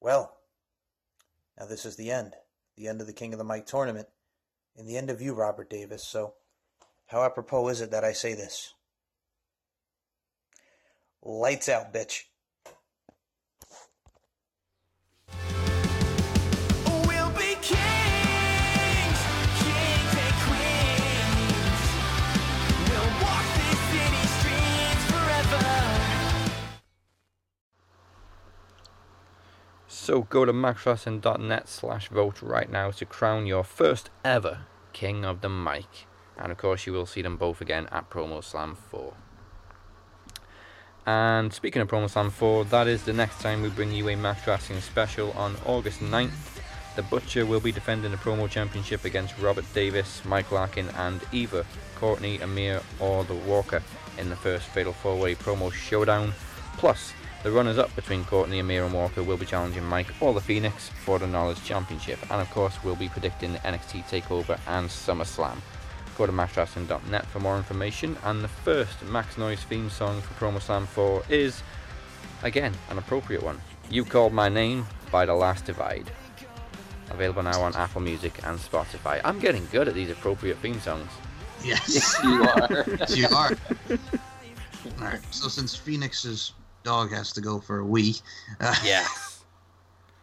Well, 0.00 0.37
now 1.58 1.66
this 1.66 1.84
is 1.84 1.96
the 1.96 2.10
end. 2.10 2.34
The 2.76 2.88
end 2.88 3.00
of 3.00 3.06
the 3.06 3.12
King 3.12 3.32
of 3.32 3.38
the 3.38 3.44
Mic 3.44 3.66
tournament. 3.66 4.08
And 4.76 4.88
the 4.88 4.96
end 4.96 5.10
of 5.10 5.20
you, 5.20 5.34
Robert 5.34 5.68
Davis. 5.68 6.06
So, 6.06 6.34
how 7.06 7.24
apropos 7.24 7.68
is 7.68 7.80
it 7.80 7.90
that 7.90 8.04
I 8.04 8.12
say 8.12 8.34
this? 8.34 8.74
Lights 11.22 11.68
out, 11.68 11.92
bitch. 11.92 12.22
So 30.08 30.22
go 30.22 30.46
to 30.46 30.54
maxwrestling.net 30.54 31.68
slash 31.68 32.08
vote 32.08 32.40
right 32.40 32.72
now 32.72 32.90
to 32.92 33.04
crown 33.04 33.44
your 33.44 33.62
first 33.62 34.08
ever 34.24 34.60
King 34.94 35.26
of 35.26 35.42
the 35.42 35.50
Mic. 35.50 36.06
And 36.38 36.50
of 36.50 36.56
course, 36.56 36.86
you 36.86 36.94
will 36.94 37.04
see 37.04 37.20
them 37.20 37.36
both 37.36 37.60
again 37.60 37.88
at 37.92 38.08
Promo 38.08 38.42
Slam 38.42 38.74
4. 38.74 39.12
And 41.04 41.52
speaking 41.52 41.82
of 41.82 41.88
Promo 41.88 42.08
Slam 42.08 42.30
4, 42.30 42.64
that 42.64 42.86
is 42.86 43.02
the 43.02 43.12
next 43.12 43.42
time 43.42 43.60
we 43.60 43.68
bring 43.68 43.92
you 43.92 44.08
a 44.08 44.16
Max 44.16 44.46
Wrestling 44.46 44.80
special 44.80 45.32
on 45.32 45.56
August 45.66 46.00
9th. 46.00 46.58
The 46.96 47.02
Butcher 47.02 47.44
will 47.44 47.60
be 47.60 47.70
defending 47.70 48.10
the 48.10 48.16
Promo 48.16 48.48
Championship 48.48 49.04
against 49.04 49.38
Robert 49.38 49.66
Davis, 49.74 50.24
Mike 50.24 50.50
Larkin, 50.50 50.88
and 50.96 51.20
either 51.32 51.66
Courtney, 51.96 52.40
Amir, 52.40 52.80
or 52.98 53.24
The 53.24 53.34
Walker 53.34 53.82
in 54.16 54.30
the 54.30 54.36
first 54.36 54.68
Fatal 54.68 54.94
4 54.94 55.16
Way 55.16 55.34
Promo 55.34 55.70
Showdown. 55.70 56.32
Plus, 56.78 57.12
the 57.42 57.50
runners 57.50 57.78
up 57.78 57.94
between 57.94 58.24
Courtney, 58.24 58.58
Amir, 58.58 58.84
and 58.84 58.92
Walker 58.92 59.22
will 59.22 59.36
be 59.36 59.46
challenging 59.46 59.84
Mike 59.84 60.12
or 60.20 60.34
the 60.34 60.40
Phoenix 60.40 60.88
for 61.04 61.18
the 61.18 61.26
Knowledge 61.26 61.62
Championship. 61.64 62.18
And 62.30 62.40
of 62.40 62.50
course, 62.50 62.82
we'll 62.82 62.96
be 62.96 63.08
predicting 63.08 63.52
the 63.52 63.58
NXT 63.60 64.04
TakeOver 64.04 64.58
and 64.66 64.88
SummerSlam. 64.88 65.58
Go 66.16 66.26
to 66.26 66.32
maxwrestling.net 66.32 67.26
for 67.26 67.38
more 67.38 67.56
information. 67.56 68.16
And 68.24 68.42
the 68.42 68.48
first 68.48 69.04
Max 69.04 69.38
Noise 69.38 69.62
theme 69.62 69.88
song 69.88 70.20
for 70.20 70.34
Promo 70.34 70.60
Slam 70.60 70.86
4 70.86 71.22
is, 71.28 71.62
again, 72.42 72.74
an 72.90 72.98
appropriate 72.98 73.42
one. 73.42 73.60
You 73.88 74.04
Called 74.04 74.32
My 74.32 74.48
Name 74.48 74.86
by 75.12 75.24
The 75.24 75.34
Last 75.34 75.64
Divide. 75.64 76.10
Available 77.10 77.44
now 77.44 77.62
on 77.62 77.74
Apple 77.76 78.00
Music 78.00 78.34
and 78.44 78.58
Spotify. 78.58 79.20
I'm 79.24 79.38
getting 79.38 79.66
good 79.70 79.86
at 79.86 79.94
these 79.94 80.10
appropriate 80.10 80.58
theme 80.58 80.80
songs. 80.80 81.10
Yes, 81.64 81.88
Yes, 81.94 82.18
you 82.24 82.42
are. 82.42 82.84
Yes, 82.98 83.16
you 83.16 83.28
are. 83.28 83.50
All 85.00 85.04
right. 85.06 85.20
So 85.30 85.48
since 85.48 85.74
Phoenix's 85.74 86.52
dog 86.88 87.12
has 87.12 87.32
to 87.32 87.40
go 87.40 87.60
for 87.60 87.78
a 87.78 87.84
wee, 87.84 88.16
uh, 88.60 88.74
Yes. 88.84 89.44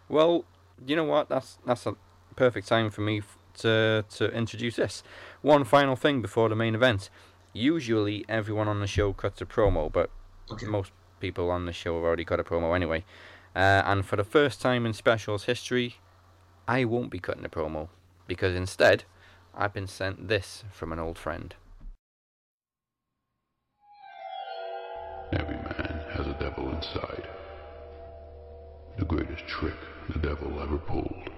Well, 0.10 0.46
you 0.86 0.96
know 0.96 1.04
what? 1.04 1.30
That's 1.30 1.58
that's 1.66 1.86
a 1.86 1.96
perfect 2.36 2.68
time 2.68 2.90
for 2.92 3.02
me 3.02 3.22
to 3.60 4.04
to 4.18 4.24
introduce 4.32 4.76
this. 4.76 5.04
One 5.42 5.64
final 5.64 5.96
thing 5.96 6.22
before 6.22 6.50
the 6.50 6.56
main 6.56 6.76
event. 6.76 7.10
Usually, 7.54 8.26
everyone 8.28 8.68
on 8.68 8.80
the 8.82 8.88
show 8.88 9.14
cuts 9.14 9.42
a 9.42 9.46
promo, 9.46 9.92
but 9.92 10.10
most 10.64 10.92
people 11.20 11.50
on 11.50 11.66
the 11.66 11.72
show 11.72 11.96
have 11.96 12.04
already 12.04 12.26
cut 12.26 12.40
a 12.40 12.44
promo 12.44 12.76
anyway. 12.76 13.06
Uh, 13.56 13.82
and 13.86 14.06
for 14.06 14.18
the 14.18 14.26
first 14.26 14.60
time 14.60 14.86
in 14.86 14.94
specials 14.94 15.46
history, 15.46 15.96
I 16.68 16.84
won't 16.84 17.10
be 17.10 17.20
cutting 17.20 17.46
a 17.46 17.50
promo 17.50 17.88
because 18.28 18.56
instead, 18.56 19.06
I've 19.56 19.74
been 19.74 19.88
sent 19.88 20.28
this 20.28 20.66
from 20.72 20.92
an 20.92 21.00
old 21.00 21.18
friend. 21.18 21.56
Every 25.32 25.58
a 26.36 26.44
devil 26.44 26.70
inside. 26.72 27.28
The 28.98 29.06
greatest 29.06 29.46
trick 29.48 29.76
the 30.10 30.20
devil 30.20 30.62
ever 30.62 30.78
pulled 30.78 31.30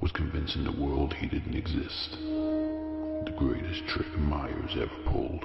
was 0.00 0.12
convincing 0.12 0.64
the 0.64 0.82
world 0.82 1.12
he 1.14 1.26
didn't 1.26 1.54
exist. 1.54 2.12
The 2.20 3.34
greatest 3.36 3.86
trick 3.86 4.08
Myers 4.18 4.72
ever 4.76 5.10
pulled 5.10 5.44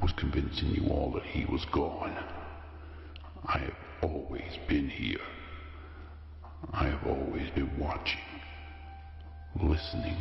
was 0.00 0.12
convincing 0.16 0.70
you 0.70 0.88
all 0.88 1.12
that 1.12 1.22
he 1.22 1.44
was 1.44 1.64
gone. 1.72 2.16
I 3.46 3.58
have 3.58 3.76
always 4.02 4.58
been 4.68 4.88
here. 4.88 5.20
I 6.72 6.84
have 6.84 7.06
always 7.06 7.50
been 7.50 7.70
watching, 7.78 8.20
listening, 9.62 10.16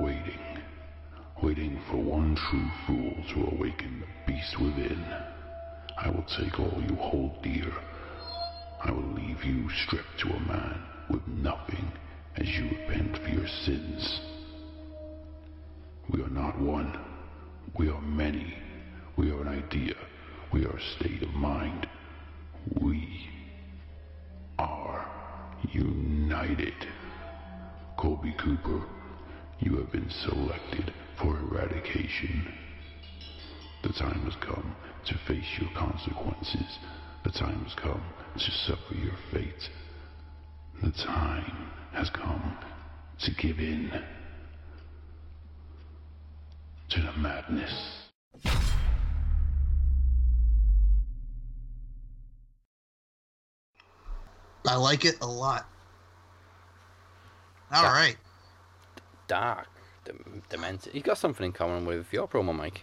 waiting, 0.00 0.58
waiting 1.42 1.80
for 1.90 1.98
one 1.98 2.34
true 2.34 2.70
fool 2.86 3.14
to 3.34 3.54
awaken 3.54 4.00
the 4.00 4.32
beast 4.32 4.58
within. 4.58 5.04
I 5.96 6.10
will 6.10 6.24
take 6.36 6.58
all 6.58 6.82
you 6.88 6.96
hold 6.96 7.42
dear. 7.42 7.72
I 8.82 8.90
will 8.90 9.14
leave 9.14 9.44
you 9.44 9.68
stripped 9.86 10.18
to 10.20 10.28
a 10.28 10.40
man 10.40 10.82
with 11.08 11.26
nothing 11.28 11.90
as 12.36 12.48
you 12.48 12.64
repent 12.64 13.16
for 13.18 13.28
your 13.28 13.46
sins. 13.64 14.20
We 16.10 16.20
are 16.22 16.30
not 16.30 16.60
one. 16.60 16.98
We 17.78 17.88
are 17.88 18.00
many. 18.02 18.54
We 19.16 19.30
are 19.30 19.40
an 19.42 19.48
idea. 19.48 19.94
We 20.52 20.66
are 20.66 20.76
a 20.76 20.96
state 20.98 21.22
of 21.22 21.30
mind. 21.30 21.88
We 22.80 23.28
are 24.58 25.06
united. 25.72 26.74
Colby 27.96 28.34
Cooper, 28.42 28.82
you 29.60 29.76
have 29.76 29.92
been 29.92 30.10
selected 30.10 30.92
for 31.20 31.38
eradication. 31.38 32.52
The 33.82 33.92
time 33.92 34.24
has 34.24 34.34
come 34.44 34.74
to 35.06 35.18
face 35.26 35.58
your 35.60 35.70
consequences. 35.76 36.78
The 37.24 37.30
time 37.30 37.64
has 37.64 37.74
come 37.74 38.02
to 38.36 38.50
suffer 38.50 38.94
your 38.94 39.16
fate. 39.32 39.70
The 40.82 40.90
time 40.92 41.70
has 41.92 42.10
come 42.10 42.56
to 43.20 43.30
give 43.32 43.58
in 43.58 43.90
to 46.90 47.00
the 47.00 47.12
madness. 47.12 47.72
I 54.66 54.76
like 54.76 55.04
it 55.04 55.16
a 55.20 55.26
lot. 55.26 55.66
All 57.72 57.84
right. 57.84 58.16
Dark, 59.26 59.68
dem- 60.04 60.42
demented. 60.48 60.94
You 60.94 61.02
got 61.02 61.18
something 61.18 61.44
in 61.46 61.52
common 61.52 61.84
with 61.84 62.06
your 62.12 62.28
promo, 62.28 62.54
Mike. 62.54 62.82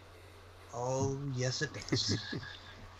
Oh 0.73 1.17
yes, 1.33 1.61
it 1.61 1.73
does. 1.73 2.19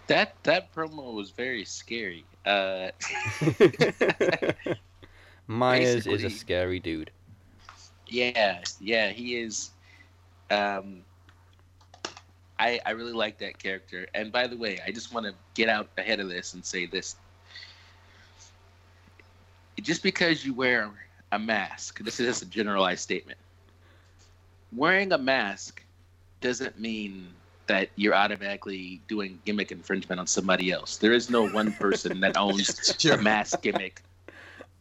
That 0.07 0.43
that 0.43 0.73
promo 0.73 1.14
was 1.14 1.31
very 1.31 1.65
scary. 1.65 2.26
Uh, 2.45 2.89
Myers 5.48 6.07
is 6.07 6.23
a 6.23 6.30
scary 6.30 6.80
dude. 6.80 7.11
yeah, 8.07 8.61
yeah, 8.80 9.10
he 9.10 9.35
is. 9.38 9.72
Um, 10.49 11.03
I 12.60 12.80
I 12.85 12.91
really 12.91 13.14
like 13.14 13.39
that 13.39 13.60
character. 13.60 14.07
And 14.14 14.31
by 14.31 14.48
the 14.48 14.57
way, 14.57 14.80
I 14.85 14.91
just 14.91 15.14
want 15.14 15.26
to 15.27 15.34
get 15.56 15.69
out 15.69 15.89
ahead 15.98 16.19
of 16.19 16.30
this 16.30 16.53
and 16.53 16.65
say 16.65 16.85
this: 16.85 17.15
just 19.81 20.03
because 20.03 20.45
you 20.45 20.53
wear 20.53 20.91
a 21.31 21.39
mask, 21.39 21.99
this 21.99 22.19
is 22.19 22.27
just 22.27 22.43
a 22.43 22.49
generalized 22.49 23.02
statement. 23.02 23.39
Wearing 24.72 25.11
a 25.11 25.18
mask 25.18 25.85
doesn't 26.41 26.80
mean 26.80 27.40
that 27.67 27.89
you're 27.95 28.15
automatically 28.15 29.01
doing 29.07 29.39
gimmick 29.45 29.71
infringement 29.71 30.19
on 30.19 30.27
somebody 30.27 30.71
else. 30.71 30.97
There 30.97 31.13
is 31.13 31.29
no 31.29 31.47
one 31.49 31.71
person 31.73 32.19
that 32.21 32.38
owns 32.38 32.67
the 33.01 33.17
mask 33.17 33.61
gimmick. 33.61 34.01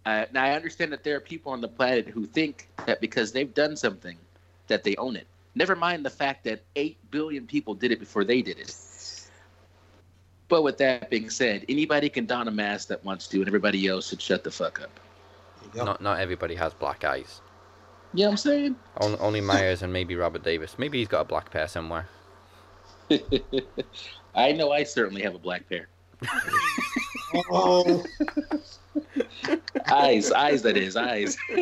Uh, 0.07 0.25
now 0.33 0.45
I 0.45 0.53
understand 0.53 0.93
that 0.93 1.05
there 1.05 1.17
are 1.17 1.21
people 1.21 1.53
on 1.53 1.61
the 1.61 1.69
planet 1.69 2.09
who 2.09 2.27
think 2.27 2.69
that 2.87 3.01
because 3.01 3.33
they've 3.33 3.53
done 3.53 3.77
something, 3.77 4.17
that 4.69 4.83
they 4.83 4.97
own 4.97 5.17
it. 5.17 5.27
Never 5.55 5.77
mind 5.77 6.05
the 6.05 6.11
fact 6.11 6.45
that 6.45 6.63
eight 6.77 6.97
billion 7.11 7.47
people 7.47 7.75
did 7.75 7.93
it 7.93 8.01
before 8.01 8.25
they 8.25 8.41
did 8.41 8.59
it. 8.59 8.75
But 10.49 10.63
with 10.63 10.79
that 10.79 11.11
being 11.11 11.31
said, 11.31 11.65
anybody 11.69 12.09
can 12.09 12.27
don 12.27 12.49
a 12.49 12.51
mask 12.51 12.89
that 12.89 13.05
wants 13.05 13.29
to, 13.29 13.39
and 13.39 13.47
everybody 13.47 13.87
else 13.87 14.09
should 14.09 14.21
shut 14.21 14.43
the 14.43 14.51
fuck 14.51 14.81
up. 14.81 14.91
Not 15.75 16.01
not 16.01 16.19
everybody 16.19 16.55
has 16.57 16.75
black 16.75 17.05
eyes. 17.05 17.41
You 18.13 18.23
know 18.23 18.27
what 18.27 18.33
I'm 18.33 18.37
saying? 18.39 18.77
Only, 19.01 19.19
only 19.19 19.41
Myers 19.41 19.83
and 19.83 19.93
maybe 19.93 20.17
Robert 20.17 20.43
Davis. 20.43 20.77
Maybe 20.79 20.99
he's 20.99 21.07
got 21.07 21.21
a 21.21 21.25
black 21.25 21.51
pair 21.51 21.69
somewhere. 21.69 22.09
I 24.35 24.53
know 24.53 24.73
I 24.73 24.85
certainly 24.85 25.23
have 25.23 25.35
a 25.35 25.39
black 25.39 25.69
pair. 25.69 25.89
Oh. 27.51 28.05
eyes, 29.87 30.31
eyes. 30.33 30.63
That 30.63 30.77
is 30.77 30.97
eyes. 30.97 31.37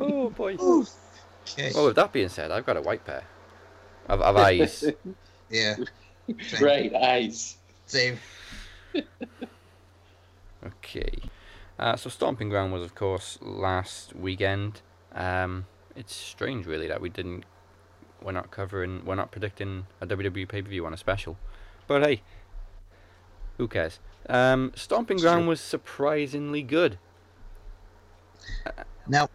oh 0.00 0.30
boy. 0.30 0.54
Okay. 0.54 1.70
Well, 1.74 1.86
with 1.86 1.96
that 1.96 2.12
being 2.12 2.28
said, 2.28 2.50
I've 2.50 2.66
got 2.66 2.76
a 2.76 2.82
white 2.82 3.04
pair 3.04 3.24
of, 4.08 4.20
of 4.20 4.36
eyes. 4.36 4.84
Yeah. 5.50 5.76
right, 6.60 6.92
eyes. 6.94 7.58
Same. 7.86 8.18
Okay. 10.64 11.12
Uh, 11.78 11.96
so 11.96 12.08
Stomping 12.08 12.48
Ground 12.48 12.72
was, 12.72 12.82
of 12.82 12.94
course, 12.94 13.38
last 13.42 14.16
weekend. 14.16 14.80
Um, 15.14 15.66
it's 15.96 16.14
strange, 16.14 16.66
really, 16.66 16.88
that 16.88 17.00
we 17.00 17.08
didn't 17.08 17.44
we're 18.24 18.32
not 18.32 18.50
covering, 18.50 19.04
we're 19.04 19.14
not 19.14 19.30
predicting 19.30 19.86
a 20.00 20.06
WWE 20.06 20.48
pay 20.48 20.62
per 20.62 20.68
view 20.68 20.86
on 20.86 20.94
a 20.94 20.96
special. 20.96 21.36
But 21.86 22.02
hey, 22.02 22.22
who 23.58 23.68
cares? 23.68 24.00
Um, 24.28 24.72
Stomping 24.74 25.18
Ground 25.18 25.46
was 25.46 25.60
surprisingly 25.60 26.62
good. 26.62 26.98
Now, 29.06 29.28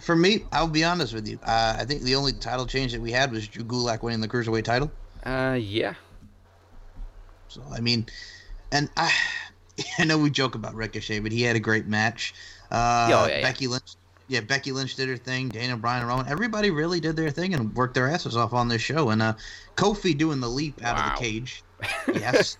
for 0.00 0.16
me, 0.16 0.44
I'll 0.50 0.68
be 0.68 0.84
honest 0.84 1.12
with 1.12 1.28
you. 1.28 1.38
Uh, 1.42 1.76
I 1.78 1.84
think 1.84 2.02
the 2.02 2.14
only 2.14 2.32
title 2.32 2.66
change 2.66 2.92
that 2.92 3.00
we 3.00 3.12
had 3.12 3.30
was 3.30 3.46
Drew 3.46 3.64
Gulak 3.64 4.02
winning 4.02 4.20
the 4.20 4.28
cruiserweight 4.28 4.64
title. 4.64 4.90
Uh, 5.24 5.58
yeah. 5.60 5.94
So 7.48 7.62
I 7.70 7.80
mean, 7.80 8.06
and 8.72 8.88
I, 8.96 9.12
I 9.98 10.04
know 10.04 10.18
we 10.18 10.30
joke 10.30 10.54
about 10.54 10.74
Ricochet, 10.74 11.20
but 11.20 11.32
he 11.32 11.42
had 11.42 11.56
a 11.56 11.60
great 11.60 11.86
match. 11.86 12.34
Uh, 12.70 13.10
oh, 13.12 13.26
yeah, 13.26 13.36
yeah. 13.36 13.42
Becky 13.42 13.66
Lynch, 13.66 13.96
yeah, 14.28 14.40
Becky 14.40 14.72
Lynch 14.72 14.94
did 14.94 15.08
her 15.08 15.16
thing. 15.16 15.48
Daniel 15.48 15.78
Bryan 15.78 16.00
and 16.00 16.08
Roman, 16.08 16.28
everybody 16.28 16.70
really 16.70 17.00
did 17.00 17.16
their 17.16 17.30
thing 17.30 17.54
and 17.54 17.74
worked 17.74 17.94
their 17.94 18.08
asses 18.08 18.36
off 18.36 18.52
on 18.52 18.68
this 18.68 18.82
show. 18.82 19.10
And 19.10 19.20
uh, 19.22 19.34
Kofi 19.76 20.16
doing 20.16 20.40
the 20.40 20.48
leap 20.48 20.82
out 20.84 20.98
of 20.98 21.12
the 21.18 21.20
cage, 21.24 21.62
yes, 22.14 22.58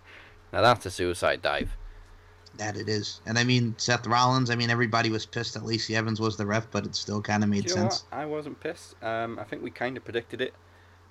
Now 0.52 0.62
that's 0.62 0.86
a 0.86 0.90
suicide 0.90 1.42
dive. 1.42 1.70
that 2.56 2.76
it 2.76 2.88
is. 2.88 3.20
And 3.26 3.38
I 3.38 3.44
mean, 3.44 3.74
Seth 3.78 4.06
Rollins. 4.06 4.50
I 4.50 4.56
mean, 4.56 4.70
everybody 4.70 5.10
was 5.10 5.26
pissed 5.26 5.54
that 5.54 5.64
Lacey 5.64 5.94
Evans 5.94 6.20
was 6.20 6.36
the 6.36 6.46
ref, 6.46 6.70
but 6.70 6.86
it 6.86 6.94
still 6.96 7.20
kind 7.20 7.42
of 7.44 7.50
made 7.50 7.64
you 7.68 7.76
know 7.76 7.82
sense. 7.82 8.04
what? 8.10 8.18
I 8.18 8.26
wasn't 8.26 8.58
pissed. 8.60 8.94
Um, 9.02 9.38
I 9.38 9.44
think 9.44 9.62
we 9.62 9.70
kind 9.70 9.96
of 9.96 10.04
predicted 10.04 10.40
it, 10.40 10.54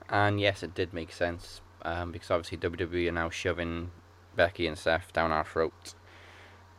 and 0.10 0.40
yes, 0.42 0.64
it 0.64 0.74
did 0.74 0.92
make 0.94 1.12
sense. 1.12 1.62
Um, 1.84 2.12
because 2.12 2.32
obviously 2.32 2.58
WWE 2.58 3.08
are 3.08 3.12
now 3.14 3.30
shoving 3.30 3.92
Becky 4.36 4.66
and 4.68 4.78
Seth 4.78 5.14
down 5.14 5.32
our 5.32 5.44
throat. 5.46 5.94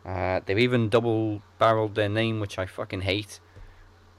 Uh, 0.04 0.40
they've 0.44 0.58
even 0.58 0.88
double 0.88 1.42
barreled 1.58 1.94
their 1.94 2.08
name, 2.08 2.40
which 2.40 2.58
I 2.58 2.66
fucking 2.66 3.02
hate. 3.02 3.40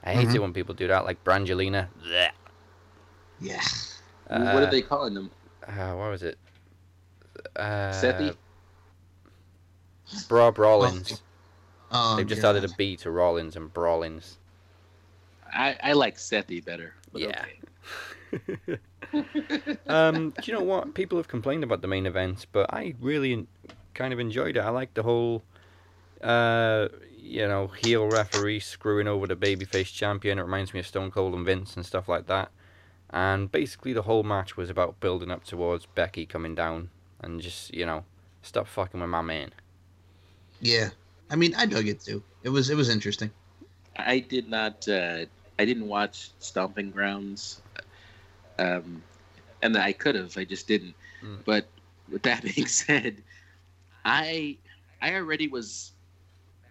I 0.04 0.14
hate 0.14 0.30
it 0.30 0.38
Mhm. 0.38 0.42
when 0.42 0.54
people 0.54 0.74
do 0.76 0.88
that, 0.88 1.06
like 1.06 1.24
Brangelina. 1.24 1.88
Blech. 2.04 2.32
Yeah. 3.40 3.62
what 4.28 4.64
Uh, 4.64 4.66
are 4.68 4.72
they 4.72 4.82
calling 4.82 5.14
them? 5.14 5.32
Uh, 5.68 5.94
what 5.96 6.10
was 6.10 6.24
it? 6.24 6.38
Uh, 7.56 7.92
Sethi? 7.92 8.36
Bra 10.28 10.52
Brawlins. 10.52 11.22
Oh, 11.92 12.16
They've 12.18 12.28
just 12.28 12.42
God. 12.42 12.56
added 12.56 12.70
a 12.70 12.74
B 12.76 12.96
to 12.98 13.12
Rollins 13.12 13.56
and 13.56 13.74
Brawlins. 13.74 14.38
I, 15.52 15.78
I 15.82 15.94
like 15.94 16.18
Sethi 16.18 16.64
better. 16.64 16.94
but 17.12 17.22
Yeah. 17.22 17.46
okay. 18.34 18.80
um, 19.88 20.32
do 20.42 20.52
you 20.52 20.58
know 20.58 20.64
what? 20.64 20.94
People 20.94 21.18
have 21.18 21.28
complained 21.28 21.64
about 21.64 21.82
the 21.82 21.88
main 21.88 22.06
events, 22.06 22.46
but 22.46 22.72
I 22.74 22.94
really 23.00 23.48
kind 23.96 24.14
of 24.14 24.20
enjoyed 24.20 24.58
it. 24.58 24.60
I 24.60 24.70
like 24.70 24.94
the 24.94 25.04
whole, 25.04 25.44
uh, 26.22 26.90
you 27.22 27.48
know, 27.48 27.68
heel 27.68 28.08
referee 28.08 28.60
screwing 28.60 29.08
over 29.08 29.28
the 29.28 29.36
babyface 29.36 29.94
champion. 29.94 30.40
It 30.40 30.44
reminds 30.44 30.74
me 30.74 30.80
of 30.80 30.88
Stone 30.88 31.12
Cold 31.12 31.34
and 31.34 31.46
Vince 31.46 31.76
and 31.76 31.86
stuff 31.86 32.08
like 32.08 32.28
that. 32.28 32.52
And 33.10 33.52
basically, 33.52 33.94
the 33.94 34.04
whole 34.04 34.24
match 34.24 34.56
was 34.56 34.70
about 34.70 35.00
building 35.00 35.32
up 35.32 35.44
towards 35.44 35.86
Becky 35.88 36.26
coming 36.26 36.56
down 36.56 36.90
and 37.22 37.42
just, 37.42 37.74
you 37.74 37.86
know, 37.86 38.04
stop 38.42 38.68
fucking 38.68 39.00
with 39.00 39.10
my 39.10 39.22
man. 39.22 39.52
Yeah, 40.62 40.90
I 41.30 41.36
mean, 41.36 41.56
I 41.56 41.66
dug 41.66 41.88
it 41.88 42.02
too. 42.02 42.22
It 42.44 42.50
was 42.50 42.70
it 42.70 42.76
was 42.76 42.90
interesting. 42.90 43.32
I 43.96 44.20
did 44.20 44.50
not. 44.50 44.88
Uh, 44.88 45.26
I 45.58 45.66
didn't 45.66 45.88
watch 45.88 46.32
Stomping 46.40 46.92
Grounds, 46.92 47.62
um, 48.58 49.02
and 49.62 49.78
I 49.78 49.94
could 49.94 50.16
have. 50.16 50.38
I 50.38 50.44
just 50.46 50.68
didn't. 50.68 50.96
Mm. 51.24 51.40
But 51.46 51.68
with 52.12 52.24
that 52.24 52.44
being 52.56 52.68
said, 52.68 53.22
I 54.06 54.58
I 55.02 55.16
already 55.16 55.48
was 55.48 55.94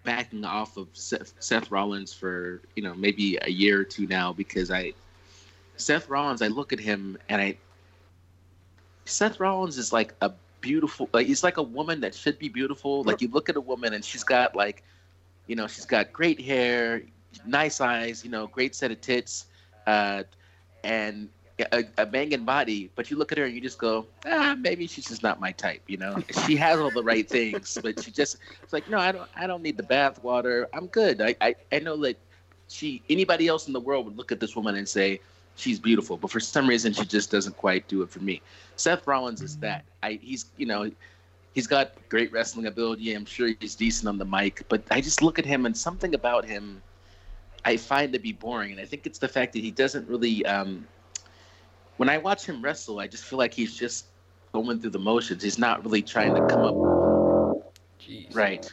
backing 0.09 0.43
off 0.43 0.79
of 0.79 0.89
Seth, 0.95 1.71
Rollins 1.71 2.15
for 2.15 2.63
you 2.75 2.83
know 2.83 2.95
maybe 2.95 3.39
a 3.43 3.51
year 3.51 3.79
or 3.79 3.85
two 3.85 4.07
now 4.07 4.33
because 4.33 4.71
I 4.71 4.95
Seth 5.77 6.09
Rollins. 6.09 6.41
I 6.41 6.47
look 6.47 6.73
at 6.73 6.81
him 6.81 7.19
and 7.29 7.43
I 7.43 7.59
Seth 9.05 9.39
Rollins 9.39 9.77
is 9.77 9.93
like 9.93 10.15
a 10.23 10.33
beautiful 10.63 11.11
like 11.13 11.27
he's 11.27 11.45
like 11.45 11.59
a 11.59 11.63
woman 11.63 12.01
that 12.01 12.15
should 12.15 12.39
be 12.39 12.49
beautiful. 12.49 13.03
Like 13.03 13.21
you 13.21 13.29
look 13.29 13.51
at 13.51 13.57
a 13.57 13.61
woman 13.61 13.93
and 13.93 14.03
she's 14.03 14.25
got 14.25 14.57
like 14.57 14.83
you 15.47 15.57
know, 15.57 15.67
she's 15.67 15.85
got 15.85 16.11
great 16.11 16.41
hair, 16.41 17.03
nice 17.45 17.79
eyes, 17.83 18.25
you 18.25 18.31
know, 18.31 18.47
great 18.47 18.75
set 18.75 18.91
of 18.91 19.03
tits, 19.03 19.45
uh, 19.87 20.23
and 20.85 21.29
a, 21.61 21.85
a 21.99 22.07
banging 22.07 22.45
body. 22.45 22.91
But 22.95 23.11
you 23.11 23.17
look 23.17 23.33
at 23.33 23.39
her 23.39 23.45
and 23.45 23.55
you 23.55 23.61
just 23.61 23.79
go, 23.79 24.07
ah, 24.27 24.57
maybe 24.59 24.87
she's 24.87 25.07
just 25.07 25.23
not 25.23 25.41
my 25.41 25.53
type. 25.53 25.83
You 25.87 25.97
know, 25.97 26.23
she 26.47 26.57
has 26.57 26.79
all 26.79 26.91
the 26.91 27.03
right 27.03 27.29
things, 27.29 27.79
but 27.83 28.03
she 28.03 28.11
just 28.11 28.39
it's 28.63 28.73
like, 28.73 28.89
no, 28.89 28.99
I 28.99 29.13
don't, 29.13 29.29
I 29.37 29.47
don't 29.47 29.63
need 29.63 29.77
the 29.77 29.83
bath 29.83 30.23
water. 30.23 30.69
I'm 30.73 30.87
good. 30.87 31.21
I, 31.21 31.35
I, 31.41 31.55
I 31.73 31.79
know 31.81 31.97
that 31.99 32.19
she, 32.69 33.03
anybody 33.09 33.49
else 33.49 33.67
in 33.67 33.73
the 33.73 33.81
world 33.81 34.05
would 34.07 34.17
look 34.17 34.33
at 34.33 34.41
this 34.41 34.55
woman 34.55 34.77
and 34.77 34.89
say 34.89 35.21
she's 35.57 35.79
beautiful, 35.79 36.17
but 36.17 36.31
for 36.31 36.41
some 36.41 36.69
reason 36.69 36.93
she 36.93 37.05
just 37.05 37.31
doesn't 37.31 37.57
quite 37.57 37.89
do 37.89 38.03
it 38.03 38.11
for 38.11 38.21
me. 38.21 38.41
Seth 38.77 39.07
Rollins 39.07 39.43
is 39.43 39.57
that. 39.59 39.85
I, 40.03 40.19
he's, 40.23 40.47
you 40.57 40.67
know, 40.67 40.91
he's 41.55 41.67
got 41.67 41.93
great 42.09 42.31
wrestling 42.33 42.67
ability. 42.67 43.15
I'm 43.15 43.25
sure 43.25 43.51
he's 43.59 43.75
decent 43.75 44.09
on 44.09 44.19
the 44.19 44.25
mic, 44.25 44.63
but 44.69 44.83
I 44.91 45.01
just 45.01 45.23
look 45.23 45.39
at 45.39 45.45
him 45.45 45.67
and 45.67 45.77
something 45.77 46.15
about 46.15 46.45
him 46.45 46.81
I 47.65 47.77
find 47.77 48.13
to 48.13 48.21
be 48.21 48.33
boring. 48.33 48.71
And 48.71 48.81
I 48.81 48.85
think 48.85 49.07
it's 49.07 49.19
the 49.19 49.29
fact 49.29 49.53
that 49.55 49.61
he 49.61 49.71
doesn't 49.71 50.09
really. 50.09 50.47
Um, 50.47 50.87
when 51.99 52.09
I 52.09 52.17
watch 52.19 52.47
him 52.47 52.63
wrestle, 52.63 53.01
I 53.01 53.07
just 53.07 53.25
feel 53.25 53.39
like 53.39 53.53
he's 53.53 53.77
just 53.77 54.07
going 54.53 54.81
through 54.81 54.91
the 54.91 54.99
motions. 54.99 55.43
He's 55.43 55.59
not 55.59 55.85
really 55.85 56.03
trying 56.03 56.35
to 56.35 56.47
come 56.47 56.65
up. 56.65 57.75
Right. 58.33 58.73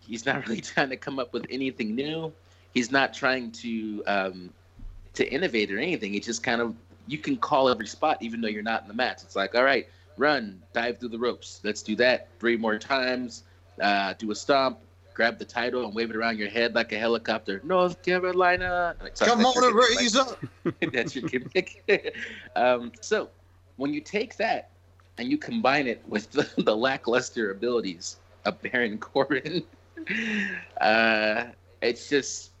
He's 0.00 0.26
not 0.26 0.46
really 0.46 0.60
trying 0.60 0.90
to 0.90 0.96
come 0.96 1.18
up 1.18 1.32
with 1.32 1.46
anything 1.48 1.94
new. 1.94 2.32
He's 2.74 2.90
not 2.90 3.14
trying 3.14 3.52
to 3.52 4.02
um, 4.06 4.50
to 5.14 5.30
innovate 5.32 5.70
or 5.72 5.78
anything. 5.78 6.14
It's 6.14 6.26
just 6.26 6.42
kind 6.42 6.60
of 6.60 6.74
you 7.06 7.18
can 7.18 7.36
call 7.36 7.68
every 7.68 7.86
spot 7.86 8.18
even 8.20 8.40
though 8.40 8.48
you're 8.48 8.62
not 8.62 8.82
in 8.82 8.88
the 8.88 8.94
match. 8.94 9.22
It's 9.22 9.36
like, 9.36 9.54
all 9.54 9.64
right, 9.64 9.88
run, 10.16 10.60
dive 10.72 10.98
through 10.98 11.10
the 11.10 11.18
ropes. 11.18 11.60
Let's 11.62 11.82
do 11.82 11.96
that 11.96 12.28
three 12.38 12.56
more 12.56 12.78
times. 12.78 13.44
Uh, 13.80 14.14
do 14.18 14.30
a 14.30 14.34
stomp, 14.34 14.78
grab 15.14 15.38
the 15.38 15.44
title 15.44 15.84
and 15.84 15.94
wave 15.94 16.10
it 16.10 16.16
around 16.16 16.38
your 16.38 16.48
head 16.48 16.74
like 16.74 16.92
a 16.92 16.98
helicopter. 16.98 17.60
North 17.64 18.02
Carolina. 18.02 18.96
Like, 19.00 19.16
sorry, 19.16 19.30
Come 19.30 19.44
on 19.46 19.64
and 19.64 19.74
raise 19.74 20.16
up. 20.16 20.42
That's 20.92 21.14
your 21.14 21.28
gimmick. 21.28 22.16
um, 22.56 22.92
so 23.00 23.28
when 23.76 23.92
you 23.92 24.00
take 24.00 24.36
that 24.36 24.70
and 25.18 25.30
you 25.30 25.38
combine 25.38 25.86
it 25.86 26.02
with 26.06 26.30
the, 26.32 26.48
the 26.62 26.76
lackluster 26.76 27.50
abilities 27.50 28.16
of 28.44 28.60
Baron 28.62 28.98
Corbin, 28.98 29.62
uh, 30.80 31.44
it's 31.80 32.08
just 32.08 32.52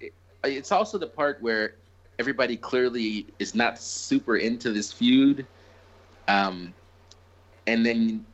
it, 0.00 0.12
it's 0.42 0.72
also 0.72 0.98
the 0.98 1.06
part 1.06 1.40
where 1.42 1.76
everybody 2.18 2.56
clearly 2.56 3.26
is 3.38 3.54
not 3.54 3.78
super 3.78 4.36
into 4.36 4.72
this 4.72 4.92
feud, 4.92 5.46
um, 6.28 6.72
and 7.66 7.84
then 7.84 8.24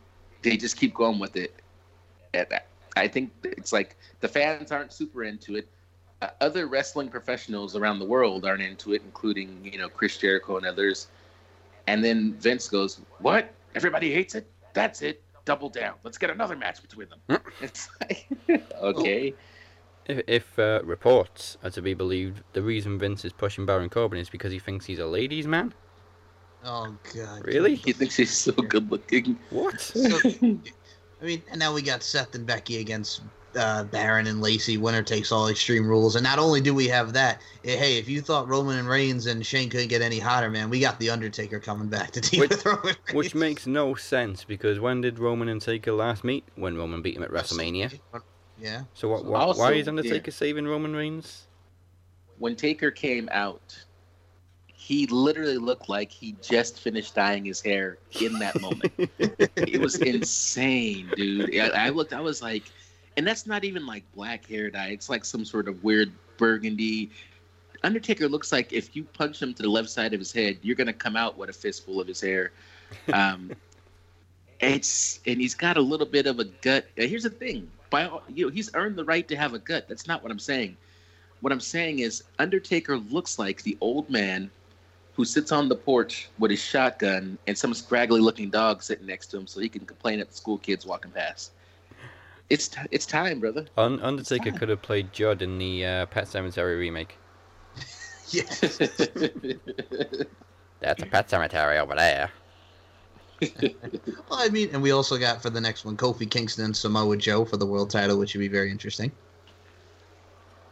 they 0.43 0.57
just 0.57 0.77
keep 0.77 0.95
going 0.95 1.19
with 1.19 1.37
it. 1.37 1.55
And 2.35 2.47
I 3.01 3.09
think 3.09 3.33
it's 3.43 3.73
like 3.73 3.97
the 4.21 4.29
fans 4.29 4.71
aren't 4.71 4.93
super 4.93 5.25
into 5.25 5.57
it. 5.57 5.67
Uh, 6.21 6.29
other 6.43 6.67
wrestling 6.67 7.09
professionals 7.09 7.75
around 7.75 7.99
the 7.99 8.05
world 8.05 8.45
aren't 8.45 8.63
into 8.63 8.93
it, 8.93 9.03
including 9.05 9.59
you 9.65 9.79
know 9.79 9.89
Chris 9.89 10.19
Jericho 10.19 10.59
and 10.59 10.67
others. 10.67 11.09
And 11.87 12.05
then 12.05 12.35
Vince 12.35 12.69
goes, 12.69 13.01
"What? 13.19 13.53
Everybody 13.75 14.13
hates 14.13 14.35
it? 14.35 14.47
That's 14.75 15.01
it. 15.01 15.23
Double 15.47 15.71
down. 15.71 15.95
Let's 16.05 16.19
get 16.19 16.29
another 16.31 16.57
match 16.57 16.83
between 16.83 17.09
them." 17.09 17.41
it's 17.63 17.89
like, 18.01 18.29
okay. 18.83 19.35
If, 20.07 20.21
if 20.27 20.59
uh, 20.59 20.83
reports 20.85 21.57
are 21.63 21.71
to 21.71 21.81
be 21.81 21.95
believed, 21.95 22.43
the 22.53 22.63
reason 22.63 22.99
Vince 22.99 23.25
is 23.25 23.33
pushing 23.33 23.65
Baron 23.65 23.89
Corbin 23.89 24.19
is 24.19 24.29
because 24.29 24.53
he 24.53 24.59
thinks 24.59 24.85
he's 24.85 24.99
a 24.99 25.07
ladies' 25.07 25.47
man. 25.47 25.73
Oh 26.65 26.95
God. 27.15 27.47
Really? 27.47 27.77
He 27.77 27.93
thinks 27.93 28.17
he's 28.17 28.37
so 28.37 28.53
good 28.53 28.91
looking. 28.91 29.39
What? 29.51 29.81
So, 29.81 30.19
I 31.21 31.25
mean, 31.25 31.43
and 31.51 31.59
now 31.59 31.75
we 31.75 31.83
got 31.83 32.03
Seth 32.03 32.35
and 32.35 32.47
Becky 32.47 32.79
against 32.79 33.23
uh, 33.57 33.85
Baron 33.85 34.27
and 34.27 34.41
Lacey. 34.41 34.77
Winner 34.79 35.03
takes 35.03 35.33
all 35.33 35.49
Extreme 35.49 35.87
Rules. 35.87 36.17
And 36.17 36.23
not 36.25 36.39
only 36.39 36.61
do 36.61 36.73
we 36.75 36.87
have 36.89 37.13
that, 37.13 37.43
eh, 37.65 37.77
hey, 37.77 37.99
if 37.99 38.09
you 38.09 38.21
thought 38.23 38.49
Roman 38.49 38.79
and 38.79 38.89
Reigns 38.89 39.27
and 39.27 39.45
Shane 39.45 39.69
couldn't 39.69 39.89
get 39.89 40.03
any 40.03 40.19
hotter, 40.19 40.51
man, 40.51 40.71
we 40.71 40.81
got 40.81 40.99
the 40.99 41.11
Undertaker 41.11 41.59
coming 41.61 41.89
back 41.89 42.13
to 42.13 42.21
team 42.21 42.41
Which, 42.41 42.51
with 42.51 42.65
Roman. 42.67 42.95
which 43.13 43.35
makes 43.35 43.67
no 43.67 43.95
sense 43.95 44.45
because 44.45 44.81
when 44.81 45.01
did 45.01 45.19
Roman 45.19 45.49
and 45.49 45.61
Taker 45.61 45.93
last 45.93 46.25
meet? 46.25 46.45
When 46.55 46.77
Roman 46.77 47.03
beat 47.03 47.17
him 47.17 47.23
at 47.23 47.31
WrestleMania. 47.31 47.99
Yeah. 48.59 48.83
So 48.95 49.09
what? 49.09 49.25
what 49.25 49.41
Also, 49.41 49.61
why 49.61 49.73
is 49.73 49.87
yeah. 49.87 49.91
Undertaker 49.91 50.31
saving 50.31 50.67
Roman 50.67 50.95
Reigns? 50.95 51.47
when 52.39 52.57
Taker 52.57 52.91
came 52.91 53.29
out, 53.33 53.79
he 54.91 55.07
literally 55.07 55.57
looked 55.57 55.89
like 55.89 56.11
he 56.11 56.35
just 56.43 56.81
finished 56.81 57.15
dyeing 57.15 57.45
his 57.45 57.61
hair 57.61 57.99
in 58.21 58.41
that 58.41 58.61
moment. 58.61 58.93
it 58.99 59.81
was 59.81 59.95
insane, 60.01 61.09
dude. 61.15 61.57
I, 61.57 61.87
I 61.87 61.89
looked, 61.91 62.13
I 62.13 62.21
was 62.21 62.43
like, 62.43 62.65
and 63.17 63.25
that's 63.25 63.47
not 63.47 63.63
even 63.63 63.87
like 63.87 64.03
black 64.17 64.45
hair 64.47 64.69
dye. 64.69 64.89
It's 64.89 65.09
like 65.09 65.25
some 65.25 65.45
sort 65.45 65.69
of 65.69 65.85
weird 65.85 66.11
burgundy. 66.39 67.13
Undertaker 67.85 68.27
looks 68.29 68.51
like 68.51 68.73
if 68.73 68.97
you 68.97 69.05
punch 69.05 69.41
him 69.41 69.55
to 69.55 69.63
the 69.63 69.69
left 69.69 69.91
side 69.91 70.13
of 70.13 70.19
his 70.19 70.33
head, 70.33 70.59
you're 70.61 70.75
gonna 70.75 70.93
come 70.93 71.15
out 71.15 71.39
with 71.39 71.51
a 71.51 71.53
fistful 71.53 72.01
of 72.01 72.09
his 72.09 72.21
hair. 72.21 72.51
Um, 73.13 73.53
it's 74.61 75.21
and 75.25 75.41
he's 75.41 75.55
got 75.55 75.77
a 75.77 75.81
little 75.81 76.05
bit 76.05 76.27
of 76.27 76.41
a 76.41 76.47
gut. 76.47 76.87
Here's 76.97 77.23
the 77.23 77.31
thing: 77.31 77.71
by 77.91 78.07
all, 78.07 78.25
you 78.29 78.47
know, 78.47 78.51
he's 78.51 78.75
earned 78.75 78.97
the 78.97 79.05
right 79.05 79.29
to 79.29 79.37
have 79.37 79.55
a 79.55 79.61
gut. 79.61 79.87
That's 79.89 80.09
not 80.09 80.21
what 80.25 80.33
I'm 80.33 80.41
saying. 80.41 80.77
What 81.43 81.53
I'm 81.53 81.61
saying 81.61 82.01
is 82.01 82.25
Undertaker 82.41 82.99
looks 82.99 83.39
like 83.39 83.63
the 83.63 83.79
old 83.81 84.11
man 84.11 84.51
who 85.21 85.25
who 85.25 85.27
sits 85.27 85.53
on 85.53 85.69
the 85.69 85.77
porch 85.77 86.31
with 86.39 86.51
his 86.51 86.63
shotgun 86.63 87.37
and 87.47 87.59
some 87.59 87.75
scraggly 87.75 88.23
looking 88.23 88.49
dog 88.49 88.83
sitting 88.83 89.05
next 89.05 89.27
to 89.27 89.37
him 89.37 89.47
so 89.47 89.61
he 89.61 89.69
can 89.69 89.85
complain 89.85 90.19
at 90.19 90.31
the 90.31 90.35
school 90.35 90.57
kids 90.57 90.87
walking 90.87 91.11
past. 91.11 91.53
It's 92.49 92.69
t- 92.69 92.81
it's 92.91 93.05
time, 93.05 93.39
brother. 93.39 93.67
Un- 93.77 94.01
Undertaker 94.01 94.51
could 94.51 94.71
have 94.71 94.81
played 94.81 95.13
Jud 95.13 95.43
in 95.43 95.59
the 95.59 95.85
uh, 95.85 96.07
Pet 96.07 96.25
Sematary 96.25 96.79
remake. 96.79 97.19
Yes. 98.33 98.61
That's 100.81 101.03
a 101.03 101.07
pet 101.07 101.29
cemetery 101.29 101.79
over 101.79 101.97
there. 101.97 102.31
Well, 104.31 104.39
I 104.39 104.49
mean, 104.51 104.71
and 104.73 104.81
we 104.81 104.93
also 104.93 105.19
got 105.19 105.43
for 105.43 105.51
the 105.51 105.61
next 105.61 105.85
one 105.85 105.97
Kofi 105.97 106.31
Kingston 106.31 106.67
and 106.67 106.77
Samoa 106.77 107.17
Joe 107.17 107.45
for 107.45 107.57
the 107.57 107.67
world 107.67 107.91
title, 107.91 108.19
which 108.19 108.35
would 108.35 108.41
be 108.41 108.47
very 108.47 108.71
interesting. 108.71 109.11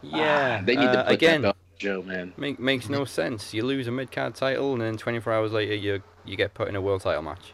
Yeah, 0.03 0.63
they 0.63 0.77
need 0.77 0.93
to 0.93 1.01
uh, 1.01 1.05
put 1.05 1.15
again. 1.15 1.43
that 1.43 1.47
belt 1.49 1.57
on 1.57 1.58
Joe, 1.79 2.03
man. 2.03 2.33
Make, 2.37 2.59
makes 2.59 2.89
no 2.89 3.05
sense. 3.05 3.55
You 3.55 3.65
lose 3.65 3.87
a 3.87 3.91
mid 3.93 4.11
card 4.11 4.35
title, 4.35 4.73
and 4.73 4.83
then 4.83 4.97
24 4.97 5.33
hours 5.33 5.53
later, 5.53 5.75
you 5.75 6.03
you 6.25 6.37
get 6.37 6.55
put 6.55 6.69
in 6.69 6.77
a 6.77 6.81
world 6.81 7.03
title 7.03 7.23
match. 7.23 7.53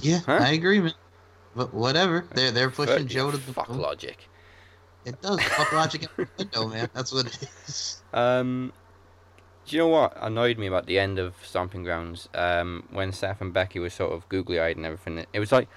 Yeah, 0.00 0.20
Huh? 0.24 0.38
I 0.40 0.50
agree, 0.50 0.80
man. 0.80 0.94
But 1.56 1.74
whatever, 1.74 2.24
they're 2.34 2.52
they're 2.52 2.70
pushing 2.70 2.98
Fuck- 2.98 3.06
Joe 3.06 3.30
to 3.30 3.36
the 3.36 3.52
fuck 3.52 3.68
moon. 3.68 3.80
logic. 3.80 4.28
It 5.04 5.20
does 5.22 5.42
fuck 5.42 5.72
logic 5.82 6.02
in 6.02 6.08
the 6.16 6.28
window, 6.38 6.68
man. 6.68 6.88
That's 6.94 7.12
what 7.12 7.26
it 7.26 7.48
is. 7.66 8.02
Um, 8.12 8.72
do 9.66 9.76
you 9.76 9.82
know 9.82 9.88
what 9.88 10.16
annoyed 10.20 10.58
me 10.58 10.66
about 10.66 10.86
the 10.86 10.98
end 10.98 11.18
of 11.18 11.34
Stomping 11.42 11.82
Grounds? 11.82 12.28
Um, 12.34 12.84
when 12.90 13.12
Seth 13.12 13.40
and 13.40 13.52
Becky 13.52 13.78
were 13.80 13.90
sort 13.90 14.12
of 14.12 14.28
googly 14.28 14.60
eyed 14.60 14.76
and 14.76 14.86
everything, 14.86 15.24
it 15.32 15.40
was 15.40 15.50
like 15.52 15.68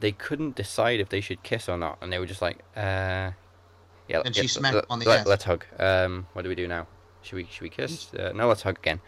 they 0.00 0.12
couldn't 0.12 0.56
decide 0.56 0.98
if 1.00 1.08
they 1.10 1.20
should 1.20 1.42
kiss 1.42 1.68
or 1.68 1.76
not, 1.78 1.98
and 2.00 2.12
they 2.12 2.18
were 2.18 2.26
just 2.26 2.42
like, 2.42 2.58
uh, 2.76 3.30
yeah. 4.08 4.22
And 4.24 4.34
yeah, 4.34 4.42
she 4.42 4.48
smacked 4.48 4.74
let, 4.74 4.84
on 4.90 4.98
the 4.98 5.06
let, 5.08 5.20
ass. 5.20 5.26
Let's 5.26 5.44
hug. 5.44 5.64
Um, 5.78 6.26
what 6.32 6.42
do 6.42 6.48
we 6.48 6.54
do 6.56 6.66
now? 6.66 6.86
Should 7.22 7.36
we 7.36 7.46
should 7.50 7.62
we 7.62 7.70
kiss? 7.70 8.12
Uh, 8.14 8.32
no, 8.34 8.48
let's 8.48 8.62
hug 8.62 8.78
again. 8.78 9.00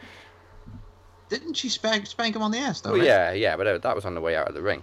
Didn't 1.28 1.55
she 1.55 1.68
spank 1.68 2.06
spank 2.06 2.36
him 2.36 2.43
on 2.43 2.51
the 2.51 2.59
ass 2.59 2.80
though? 2.80 2.90
Well, 2.90 2.98
right? 2.98 3.06
yeah, 3.06 3.32
yeah, 3.32 3.56
but 3.56 3.66
uh, 3.66 3.78
that 3.78 3.94
was 3.94 4.05
on 4.05 4.14
the 4.14 4.20
way 4.20 4.36
out 4.36 4.48
of 4.48 4.55
the 4.55 4.62
ring. 4.62 4.82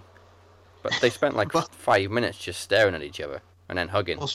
But 0.82 0.98
they 1.00 1.10
spent 1.10 1.36
like 1.36 1.52
five 1.72 2.10
minutes 2.10 2.38
just 2.38 2.60
staring 2.60 2.94
at 2.94 3.02
each 3.02 3.20
other 3.20 3.40
and 3.68 3.78
then 3.78 3.88
hugging. 3.88 4.18
Well, 4.18 4.30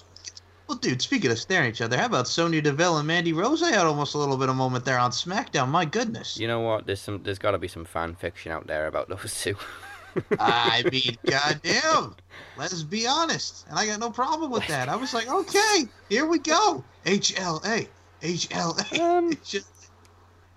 Well, 0.67 0.77
dude, 0.77 1.01
speaking 1.01 1.29
of 1.31 1.39
staring 1.39 1.67
at 1.67 1.73
each 1.73 1.81
other, 1.81 1.97
how 1.97 2.05
about 2.05 2.27
Sonya 2.27 2.61
Deville 2.61 2.97
and 2.97 3.07
Mandy 3.07 3.33
Rose? 3.33 3.61
I 3.61 3.71
had 3.71 3.85
almost 3.85 4.15
a 4.15 4.17
little 4.17 4.37
bit 4.37 4.49
of 4.49 4.55
moment 4.55 4.85
there 4.85 4.97
on 4.97 5.11
SmackDown. 5.11 5.67
My 5.67 5.85
goodness. 5.85 6.37
You 6.37 6.47
know 6.47 6.61
what? 6.61 6.85
There's 6.85 7.01
some. 7.01 7.21
There's 7.23 7.39
got 7.39 7.51
to 7.51 7.57
be 7.57 7.67
some 7.67 7.85
fan 7.85 8.15
fiction 8.15 8.51
out 8.51 8.67
there 8.67 8.87
about 8.87 9.09
those 9.09 9.41
two. 9.41 9.55
I 10.39 10.83
mean, 10.91 11.17
goddamn. 11.25 12.15
Let's 12.57 12.83
be 12.83 13.05
honest, 13.05 13.65
and 13.69 13.77
I 13.77 13.85
got 13.85 13.99
no 13.99 14.09
problem 14.09 14.49
with 14.51 14.65
that. 14.67 14.87
I 14.87 14.95
was 14.95 15.13
like, 15.13 15.27
okay, 15.27 15.85
here 16.07 16.25
we 16.25 16.39
go. 16.39 16.83
HLA, 17.05 17.87
HLA. 18.25 18.99
Um, 19.17 19.33
just- 19.43 19.67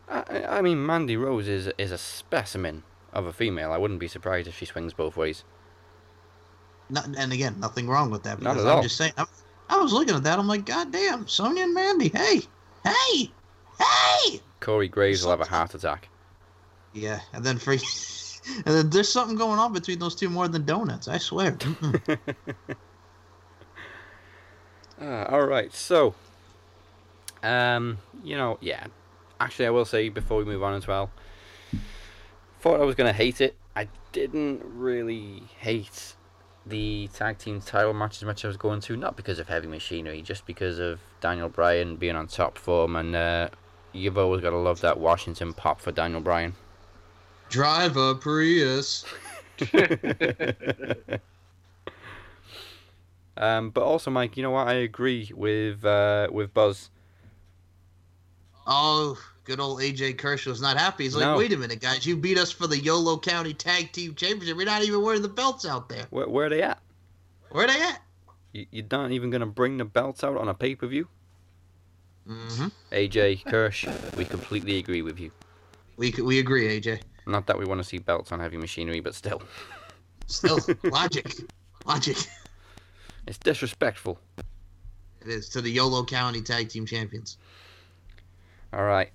I, 0.08 0.44
I 0.58 0.62
mean, 0.62 0.84
Mandy 0.84 1.16
Rose 1.16 1.48
is 1.48 1.68
is 1.76 1.92
a 1.92 1.98
specimen 1.98 2.82
of 3.12 3.26
a 3.26 3.32
female. 3.32 3.72
I 3.72 3.76
wouldn't 3.78 4.00
be 4.00 4.08
surprised 4.08 4.48
if 4.48 4.56
she 4.56 4.64
swings 4.64 4.94
both 4.94 5.16
ways. 5.16 5.44
not, 6.88 7.06
and 7.16 7.32
again, 7.32 7.60
nothing 7.60 7.86
wrong 7.88 8.10
with 8.10 8.22
that. 8.22 8.40
Not 8.40 8.54
Because 8.54 8.64
at 8.64 8.70
I'm 8.70 8.76
all. 8.78 8.82
just 8.82 8.96
saying. 8.96 9.12
I, 9.18 9.26
I 9.68 9.76
was 9.78 9.92
looking 9.92 10.14
at 10.14 10.22
that. 10.22 10.38
I'm 10.38 10.48
like, 10.48 10.64
goddamn, 10.64 11.28
Sonya 11.28 11.64
and 11.64 11.74
Mandy. 11.74 12.08
Hey, 12.08 12.40
hey, 12.84 13.30
hey. 13.78 14.40
Corey 14.60 14.88
Graves 14.88 15.22
will 15.22 15.30
have 15.30 15.42
a 15.42 15.44
heart 15.44 15.74
attack. 15.74 16.08
Yeah, 16.94 17.20
and 17.32 17.44
then 17.44 17.58
for. 17.58 17.74
And 18.64 18.64
then 18.64 18.88
there's 18.88 19.10
something 19.12 19.36
going 19.36 19.58
on 19.58 19.74
between 19.74 19.98
those 19.98 20.14
two 20.14 20.30
more 20.30 20.48
than 20.48 20.64
donuts. 20.64 21.06
I 21.06 21.18
swear. 21.18 21.58
Uh, 24.98 25.24
all 25.28 25.46
right, 25.46 25.70
so, 25.74 26.14
um, 27.42 27.98
you 28.22 28.36
know, 28.36 28.58
yeah. 28.60 28.86
Actually, 29.40 29.66
I 29.66 29.70
will 29.70 29.84
say 29.84 30.08
before 30.08 30.38
we 30.38 30.44
move 30.44 30.62
on 30.62 30.74
as 30.74 30.86
well. 30.86 31.10
Thought 32.60 32.80
I 32.80 32.84
was 32.84 32.94
gonna 32.94 33.12
hate 33.12 33.40
it. 33.40 33.56
I 33.76 33.88
didn't 34.12 34.62
really 34.64 35.44
hate 35.58 36.14
the 36.66 37.08
tag 37.14 37.38
team 37.38 37.60
title 37.60 37.94
match 37.94 38.16
as 38.16 38.24
much 38.24 38.40
as 38.40 38.44
I 38.44 38.48
was 38.48 38.56
going 38.56 38.80
to. 38.80 38.96
Not 38.96 39.16
because 39.16 39.38
of 39.38 39.48
heavy 39.48 39.68
machinery, 39.68 40.22
just 40.22 40.44
because 40.44 40.78
of 40.78 41.00
Daniel 41.20 41.48
Bryan 41.48 41.96
being 41.96 42.16
on 42.16 42.26
top 42.26 42.58
form, 42.58 42.96
and 42.96 43.14
uh, 43.14 43.48
you've 43.92 44.18
always 44.18 44.40
got 44.40 44.50
to 44.50 44.56
love 44.56 44.80
that 44.80 44.98
Washington 44.98 45.52
pop 45.52 45.80
for 45.80 45.92
Daniel 45.92 46.20
Bryan. 46.20 46.54
Drive 47.48 47.96
a 47.96 48.14
Prius. 48.14 49.04
Um, 53.38 53.70
but 53.70 53.84
also, 53.84 54.10
Mike, 54.10 54.36
you 54.36 54.42
know 54.42 54.50
what? 54.50 54.66
I 54.66 54.74
agree 54.74 55.30
with 55.34 55.84
uh, 55.84 56.28
with 56.30 56.52
Buzz. 56.52 56.90
Oh, 58.70 59.18
good 59.44 59.58
old 59.60 59.80
AJ 59.80 60.18
Kershaw's 60.18 60.60
not 60.60 60.76
happy. 60.76 61.04
He's 61.04 61.16
like, 61.16 61.24
No. 61.24 61.38
wait 61.38 61.52
a 61.54 61.56
minute, 61.56 61.80
guys, 61.80 62.04
you 62.06 62.16
beat 62.16 62.36
us 62.36 62.52
for 62.52 62.66
the 62.66 62.78
YOLO 62.78 63.18
County 63.18 63.54
Tag 63.54 63.90
Team 63.92 64.14
Championship. 64.14 64.56
We're 64.58 64.66
not 64.66 64.82
even 64.82 65.02
wearing 65.02 65.22
the 65.22 65.28
belts 65.28 65.64
out 65.64 65.88
there. 65.88 66.04
Where, 66.10 66.28
where 66.28 66.46
are 66.46 66.50
they 66.50 66.62
at? 66.62 66.78
Where 67.50 67.64
are 67.64 67.68
they 67.68 67.80
at? 67.82 68.02
You, 68.52 68.66
you're 68.70 68.84
not 68.90 69.10
even 69.10 69.30
gonna 69.30 69.46
bring 69.46 69.78
the 69.78 69.86
belts 69.86 70.22
out 70.22 70.36
on 70.36 70.48
a 70.48 70.54
pay 70.54 70.74
per 70.74 70.86
view? 70.86 71.08
Mm-hmm. 72.28 72.66
AJ 72.92 73.44
Kirsch, 73.46 73.86
we 74.16 74.24
completely 74.26 74.76
agree 74.78 75.00
with 75.00 75.18
you. 75.18 75.30
We 75.96 76.12
we 76.22 76.38
agree, 76.38 76.78
AJ. 76.78 77.00
Not 77.26 77.46
that 77.46 77.58
we 77.58 77.64
want 77.64 77.80
to 77.80 77.84
see 77.84 77.98
belts 77.98 78.32
on 78.32 78.40
heavy 78.40 78.56
machinery, 78.58 79.00
but 79.00 79.14
still, 79.14 79.42
Still, 80.26 80.58
logic, 80.84 81.34
logic. 81.86 82.16
it's 83.26 83.38
disrespectful. 83.38 84.18
It 85.22 85.28
is 85.28 85.48
to 85.50 85.60
the 85.62 85.70
YOLO 85.70 86.04
County 86.04 86.42
Tag 86.42 86.68
Team 86.68 86.84
Champions. 86.86 87.38
All 88.72 88.84
right, 88.84 89.10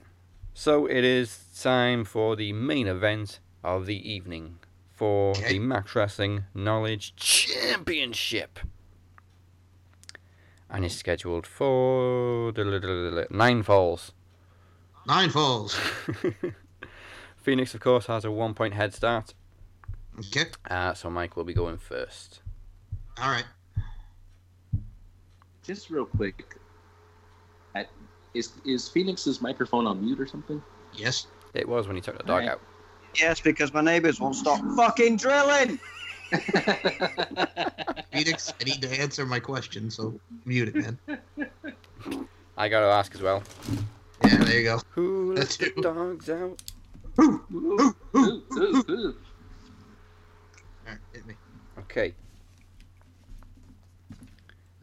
so 0.53 0.87
it 0.87 1.03
is 1.03 1.45
time 1.61 2.05
for 2.05 2.35
the 2.35 2.53
main 2.53 2.87
event 2.87 3.39
of 3.63 3.85
the 3.85 4.11
evening 4.11 4.57
for 4.91 5.35
the 5.35 5.59
Max 5.59 5.95
Wrestling 5.95 6.45
Knowledge 6.55 7.15
Championship, 7.15 8.59
and 10.69 10.83
it's 10.83 10.95
scheduled 10.95 11.45
for 11.45 12.51
nine 13.29 13.61
falls. 13.61 14.11
Nine 15.05 15.29
falls. 15.29 15.79
Phoenix, 17.43 17.75
of 17.75 17.81
course, 17.81 18.07
has 18.07 18.25
a 18.25 18.31
one 18.31 18.53
point 18.53 18.73
head 18.73 18.93
start. 18.93 19.33
Okay. 20.17 20.45
Uh, 20.69 20.93
so 20.93 21.09
Mike 21.09 21.35
will 21.35 21.43
be 21.43 21.53
going 21.53 21.77
first. 21.77 22.41
All 23.21 23.29
right. 23.29 23.45
Just 25.63 25.89
real 25.89 26.05
quick, 26.05 26.57
I, 26.57 26.62
is 28.33 28.51
is 28.65 28.87
Phoenix's 28.89 29.41
microphone 29.41 29.87
on 29.87 30.03
mute 30.03 30.19
or 30.19 30.27
something? 30.27 30.61
Yes. 30.93 31.27
It 31.53 31.67
was 31.67 31.87
when 31.87 31.95
he 31.95 32.01
took 32.01 32.17
the 32.17 32.23
dog 32.23 32.41
Alright. 32.41 32.49
out. 32.49 32.61
Yes, 33.15 33.39
because 33.39 33.73
my 33.73 33.81
neighbours 33.81 34.19
won't 34.19 34.35
stop 34.35 34.59
fucking 34.75 35.17
drilling. 35.17 35.79
Phoenix, 38.11 38.53
I 38.59 38.63
need 38.63 38.81
to 38.81 38.99
answer 38.99 39.25
my 39.25 39.39
question, 39.39 39.91
so 39.91 40.19
mute 40.45 40.69
it, 40.69 40.75
man. 40.75 40.97
I 42.57 42.69
got 42.69 42.79
to 42.79 42.87
ask 42.87 43.13
as 43.13 43.21
well. 43.21 43.43
Yeah, 44.25 44.37
there 44.37 44.57
you 44.59 44.63
go. 44.63 44.79
Who 44.91 45.33
let 45.33 45.41
That's 45.41 45.57
the 45.57 45.73
dogs 45.81 46.29
out? 46.29 46.59
Ooh, 47.21 47.43
ooh, 47.53 47.95
ooh. 48.15 48.43
All 48.49 49.13
right, 50.87 50.97
hit 51.13 51.27
me. 51.27 51.35
Okay. 51.79 52.15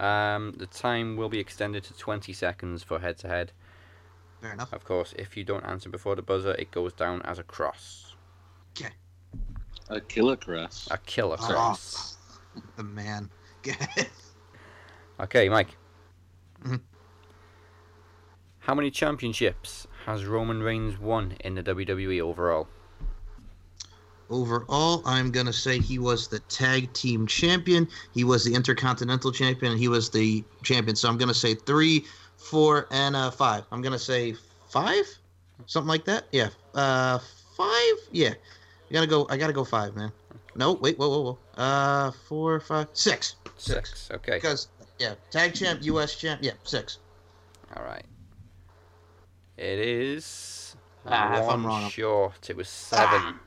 Um, 0.01 0.53
the 0.57 0.67
time 0.67 1.17
will 1.17 1.29
be 1.29 1.39
extended 1.39 1.85
to 1.85 1.93
20 1.97 2.33
seconds 2.33 2.83
for 2.83 2.99
head 3.01 3.19
to 3.19 3.29
head. 3.29 3.53
Fair 4.41 4.53
enough. 4.55 4.73
Of 4.73 4.85
course, 4.85 5.13
if 5.19 5.37
you 5.37 5.45
don't 5.45 5.65
answer 5.65 5.91
before 5.91 6.17
the 6.17 6.23
buzzer, 6.23 6.53
it 6.53 6.71
goes 6.71 6.95
down 6.95 7.21
as 7.23 7.39
a 7.39 7.43
cross. 7.43 8.17
Okay. 8.77 8.93
A 9.91 10.01
killer 10.01 10.37
cross. 10.37 10.89
A 10.91 10.97
killer 10.99 11.37
Oh, 11.39 11.47
cross. 11.47 12.17
the 12.77 12.83
man. 12.83 13.31
Okay, 15.21 15.51
Mike. 15.51 15.77
Mhm. 16.65 16.81
How 18.61 18.75
many 18.75 18.91
championships 18.91 19.87
has 20.07 20.25
Roman 20.25 20.63
Reigns 20.63 20.99
won 20.99 21.33
in 21.45 21.57
the 21.57 21.63
WWE 21.63 22.23
overall? 22.23 22.69
Overall, 24.31 25.03
I'm 25.05 25.31
gonna 25.33 25.53
say 25.53 25.81
he 25.81 25.99
was 25.99 26.29
the 26.29 26.39
tag 26.41 26.93
team 26.93 27.27
champion. 27.27 27.89
He 28.15 28.23
was 28.25 28.45
the 28.45 28.55
intercontinental 28.55 29.33
champion. 29.33 29.73
And 29.73 29.81
he 29.81 29.89
was 29.89 30.09
the 30.09 30.45
champion. 30.63 30.95
So 30.97 31.09
I'm 31.09 31.19
gonna 31.19 31.35
say 31.35 31.55
three, 31.55 32.05
four, 32.37 32.87
and 32.93 33.17
uh, 33.17 33.31
five. 33.33 33.65
I'm 33.73 33.83
gonna 33.83 33.99
say 33.99 34.35
five, 34.69 35.05
something 35.67 35.89
like 35.89 36.05
that. 36.05 36.25
Yeah. 36.31 36.51
Uh, 36.75 37.19
five. 37.57 37.95
Yeah. 38.13 38.35
I 38.89 38.93
gotta 38.95 39.07
go. 39.09 39.27
I 39.29 39.37
gotta 39.37 39.53
go 39.53 39.65
five, 39.65 39.97
man. 39.97 40.13
No, 40.55 40.73
wait, 40.75 40.99
whoa, 40.99 41.09
whoa, 41.09 41.21
whoa. 41.23 41.39
Uh, 41.63 42.11
four, 42.29 42.61
five, 42.61 42.89
six. 42.93 43.35
Six. 43.57 44.11
Okay. 44.13 44.35
Because 44.37 44.69
yeah, 44.99 45.15
tag 45.31 45.55
champ, 45.55 45.81
U.S. 45.83 46.15
champ. 46.15 46.41
Yeah, 46.43 46.53
six. 46.65 46.99
All 47.77 47.85
right. 47.85 48.05
It 49.57 49.79
is 49.79 50.77
Ah, 51.07 51.39
if 51.39 51.45
one 51.47 51.55
I'm 51.55 51.67
wrong, 51.67 51.83
I'm- 51.83 51.91
short. 51.91 52.49
It 52.51 52.57
was 52.57 52.69
seven. 52.69 53.41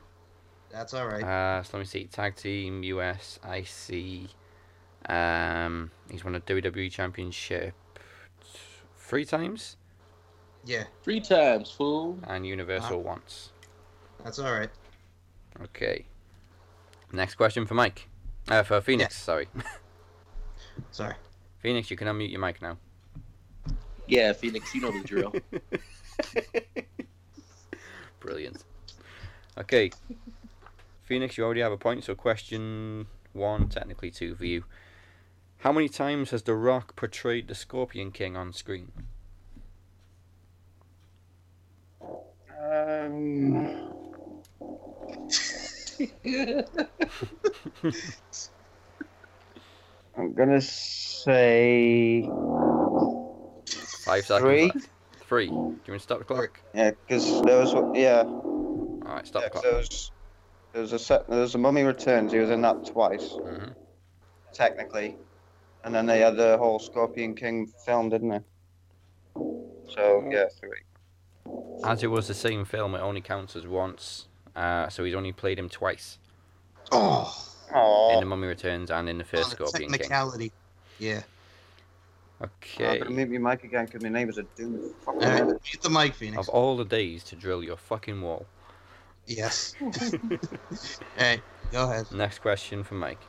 That's 0.74 0.92
all 0.92 1.06
right. 1.06 1.22
Uh, 1.22 1.62
so 1.62 1.76
let 1.76 1.82
me 1.82 1.86
see. 1.86 2.04
Tag 2.06 2.34
team 2.34 2.82
US 2.82 3.38
IC. 3.48 4.28
Um, 5.08 5.92
he's 6.10 6.24
won 6.24 6.34
a 6.34 6.40
WWE 6.40 6.90
Championship 6.90 7.74
three 8.96 9.24
times 9.24 9.76
Yeah. 10.64 10.84
Three 11.02 11.20
times, 11.20 11.70
fool. 11.70 12.18
and 12.26 12.44
Universal 12.44 13.02
once. 13.02 13.52
That's 14.24 14.38
all 14.40 14.52
right. 14.52 14.70
Okay. 15.62 16.06
Next 17.12 17.36
question 17.36 17.66
for 17.66 17.74
Mike. 17.74 18.08
Uh, 18.48 18.62
for 18.64 18.80
Phoenix, 18.80 19.16
sorry. 19.16 19.48
Sorry. 20.90 21.14
Phoenix, 21.60 21.88
you 21.88 21.96
can 21.96 22.08
unmute 22.08 22.32
your 22.32 22.40
mic 22.40 22.60
now. 22.60 22.76
Yeah, 24.08 24.32
Phoenix, 24.32 24.74
you 24.74 24.80
know 24.80 24.90
the 24.90 25.06
drill. 25.06 25.32
Brilliant. 28.20 28.64
Okay. 29.56 29.92
Phoenix, 31.04 31.36
you 31.36 31.44
already 31.44 31.60
have 31.60 31.72
a 31.72 31.76
point, 31.76 32.04
so 32.04 32.14
question 32.14 33.06
one, 33.32 33.68
technically 33.68 34.10
two 34.10 34.34
for 34.34 34.46
you. 34.46 34.64
How 35.58 35.72
many 35.72 35.88
times 35.88 36.30
has 36.30 36.42
The 36.42 36.54
Rock 36.54 36.96
portrayed 36.96 37.48
the 37.48 37.54
Scorpion 37.54 38.10
King 38.10 38.36
on 38.36 38.52
screen? 38.52 38.92
Um, 42.02 43.90
I'm 50.16 50.32
gonna 50.34 50.60
say 50.60 52.22
Five 54.04 54.26
seconds. 54.26 54.40
Three. 54.42 54.66
left. 54.66 54.88
Three. 55.26 55.46
Do 55.46 55.52
you 55.52 55.60
want 55.60 55.84
to 55.86 55.98
stop 55.98 56.18
the 56.18 56.24
clock? 56.24 56.60
yeah, 56.74 56.90
because 57.06 57.42
there 57.42 57.58
was 57.58 57.72
yeah. 57.96 58.22
Alright, 58.22 59.26
stop 59.26 59.42
yeah, 59.42 59.48
the 59.48 59.60
clock. 59.60 59.84
There 60.74 60.82
was 60.82 60.92
a 60.92 60.98
set 60.98 61.26
there 61.28 61.40
was 61.40 61.54
a 61.54 61.58
Mummy 61.58 61.82
Returns. 61.84 62.32
He 62.32 62.38
was 62.38 62.50
in 62.50 62.60
that 62.62 62.84
twice, 62.84 63.30
Mm-hmm. 63.30 63.70
technically, 64.52 65.16
and 65.84 65.94
then 65.94 66.04
they 66.04 66.18
had 66.18 66.36
the 66.36 66.58
whole 66.58 66.78
Scorpion 66.78 67.34
King 67.34 67.66
film, 67.86 68.10
didn't 68.10 68.28
they? 68.28 68.40
So 69.88 70.28
yeah, 70.30 70.46
three. 70.60 70.82
As 71.84 72.02
it 72.02 72.08
was 72.08 72.26
the 72.28 72.34
same 72.34 72.64
film, 72.64 72.94
it 72.94 72.98
only 73.00 73.20
counts 73.20 73.54
as 73.56 73.66
once. 73.66 74.26
Uh, 74.56 74.88
so 74.88 75.04
he's 75.04 75.14
only 75.14 75.32
played 75.32 75.58
him 75.58 75.68
twice. 75.68 76.18
Oh. 76.92 78.10
In 78.12 78.20
The 78.20 78.26
Mummy 78.26 78.46
Returns 78.46 78.90
and 78.90 79.08
in 79.08 79.18
the 79.18 79.24
first 79.24 79.44
On 79.44 79.50
the 79.50 79.56
Scorpion 79.56 79.90
King. 79.90 79.98
technicality. 79.98 80.52
Yeah. 80.98 81.22
Okay. 82.42 83.00
I'm 83.00 83.14
gonna 83.14 83.26
mute 83.26 83.40
my 83.40 83.52
mic 83.52 83.64
again 83.64 83.86
because 83.86 84.02
my 84.02 84.08
neighbours 84.08 84.38
are 84.38 84.46
doing 84.56 84.92
fucking 85.04 85.22
All 85.22 85.30
right, 85.30 85.44
mute 85.46 85.82
the 85.82 85.90
mic, 85.90 86.14
Phoenix. 86.14 86.38
Of 86.38 86.48
all 86.50 86.76
the 86.76 86.84
days 86.84 87.24
to 87.24 87.36
drill 87.36 87.62
your 87.62 87.76
fucking 87.76 88.20
wall. 88.20 88.46
Yes. 89.26 89.74
hey, 91.16 91.40
go 91.72 91.90
ahead. 91.90 92.10
Next 92.12 92.40
question 92.40 92.84
for 92.84 92.94
Mike. 92.94 93.20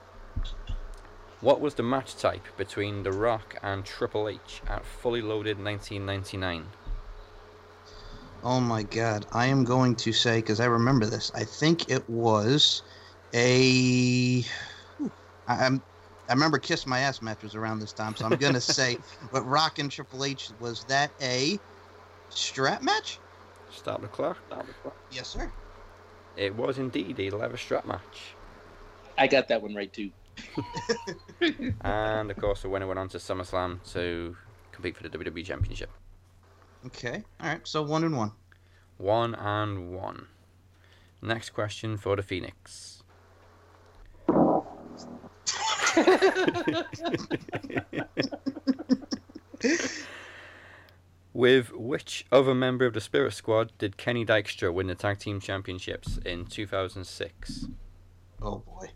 What 1.41 1.61
was 1.61 1.76
the 1.76 1.84
match 1.84 2.15
type 2.15 2.45
between 2.57 3.03
The 3.03 3.11
Rock 3.11 3.55
and 3.61 3.85
Triple 3.85 4.27
H 4.27 4.61
at 4.67 4.85
Fully 4.85 5.22
Loaded 5.22 5.63
1999? 5.63 6.65
Oh 8.43 8.59
my 8.59 8.84
god. 8.84 9.26
I 9.31 9.47
am 9.47 9.63
going 9.63 9.95
to 9.97 10.11
say, 10.11 10.38
because 10.38 10.59
I 10.59 10.65
remember 10.65 11.05
this, 11.05 11.31
I 11.35 11.43
think 11.43 11.89
it 11.89 12.07
was 12.09 12.84
a. 13.34 14.43
I, 15.47 15.65
I'm. 15.65 15.81
I 16.27 16.34
remember 16.34 16.57
Kiss 16.57 16.88
My 16.88 17.01
Ass 17.01 17.22
match 17.22 17.43
was 17.43 17.53
around 17.53 17.80
this 17.80 17.93
time, 17.93 18.15
so 18.15 18.26
I'm 18.26 18.35
going 18.38 18.53
to 18.55 18.61
say, 18.61 18.97
but 19.31 19.45
Rock 19.45 19.77
and 19.77 19.91
Triple 19.91 20.26
H, 20.26 20.49
was 20.59 20.84
that 20.85 21.11
a 21.22 21.59
strap 22.30 22.81
match? 22.81 23.19
Start 23.72 24.01
the 24.01 24.07
clock, 24.07 24.38
stop 24.47 24.65
the 24.65 24.73
clock. 24.73 24.95
Yes, 25.11 25.27
sir. 25.27 25.51
It 26.37 26.55
was 26.55 26.77
indeed 26.77 27.19
a 27.19 27.29
leather 27.31 27.57
strap 27.57 27.85
match. 27.85 28.35
I 29.17 29.27
got 29.27 29.47
that 29.47 29.61
one 29.61 29.73
right 29.73 29.91
too. 29.91 30.11
and 31.81 32.31
of 32.31 32.37
course, 32.37 32.61
the 32.61 32.69
winner 32.69 32.87
went 32.87 32.99
on 32.99 33.09
to 33.09 33.17
SummerSlam 33.17 33.79
to 33.93 34.35
compete 34.71 34.97
for 34.97 35.07
the 35.07 35.17
WWE 35.17 35.45
Championship. 35.45 35.89
Okay. 36.87 37.23
All 37.39 37.47
right. 37.47 37.67
So 37.67 37.83
one 37.83 38.03
and 38.03 38.17
one. 38.17 38.31
One 38.97 39.35
and 39.35 39.93
one. 39.93 40.27
Next 41.21 41.51
question 41.51 41.97
for 41.97 42.15
the 42.15 42.23
Phoenix. 42.23 43.03
With 51.35 51.73
which 51.73 52.25
other 52.31 52.55
member 52.55 52.85
of 52.85 52.93
the 52.93 53.01
Spirit 53.01 53.33
Squad 53.33 53.73
did 53.77 53.97
Kenny 53.97 54.25
Dykstra 54.25 54.73
win 54.73 54.87
the 54.87 54.95
Tag 54.95 55.19
Team 55.19 55.41
Championships 55.41 56.17
in 56.25 56.45
2006? 56.45 57.67
Oh 58.41 58.59
boy. 58.59 58.89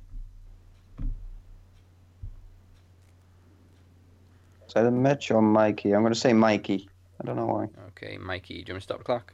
Is 4.65 4.73
that 4.73 4.85
a 4.85 4.91
Mitch 4.91 5.31
or 5.31 5.41
Mikey? 5.41 5.91
I'm 5.91 6.01
gonna 6.01 6.15
say 6.15 6.31
Mikey. 6.31 6.87
I 7.21 7.25
don't 7.25 7.35
know 7.35 7.45
why. 7.45 7.67
Okay, 7.89 8.17
Mikey, 8.17 8.63
do 8.63 8.69
you 8.69 8.73
want 8.75 8.83
to 8.83 8.85
stop 8.85 8.99
the 8.99 9.03
clock? 9.03 9.33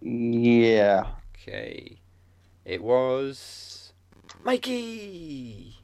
Yeah. 0.00 1.04
Okay. 1.36 2.00
It 2.64 2.82
was. 2.82 3.92
Mikey! 4.42 5.78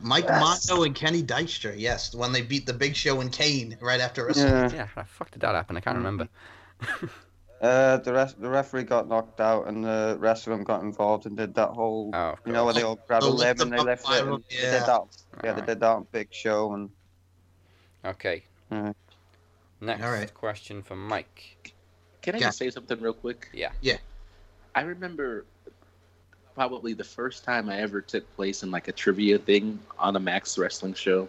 Mike 0.00 0.24
Yes. 0.28 0.68
Mondo 0.68 0.84
and 0.84 0.94
Kenny 0.94 1.22
Dykstra. 1.22 1.74
Yes, 1.76 2.14
when 2.14 2.32
they 2.32 2.42
beat 2.42 2.66
the 2.66 2.72
Big 2.72 2.94
Show 2.96 3.20
and 3.20 3.32
Kane 3.32 3.76
right 3.80 4.00
after 4.00 4.26
WrestleMania. 4.26 4.72
Yeah, 4.72 4.86
how 4.86 5.02
the 5.02 5.08
fuck 5.08 5.30
did 5.30 5.40
that 5.42 5.54
happen? 5.54 5.76
I 5.76 5.80
can't 5.80 5.96
remember. 5.96 6.28
Uh, 7.60 7.96
the 7.98 8.12
rest, 8.12 8.38
the 8.40 8.48
referee 8.48 8.82
got 8.82 9.08
knocked 9.08 9.40
out, 9.40 9.66
and 9.68 9.82
the 9.84 10.16
rest 10.20 10.46
of 10.46 10.50
them 10.52 10.64
got 10.64 10.82
involved 10.82 11.24
and 11.24 11.34
did 11.36 11.54
that 11.54 11.70
whole, 11.70 12.10
Oh, 12.12 12.34
you 12.44 12.52
know, 12.52 12.64
where 12.66 12.74
they 12.74 12.82
all 12.82 12.98
grab 13.06 13.22
a 13.22 13.26
limb 13.26 13.58
and 13.60 13.72
they 13.72 13.78
left 13.78 14.04
up 14.06 14.12
it. 14.12 14.24
viral, 14.24 14.34
And 14.34 14.44
They 14.50 14.56
yeah. 14.56 14.70
did 14.72 14.82
that. 14.82 14.88
Yeah, 14.88 15.40
they 15.40 15.48
Alright. 15.48 15.66
did 15.66 15.80
that 15.80 15.86
on 15.90 16.06
Big 16.12 16.28
Show, 16.32 16.74
and 16.74 16.90
Okay. 18.04 18.44
Alright. 18.70 18.96
Next 19.80 20.02
Alright. 20.02 20.34
question 20.34 20.82
for 20.82 20.94
Mike. 20.96 21.74
Can 22.20 22.34
I 22.34 22.38
Yeah. 22.38 22.46
just 22.48 22.58
say 22.58 22.68
something 22.70 23.00
real 23.00 23.14
quick? 23.14 23.48
Yeah. 23.54 23.70
Yeah. 23.80 23.96
I 24.74 24.82
remember 24.82 25.46
probably 26.54 26.94
the 26.94 27.04
first 27.04 27.44
time 27.44 27.68
I 27.68 27.80
ever 27.80 28.00
took 28.00 28.32
place 28.36 28.62
in 28.62 28.70
like 28.70 28.88
a 28.88 28.92
trivia 28.92 29.38
thing 29.38 29.78
on 29.98 30.16
a 30.16 30.20
Max 30.20 30.56
Wrestling 30.56 30.94
show. 30.94 31.28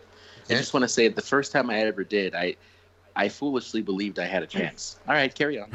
I 0.49 0.53
just 0.53 0.73
want 0.73 0.83
to 0.83 0.87
say 0.87 1.07
the 1.07 1.21
first 1.21 1.51
time 1.51 1.69
I 1.69 1.79
ever 1.81 2.03
did, 2.03 2.35
I 2.35 2.55
I 3.15 3.29
foolishly 3.29 3.81
believed 3.81 4.19
I 4.19 4.25
had 4.25 4.43
a 4.43 4.47
chance. 4.47 4.99
All 5.07 5.15
right, 5.15 5.33
carry 5.33 5.59
on. 5.59 5.71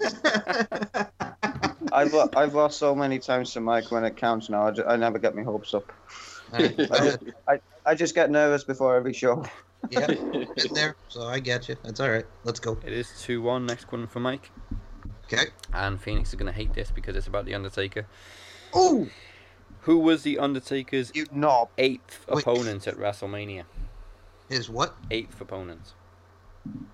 I've 1.92 2.12
lo- 2.12 2.30
I've 2.36 2.54
lost 2.54 2.78
so 2.78 2.94
many 2.94 3.18
times 3.18 3.52
to 3.54 3.60
Mike 3.60 3.90
when 3.90 4.04
it 4.04 4.16
counts 4.16 4.48
now. 4.48 4.68
I, 4.68 4.70
ju- 4.70 4.84
I 4.86 4.96
never 4.96 5.18
get 5.18 5.34
my 5.34 5.42
hopes 5.42 5.74
up. 5.74 5.92
I 6.52 6.68
just, 6.68 7.22
I, 7.48 7.60
I 7.86 7.94
just 7.94 8.14
get 8.14 8.30
nervous 8.30 8.64
before 8.64 8.96
every 8.96 9.12
show. 9.12 9.44
yeah, 9.90 10.06
been 10.06 10.74
there. 10.74 10.94
So 11.08 11.22
I 11.26 11.40
get 11.40 11.68
you. 11.68 11.76
That's 11.82 11.98
all 12.00 12.10
right. 12.10 12.26
Let's 12.44 12.60
go. 12.60 12.78
It 12.84 12.92
is 12.92 13.10
2 13.22 13.42
1. 13.42 13.66
Next 13.66 13.90
one 13.90 14.06
for 14.06 14.20
Mike. 14.20 14.50
Okay. 15.32 15.46
And 15.72 16.00
Phoenix 16.00 16.30
is 16.30 16.34
going 16.34 16.46
to 16.46 16.52
hate 16.56 16.74
this 16.74 16.90
because 16.90 17.14
it's 17.16 17.26
about 17.28 17.44
The 17.44 17.54
Undertaker. 17.54 18.06
Oh, 18.74 19.08
Who 19.82 19.98
was 19.98 20.22
The 20.22 20.38
Undertaker's 20.38 21.12
You 21.14 21.26
knob. 21.32 21.68
eighth 21.78 22.26
Wait. 22.28 22.42
opponent 22.42 22.86
at 22.88 22.96
WrestleMania? 22.96 23.64
is 24.48 24.68
what? 24.68 24.96
Eighth 25.12 25.40
opponent. 25.40 25.92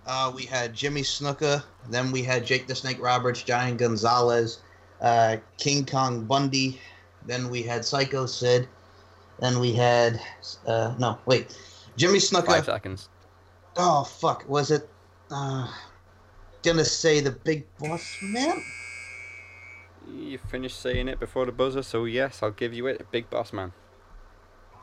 Uh, 0.06 0.30
we 0.34 0.44
had 0.44 0.74
Jimmy 0.74 1.00
Snuka. 1.00 1.64
Then 1.88 2.12
we 2.12 2.22
had 2.22 2.44
Jake 2.44 2.66
the 2.66 2.74
Snake 2.74 3.00
Roberts, 3.02 3.42
Giant 3.42 3.78
Gonzalez, 3.78 4.58
uh, 5.00 5.38
King 5.56 5.86
Kong 5.86 6.24
Bundy. 6.24 6.78
Then 7.24 7.48
we 7.48 7.62
had 7.62 7.84
Psycho 7.84 8.26
Sid. 8.26 8.68
Then 9.40 9.58
we 9.58 9.72
had 9.72 10.20
uh, 10.66 10.94
no 10.98 11.18
wait, 11.26 11.58
Jimmy 11.96 12.18
Snuka. 12.18 12.46
Five 12.46 12.64
seconds. 12.66 13.08
Oh 13.76 14.04
fuck, 14.04 14.46
was 14.48 14.70
it? 14.70 14.88
Uh, 15.30 15.66
gonna 16.66 16.84
say 16.84 17.20
the 17.20 17.30
Big 17.30 17.64
Boss 17.78 18.18
Man. 18.20 18.62
You 20.12 20.36
finished 20.38 20.80
saying 20.80 21.06
it 21.08 21.20
before 21.20 21.46
the 21.46 21.52
buzzer, 21.52 21.82
so 21.82 22.04
yes, 22.04 22.42
I'll 22.42 22.50
give 22.50 22.74
you 22.74 22.88
it. 22.88 23.06
Big 23.12 23.30
Boss 23.30 23.52
Man. 23.52 23.72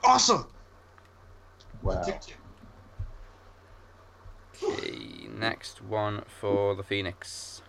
Awesome. 0.04 0.48
Wow. 1.82 2.02
Okay, 4.64 5.28
next 5.38 5.84
one 5.84 6.24
for 6.40 6.74
the 6.76 6.84
Phoenix. 6.84 7.62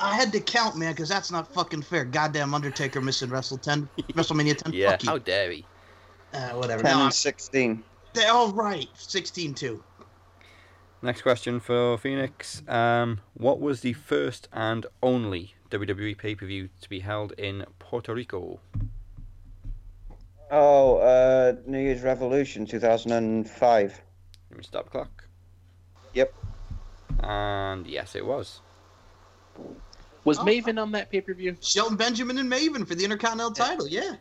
I 0.00 0.14
had 0.14 0.32
to 0.32 0.40
count, 0.40 0.76
man, 0.76 0.92
because 0.92 1.08
that's 1.08 1.32
not 1.32 1.52
fucking 1.52 1.82
fair. 1.82 2.04
Goddamn 2.04 2.54
Undertaker 2.54 3.00
missing 3.00 3.28
Wrestle 3.30 3.58
10, 3.58 3.88
WrestleMania 4.12 4.56
10. 4.56 4.72
Yeah, 4.72 4.90
Fuck 4.92 5.02
how 5.02 5.18
dare 5.18 5.50
he? 5.50 5.66
Uh, 6.32 6.50
whatever. 6.50 6.82
10 6.82 6.92
No, 6.92 6.98
I'm, 6.98 7.04
and 7.06 7.14
16. 7.14 7.82
they're 8.14 8.32
all 8.32 8.52
right. 8.52 8.88
16 8.94 9.54
2. 9.54 9.82
Next 11.02 11.22
question 11.22 11.60
for 11.60 11.96
Phoenix. 11.96 12.62
Um, 12.68 13.20
what 13.34 13.58
was 13.58 13.80
the 13.80 13.94
first 13.94 14.48
and 14.52 14.84
only 15.02 15.54
WWE 15.70 16.16
pay 16.18 16.34
per 16.34 16.44
view 16.46 16.68
to 16.82 16.88
be 16.88 17.00
held 17.00 17.32
in 17.32 17.64
Puerto 17.78 18.14
Rico? 18.14 18.60
Oh, 20.50 20.96
uh, 20.98 21.54
New 21.66 21.78
Year's 21.78 22.02
Revolution 22.02 22.66
2005. 22.66 24.02
Let 24.50 24.58
me 24.58 24.64
stop 24.64 24.90
clock. 24.90 25.24
Yep. 26.12 26.34
And 27.20 27.86
yes, 27.86 28.14
it 28.14 28.26
was. 28.26 28.60
Was 30.24 30.38
Oh. 30.38 30.44
Maven 30.44 30.80
on 30.80 30.92
that 30.92 31.10
pay 31.10 31.20
per 31.22 31.32
view? 31.32 31.56
Shelton 31.62 31.96
Benjamin 31.96 32.36
and 32.38 32.50
Maven 32.50 32.86
for 32.86 32.94
the 32.94 33.04
Intercontinental 33.04 33.52
title. 33.52 33.88
Yeah. 33.88 34.16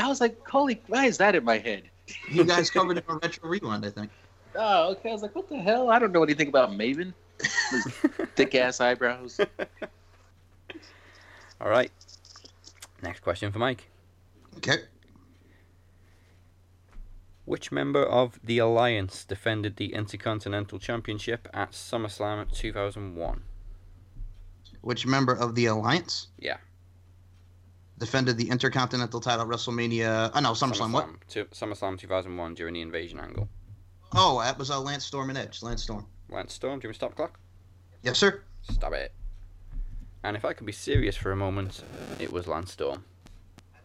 I 0.00 0.08
was 0.08 0.20
like, 0.20 0.36
holy, 0.48 0.80
why 0.88 1.06
is 1.06 1.18
that 1.18 1.34
in 1.36 1.44
my 1.44 1.58
head? 1.58 1.84
You 2.28 2.44
guys 2.44 2.70
covered 2.70 2.96
it 2.98 3.04
on 3.08 3.18
Retro 3.18 3.48
Rewind, 3.48 3.84
I 3.86 3.90
think. 3.90 4.10
Oh, 4.54 4.90
okay. 4.92 5.10
I 5.10 5.12
was 5.12 5.22
like, 5.22 5.34
what 5.34 5.48
the 5.48 5.58
hell? 5.58 5.90
I 5.90 5.98
don't 5.98 6.12
know 6.12 6.22
anything 6.22 6.48
about 6.48 6.70
Maven. 6.70 7.12
Thick 8.36 8.54
ass 8.54 8.80
eyebrows. 8.80 9.40
All 11.60 11.68
right. 11.68 11.90
Next 13.02 13.20
question 13.20 13.52
for 13.52 13.58
Mike. 13.58 13.88
Okay. 14.58 14.76
Which 17.44 17.72
member 17.72 18.04
of 18.04 18.38
the 18.44 18.58
Alliance 18.58 19.24
defended 19.24 19.76
the 19.76 19.92
Intercontinental 19.94 20.78
Championship 20.78 21.48
at 21.52 21.72
SummerSlam 21.72 22.50
2001? 22.52 23.42
Which 24.82 25.06
member 25.06 25.34
of 25.34 25.54
the 25.54 25.66
Alliance 25.66 26.28
Yeah. 26.38 26.58
defended 27.98 28.36
the 28.38 28.48
Intercontinental 28.50 29.20
title 29.20 29.42
at 29.42 29.48
WrestleMania? 29.48 30.30
Oh, 30.34 30.40
no, 30.40 30.52
SummerSlam. 30.52 30.92
What? 30.92 31.08
Two, 31.28 31.46
SummerSlam 31.46 31.98
2001 31.98 32.54
during 32.54 32.74
the 32.74 32.80
invasion 32.82 33.18
angle. 33.18 33.48
Oh, 34.14 34.40
that 34.40 34.58
was 34.58 34.70
uh, 34.70 34.80
Lance 34.80 35.04
Storm 35.04 35.28
and 35.30 35.38
Edge. 35.38 35.62
Lance 35.62 35.82
Storm. 35.82 36.06
Lance 36.28 36.52
Storm, 36.52 36.80
do 36.80 36.84
you 36.84 36.88
want 36.88 36.94
to 36.94 36.98
stop 36.98 37.10
the 37.10 37.16
clock? 37.16 37.38
Yes, 38.02 38.18
sir. 38.18 38.42
Stop 38.62 38.92
it. 38.92 39.12
And 40.22 40.36
if 40.36 40.44
I 40.44 40.52
can 40.52 40.66
be 40.66 40.72
serious 40.72 41.16
for 41.16 41.32
a 41.32 41.36
moment, 41.36 41.82
it 42.18 42.32
was 42.32 42.46
Lance 42.46 42.72
Storm. 42.72 43.04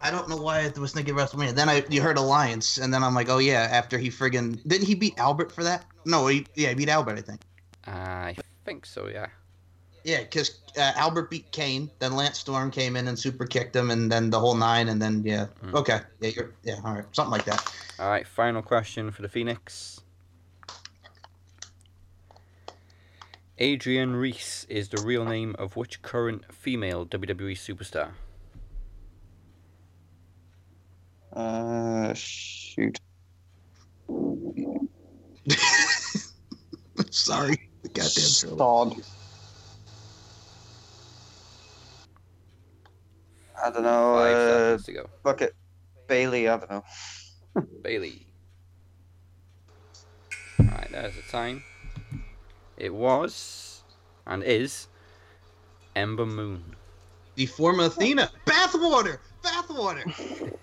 I 0.01 0.11
don't 0.11 0.29
know 0.29 0.37
why 0.37 0.59
I 0.59 0.79
was 0.79 0.93
thinking 0.93 1.15
WrestleMania. 1.15 1.55
Then 1.55 1.69
I 1.69 1.83
you 1.89 2.01
heard 2.01 2.17
Alliance, 2.17 2.77
and 2.77 2.93
then 2.93 3.03
I'm 3.03 3.15
like, 3.15 3.29
oh 3.29 3.37
yeah. 3.37 3.67
After 3.71 3.97
he 3.97 4.09
friggin' 4.09 4.59
didn't 4.67 4.85
he 4.85 4.95
beat 4.95 5.17
Albert 5.17 5.51
for 5.51 5.63
that? 5.63 5.85
No, 6.05 6.27
he 6.27 6.45
yeah 6.55 6.69
he 6.69 6.75
beat 6.75 6.89
Albert, 6.89 7.17
I 7.17 7.21
think. 7.21 7.41
I 7.87 8.35
think 8.65 8.85
so, 8.85 9.07
yeah. 9.07 9.27
Yeah, 10.03 10.19
because 10.19 10.59
uh, 10.77 10.91
Albert 10.95 11.31
beat 11.31 11.51
Kane, 11.51 11.89
then 11.97 12.15
Lance 12.15 12.37
Storm 12.37 12.69
came 12.69 12.95
in 12.95 13.07
and 13.07 13.17
super 13.17 13.45
kicked 13.47 13.75
him, 13.75 13.89
and 13.89 14.11
then 14.11 14.29
the 14.29 14.39
whole 14.39 14.53
nine, 14.53 14.89
and 14.89 15.01
then 15.01 15.23
yeah, 15.25 15.47
okay, 15.73 16.01
yeah, 16.19 16.29
you're 16.35 16.51
yeah, 16.63 16.75
all 16.83 16.93
right, 16.93 17.05
something 17.11 17.31
like 17.31 17.45
that. 17.45 17.73
All 17.97 18.09
right, 18.09 18.27
final 18.27 18.61
question 18.61 19.09
for 19.09 19.23
the 19.23 19.29
Phoenix. 19.29 20.01
Adrienne 23.59 24.15
Reese 24.17 24.65
is 24.67 24.89
the 24.89 25.01
real 25.01 25.23
name 25.23 25.55
of 25.57 25.77
which 25.77 26.01
current 26.01 26.53
female 26.53 27.05
WWE 27.05 27.53
superstar? 27.53 28.11
Uh, 31.31 32.13
shoot. 32.13 32.99
Sorry, 37.09 37.69
goddamn 37.93 38.03
Stod. 38.03 38.95
I 43.63 43.71
don't 43.71 43.83
know. 43.83 44.15
Five 44.15 44.35
uh, 44.35 44.77
seconds 44.77 44.85
to 44.85 44.91
go. 44.91 45.09
Fuck 45.23 45.41
it. 45.41 45.55
Bayley, 46.07 46.49
I 46.49 46.57
don't 46.57 46.69
know. 46.69 46.83
Bayley. 47.81 48.27
Alright, 50.59 50.91
there's 50.91 51.15
the 51.15 51.21
time. 51.31 51.63
It 52.77 52.93
was, 52.93 53.83
and 54.25 54.43
is, 54.43 54.87
Ember 55.95 56.25
Moon. 56.25 56.75
The 57.35 57.45
former 57.45 57.85
Athena, 57.85 58.31
bathwater, 58.45 59.19
bathwater. 59.43 60.53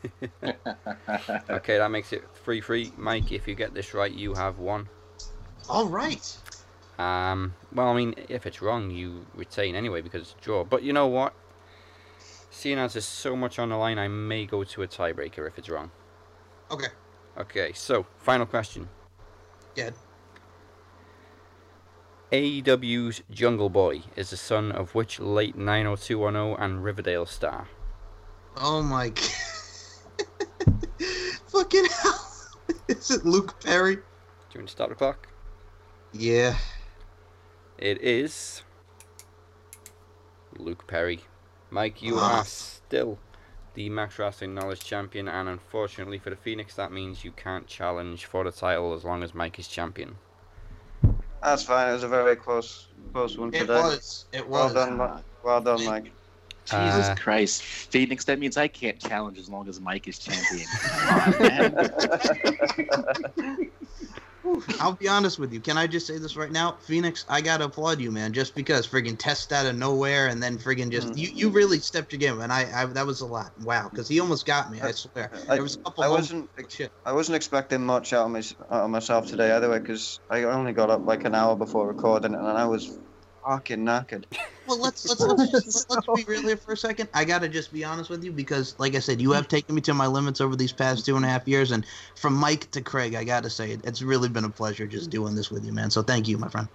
Okay, 1.51 1.79
that 1.79 1.91
makes 1.91 2.13
it 2.13 2.25
3 2.45 2.61
3. 2.61 2.93
Mike, 2.97 3.33
if 3.33 3.47
you 3.47 3.55
get 3.55 3.75
this 3.75 3.95
right, 3.95 4.13
you 4.13 4.35
have 4.35 4.59
one. 4.59 4.89
All 5.69 5.87
right. 5.87 6.37
Um, 6.99 7.55
well, 7.73 7.89
I 7.89 7.95
mean, 7.95 8.15
if 8.29 8.47
it's 8.47 8.63
wrong, 8.63 8.91
you 8.91 9.27
retain 9.35 9.75
anyway 9.75 10.01
because 10.01 10.23
it's 10.23 10.35
a 10.39 10.45
draw. 10.45 10.65
But 10.65 10.83
you 10.83 10.93
know 10.93 11.07
what? 11.07 11.35
Seeing 12.51 12.79
as 12.79 12.95
there's 12.95 13.05
so 13.05 13.35
much 13.35 13.59
on 13.59 13.71
the 13.71 13.77
line, 13.77 13.99
I 13.99 14.09
may 14.09 14.47
go 14.47 14.63
to 14.65 14.83
a 14.83 14.89
tiebreaker 14.89 15.47
if 15.47 15.59
it's 15.59 15.69
wrong. 15.69 15.91
Okay. 16.71 16.89
Okay, 17.39 17.73
so, 17.73 18.07
final 18.19 18.47
question. 18.47 18.89
Good. 19.75 19.95
AEW's 22.33 23.23
Jungle 23.31 23.69
Boy 23.69 24.03
is 24.17 24.31
the 24.31 24.39
son 24.39 24.73
of 24.73 24.95
which 24.95 25.21
late 25.21 25.55
90210 25.55 26.65
and 26.65 26.83
Riverdale 26.83 27.27
star? 27.27 27.69
Oh 28.57 28.83
my 28.83 29.09
god. 29.11 29.25
Fucking 31.49 31.85
hell. 31.85 32.29
Is 32.89 33.11
it 33.11 33.27
Luke 33.27 33.61
Perry? 33.63 33.97
Do 33.97 34.03
you 34.55 34.61
want 34.61 34.69
to 34.69 34.73
stop 34.73 34.89
the 34.89 34.95
clock? 34.95 35.29
Yeah. 36.13 36.57
It 37.77 38.01
is 38.01 38.63
Luke 40.59 40.87
Perry. 40.87 41.25
Mike, 41.71 42.01
you 42.03 42.17
Ah. 42.19 42.39
are 42.41 42.45
still 42.45 43.19
the 43.75 43.89
Max 43.91 44.19
Wrestling 44.19 44.55
Knowledge 44.55 44.85
Champion, 44.85 45.29
and 45.29 45.49
unfortunately 45.49 46.19
for 46.19 46.31
the 46.31 46.37
Phoenix, 46.37 46.75
that 46.77 46.93
means 46.93 47.25
you 47.25 47.33
can't 47.33 47.67
challenge 47.67 48.25
for 48.25 48.45
the 48.45 48.53
title 48.53 48.95
as 48.95 49.05
long 49.05 49.23
as 49.23 49.35
Mike 49.35 49.59
is 49.59 49.69
champion. 49.69 50.17
That's 51.43 51.65
fine. 51.65 51.89
It 51.91 51.93
was 51.95 52.03
a 52.05 52.09
very 52.09 52.37
close, 52.37 52.89
close 53.13 53.37
one 53.37 53.49
It 53.53 53.61
today. 53.61 53.81
was. 53.81 54.27
It 54.33 54.49
was. 54.49 54.75
Well 54.75 54.87
done, 54.87 54.99
Mi- 54.99 55.23
well 55.43 55.61
done, 55.61 55.85
Mike. 55.85 56.13
Jesus 56.65 57.09
Uh, 57.09 57.15
Christ, 57.19 57.63
Phoenix. 57.65 58.25
That 58.25 58.39
means 58.39 58.57
I 58.57 58.69
can't 58.69 59.01
challenge 59.01 59.39
as 59.39 59.49
long 59.49 59.69
as 59.69 59.81
Mike 59.81 60.07
is 60.07 60.19
champion. 60.19 60.67
I'll 64.81 64.95
be 64.95 65.09
honest 65.09 65.39
with 65.39 65.53
you. 65.53 65.61
Can 65.61 65.79
I 65.79 65.87
just 65.87 66.07
say 66.07 66.19
this 66.19 66.37
right 66.37 66.51
now, 66.51 66.77
Phoenix? 66.81 67.25
I 67.29 67.41
gotta 67.41 67.65
applaud 67.65 68.01
you, 68.01 68.11
man. 68.11 68.33
Just 68.33 68.55
because 68.55 68.87
friggin' 68.87 69.17
test 69.19 69.53
out 69.53 69.67
of 69.67 69.77
nowhere 69.77 70.29
and 70.29 70.43
then 70.43 70.59
friggin' 70.59 70.91
just 70.91 71.09
mm. 71.09 71.19
you, 71.19 71.31
you 71.35 71.49
really 71.51 71.79
stepped 71.79 72.13
your 72.13 72.19
game, 72.19 72.41
and 72.41 72.53
I, 72.53 72.69
I 72.75 72.87
that 72.87 73.07
was 73.07 73.21
a 73.21 73.27
lot. 73.27 73.53
Wow, 73.63 73.89
because 73.89 74.09
he 74.09 74.21
almost 74.21 74.47
got 74.47 74.71
me. 74.71 74.81
I 74.81 74.93
swear. 74.93 75.31
I, 75.49 75.55
There 75.55 75.63
was 75.63 75.77
a 75.77 75.79
couple. 75.81 76.05
I 76.05 76.09
wasn't. 76.09 76.51
I 77.05 77.13
wasn't 77.13 77.37
expecting 77.37 77.85
much 77.85 78.13
out 78.13 78.27
of, 78.27 78.31
my, 78.31 78.43
out 78.71 78.85
of 78.85 78.91
myself 78.91 79.27
today 79.27 79.53
either, 79.53 79.71
way, 79.71 79.79
because 79.79 80.21
I 80.31 80.45
only 80.45 80.73
got 80.73 80.91
up 80.91 81.07
like 81.07 81.25
an 81.25 81.35
hour 81.35 81.57
before 81.57 81.87
recording, 81.87 82.35
and 82.35 82.47
I 82.47 82.65
was 82.65 82.99
fucking 83.45 83.81
knackered. 83.85 84.25
Well, 84.67 84.81
let's 84.81 85.09
let's 85.09 85.21
let's, 85.39 85.51
just, 85.51 85.91
let's 85.91 86.07
be 86.15 86.25
real 86.25 86.43
here 86.43 86.57
for 86.57 86.73
a 86.73 86.77
second. 86.77 87.09
I 87.15 87.25
gotta 87.25 87.49
just 87.49 87.73
be 87.73 87.85
honest 87.85 88.11
with 88.11 88.25
you 88.25 88.33
because, 88.33 88.75
like 88.79 88.95
I 88.95 88.99
said, 89.01 89.21
you 89.21 89.33
have 89.33 89.49
taken 89.49 89.75
me 89.75 89.81
to 89.83 89.95
my 89.95 90.07
limits 90.07 90.41
over 90.41 90.57
these 90.57 90.73
past 90.73 91.05
two 91.07 91.17
and 91.17 91.25
a 91.25 91.29
half 91.29 91.47
years, 91.49 91.71
and 91.71 91.85
from 92.17 92.35
Mike 92.35 92.71
to 92.73 92.81
Craig, 92.81 93.15
I 93.15 93.25
gotta 93.25 93.51
say 93.51 93.73
it, 93.73 93.81
it's 93.85 94.03
really 94.03 94.29
been 94.29 94.45
a 94.45 94.51
pleasure 94.51 94.87
just 94.87 95.11
doing 95.11 95.35
this 95.35 95.51
with 95.51 95.65
you, 95.65 95.73
man. 95.73 95.91
So 95.91 96.03
thank 96.03 96.29
you, 96.29 96.39
my 96.39 96.49
friend. 96.49 96.69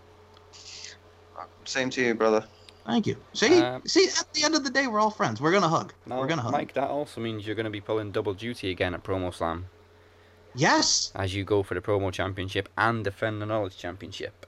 Same 1.66 1.90
to 1.92 2.02
you, 2.02 2.14
brother. 2.14 2.46
Thank 2.86 3.06
you. 3.06 3.18
See, 3.34 3.60
Um, 3.60 3.82
see, 3.86 4.08
at 4.18 4.34
the 4.34 4.46
end 4.46 4.56
of 4.56 4.64
the 4.64 4.70
day, 4.70 4.88
we're 4.88 5.00
all 5.00 5.10
friends. 5.12 5.42
We're 5.42 5.52
gonna 5.52 5.68
hug. 5.68 5.94
Now, 6.06 6.20
we're 6.20 6.28
gonna 6.28 6.42
hug. 6.42 6.54
Mike, 6.54 6.74
that 6.74 6.90
also 6.90 7.20
means 7.20 7.46
you're 7.46 7.56
going 7.56 7.66
to 7.66 7.70
be 7.70 7.82
pulling 7.82 8.12
double 8.12 8.34
duty 8.34 8.72
again 8.72 8.94
at 8.94 9.04
Promo 9.04 9.34
Slam 9.34 9.66
Yes. 10.56 11.12
as 11.14 11.36
you 11.36 11.44
go 11.44 11.64
for 11.64 11.74
the 11.74 11.82
Promo 11.82 12.12
Championship 12.14 12.70
and 12.78 13.04
defend 13.04 13.42
the 13.42 13.46
Knowledge 13.46 13.78
Championship. 13.78 14.46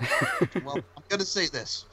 well, 0.64 0.76
I'm 0.76 1.02
gonna 1.08 1.24
say 1.24 1.46
this. 1.46 1.86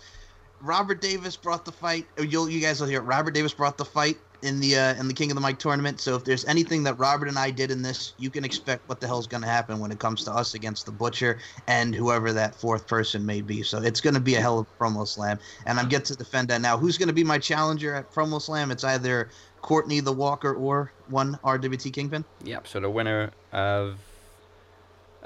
Robert 0.61 1.01
Davis 1.01 1.35
brought 1.35 1.65
the 1.65 1.71
fight. 1.71 2.07
oh, 2.17 2.23
You'll, 2.23 2.49
you 2.49 2.59
guys 2.59 2.79
will 2.81 2.87
hear. 2.87 2.99
it. 2.99 3.03
Robert 3.03 3.31
Davis 3.33 3.53
brought 3.53 3.77
the 3.77 3.85
fight 3.85 4.17
in 4.43 4.59
the 4.59 4.75
uh, 4.77 4.95
in 4.95 5.07
the 5.07 5.13
King 5.13 5.31
of 5.31 5.35
the 5.35 5.41
Mic 5.41 5.57
tournament. 5.59 5.99
So 5.99 6.15
if 6.15 6.23
there's 6.23 6.45
anything 6.45 6.83
that 6.83 6.97
Robert 6.99 7.27
and 7.27 7.37
I 7.37 7.51
did 7.51 7.71
in 7.71 7.81
this, 7.81 8.13
you 8.17 8.29
can 8.29 8.43
expect 8.43 8.87
what 8.89 8.99
the 8.99 9.07
hell's 9.07 9.27
gonna 9.27 9.47
happen 9.47 9.79
when 9.79 9.91
it 9.91 9.99
comes 9.99 10.23
to 10.25 10.31
us 10.31 10.53
against 10.53 10.85
the 10.85 10.91
Butcher 10.91 11.39
and 11.67 11.93
whoever 11.93 12.33
that 12.33 12.55
fourth 12.55 12.87
person 12.87 13.25
may 13.25 13.41
be. 13.41 13.63
So 13.63 13.81
it's 13.81 14.01
gonna 14.01 14.19
be 14.19 14.35
a 14.35 14.41
hell 14.41 14.59
of 14.59 14.67
a 14.67 14.83
promo 14.83 15.07
slam, 15.07 15.39
and 15.65 15.79
I'm 15.79 15.89
get 15.89 16.05
to 16.05 16.15
defend 16.15 16.47
that 16.49 16.61
now. 16.61 16.77
Who's 16.77 16.97
gonna 16.97 17.13
be 17.13 17.23
my 17.23 17.39
challenger 17.39 17.95
at 17.95 18.11
promo 18.11 18.41
slam? 18.41 18.71
It's 18.71 18.83
either 18.83 19.29
Courtney 19.61 19.99
the 19.99 20.13
Walker 20.13 20.53
or 20.53 20.91
one 21.07 21.37
RWT 21.43 21.91
Kingpin. 21.93 22.23
Yep, 22.43 22.67
so 22.67 22.79
the 22.79 22.89
winner 22.89 23.31
of 23.51 23.97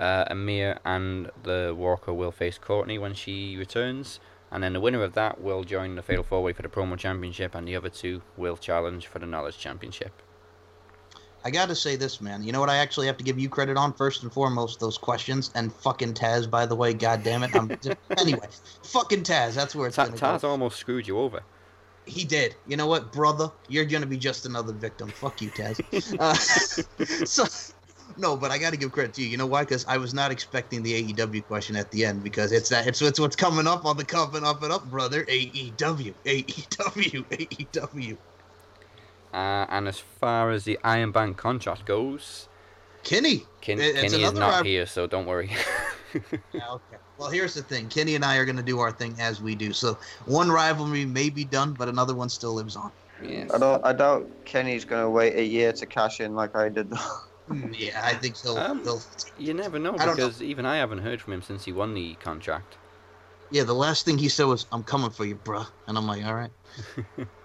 uh, 0.02 0.26
Amir 0.30 0.80
and 0.84 1.30
the 1.44 1.73
Walker 1.78 2.14
will 2.14 2.32
face 2.32 2.57
Courtney 2.57 2.98
when 2.98 3.14
she 3.14 3.56
returns. 3.56 4.19
And 4.52 4.61
then 4.61 4.73
the 4.73 4.82
winner 4.82 5.02
of 5.03 5.14
that 5.14 5.40
will 5.40 5.64
join 5.64 5.95
the 5.95 6.02
Fatal 6.02 6.23
4 6.23 6.44
Way 6.44 6.52
for 6.52 6.61
the 6.61 6.68
Promo 6.68 6.98
Championship, 6.98 7.56
and 7.56 7.65
the 7.65 7.78
other 7.78 7.88
two 7.88 8.22
will 8.36 8.57
challenge 8.57 9.07
for 9.07 9.19
the 9.19 9.26
Knowledge 9.26 9.57
Championship. 9.57 10.11
I 11.44 11.49
gotta 11.49 11.76
say 11.76 11.95
this, 11.95 12.22
man. 12.22 12.44
You 12.44 12.52
know 12.52 12.60
what? 12.60 12.69
I 12.69 12.78
actually 12.78 13.07
have 13.07 13.18
to 13.18 13.23
give 13.23 13.40
you 13.40 13.49
credit 13.49 13.78
on 13.78 13.94
first 13.94 14.23
and 14.23 14.32
foremost 14.32 14.80
those 14.80 14.98
questions 14.98 15.52
and 15.56 15.73
fucking 15.73 16.14
Taz. 16.14 16.49
By 16.49 16.65
the 16.65 16.76
way, 16.76 16.94
god 16.94 17.23
damn 17.23 17.44
it. 17.44 17.56
I'm 17.56 17.69
just, 17.69 17.98
anyway, 18.18 18.48
fucking 18.84 19.23
Taz. 19.23 19.56
That's 19.56 19.73
where 19.73 19.88
it's 19.88 19.95
Ta- 19.95 20.07
Taz 20.07 20.41
go. 20.41 20.49
almost 20.49 20.78
screwed 20.78 21.07
you 21.07 21.18
over. 21.18 21.41
He 22.06 22.26
did. 22.26 22.56
You 22.68 22.78
know 22.78 22.88
what, 22.88 23.11
brother? 23.11 23.52
You're 23.69 23.86
gonna 23.86 24.06
be 24.06 24.18
just 24.18 24.45
another 24.45 24.73
victim. 24.73 25.10
Fuck 25.10 25.41
you, 25.41 25.49
Taz. 25.49 25.80
uh, 26.19 26.34
so, 27.26 27.45
no, 28.17 28.35
but 28.38 28.51
I 28.51 28.57
got 28.57 28.71
to 28.71 28.77
give 28.77 28.91
credit 28.91 29.13
to 29.15 29.21
you. 29.21 29.27
You 29.29 29.38
know 29.38 29.45
why? 29.47 29.61
Because 29.63 29.85
I 29.88 29.97
was 29.97 30.13
not 30.13 30.31
expecting 30.31 30.83
the 30.83 31.13
AEW 31.13 31.45
question 31.47 31.75
at 31.75 31.89
the 31.91 32.05
end 32.05 32.23
because 32.23 32.51
it's 32.51 32.69
that 32.69 32.88
it's, 32.88 33.01
it's 33.01 33.19
what's 33.19 33.35
coming 33.35 33.67
up 33.67 33.85
on 33.85 33.97
the 33.97 34.05
coming 34.05 34.43
up 34.43 34.61
and 34.63 34.71
up, 34.71 34.89
brother. 34.89 35.23
AEW, 35.25 36.13
AEW, 36.25 37.25
AEW. 37.25 38.17
Uh, 39.33 39.65
and 39.69 39.88
as 39.88 39.97
far 39.97 40.51
as 40.51 40.65
the 40.65 40.77
Iron 40.83 41.11
Bank 41.13 41.38
contract 41.38 41.85
goes, 41.85 42.49
Kenny. 43.03 43.45
Ken- 43.61 43.79
It- 43.79 43.95
Kenny 43.95 44.23
is 44.23 44.33
not 44.33 44.49
rival- 44.49 44.63
here, 44.65 44.85
so 44.85 45.07
don't 45.07 45.25
worry. 45.25 45.49
Yeah, 46.51 46.69
okay. 46.69 46.97
Well, 47.17 47.29
here's 47.29 47.53
the 47.53 47.63
thing. 47.63 47.88
Kenny 47.88 48.15
and 48.15 48.25
I 48.25 48.35
are 48.35 48.43
gonna 48.43 48.61
do 48.61 48.79
our 48.79 48.91
thing 48.91 49.15
as 49.21 49.41
we 49.41 49.55
do. 49.55 49.71
So 49.71 49.97
one 50.25 50.51
rivalry 50.51 51.05
may 51.05 51.29
be 51.29 51.45
done, 51.45 51.71
but 51.71 51.88
another 51.88 52.13
one 52.13 52.27
still 52.27 52.53
lives 52.53 52.75
on. 52.75 52.91
yes. 53.23 53.49
I 53.53 53.57
don't. 53.57 53.85
I 53.85 53.93
doubt 53.93 54.29
Kenny's 54.43 54.83
gonna 54.83 55.09
wait 55.09 55.35
a 55.38 55.43
year 55.45 55.71
to 55.71 55.85
cash 55.85 56.19
in 56.19 56.35
like 56.35 56.53
I 56.53 56.67
did. 56.67 56.91
Hmm, 57.52 57.73
Yeah, 57.73 58.02
I 58.03 58.14
think 58.14 58.38
he'll. 58.38 58.57
Um, 58.57 58.84
he'll 58.84 59.02
You 59.38 59.53
never 59.53 59.80
know 59.80 59.94
I 59.94 60.06
don't 60.06 60.18
know. 60.18 60.28
because 60.28 60.41
even 60.41 60.65
I 60.65 60.78
haven't 60.78 60.99
heard 60.99 61.22
from 61.22 61.34
him 61.34 61.41
since 61.41 61.65
he 61.65 61.72
won 61.72 61.94
the 61.94 62.15
contract. 62.15 62.78
Yeah, 63.52 63.64
the 63.64 63.73
last 63.73 64.06
thing 64.06 64.18
he 64.18 64.30
said 64.30 64.45
was, 64.45 64.65
"I'm 64.72 64.84
coming 64.84 65.10
for 65.11 65.26
you, 65.26 65.36
bruh," 65.36 65.68
and 65.88 65.98
I'm 65.98 66.07
like, 66.07 66.23
"All 66.26 66.36
right." 66.36 66.52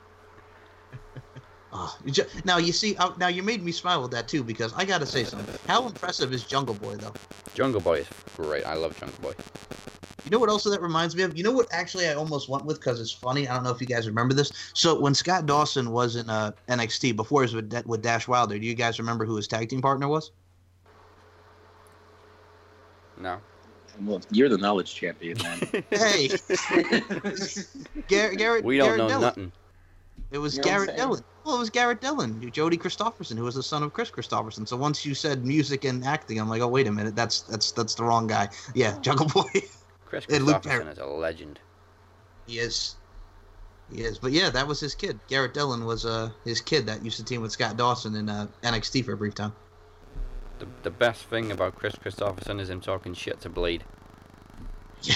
Oh, 1.79 1.95
you 2.07 2.11
ju- 2.11 2.25
now 2.47 2.57
you 2.57 2.73
see, 2.73 2.97
uh, 2.97 3.11
now 3.19 3.29
you 3.29 3.43
made 3.43 3.63
me 3.63 3.71
smile 3.71 4.01
with 4.01 4.11
that 4.13 4.29
too 4.29 4.43
because 4.43 4.73
I 4.75 4.87
gotta 4.87 5.05
say 5.05 5.25
something. 5.25 5.55
How 5.67 5.87
impressive 5.87 6.33
is 6.33 6.43
Jungle 6.43 6.75
Boy 6.75 6.95
though? 6.95 7.15
Jungle 7.55 7.83
Boy 7.83 7.99
is 7.99 8.07
great. 8.35 8.65
I 8.65 8.73
love 8.75 8.99
Jungle 8.99 9.19
Boy. 9.21 9.35
You 10.25 10.31
know 10.31 10.39
what 10.39 10.49
also 10.49 10.71
that 10.71 10.81
reminds 10.81 11.15
me 11.15 11.23
of? 11.23 11.37
You 11.37 11.45
know 11.45 11.53
what 11.53 11.69
actually 11.73 12.09
I 12.09 12.15
almost 12.15 12.49
went 12.49 12.65
with 12.65 12.81
because 12.81 12.99
it's 12.99 13.13
funny. 13.13 13.47
I 13.47 13.55
don't 13.55 13.63
know 13.63 13.71
if 13.71 13.81
you 13.81 13.87
guys 13.87 14.07
remember 14.09 14.33
this. 14.33 14.71
So 14.73 14.99
when 14.99 15.13
Scott 15.15 15.45
Dawson 15.45 15.91
was 15.91 16.17
in 16.17 16.31
uh, 16.31 16.53
NXT 16.69 17.15
before 17.15 17.43
he 17.43 17.55
was 17.55 17.55
with, 17.55 17.87
with 17.87 18.01
Dash 18.01 18.27
Wilder, 18.27 18.59
do 18.59 18.67
you 18.67 18.75
guys 18.75 18.99
remember 18.99 19.27
who 19.27 19.37
his 19.37 19.47
tag 19.47 19.69
team 19.69 19.83
partner 19.83 20.09
was? 20.09 20.31
No. 23.19 23.39
Well, 24.01 24.23
you're 24.31 24.49
the 24.49 24.59
knowledge 24.59 24.95
champion, 24.95 25.37
man. 25.43 25.61
Hey, 25.91 26.29
Garrett. 28.09 28.39
Garrett 28.39 28.65
We 28.65 28.79
don't 28.79 28.87
Garrett 28.87 28.99
know 28.99 29.09
Dylan. 29.09 29.21
nothing. 29.21 29.53
It 30.33 30.39
was 30.39 30.55
You 30.57 30.63
know 30.63 30.65
Garrett 30.65 30.91
saying? 30.97 31.01
Dylan. 31.01 31.25
Well, 31.47 31.55
it 31.55 31.61
was 31.61 31.71
Garrett 31.71 32.01
Dylan, 32.01 32.51
Jody 32.51 32.77
Kristofferson, 32.77 33.39
who 33.39 33.45
was 33.45 33.55
the 33.55 33.63
son 33.63 33.85
of 33.85 33.93
Kris 33.93 34.11
Kristofferson. 34.11 34.67
So 34.67 34.77
once 34.77 35.07
you 35.07 35.15
said 35.15 35.45
music 35.45 35.85
and 35.85 36.05
acting, 36.05 36.41
I'm 36.41 36.49
like, 36.49 36.61
oh 36.61 36.67
wait 36.67 36.89
a 36.89 36.93
minute, 36.93 37.15
that's 37.15 37.43
that's 37.43 37.71
that's 37.71 37.95
the 37.95 38.03
wrong 38.03 38.27
guy. 38.27 38.49
Yeah, 38.75 38.99
Jungle 38.99 39.29
Boy. 39.29 39.45
Kris 40.07 40.27
Kristofferson 40.27 40.91
is 40.91 40.99
a 40.99 41.07
legend. 41.07 41.61
He 42.49 42.59
is. 42.59 42.97
He 43.93 44.03
is. 44.03 44.19
But 44.19 44.33
yeah, 44.33 44.51
that 44.51 44.67
was 44.67 44.81
his 44.81 44.97
kid. 44.97 45.21
Garrett 45.29 45.55
Dylan 45.55 45.87
was 45.87 46.05
uh 46.05 46.31
his 46.45 46.61
kid 46.61 46.85
that 46.87 47.05
used 47.05 47.19
to 47.19 47.25
team 47.25 47.43
with 47.43 47.53
Scott 47.53 47.77
Dawson 47.77 48.17
in 48.17 48.29
uh, 48.29 48.49
NXT 48.65 49.05
for 49.05 49.13
a 49.13 49.17
brief 49.17 49.37
time. 49.37 49.55
The, 50.59 50.67
the 50.83 50.91
best 50.91 51.27
thing 51.27 51.53
about 51.53 51.77
Kris 51.77 51.95
Kristofferson 51.95 52.59
is 52.59 52.71
him 52.71 52.81
talking 52.81 53.15
shit 53.15 53.41
to 53.43 53.49
Blade. 53.49 53.85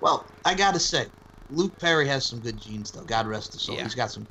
Well, 0.00 0.24
I 0.44 0.54
gotta 0.54 0.80
say, 0.80 1.06
Luke 1.50 1.78
Perry 1.78 2.06
has 2.08 2.24
some 2.24 2.40
good 2.40 2.60
genes 2.60 2.90
though. 2.90 3.02
God 3.02 3.26
rest 3.26 3.52
his 3.52 3.62
soul. 3.62 3.76
Yeah. 3.76 3.84
He's 3.84 3.94
got 3.94 4.10
some. 4.10 4.26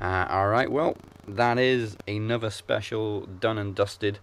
Uh, 0.00 0.26
all 0.30 0.48
right, 0.48 0.72
well, 0.72 0.96
that 1.28 1.58
is 1.58 1.96
another 2.08 2.48
special 2.48 3.26
done 3.26 3.58
and 3.58 3.74
dusted. 3.74 4.18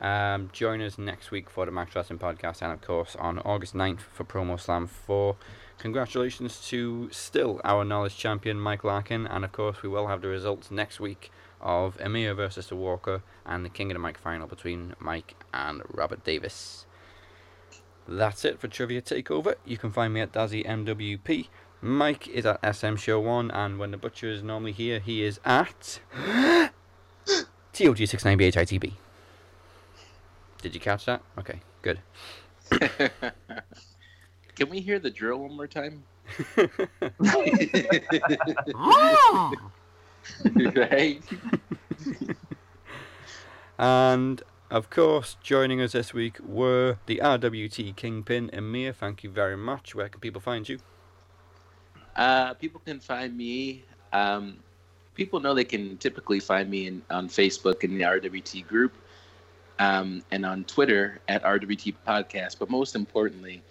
Um, 0.00 0.50
join 0.52 0.80
us 0.80 0.98
next 0.98 1.30
week 1.30 1.48
for 1.48 1.64
the 1.64 1.70
Max 1.70 1.94
Wrestling 1.94 2.18
Podcast 2.18 2.60
and, 2.60 2.72
of 2.72 2.80
course, 2.80 3.14
on 3.14 3.38
August 3.38 3.72
9th 3.72 4.00
for 4.00 4.24
Promo 4.24 4.58
Slam 4.58 4.88
4. 4.88 5.36
Congratulations 5.78 6.66
to 6.68 7.08
still 7.12 7.60
our 7.62 7.84
knowledge 7.84 8.16
champion, 8.16 8.58
Mike 8.58 8.82
Larkin, 8.82 9.28
and, 9.28 9.44
of 9.44 9.52
course, 9.52 9.82
we 9.84 9.88
will 9.88 10.08
have 10.08 10.22
the 10.22 10.28
results 10.28 10.72
next 10.72 10.98
week 10.98 11.30
of 11.60 12.00
Emir 12.00 12.34
versus 12.34 12.66
the 12.66 12.74
Walker 12.74 13.22
and 13.46 13.64
the 13.64 13.68
King 13.68 13.92
of 13.92 13.94
the 13.94 14.00
Mic 14.00 14.18
final 14.18 14.48
between 14.48 14.94
Mike 14.98 15.36
and 15.54 15.82
Robert 15.88 16.24
Davis. 16.24 16.84
That's 18.08 18.44
it 18.44 18.58
for 18.60 18.68
Trivia 18.68 19.00
Takeover. 19.02 19.54
You 19.64 19.78
can 19.78 19.90
find 19.92 20.12
me 20.12 20.20
at 20.20 20.32
Dazzy 20.32 20.66
MWP. 20.66 21.48
Mike 21.80 22.28
is 22.28 22.46
at 22.46 22.76
SM 22.76 22.96
Show 22.96 23.20
1, 23.20 23.50
and 23.50 23.78
when 23.78 23.90
the 23.90 23.96
Butcher 23.96 24.28
is 24.28 24.42
normally 24.42 24.72
here, 24.72 25.00
he 25.00 25.24
is 25.24 25.40
at 25.44 26.00
TOG69BHITB. 27.74 28.92
Did 30.60 30.74
you 30.74 30.80
catch 30.80 31.06
that? 31.06 31.22
Okay, 31.38 31.60
good. 31.82 31.98
Can 34.54 34.68
we 34.70 34.80
hear 34.80 34.98
the 34.98 35.10
drill 35.10 35.38
one 35.38 35.56
more 35.56 35.66
time? 35.66 36.04
Ah! 38.74 39.50
right? 40.76 41.20
And 43.78 44.42
of 44.72 44.88
course, 44.88 45.36
joining 45.42 45.82
us 45.82 45.92
this 45.92 46.14
week 46.14 46.38
were 46.40 46.96
the 47.04 47.20
RWT 47.22 47.94
Kingpin 47.94 48.48
Emir. 48.54 48.94
Thank 48.94 49.22
you 49.22 49.28
very 49.28 49.56
much. 49.56 49.94
Where 49.94 50.08
can 50.08 50.18
people 50.18 50.40
find 50.40 50.66
you? 50.66 50.78
Uh, 52.16 52.54
people 52.54 52.80
can 52.82 52.98
find 52.98 53.36
me. 53.36 53.84
Um, 54.14 54.56
people 55.14 55.40
know 55.40 55.52
they 55.52 55.64
can 55.64 55.98
typically 55.98 56.40
find 56.40 56.70
me 56.70 56.86
in, 56.86 57.02
on 57.10 57.28
Facebook 57.28 57.84
in 57.84 57.98
the 57.98 58.04
RWT 58.04 58.66
group 58.66 58.94
um, 59.78 60.22
and 60.30 60.46
on 60.46 60.64
Twitter 60.64 61.20
at 61.28 61.42
RWT 61.44 61.94
Podcast. 62.06 62.56
But 62.58 62.70
most 62.70 62.96
importantly, 62.96 63.62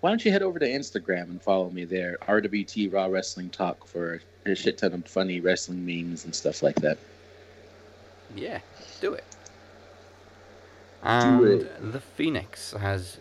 why 0.00 0.08
don't 0.08 0.24
you 0.24 0.32
head 0.32 0.42
over 0.42 0.58
to 0.58 0.66
Instagram 0.66 1.24
and 1.24 1.42
follow 1.42 1.68
me 1.68 1.84
there, 1.84 2.16
RWT 2.22 2.94
Raw 2.94 3.06
Wrestling 3.06 3.50
Talk, 3.50 3.86
for 3.86 4.22
a 4.46 4.54
shit 4.54 4.78
ton 4.78 4.94
of 4.94 5.06
funny 5.06 5.40
wrestling 5.40 5.84
memes 5.84 6.24
and 6.24 6.34
stuff 6.34 6.62
like 6.62 6.76
that. 6.76 6.96
Yeah, 8.34 8.60
do 9.02 9.12
it. 9.12 9.24
And 11.06 11.46
it. 11.46 11.92
the 11.92 12.00
Phoenix 12.00 12.72
has 12.72 13.18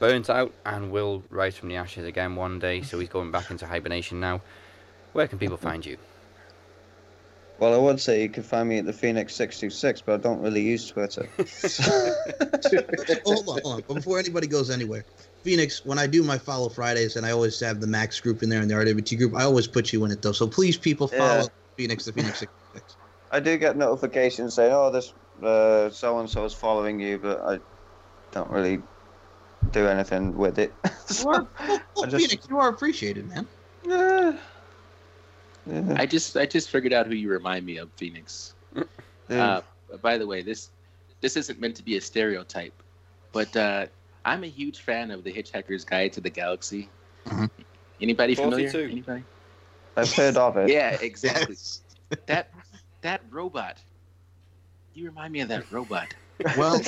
burnt 0.00 0.28
out 0.28 0.52
and 0.66 0.90
will 0.90 1.22
rise 1.30 1.56
from 1.56 1.68
the 1.68 1.76
ashes 1.76 2.04
again 2.04 2.34
one 2.34 2.58
day, 2.58 2.82
so 2.82 2.98
he's 2.98 3.08
going 3.08 3.30
back 3.30 3.50
into 3.52 3.66
hibernation 3.66 4.18
now. 4.18 4.40
Where 5.12 5.28
can 5.28 5.38
people 5.38 5.56
find 5.56 5.86
you? 5.86 5.96
Well, 7.60 7.74
I 7.74 7.76
would 7.76 8.00
say 8.00 8.22
you 8.22 8.30
can 8.30 8.42
find 8.42 8.68
me 8.68 8.78
at 8.78 8.86
the 8.86 8.92
Phoenix 8.92 9.34
six 9.34 9.60
two 9.60 9.70
six, 9.70 10.00
but 10.00 10.14
I 10.14 10.16
don't 10.16 10.40
really 10.40 10.62
use 10.62 10.88
Twitter. 10.88 11.28
hold 13.24 13.48
on, 13.48 13.60
hold 13.62 13.66
on. 13.66 13.82
But 13.86 13.94
before 13.94 14.18
anybody 14.18 14.46
goes 14.46 14.70
anywhere, 14.70 15.04
Phoenix, 15.42 15.84
when 15.84 15.98
I 15.98 16.06
do 16.06 16.22
my 16.24 16.38
follow 16.38 16.68
Fridays, 16.68 17.16
and 17.16 17.24
I 17.24 17.30
always 17.30 17.60
have 17.60 17.80
the 17.80 17.86
Max 17.86 18.18
group 18.18 18.42
in 18.42 18.48
there 18.48 18.60
and 18.60 18.70
the 18.70 18.74
RWT 18.74 19.18
group, 19.18 19.36
I 19.36 19.44
always 19.44 19.66
put 19.68 19.92
you 19.92 20.04
in 20.04 20.10
it 20.10 20.22
though. 20.22 20.32
So 20.32 20.48
please, 20.48 20.76
people, 20.76 21.06
follow 21.06 21.42
Yeah. 21.42 21.46
Phoenix 21.76 22.06
the 22.06 22.12
Phoenix. 22.12 22.40
66. 22.40 22.96
I 23.30 23.40
do 23.40 23.56
get 23.58 23.76
notifications 23.76 24.54
saying, 24.54 24.72
"Oh, 24.72 24.90
this 24.90 25.12
so 25.40 26.18
and 26.18 26.28
so 26.28 26.44
is 26.44 26.54
following 26.54 27.00
you," 27.00 27.18
but 27.18 27.40
I 27.42 27.58
don't 28.32 28.50
really 28.50 28.82
do 29.72 29.86
anything 29.86 30.36
with 30.36 30.58
it. 30.58 30.72
You 31.22 31.28
are, 31.28 31.46
well, 31.66 31.80
I 32.04 32.06
just- 32.06 32.24
Phoenix, 32.30 32.48
you 32.48 32.58
are 32.58 32.68
appreciated, 32.68 33.28
man. 33.28 33.46
Yeah. 33.84 34.36
I 35.96 36.06
just 36.06 36.36
I 36.36 36.46
just 36.46 36.70
figured 36.70 36.92
out 36.92 37.06
who 37.06 37.14
you 37.14 37.28
remind 37.30 37.66
me 37.66 37.76
of, 37.78 37.90
Phoenix. 37.96 38.54
Uh, 39.28 39.60
by 40.00 40.16
the 40.18 40.26
way, 40.26 40.42
this 40.42 40.70
this 41.20 41.36
isn't 41.36 41.60
meant 41.60 41.74
to 41.76 41.82
be 41.82 41.96
a 41.96 42.00
stereotype, 42.00 42.72
but 43.32 43.54
uh, 43.56 43.86
I'm 44.24 44.44
a 44.44 44.48
huge 44.48 44.80
fan 44.80 45.10
of 45.10 45.24
the 45.24 45.32
Hitchhiker's 45.32 45.84
Guide 45.84 46.12
to 46.14 46.20
the 46.20 46.30
Galaxy. 46.30 46.88
Anybody 48.00 48.34
familiar? 48.34 48.70
42. 48.70 48.92
Anybody? 48.92 49.24
I've 49.96 50.12
heard 50.12 50.36
of 50.36 50.56
it. 50.56 50.70
Yeah, 50.70 50.96
exactly. 51.02 51.56
that 52.26 52.50
that 53.02 53.20
robot. 53.30 53.78
You 55.00 55.06
remind 55.06 55.32
me 55.32 55.40
of 55.40 55.48
that 55.48 55.72
robot. 55.72 56.12
Well, 56.58 56.74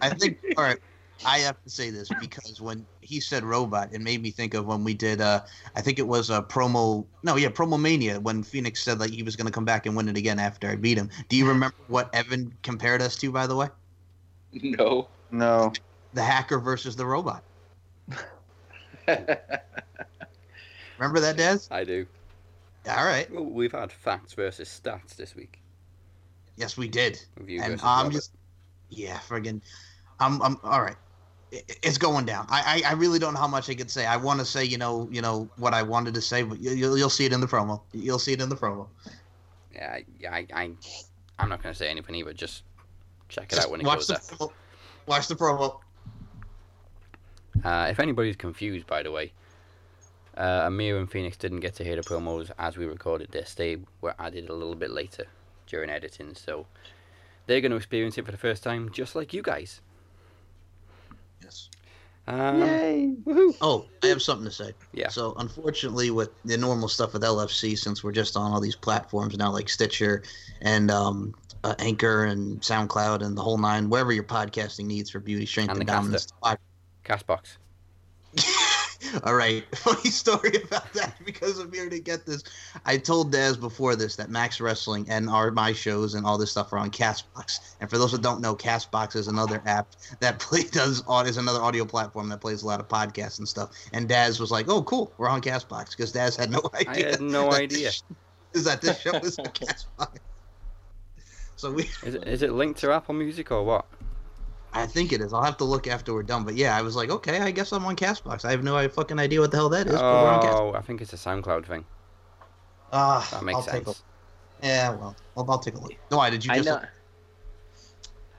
I 0.00 0.08
think 0.08 0.38
all 0.56 0.64
right. 0.64 0.78
I 1.26 1.40
have 1.40 1.62
to 1.62 1.68
say 1.68 1.90
this 1.90 2.08
because 2.18 2.58
when 2.58 2.86
he 3.02 3.20
said 3.20 3.44
robot, 3.44 3.90
it 3.92 4.00
made 4.00 4.22
me 4.22 4.30
think 4.30 4.54
of 4.54 4.64
when 4.64 4.82
we 4.82 4.94
did. 4.94 5.20
Uh, 5.20 5.42
I 5.74 5.82
think 5.82 5.98
it 5.98 6.08
was 6.08 6.30
a 6.30 6.40
promo. 6.40 7.04
No, 7.22 7.36
yeah, 7.36 7.50
promo 7.50 7.78
mania 7.78 8.18
when 8.18 8.42
Phoenix 8.42 8.82
said 8.82 8.98
like 8.98 9.10
he 9.10 9.22
was 9.22 9.36
going 9.36 9.44
to 9.44 9.52
come 9.52 9.66
back 9.66 9.84
and 9.84 9.94
win 9.94 10.08
it 10.08 10.16
again 10.16 10.38
after 10.38 10.70
I 10.70 10.76
beat 10.76 10.96
him. 10.96 11.10
Do 11.28 11.36
you 11.36 11.46
remember 11.48 11.76
what 11.88 12.08
Evan 12.14 12.50
compared 12.62 13.02
us 13.02 13.14
to? 13.16 13.30
By 13.30 13.46
the 13.46 13.56
way, 13.56 13.68
no. 14.54 15.08
No. 15.30 15.74
the 16.14 16.22
hacker 16.22 16.58
versus 16.58 16.96
the 16.96 17.04
robot. 17.04 17.42
Remember 19.06 19.50
that, 21.20 21.36
Dez? 21.36 21.70
I 21.70 21.84
do. 21.84 22.06
All 22.88 23.04
right. 23.04 23.30
Well, 23.30 23.44
we've 23.44 23.72
had 23.72 23.92
facts 23.92 24.32
versus 24.32 24.80
stats 24.82 25.14
this 25.14 25.36
week. 25.36 25.60
Yes, 26.56 26.76
we 26.76 26.88
did. 26.88 27.20
And 27.38 27.80
I'm 27.82 28.10
just, 28.10 28.32
yeah, 28.88 29.18
friggin', 29.18 29.60
I'm, 30.20 30.40
I'm 30.42 30.56
all 30.62 30.82
right. 30.82 30.96
It's 31.52 31.98
going 31.98 32.26
down. 32.26 32.46
I, 32.48 32.82
I, 32.84 32.90
I 32.90 32.92
really 32.94 33.18
don't 33.18 33.34
know 33.34 33.40
how 33.40 33.46
much 33.46 33.70
I 33.70 33.74
could 33.74 33.90
say. 33.90 34.04
I 34.04 34.16
want 34.16 34.40
to 34.40 34.44
say, 34.44 34.64
you 34.64 34.78
know, 34.78 35.08
you 35.12 35.22
know 35.22 35.48
what 35.56 35.74
I 35.74 35.82
wanted 35.82 36.14
to 36.14 36.20
say, 36.20 36.42
but 36.42 36.60
you, 36.60 36.72
you'll, 36.72 36.98
you'll 36.98 37.10
see 37.10 37.24
it 37.24 37.32
in 37.32 37.40
the 37.40 37.46
promo. 37.46 37.80
You'll 37.92 38.18
see 38.18 38.32
it 38.32 38.40
in 38.40 38.48
the 38.48 38.56
promo. 38.56 38.88
Yeah, 39.74 39.92
I, 39.92 40.04
yeah, 40.18 40.34
I, 40.34 40.46
I, 40.52 40.70
I'm 41.38 41.48
not 41.48 41.62
going 41.62 41.72
to 41.72 41.78
say 41.78 41.88
anything 41.88 42.14
either. 42.16 42.32
Just 42.32 42.62
check 43.28 43.44
it 43.44 43.56
Just 43.56 43.66
out 43.66 43.70
when 43.70 43.80
it 43.80 43.86
watch 43.86 43.98
goes 43.98 44.08
the 44.08 44.14
promo. 44.14 44.52
Watch 45.06 45.28
the 45.28 45.36
promo. 45.36 45.80
Uh, 47.62 47.86
if 47.90 48.00
anybody's 48.00 48.36
confused, 48.36 48.86
by 48.86 49.02
the 49.02 49.10
way, 49.10 49.32
uh, 50.36 50.64
Amir 50.64 50.98
and 50.98 51.10
Phoenix 51.10 51.36
didn't 51.36 51.60
get 51.60 51.74
to 51.76 51.84
hear 51.84 51.96
the 51.96 52.02
promos 52.02 52.50
as 52.58 52.76
we 52.76 52.86
recorded 52.86 53.30
this. 53.30 53.54
They 53.54 53.78
were 54.00 54.14
added 54.18 54.48
a 54.48 54.54
little 54.54 54.74
bit 54.74 54.90
later 54.90 55.26
during 55.66 55.90
editing, 55.90 56.34
so 56.34 56.66
they're 57.46 57.60
going 57.60 57.70
to 57.70 57.76
experience 57.76 58.18
it 58.18 58.24
for 58.24 58.32
the 58.32 58.38
first 58.38 58.62
time, 58.62 58.90
just 58.90 59.14
like 59.14 59.32
you 59.32 59.42
guys. 59.42 59.80
Yes. 61.42 61.68
Um, 62.28 63.22
Oh, 63.60 63.86
I 64.02 64.06
have 64.08 64.20
something 64.20 64.46
to 64.46 64.50
say. 64.50 64.72
Yeah. 64.92 65.08
So 65.08 65.34
unfortunately, 65.38 66.10
with 66.10 66.30
the 66.44 66.56
normal 66.56 66.88
stuff 66.88 67.12
with 67.12 67.22
LFC, 67.22 67.78
since 67.78 68.02
we're 68.02 68.12
just 68.12 68.36
on 68.36 68.50
all 68.52 68.60
these 68.60 68.74
platforms 68.76 69.36
now, 69.36 69.52
like 69.52 69.68
Stitcher 69.68 70.22
and 70.60 70.90
um, 70.90 71.34
uh, 71.62 71.74
Anchor 71.78 72.24
and 72.24 72.60
SoundCloud 72.60 73.22
and 73.24 73.36
the 73.36 73.42
whole 73.42 73.58
nine, 73.58 73.88
wherever 73.88 74.12
your 74.12 74.24
podcasting 74.24 74.86
needs 74.86 75.10
for 75.10 75.20
beauty, 75.20 75.46
strength, 75.46 75.70
And 75.70 75.78
and, 75.80 75.88
the 75.88 75.92
dominance. 75.92 76.26
Castbox. 77.04 77.58
All 79.24 79.34
right, 79.34 79.64
funny 79.76 80.10
story 80.10 80.62
about 80.64 80.92
that 80.94 81.16
because 81.24 81.58
I'm 81.58 81.72
here 81.72 81.88
to 81.88 82.00
get 82.00 82.26
this. 82.26 82.42
I 82.84 82.96
told 82.98 83.32
Daz 83.32 83.56
before 83.56 83.96
this 83.96 84.16
that 84.16 84.30
Max 84.30 84.60
Wrestling 84.60 85.06
and 85.08 85.28
our 85.28 85.50
my 85.50 85.72
shows 85.72 86.14
and 86.14 86.26
all 86.26 86.38
this 86.38 86.50
stuff 86.50 86.72
are 86.72 86.78
on 86.78 86.90
Castbox. 86.90 87.76
And 87.80 87.88
for 87.88 87.98
those 87.98 88.12
that 88.12 88.22
don't 88.22 88.40
know, 88.40 88.54
Castbox 88.54 89.16
is 89.16 89.28
another 89.28 89.62
app 89.66 89.88
that 90.20 90.38
play 90.40 90.62
does 90.64 91.02
is 91.26 91.36
another 91.36 91.60
audio 91.60 91.84
platform 91.84 92.28
that 92.28 92.40
plays 92.40 92.62
a 92.62 92.66
lot 92.66 92.80
of 92.80 92.88
podcasts 92.88 93.38
and 93.38 93.48
stuff. 93.48 93.70
And 93.92 94.08
Daz 94.08 94.40
was 94.40 94.50
like, 94.50 94.68
"Oh, 94.68 94.82
cool, 94.82 95.12
we're 95.18 95.28
on 95.28 95.40
Castbox," 95.40 95.90
because 95.90 96.12
Daz 96.12 96.36
had 96.36 96.50
no 96.50 96.62
idea. 96.74 97.08
I 97.08 97.10
had 97.10 97.20
no 97.20 97.52
idea. 97.52 97.90
Is 98.52 98.64
that 98.64 98.80
this 98.80 99.00
show 99.00 99.12
is 99.16 99.38
on 99.38 99.46
Castbox? 99.46 100.18
So 101.56 101.72
we. 101.72 101.84
Is 102.04 102.14
it, 102.14 102.28
is 102.28 102.42
it 102.42 102.52
linked 102.52 102.80
to 102.80 102.92
Apple 102.92 103.14
Music 103.14 103.50
or 103.50 103.64
what? 103.64 103.86
I 104.76 104.86
think 104.86 105.12
it 105.12 105.20
is. 105.20 105.32
I'll 105.32 105.42
have 105.42 105.56
to 105.58 105.64
look 105.64 105.86
after 105.86 106.12
we're 106.12 106.22
done. 106.22 106.44
But 106.44 106.54
yeah, 106.54 106.76
I 106.76 106.82
was 106.82 106.96
like, 106.96 107.10
okay, 107.10 107.40
I 107.40 107.50
guess 107.50 107.72
I'm 107.72 107.84
on 107.84 107.96
Castbox. 107.96 108.44
I 108.44 108.50
have 108.50 108.62
no 108.62 108.88
fucking 108.88 109.18
idea 109.18 109.40
what 109.40 109.50
the 109.50 109.56
hell 109.56 109.68
that 109.70 109.86
is. 109.86 109.92
but 109.94 110.02
we're 110.02 110.28
on 110.28 110.46
Oh, 110.46 110.74
I 110.74 110.80
think 110.82 111.00
it's 111.00 111.12
a 111.12 111.16
SoundCloud 111.16 111.64
thing. 111.66 111.84
Ah, 112.92 113.26
That 113.32 113.42
makes 113.42 113.56
I'll 113.56 113.62
take 113.64 113.82
a- 113.82 113.86
sense. 113.86 114.02
Yeah, 114.62 114.90
well, 114.90 115.16
I'll, 115.36 115.50
I'll 115.50 115.58
take 115.58 115.74
a 115.74 115.78
look. 115.80 115.92
No, 116.10 116.18
why 116.18 116.30
did 116.30 116.44
you 116.44 116.52
I 116.52 116.56
just? 116.56 116.68
know. 116.68 116.80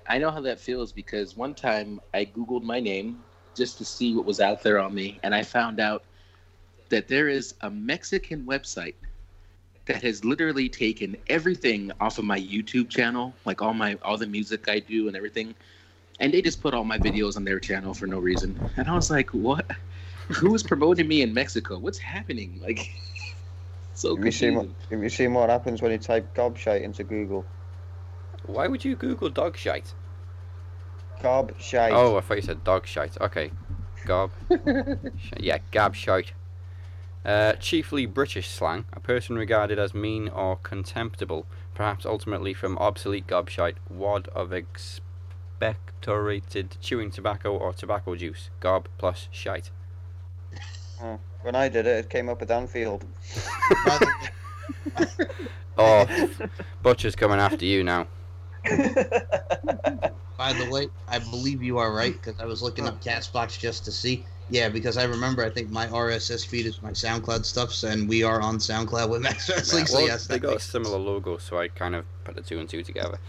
I 0.09 0.17
know 0.17 0.31
how 0.31 0.39
that 0.41 0.59
feels 0.59 0.91
because 0.91 1.35
one 1.35 1.53
time 1.53 1.99
I 2.13 2.25
googled 2.25 2.63
my 2.63 2.79
name 2.79 3.21
just 3.55 3.77
to 3.79 3.85
see 3.85 4.15
what 4.15 4.25
was 4.25 4.39
out 4.39 4.63
there 4.63 4.79
on 4.79 4.93
me, 4.93 5.19
and 5.23 5.35
I 5.35 5.43
found 5.43 5.79
out 5.79 6.03
that 6.89 7.07
there 7.07 7.27
is 7.27 7.55
a 7.61 7.69
Mexican 7.69 8.45
website 8.45 8.93
that 9.85 10.01
has 10.03 10.23
literally 10.23 10.69
taken 10.69 11.17
everything 11.29 11.91
off 11.99 12.17
of 12.19 12.25
my 12.25 12.39
YouTube 12.39 12.89
channel, 12.89 13.33
like 13.45 13.61
all 13.61 13.73
my 13.73 13.97
all 14.03 14.17
the 14.17 14.27
music 14.27 14.69
I 14.69 14.79
do 14.79 15.07
and 15.07 15.15
everything, 15.17 15.53
and 16.19 16.33
they 16.33 16.41
just 16.41 16.61
put 16.61 16.73
all 16.73 16.83
my 16.83 16.97
videos 16.97 17.35
on 17.37 17.43
their 17.43 17.59
channel 17.59 17.93
for 17.93 18.07
no 18.07 18.19
reason. 18.19 18.59
And 18.77 18.87
I 18.87 18.93
was 18.95 19.09
like, 19.11 19.29
what? 19.31 19.69
Who 20.29 20.53
is 20.55 20.63
promoting 20.63 21.07
me 21.07 21.21
in 21.21 21.33
Mexico? 21.33 21.77
What's 21.77 21.97
happening? 21.99 22.59
Like, 22.61 22.91
so 23.93 24.15
Have 24.15 24.25
you 24.25 24.31
seen 24.31 24.55
what? 24.55 24.65
confusing. 24.65 24.75
Have 24.89 25.03
you 25.03 25.09
seen 25.09 25.33
what 25.33 25.49
happens 25.49 25.81
when 25.81 25.91
you 25.91 25.97
type 25.97 26.33
gobshite 26.35 26.81
into 26.81 27.03
Google? 27.03 27.45
Why 28.45 28.67
would 28.67 28.83
you 28.83 28.95
Google 28.95 29.29
dog 29.29 29.57
shite? 29.57 29.93
Gob 31.21 31.53
shite. 31.59 31.93
Oh, 31.93 32.17
I 32.17 32.21
thought 32.21 32.35
you 32.37 32.41
said 32.43 32.63
dog 32.63 32.85
shite. 32.85 33.19
Okay. 33.19 33.51
Gob. 34.05 34.31
Yeah, 35.39 35.57
gab 35.71 35.95
shite. 35.95 36.33
Uh, 37.25 37.53
chiefly 37.53 38.05
British 38.05 38.47
slang, 38.49 38.85
a 38.93 38.99
person 38.99 39.35
regarded 39.35 39.77
as 39.77 39.93
mean 39.93 40.29
or 40.29 40.55
contemptible, 40.57 41.45
perhaps 41.73 42.05
ultimately 42.05 42.53
from 42.53 42.77
obsolete 42.77 43.27
gobshite, 43.27 43.75
wad 43.89 44.29
of 44.29 44.53
expectorated 45.59 46.79
chewing 46.81 47.11
tobacco 47.11 47.55
or 47.55 47.73
tobacco 47.73 48.15
juice. 48.15 48.49
Gob 48.59 48.87
plus 48.97 49.27
shite. 49.31 49.71
Oh, 51.01 51.19
when 51.41 51.55
I 51.55 51.69
did 51.69 51.85
it, 51.85 52.05
it 52.05 52.09
came 52.09 52.29
up 52.29 52.39
with 52.39 52.51
Anfield. 52.51 53.05
Oh, 55.77 56.07
Butcher's 56.81 57.15
coming 57.15 57.39
after 57.39 57.63
you 57.63 57.83
now. 57.83 58.07
By 58.65 60.53
the 60.53 60.67
way, 60.71 60.89
I 61.07 61.19
believe 61.19 61.61
you 61.61 61.77
are 61.77 61.93
right 61.93 62.13
because 62.13 62.39
I 62.39 62.45
was 62.45 62.61
looking 62.61 62.87
up 62.87 63.03
Castbox 63.03 63.59
just 63.59 63.85
to 63.85 63.91
see. 63.91 64.25
Yeah, 64.49 64.69
because 64.69 64.97
I 64.97 65.03
remember 65.03 65.43
I 65.43 65.49
think 65.49 65.69
my 65.69 65.87
RSS 65.87 66.47
feed 66.47 66.65
is 66.65 66.81
my 66.81 66.91
SoundCloud 66.91 67.45
stuff, 67.45 67.83
and 67.83 68.07
we 68.07 68.23
are 68.23 68.41
on 68.41 68.57
SoundCloud 68.57 69.09
with 69.09 69.21
Max 69.21 69.49
Wrestling. 69.49 69.81
Yeah, 69.81 69.85
so 69.85 69.97
well, 69.97 70.07
yes, 70.07 70.27
they 70.27 70.39
got 70.39 70.49
a 70.49 70.51
makes 70.53 70.69
similar 70.69 70.97
logo, 70.97 71.37
so 71.37 71.59
I 71.59 71.67
kind 71.67 71.95
of 71.95 72.05
put 72.23 72.35
the 72.35 72.41
two 72.41 72.59
and 72.59 72.67
two 72.67 72.81
together. 72.81 73.19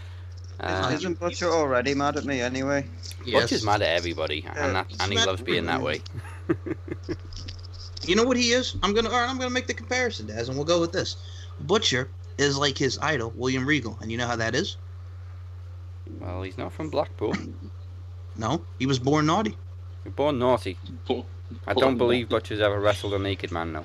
Uh, 0.59 0.91
Isn't 0.93 1.19
Butcher 1.19 1.49
already 1.49 1.93
mad 1.93 2.17
at 2.17 2.25
me 2.25 2.41
anyway? 2.41 2.85
Butcher's 3.31 3.63
mad 3.63 3.81
at 3.81 3.95
everybody, 3.95 4.45
and, 4.55 4.75
that, 4.75 4.87
and 4.99 5.11
he 5.11 5.17
loves 5.17 5.41
being 5.41 5.65
that 5.65 5.81
way. 5.81 6.01
You 8.09 8.15
know 8.15 8.23
what 8.23 8.37
he 8.37 8.53
is? 8.53 8.75
I'm 8.81 8.95
gonna. 8.95 9.09
All 9.09 9.19
right, 9.19 9.29
I'm 9.29 9.37
gonna 9.37 9.51
make 9.51 9.67
the 9.67 9.73
comparison, 9.73 10.25
Daz, 10.25 10.47
and 10.47 10.57
we'll 10.57 10.65
go 10.65 10.79
with 10.79 10.91
this. 10.91 11.17
Butcher 11.59 12.09
is 12.39 12.57
like 12.57 12.75
his 12.75 12.97
idol, 13.03 13.31
William 13.35 13.67
Regal, 13.67 13.99
and 14.01 14.11
you 14.11 14.17
know 14.17 14.25
how 14.25 14.35
that 14.37 14.55
is? 14.55 14.77
Well, 16.19 16.41
he's 16.41 16.57
not 16.57 16.73
from 16.73 16.89
Blackpool. 16.89 17.35
No, 18.35 18.63
he 18.77 18.85
was 18.85 18.99
born 18.99 19.25
naughty. 19.25 19.57
You're 20.05 20.13
born 20.13 20.39
naughty. 20.39 20.77
I 21.67 21.73
don't 21.73 21.97
believe 21.97 22.29
Butcher's 22.29 22.61
ever 22.61 22.79
wrestled 22.79 23.13
a 23.13 23.19
naked 23.19 23.51
man, 23.51 23.73
no. 23.73 23.83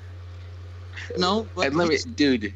No, 1.17 1.45
but 1.55 1.67
And 1.67 1.75
let 1.75 1.89
me, 1.89 1.97
dude. 2.15 2.53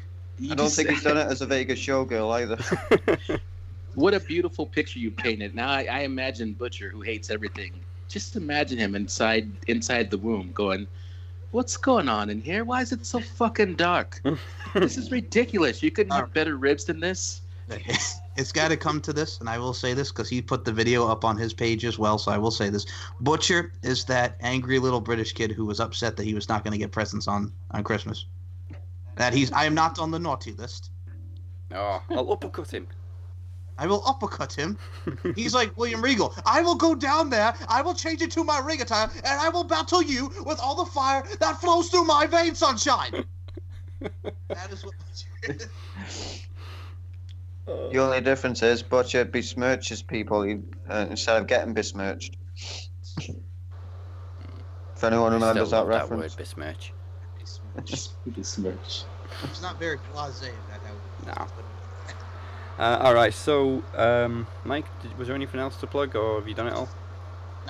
I 0.50 0.54
don't 0.54 0.70
think 0.70 0.88
he's 0.88 1.02
done 1.02 1.16
it 1.18 1.26
as 1.26 1.42
a 1.42 1.46
Vegas 1.46 1.78
showgirl 1.78 2.32
either. 2.32 3.38
What 3.94 4.14
a 4.14 4.20
beautiful 4.20 4.66
picture 4.66 4.98
you 4.98 5.10
painted. 5.10 5.54
Now 5.54 5.70
I, 5.70 5.86
I 5.90 6.00
imagine 6.00 6.52
Butcher, 6.52 6.90
who 6.90 7.00
hates 7.00 7.30
everything. 7.30 7.72
Just 8.08 8.36
imagine 8.36 8.78
him 8.78 8.94
inside 8.94 9.50
inside 9.66 10.10
the 10.10 10.18
womb, 10.18 10.52
going, 10.52 10.86
"What's 11.50 11.76
going 11.76 12.08
on 12.08 12.30
in 12.30 12.40
here? 12.40 12.64
Why 12.64 12.82
is 12.82 12.92
it 12.92 13.04
so 13.04 13.20
fucking 13.20 13.74
dark? 13.76 14.20
this 14.74 14.96
is 14.96 15.10
ridiculous. 15.10 15.82
You 15.82 15.90
couldn't 15.90 16.12
have 16.12 16.24
um, 16.24 16.30
better 16.30 16.56
ribs 16.56 16.84
than 16.84 17.00
this." 17.00 17.42
it's 18.36 18.50
got 18.52 18.68
to 18.68 18.76
come 18.76 19.00
to 19.00 19.12
this, 19.12 19.38
and 19.38 19.48
I 19.48 19.58
will 19.58 19.74
say 19.74 19.94
this 19.94 20.10
because 20.10 20.28
he 20.28 20.42
put 20.42 20.64
the 20.64 20.72
video 20.72 21.06
up 21.06 21.24
on 21.24 21.36
his 21.36 21.52
page 21.52 21.84
as 21.84 21.98
well. 21.98 22.18
So 22.18 22.32
I 22.32 22.38
will 22.38 22.50
say 22.50 22.68
this: 22.68 22.86
Butcher 23.20 23.72
is 23.82 24.04
that 24.06 24.36
angry 24.40 24.78
little 24.78 25.00
British 25.00 25.32
kid 25.32 25.52
who 25.52 25.66
was 25.66 25.80
upset 25.80 26.16
that 26.16 26.24
he 26.24 26.34
was 26.34 26.48
not 26.48 26.64
going 26.64 26.72
to 26.72 26.78
get 26.78 26.92
presents 26.92 27.28
on 27.28 27.52
on 27.70 27.84
Christmas. 27.84 28.26
That 29.16 29.34
he's 29.34 29.52
I 29.52 29.64
am 29.64 29.74
not 29.74 29.98
on 29.98 30.10
the 30.10 30.18
naughty 30.18 30.52
list. 30.52 30.90
Oh, 31.72 32.02
I'll 32.10 32.32
uppercut 32.32 32.72
him. 32.72 32.88
I 33.80 33.86
will 33.86 34.02
uppercut 34.06 34.52
him. 34.52 34.76
He's 35.34 35.54
like 35.54 35.74
William 35.78 36.02
Regal. 36.02 36.34
I 36.44 36.60
will 36.60 36.74
go 36.74 36.94
down 36.94 37.30
there. 37.30 37.54
I 37.66 37.80
will 37.80 37.94
change 37.94 38.20
into 38.20 38.44
my 38.44 38.58
ring 38.58 38.82
attire, 38.82 39.08
and 39.24 39.40
I 39.40 39.48
will 39.48 39.64
battle 39.64 40.02
you 40.02 40.30
with 40.44 40.60
all 40.60 40.84
the 40.84 40.90
fire 40.90 41.24
that 41.40 41.60
flows 41.62 41.88
through 41.88 42.04
my 42.04 42.26
veins, 42.26 42.58
sunshine. 42.58 43.24
that 44.48 44.70
is 44.70 44.84
what. 44.84 44.94
The 47.66 47.98
only 47.98 48.20
difference 48.20 48.62
is 48.62 48.82
Butcher 48.82 49.24
besmirches 49.24 50.06
people 50.06 50.42
he, 50.42 50.58
uh, 50.88 51.06
instead 51.08 51.40
of 51.40 51.46
getting 51.46 51.72
besmirched. 51.72 52.36
If 53.16 55.04
anyone 55.04 55.32
remembers 55.32 55.68
Still 55.68 55.86
that 55.86 55.90
love 55.90 56.10
reference. 56.10 56.34
word, 56.34 56.36
besmirch. 56.36 56.92
Besmirch. 57.38 59.04
It's 59.44 59.62
not 59.62 59.78
very 59.78 59.98
blasé. 60.12 60.48
If 60.48 60.66
that 60.68 60.80
helps. 60.84 61.26
No. 61.26 61.46
Uh, 62.80 62.98
all 63.02 63.12
right, 63.12 63.34
so 63.34 63.82
um, 63.94 64.46
Mike, 64.64 64.86
did, 65.02 65.18
was 65.18 65.28
there 65.28 65.34
anything 65.36 65.60
else 65.60 65.76
to 65.76 65.86
plug, 65.86 66.16
or 66.16 66.38
have 66.38 66.48
you 66.48 66.54
done 66.54 66.66
it 66.66 66.72
all? 66.72 66.88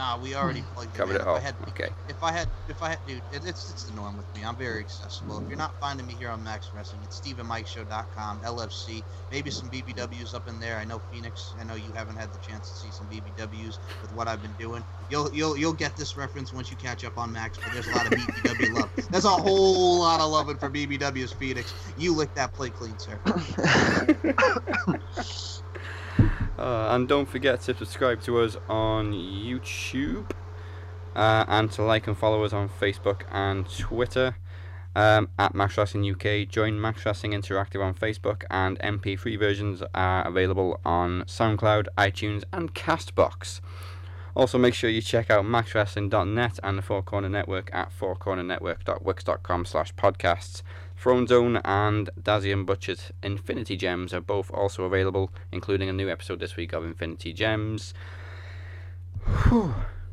Nah, 0.00 0.16
we 0.16 0.34
already 0.34 0.60
hmm. 0.60 0.72
plugged 0.72 0.94
Covered 0.94 1.16
in. 1.16 1.16
it 1.16 1.20
If 1.20 1.28
all. 1.28 1.36
I 1.36 1.40
had, 1.40 1.54
Okay. 1.68 1.90
If 2.08 2.22
I 2.22 2.32
had, 2.32 2.48
if 2.68 2.82
I 2.82 2.88
had, 2.88 3.00
dude, 3.06 3.22
it, 3.30 3.44
it's 3.44 3.68
it's 3.68 3.84
the 3.84 3.92
norm 3.92 4.16
with 4.16 4.34
me. 4.34 4.42
I'm 4.42 4.56
very 4.56 4.80
accessible. 4.80 5.42
If 5.42 5.48
you're 5.48 5.58
not 5.58 5.74
finding 5.78 6.06
me 6.06 6.14
here 6.14 6.30
on 6.30 6.42
Max 6.42 6.70
Wrestling, 6.72 7.02
it's 7.04 7.20
StephenMikeShow.com, 7.20 8.40
LFC, 8.40 9.04
maybe 9.30 9.50
some 9.50 9.68
BBWs 9.68 10.32
up 10.32 10.48
in 10.48 10.58
there. 10.58 10.78
I 10.78 10.86
know 10.86 11.02
Phoenix. 11.10 11.54
I 11.60 11.64
know 11.64 11.74
you 11.74 11.92
haven't 11.92 12.16
had 12.16 12.32
the 12.32 12.38
chance 12.38 12.70
to 12.70 12.76
see 12.76 12.90
some 12.90 13.08
BBWs 13.08 13.76
with 14.00 14.10
what 14.12 14.26
I've 14.26 14.40
been 14.40 14.56
doing. 14.58 14.82
You'll 15.10 15.30
you'll 15.34 15.58
you'll 15.58 15.74
get 15.74 15.94
this 15.96 16.16
reference 16.16 16.50
once 16.50 16.70
you 16.70 16.78
catch 16.78 17.04
up 17.04 17.18
on 17.18 17.30
Max. 17.30 17.58
But 17.62 17.74
there's 17.74 17.88
a 17.88 17.94
lot 17.94 18.06
of 18.06 18.12
BBW 18.12 18.72
love. 18.72 18.90
There's 19.10 19.26
a 19.26 19.28
whole 19.28 19.98
lot 19.98 20.20
of 20.20 20.30
loving 20.30 20.56
for 20.56 20.70
BBWs, 20.70 21.34
Phoenix. 21.34 21.74
You 21.98 22.14
lick 22.14 22.32
that 22.36 22.54
plate 22.54 22.72
clean, 22.72 22.98
sir. 22.98 23.20
Uh, 26.58 26.88
and 26.90 27.08
don't 27.08 27.26
forget 27.26 27.60
to 27.62 27.74
subscribe 27.74 28.20
to 28.22 28.40
us 28.40 28.56
on 28.68 29.12
YouTube. 29.12 30.30
Uh, 31.14 31.44
and 31.48 31.72
to 31.72 31.82
like 31.82 32.06
and 32.06 32.16
follow 32.16 32.44
us 32.44 32.52
on 32.52 32.68
Facebook 32.68 33.22
and 33.32 33.68
Twitter 33.68 34.36
um, 34.94 35.28
at 35.38 35.54
Max 35.54 35.76
Wrestling 35.76 36.08
UK. 36.08 36.48
Join 36.48 36.80
Max 36.80 37.04
Wrestling 37.04 37.32
Interactive 37.32 37.82
on 37.82 37.94
Facebook, 37.94 38.44
and 38.50 38.78
MP3 38.78 39.38
versions 39.38 39.82
are 39.94 40.26
available 40.26 40.80
on 40.84 41.22
SoundCloud, 41.22 41.88
iTunes, 41.98 42.44
and 42.52 42.74
Castbox. 42.74 43.60
Also, 44.36 44.58
make 44.58 44.74
sure 44.74 44.88
you 44.88 45.02
check 45.02 45.28
out 45.30 45.44
maxwrestling.net 45.44 46.60
and 46.62 46.78
the 46.78 46.82
Four 46.82 47.02
Corner 47.02 47.28
Network 47.28 47.68
at 47.72 47.90
fourcornernetwork.wix.com 47.90 49.64
slash 49.64 49.94
podcasts. 49.94 50.62
Throne 51.00 51.26
Zone 51.26 51.62
and 51.64 52.10
Dazian 52.20 52.66
Butcher's 52.66 53.10
Infinity 53.22 53.74
Gems 53.74 54.12
are 54.12 54.20
both 54.20 54.50
also 54.50 54.84
available, 54.84 55.30
including 55.50 55.88
a 55.88 55.94
new 55.94 56.10
episode 56.10 56.40
this 56.40 56.56
week 56.56 56.74
of 56.74 56.84
Infinity 56.84 57.32
Gems. 57.32 57.94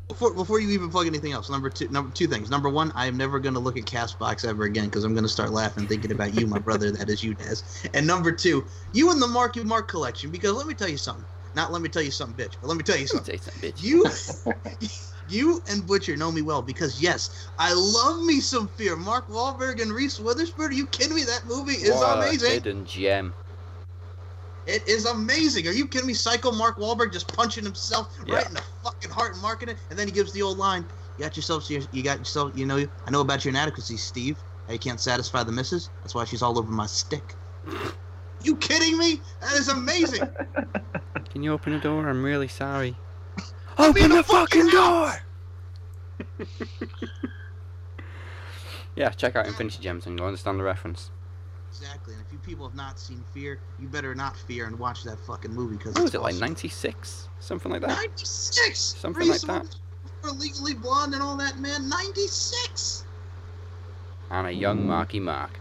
Before, 0.08 0.32
before 0.32 0.58
you 0.58 0.70
even 0.70 0.88
plug 0.88 1.06
anything 1.06 1.32
else, 1.32 1.50
number 1.50 1.68
two, 1.68 1.86
number 1.90 2.10
two 2.14 2.26
things. 2.26 2.48
Number 2.48 2.70
one, 2.70 2.90
I 2.94 3.04
am 3.04 3.18
never 3.18 3.38
going 3.38 3.52
to 3.52 3.60
look 3.60 3.76
at 3.76 3.84
Castbox 3.84 4.48
ever 4.48 4.64
again 4.64 4.86
because 4.86 5.04
I'm 5.04 5.12
going 5.12 5.24
to 5.24 5.28
start 5.28 5.50
laughing 5.50 5.86
thinking 5.86 6.12
about 6.12 6.32
you, 6.32 6.46
my 6.46 6.58
brother. 6.58 6.90
That 6.90 7.10
is 7.10 7.22
you, 7.22 7.34
Des. 7.34 7.56
And 7.92 8.06
number 8.06 8.32
two, 8.32 8.64
you 8.94 9.10
and 9.10 9.20
the 9.20 9.26
Marky 9.26 9.62
Mark 9.62 9.86
collection. 9.86 10.30
Because 10.30 10.54
let 10.54 10.66
me 10.66 10.72
tell 10.72 10.88
you 10.88 10.96
something. 10.96 11.26
Not 11.54 11.72
let 11.72 11.82
me 11.82 11.90
tell 11.90 12.00
you 12.00 12.10
something, 12.10 12.42
bitch. 12.42 12.54
But 12.58 12.68
let 12.68 12.78
me 12.78 12.82
tell 12.84 12.96
you 12.96 13.06
something. 13.06 13.38
You, 13.76 14.06
you 14.80 14.88
and 15.30 15.86
Butcher 15.86 16.16
know 16.16 16.32
me 16.32 16.42
well 16.42 16.62
because 16.62 17.00
yes, 17.00 17.50
I 17.58 17.72
love 17.74 18.24
me 18.24 18.40
some 18.40 18.68
Fear. 18.68 18.96
Mark 18.96 19.28
Wahlberg 19.28 19.80
and 19.80 19.92
Reese 19.92 20.18
Witherspoon. 20.18 20.66
Are 20.70 20.72
you 20.72 20.86
kidding 20.86 21.14
me? 21.14 21.24
That 21.24 21.46
movie 21.46 21.72
is 21.72 21.90
What 21.90 22.18
a 22.18 22.26
amazing. 22.26 22.50
hidden 22.50 22.84
gem. 22.84 23.34
It 24.66 24.86
is 24.86 25.06
amazing. 25.06 25.66
Are 25.66 25.72
you 25.72 25.88
kidding 25.88 26.06
me? 26.06 26.14
Psycho 26.14 26.52
Mark 26.52 26.78
Wahlberg 26.78 27.12
just 27.12 27.32
punching 27.34 27.64
himself 27.64 28.14
right 28.28 28.46
in 28.46 28.54
the 28.54 28.62
fucking 28.84 29.10
heart 29.10 29.32
and 29.32 29.42
marking 29.42 29.68
it, 29.70 29.78
and 29.90 29.98
then 29.98 30.06
he 30.06 30.12
gives 30.12 30.32
the 30.32 30.42
old 30.42 30.58
line, 30.58 30.86
You 31.16 31.24
got 31.24 31.36
yourself. 31.36 31.68
You 31.70 31.82
you 31.90 32.02
got 32.02 32.18
yourself. 32.18 32.52
You 32.54 32.66
know. 32.66 32.86
I 33.06 33.10
know 33.10 33.20
about 33.22 33.44
your 33.44 33.50
inadequacies, 33.50 34.04
Steve. 34.04 34.42
How 34.66 34.74
you 34.74 34.78
can't 34.78 35.00
satisfy 35.00 35.42
the 35.42 35.52
missus. 35.52 35.90
That's 36.02 36.14
why 36.14 36.24
she's 36.24 36.42
all 36.42 36.58
over 36.58 36.70
my 36.70 36.86
stick. 36.86 37.36
You 38.40 38.56
kidding 38.56 38.96
me? 38.98 39.22
That 39.40 39.54
is 39.54 39.68
amazing. 39.68 40.30
Can 41.30 41.42
you 41.42 41.52
open 41.52 41.72
the 41.72 41.80
door? 41.80 42.08
I'm 42.08 42.22
really 42.24 42.46
sorry. 42.48 43.02
Open 43.78 44.10
the 44.10 44.22
fucking 44.22 44.68
door. 44.68 45.12
Yeah, 48.98 49.10
check 49.10 49.36
out 49.36 49.46
Infinity 49.46 49.78
Gems 49.80 50.06
and 50.06 50.18
you'll 50.18 50.26
understand 50.26 50.58
the 50.58 50.64
reference. 50.64 51.10
Exactly. 51.70 52.14
And 52.14 52.22
if 52.26 52.32
you 52.32 52.38
people 52.40 52.66
have 52.66 52.74
not 52.74 52.98
seen 52.98 53.24
Fear, 53.32 53.60
you 53.78 53.86
better 53.86 54.12
not 54.12 54.36
fear 54.36 54.66
and 54.66 54.76
watch 54.76 55.04
that 55.04 55.20
fucking 55.20 55.52
movie 55.52 55.76
because 55.76 55.94
What 55.94 56.02
it's 56.02 56.14
was 56.14 56.14
it, 56.16 56.20
like 56.22 56.34
96? 56.34 57.28
Something 57.38 57.70
like 57.70 57.82
that? 57.82 57.90
96. 57.90 58.76
Something 58.80 59.28
like 59.28 59.40
that. 59.42 59.76
For 60.20 60.32
Legally 60.32 60.74
Blonde 60.74 61.14
and 61.14 61.22
all 61.22 61.36
that, 61.36 61.60
man. 61.60 61.88
96. 61.88 63.04
And 64.32 64.48
a 64.48 64.52
young 64.52 64.84
Marky 64.84 65.20
Mark. 65.20 65.60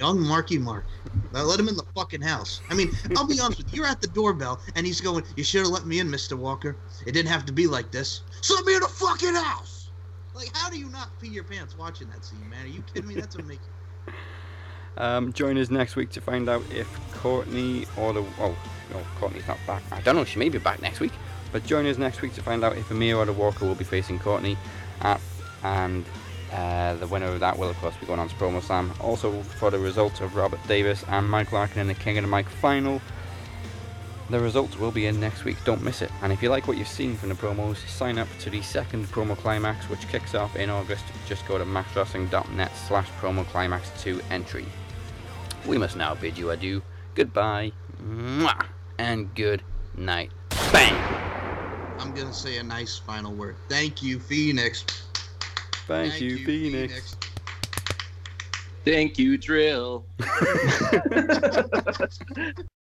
Young 0.00 0.20
Marky 0.20 0.56
Mark. 0.56 0.86
Now 1.32 1.42
let 1.42 1.60
him 1.60 1.68
in 1.68 1.76
the 1.76 1.84
fucking 1.94 2.22
house. 2.22 2.62
I 2.70 2.74
mean, 2.74 2.90
I'll 3.16 3.26
be 3.26 3.38
honest 3.38 3.58
with 3.58 3.72
you. 3.72 3.82
You're 3.82 3.86
at 3.86 4.00
the 4.00 4.06
doorbell 4.08 4.60
and 4.74 4.86
he's 4.86 5.00
going, 5.00 5.24
You 5.36 5.44
should 5.44 5.60
have 5.60 5.70
let 5.70 5.86
me 5.86 6.00
in, 6.00 6.08
Mr. 6.08 6.36
Walker. 6.38 6.76
It 7.06 7.12
didn't 7.12 7.28
have 7.28 7.44
to 7.46 7.52
be 7.52 7.66
like 7.66 7.90
this. 7.90 8.22
So 8.40 8.54
let 8.54 8.64
me 8.64 8.74
in 8.74 8.80
the 8.80 8.88
fucking 8.88 9.34
house. 9.34 9.90
Like, 10.34 10.56
how 10.56 10.70
do 10.70 10.78
you 10.78 10.88
not 10.88 11.10
pee 11.20 11.28
your 11.28 11.44
pants 11.44 11.76
watching 11.76 12.08
that 12.10 12.24
scene, 12.24 12.48
man? 12.48 12.64
Are 12.64 12.68
you 12.68 12.82
kidding 12.82 13.08
me? 13.08 13.14
That's 13.16 13.36
amazing. 13.36 13.60
Um, 14.96 15.32
join 15.32 15.56
us 15.56 15.70
next 15.70 15.96
week 15.96 16.10
to 16.10 16.20
find 16.20 16.48
out 16.48 16.62
if 16.70 16.86
Courtney 17.14 17.86
or 17.96 18.12
the. 18.12 18.20
Oh, 18.38 18.54
no, 18.90 19.00
Courtney's 19.18 19.46
not 19.46 19.56
back. 19.66 19.82
I 19.92 20.00
don't 20.00 20.16
know, 20.16 20.24
she 20.24 20.38
may 20.38 20.48
be 20.48 20.58
back 20.58 20.82
next 20.82 21.00
week. 21.00 21.12
But 21.52 21.64
join 21.64 21.86
us 21.86 21.96
next 21.96 22.20
week 22.20 22.34
to 22.34 22.42
find 22.42 22.62
out 22.64 22.76
if 22.76 22.90
Amir 22.90 23.16
or 23.16 23.24
the 23.24 23.32
Walker 23.32 23.64
will 23.64 23.76
be 23.76 23.84
facing 23.84 24.18
Courtney. 24.18 24.58
At, 25.00 25.20
and 25.62 26.04
uh, 26.52 26.94
the 26.94 27.06
winner 27.06 27.26
of 27.26 27.40
that 27.40 27.58
will, 27.58 27.70
of 27.70 27.76
course, 27.78 27.96
be 27.96 28.06
going 28.06 28.18
on 28.18 28.28
to 28.28 28.34
Promo 28.34 28.62
Slam. 28.62 28.92
Also, 29.00 29.42
for 29.42 29.70
the 29.70 29.78
results 29.78 30.20
of 30.20 30.34
Robert 30.36 30.60
Davis 30.66 31.04
and 31.08 31.28
Mike 31.28 31.52
Larkin 31.52 31.80
in 31.80 31.86
the 31.86 31.94
King 31.94 32.18
of 32.18 32.24
the 32.24 32.28
Mic 32.28 32.48
final. 32.48 33.00
The 34.30 34.38
results 34.38 34.78
will 34.78 34.92
be 34.92 35.06
in 35.06 35.18
next 35.18 35.44
week, 35.44 35.56
don't 35.64 35.82
miss 35.82 36.02
it. 36.02 36.10
And 36.22 36.32
if 36.32 36.40
you 36.40 36.50
like 36.50 36.68
what 36.68 36.76
you've 36.76 36.86
seen 36.86 37.16
from 37.16 37.30
the 37.30 37.34
promos, 37.34 37.84
sign 37.88 38.16
up 38.16 38.28
to 38.40 38.50
the 38.50 38.62
second 38.62 39.06
promo 39.06 39.36
climax, 39.36 39.88
which 39.90 40.06
kicks 40.06 40.36
off 40.36 40.54
in 40.54 40.70
August. 40.70 41.04
Just 41.26 41.46
go 41.48 41.58
to 41.58 41.64
maxwrestling.net 41.64 42.70
slash 42.86 43.08
promo 43.20 43.44
climax 43.46 43.90
to 44.02 44.20
entry. 44.30 44.66
We 45.66 45.78
must 45.78 45.96
now 45.96 46.14
bid 46.14 46.38
you 46.38 46.50
adieu, 46.50 46.80
goodbye, 47.16 47.72
mwah, 48.00 48.66
and 48.98 49.34
good 49.34 49.62
night. 49.96 50.30
Bang! 50.72 50.94
I'm 51.98 52.14
going 52.14 52.28
to 52.28 52.32
say 52.32 52.58
a 52.58 52.62
nice 52.62 52.98
final 52.98 53.32
word. 53.32 53.56
Thank 53.68 54.00
you, 54.00 54.20
Phoenix. 54.20 54.84
Thank, 55.90 56.20
you, 56.20 56.44
Phoenix. 56.44 57.16
Thank 58.84 59.18
you, 59.18 59.36
Drill. 59.36 60.06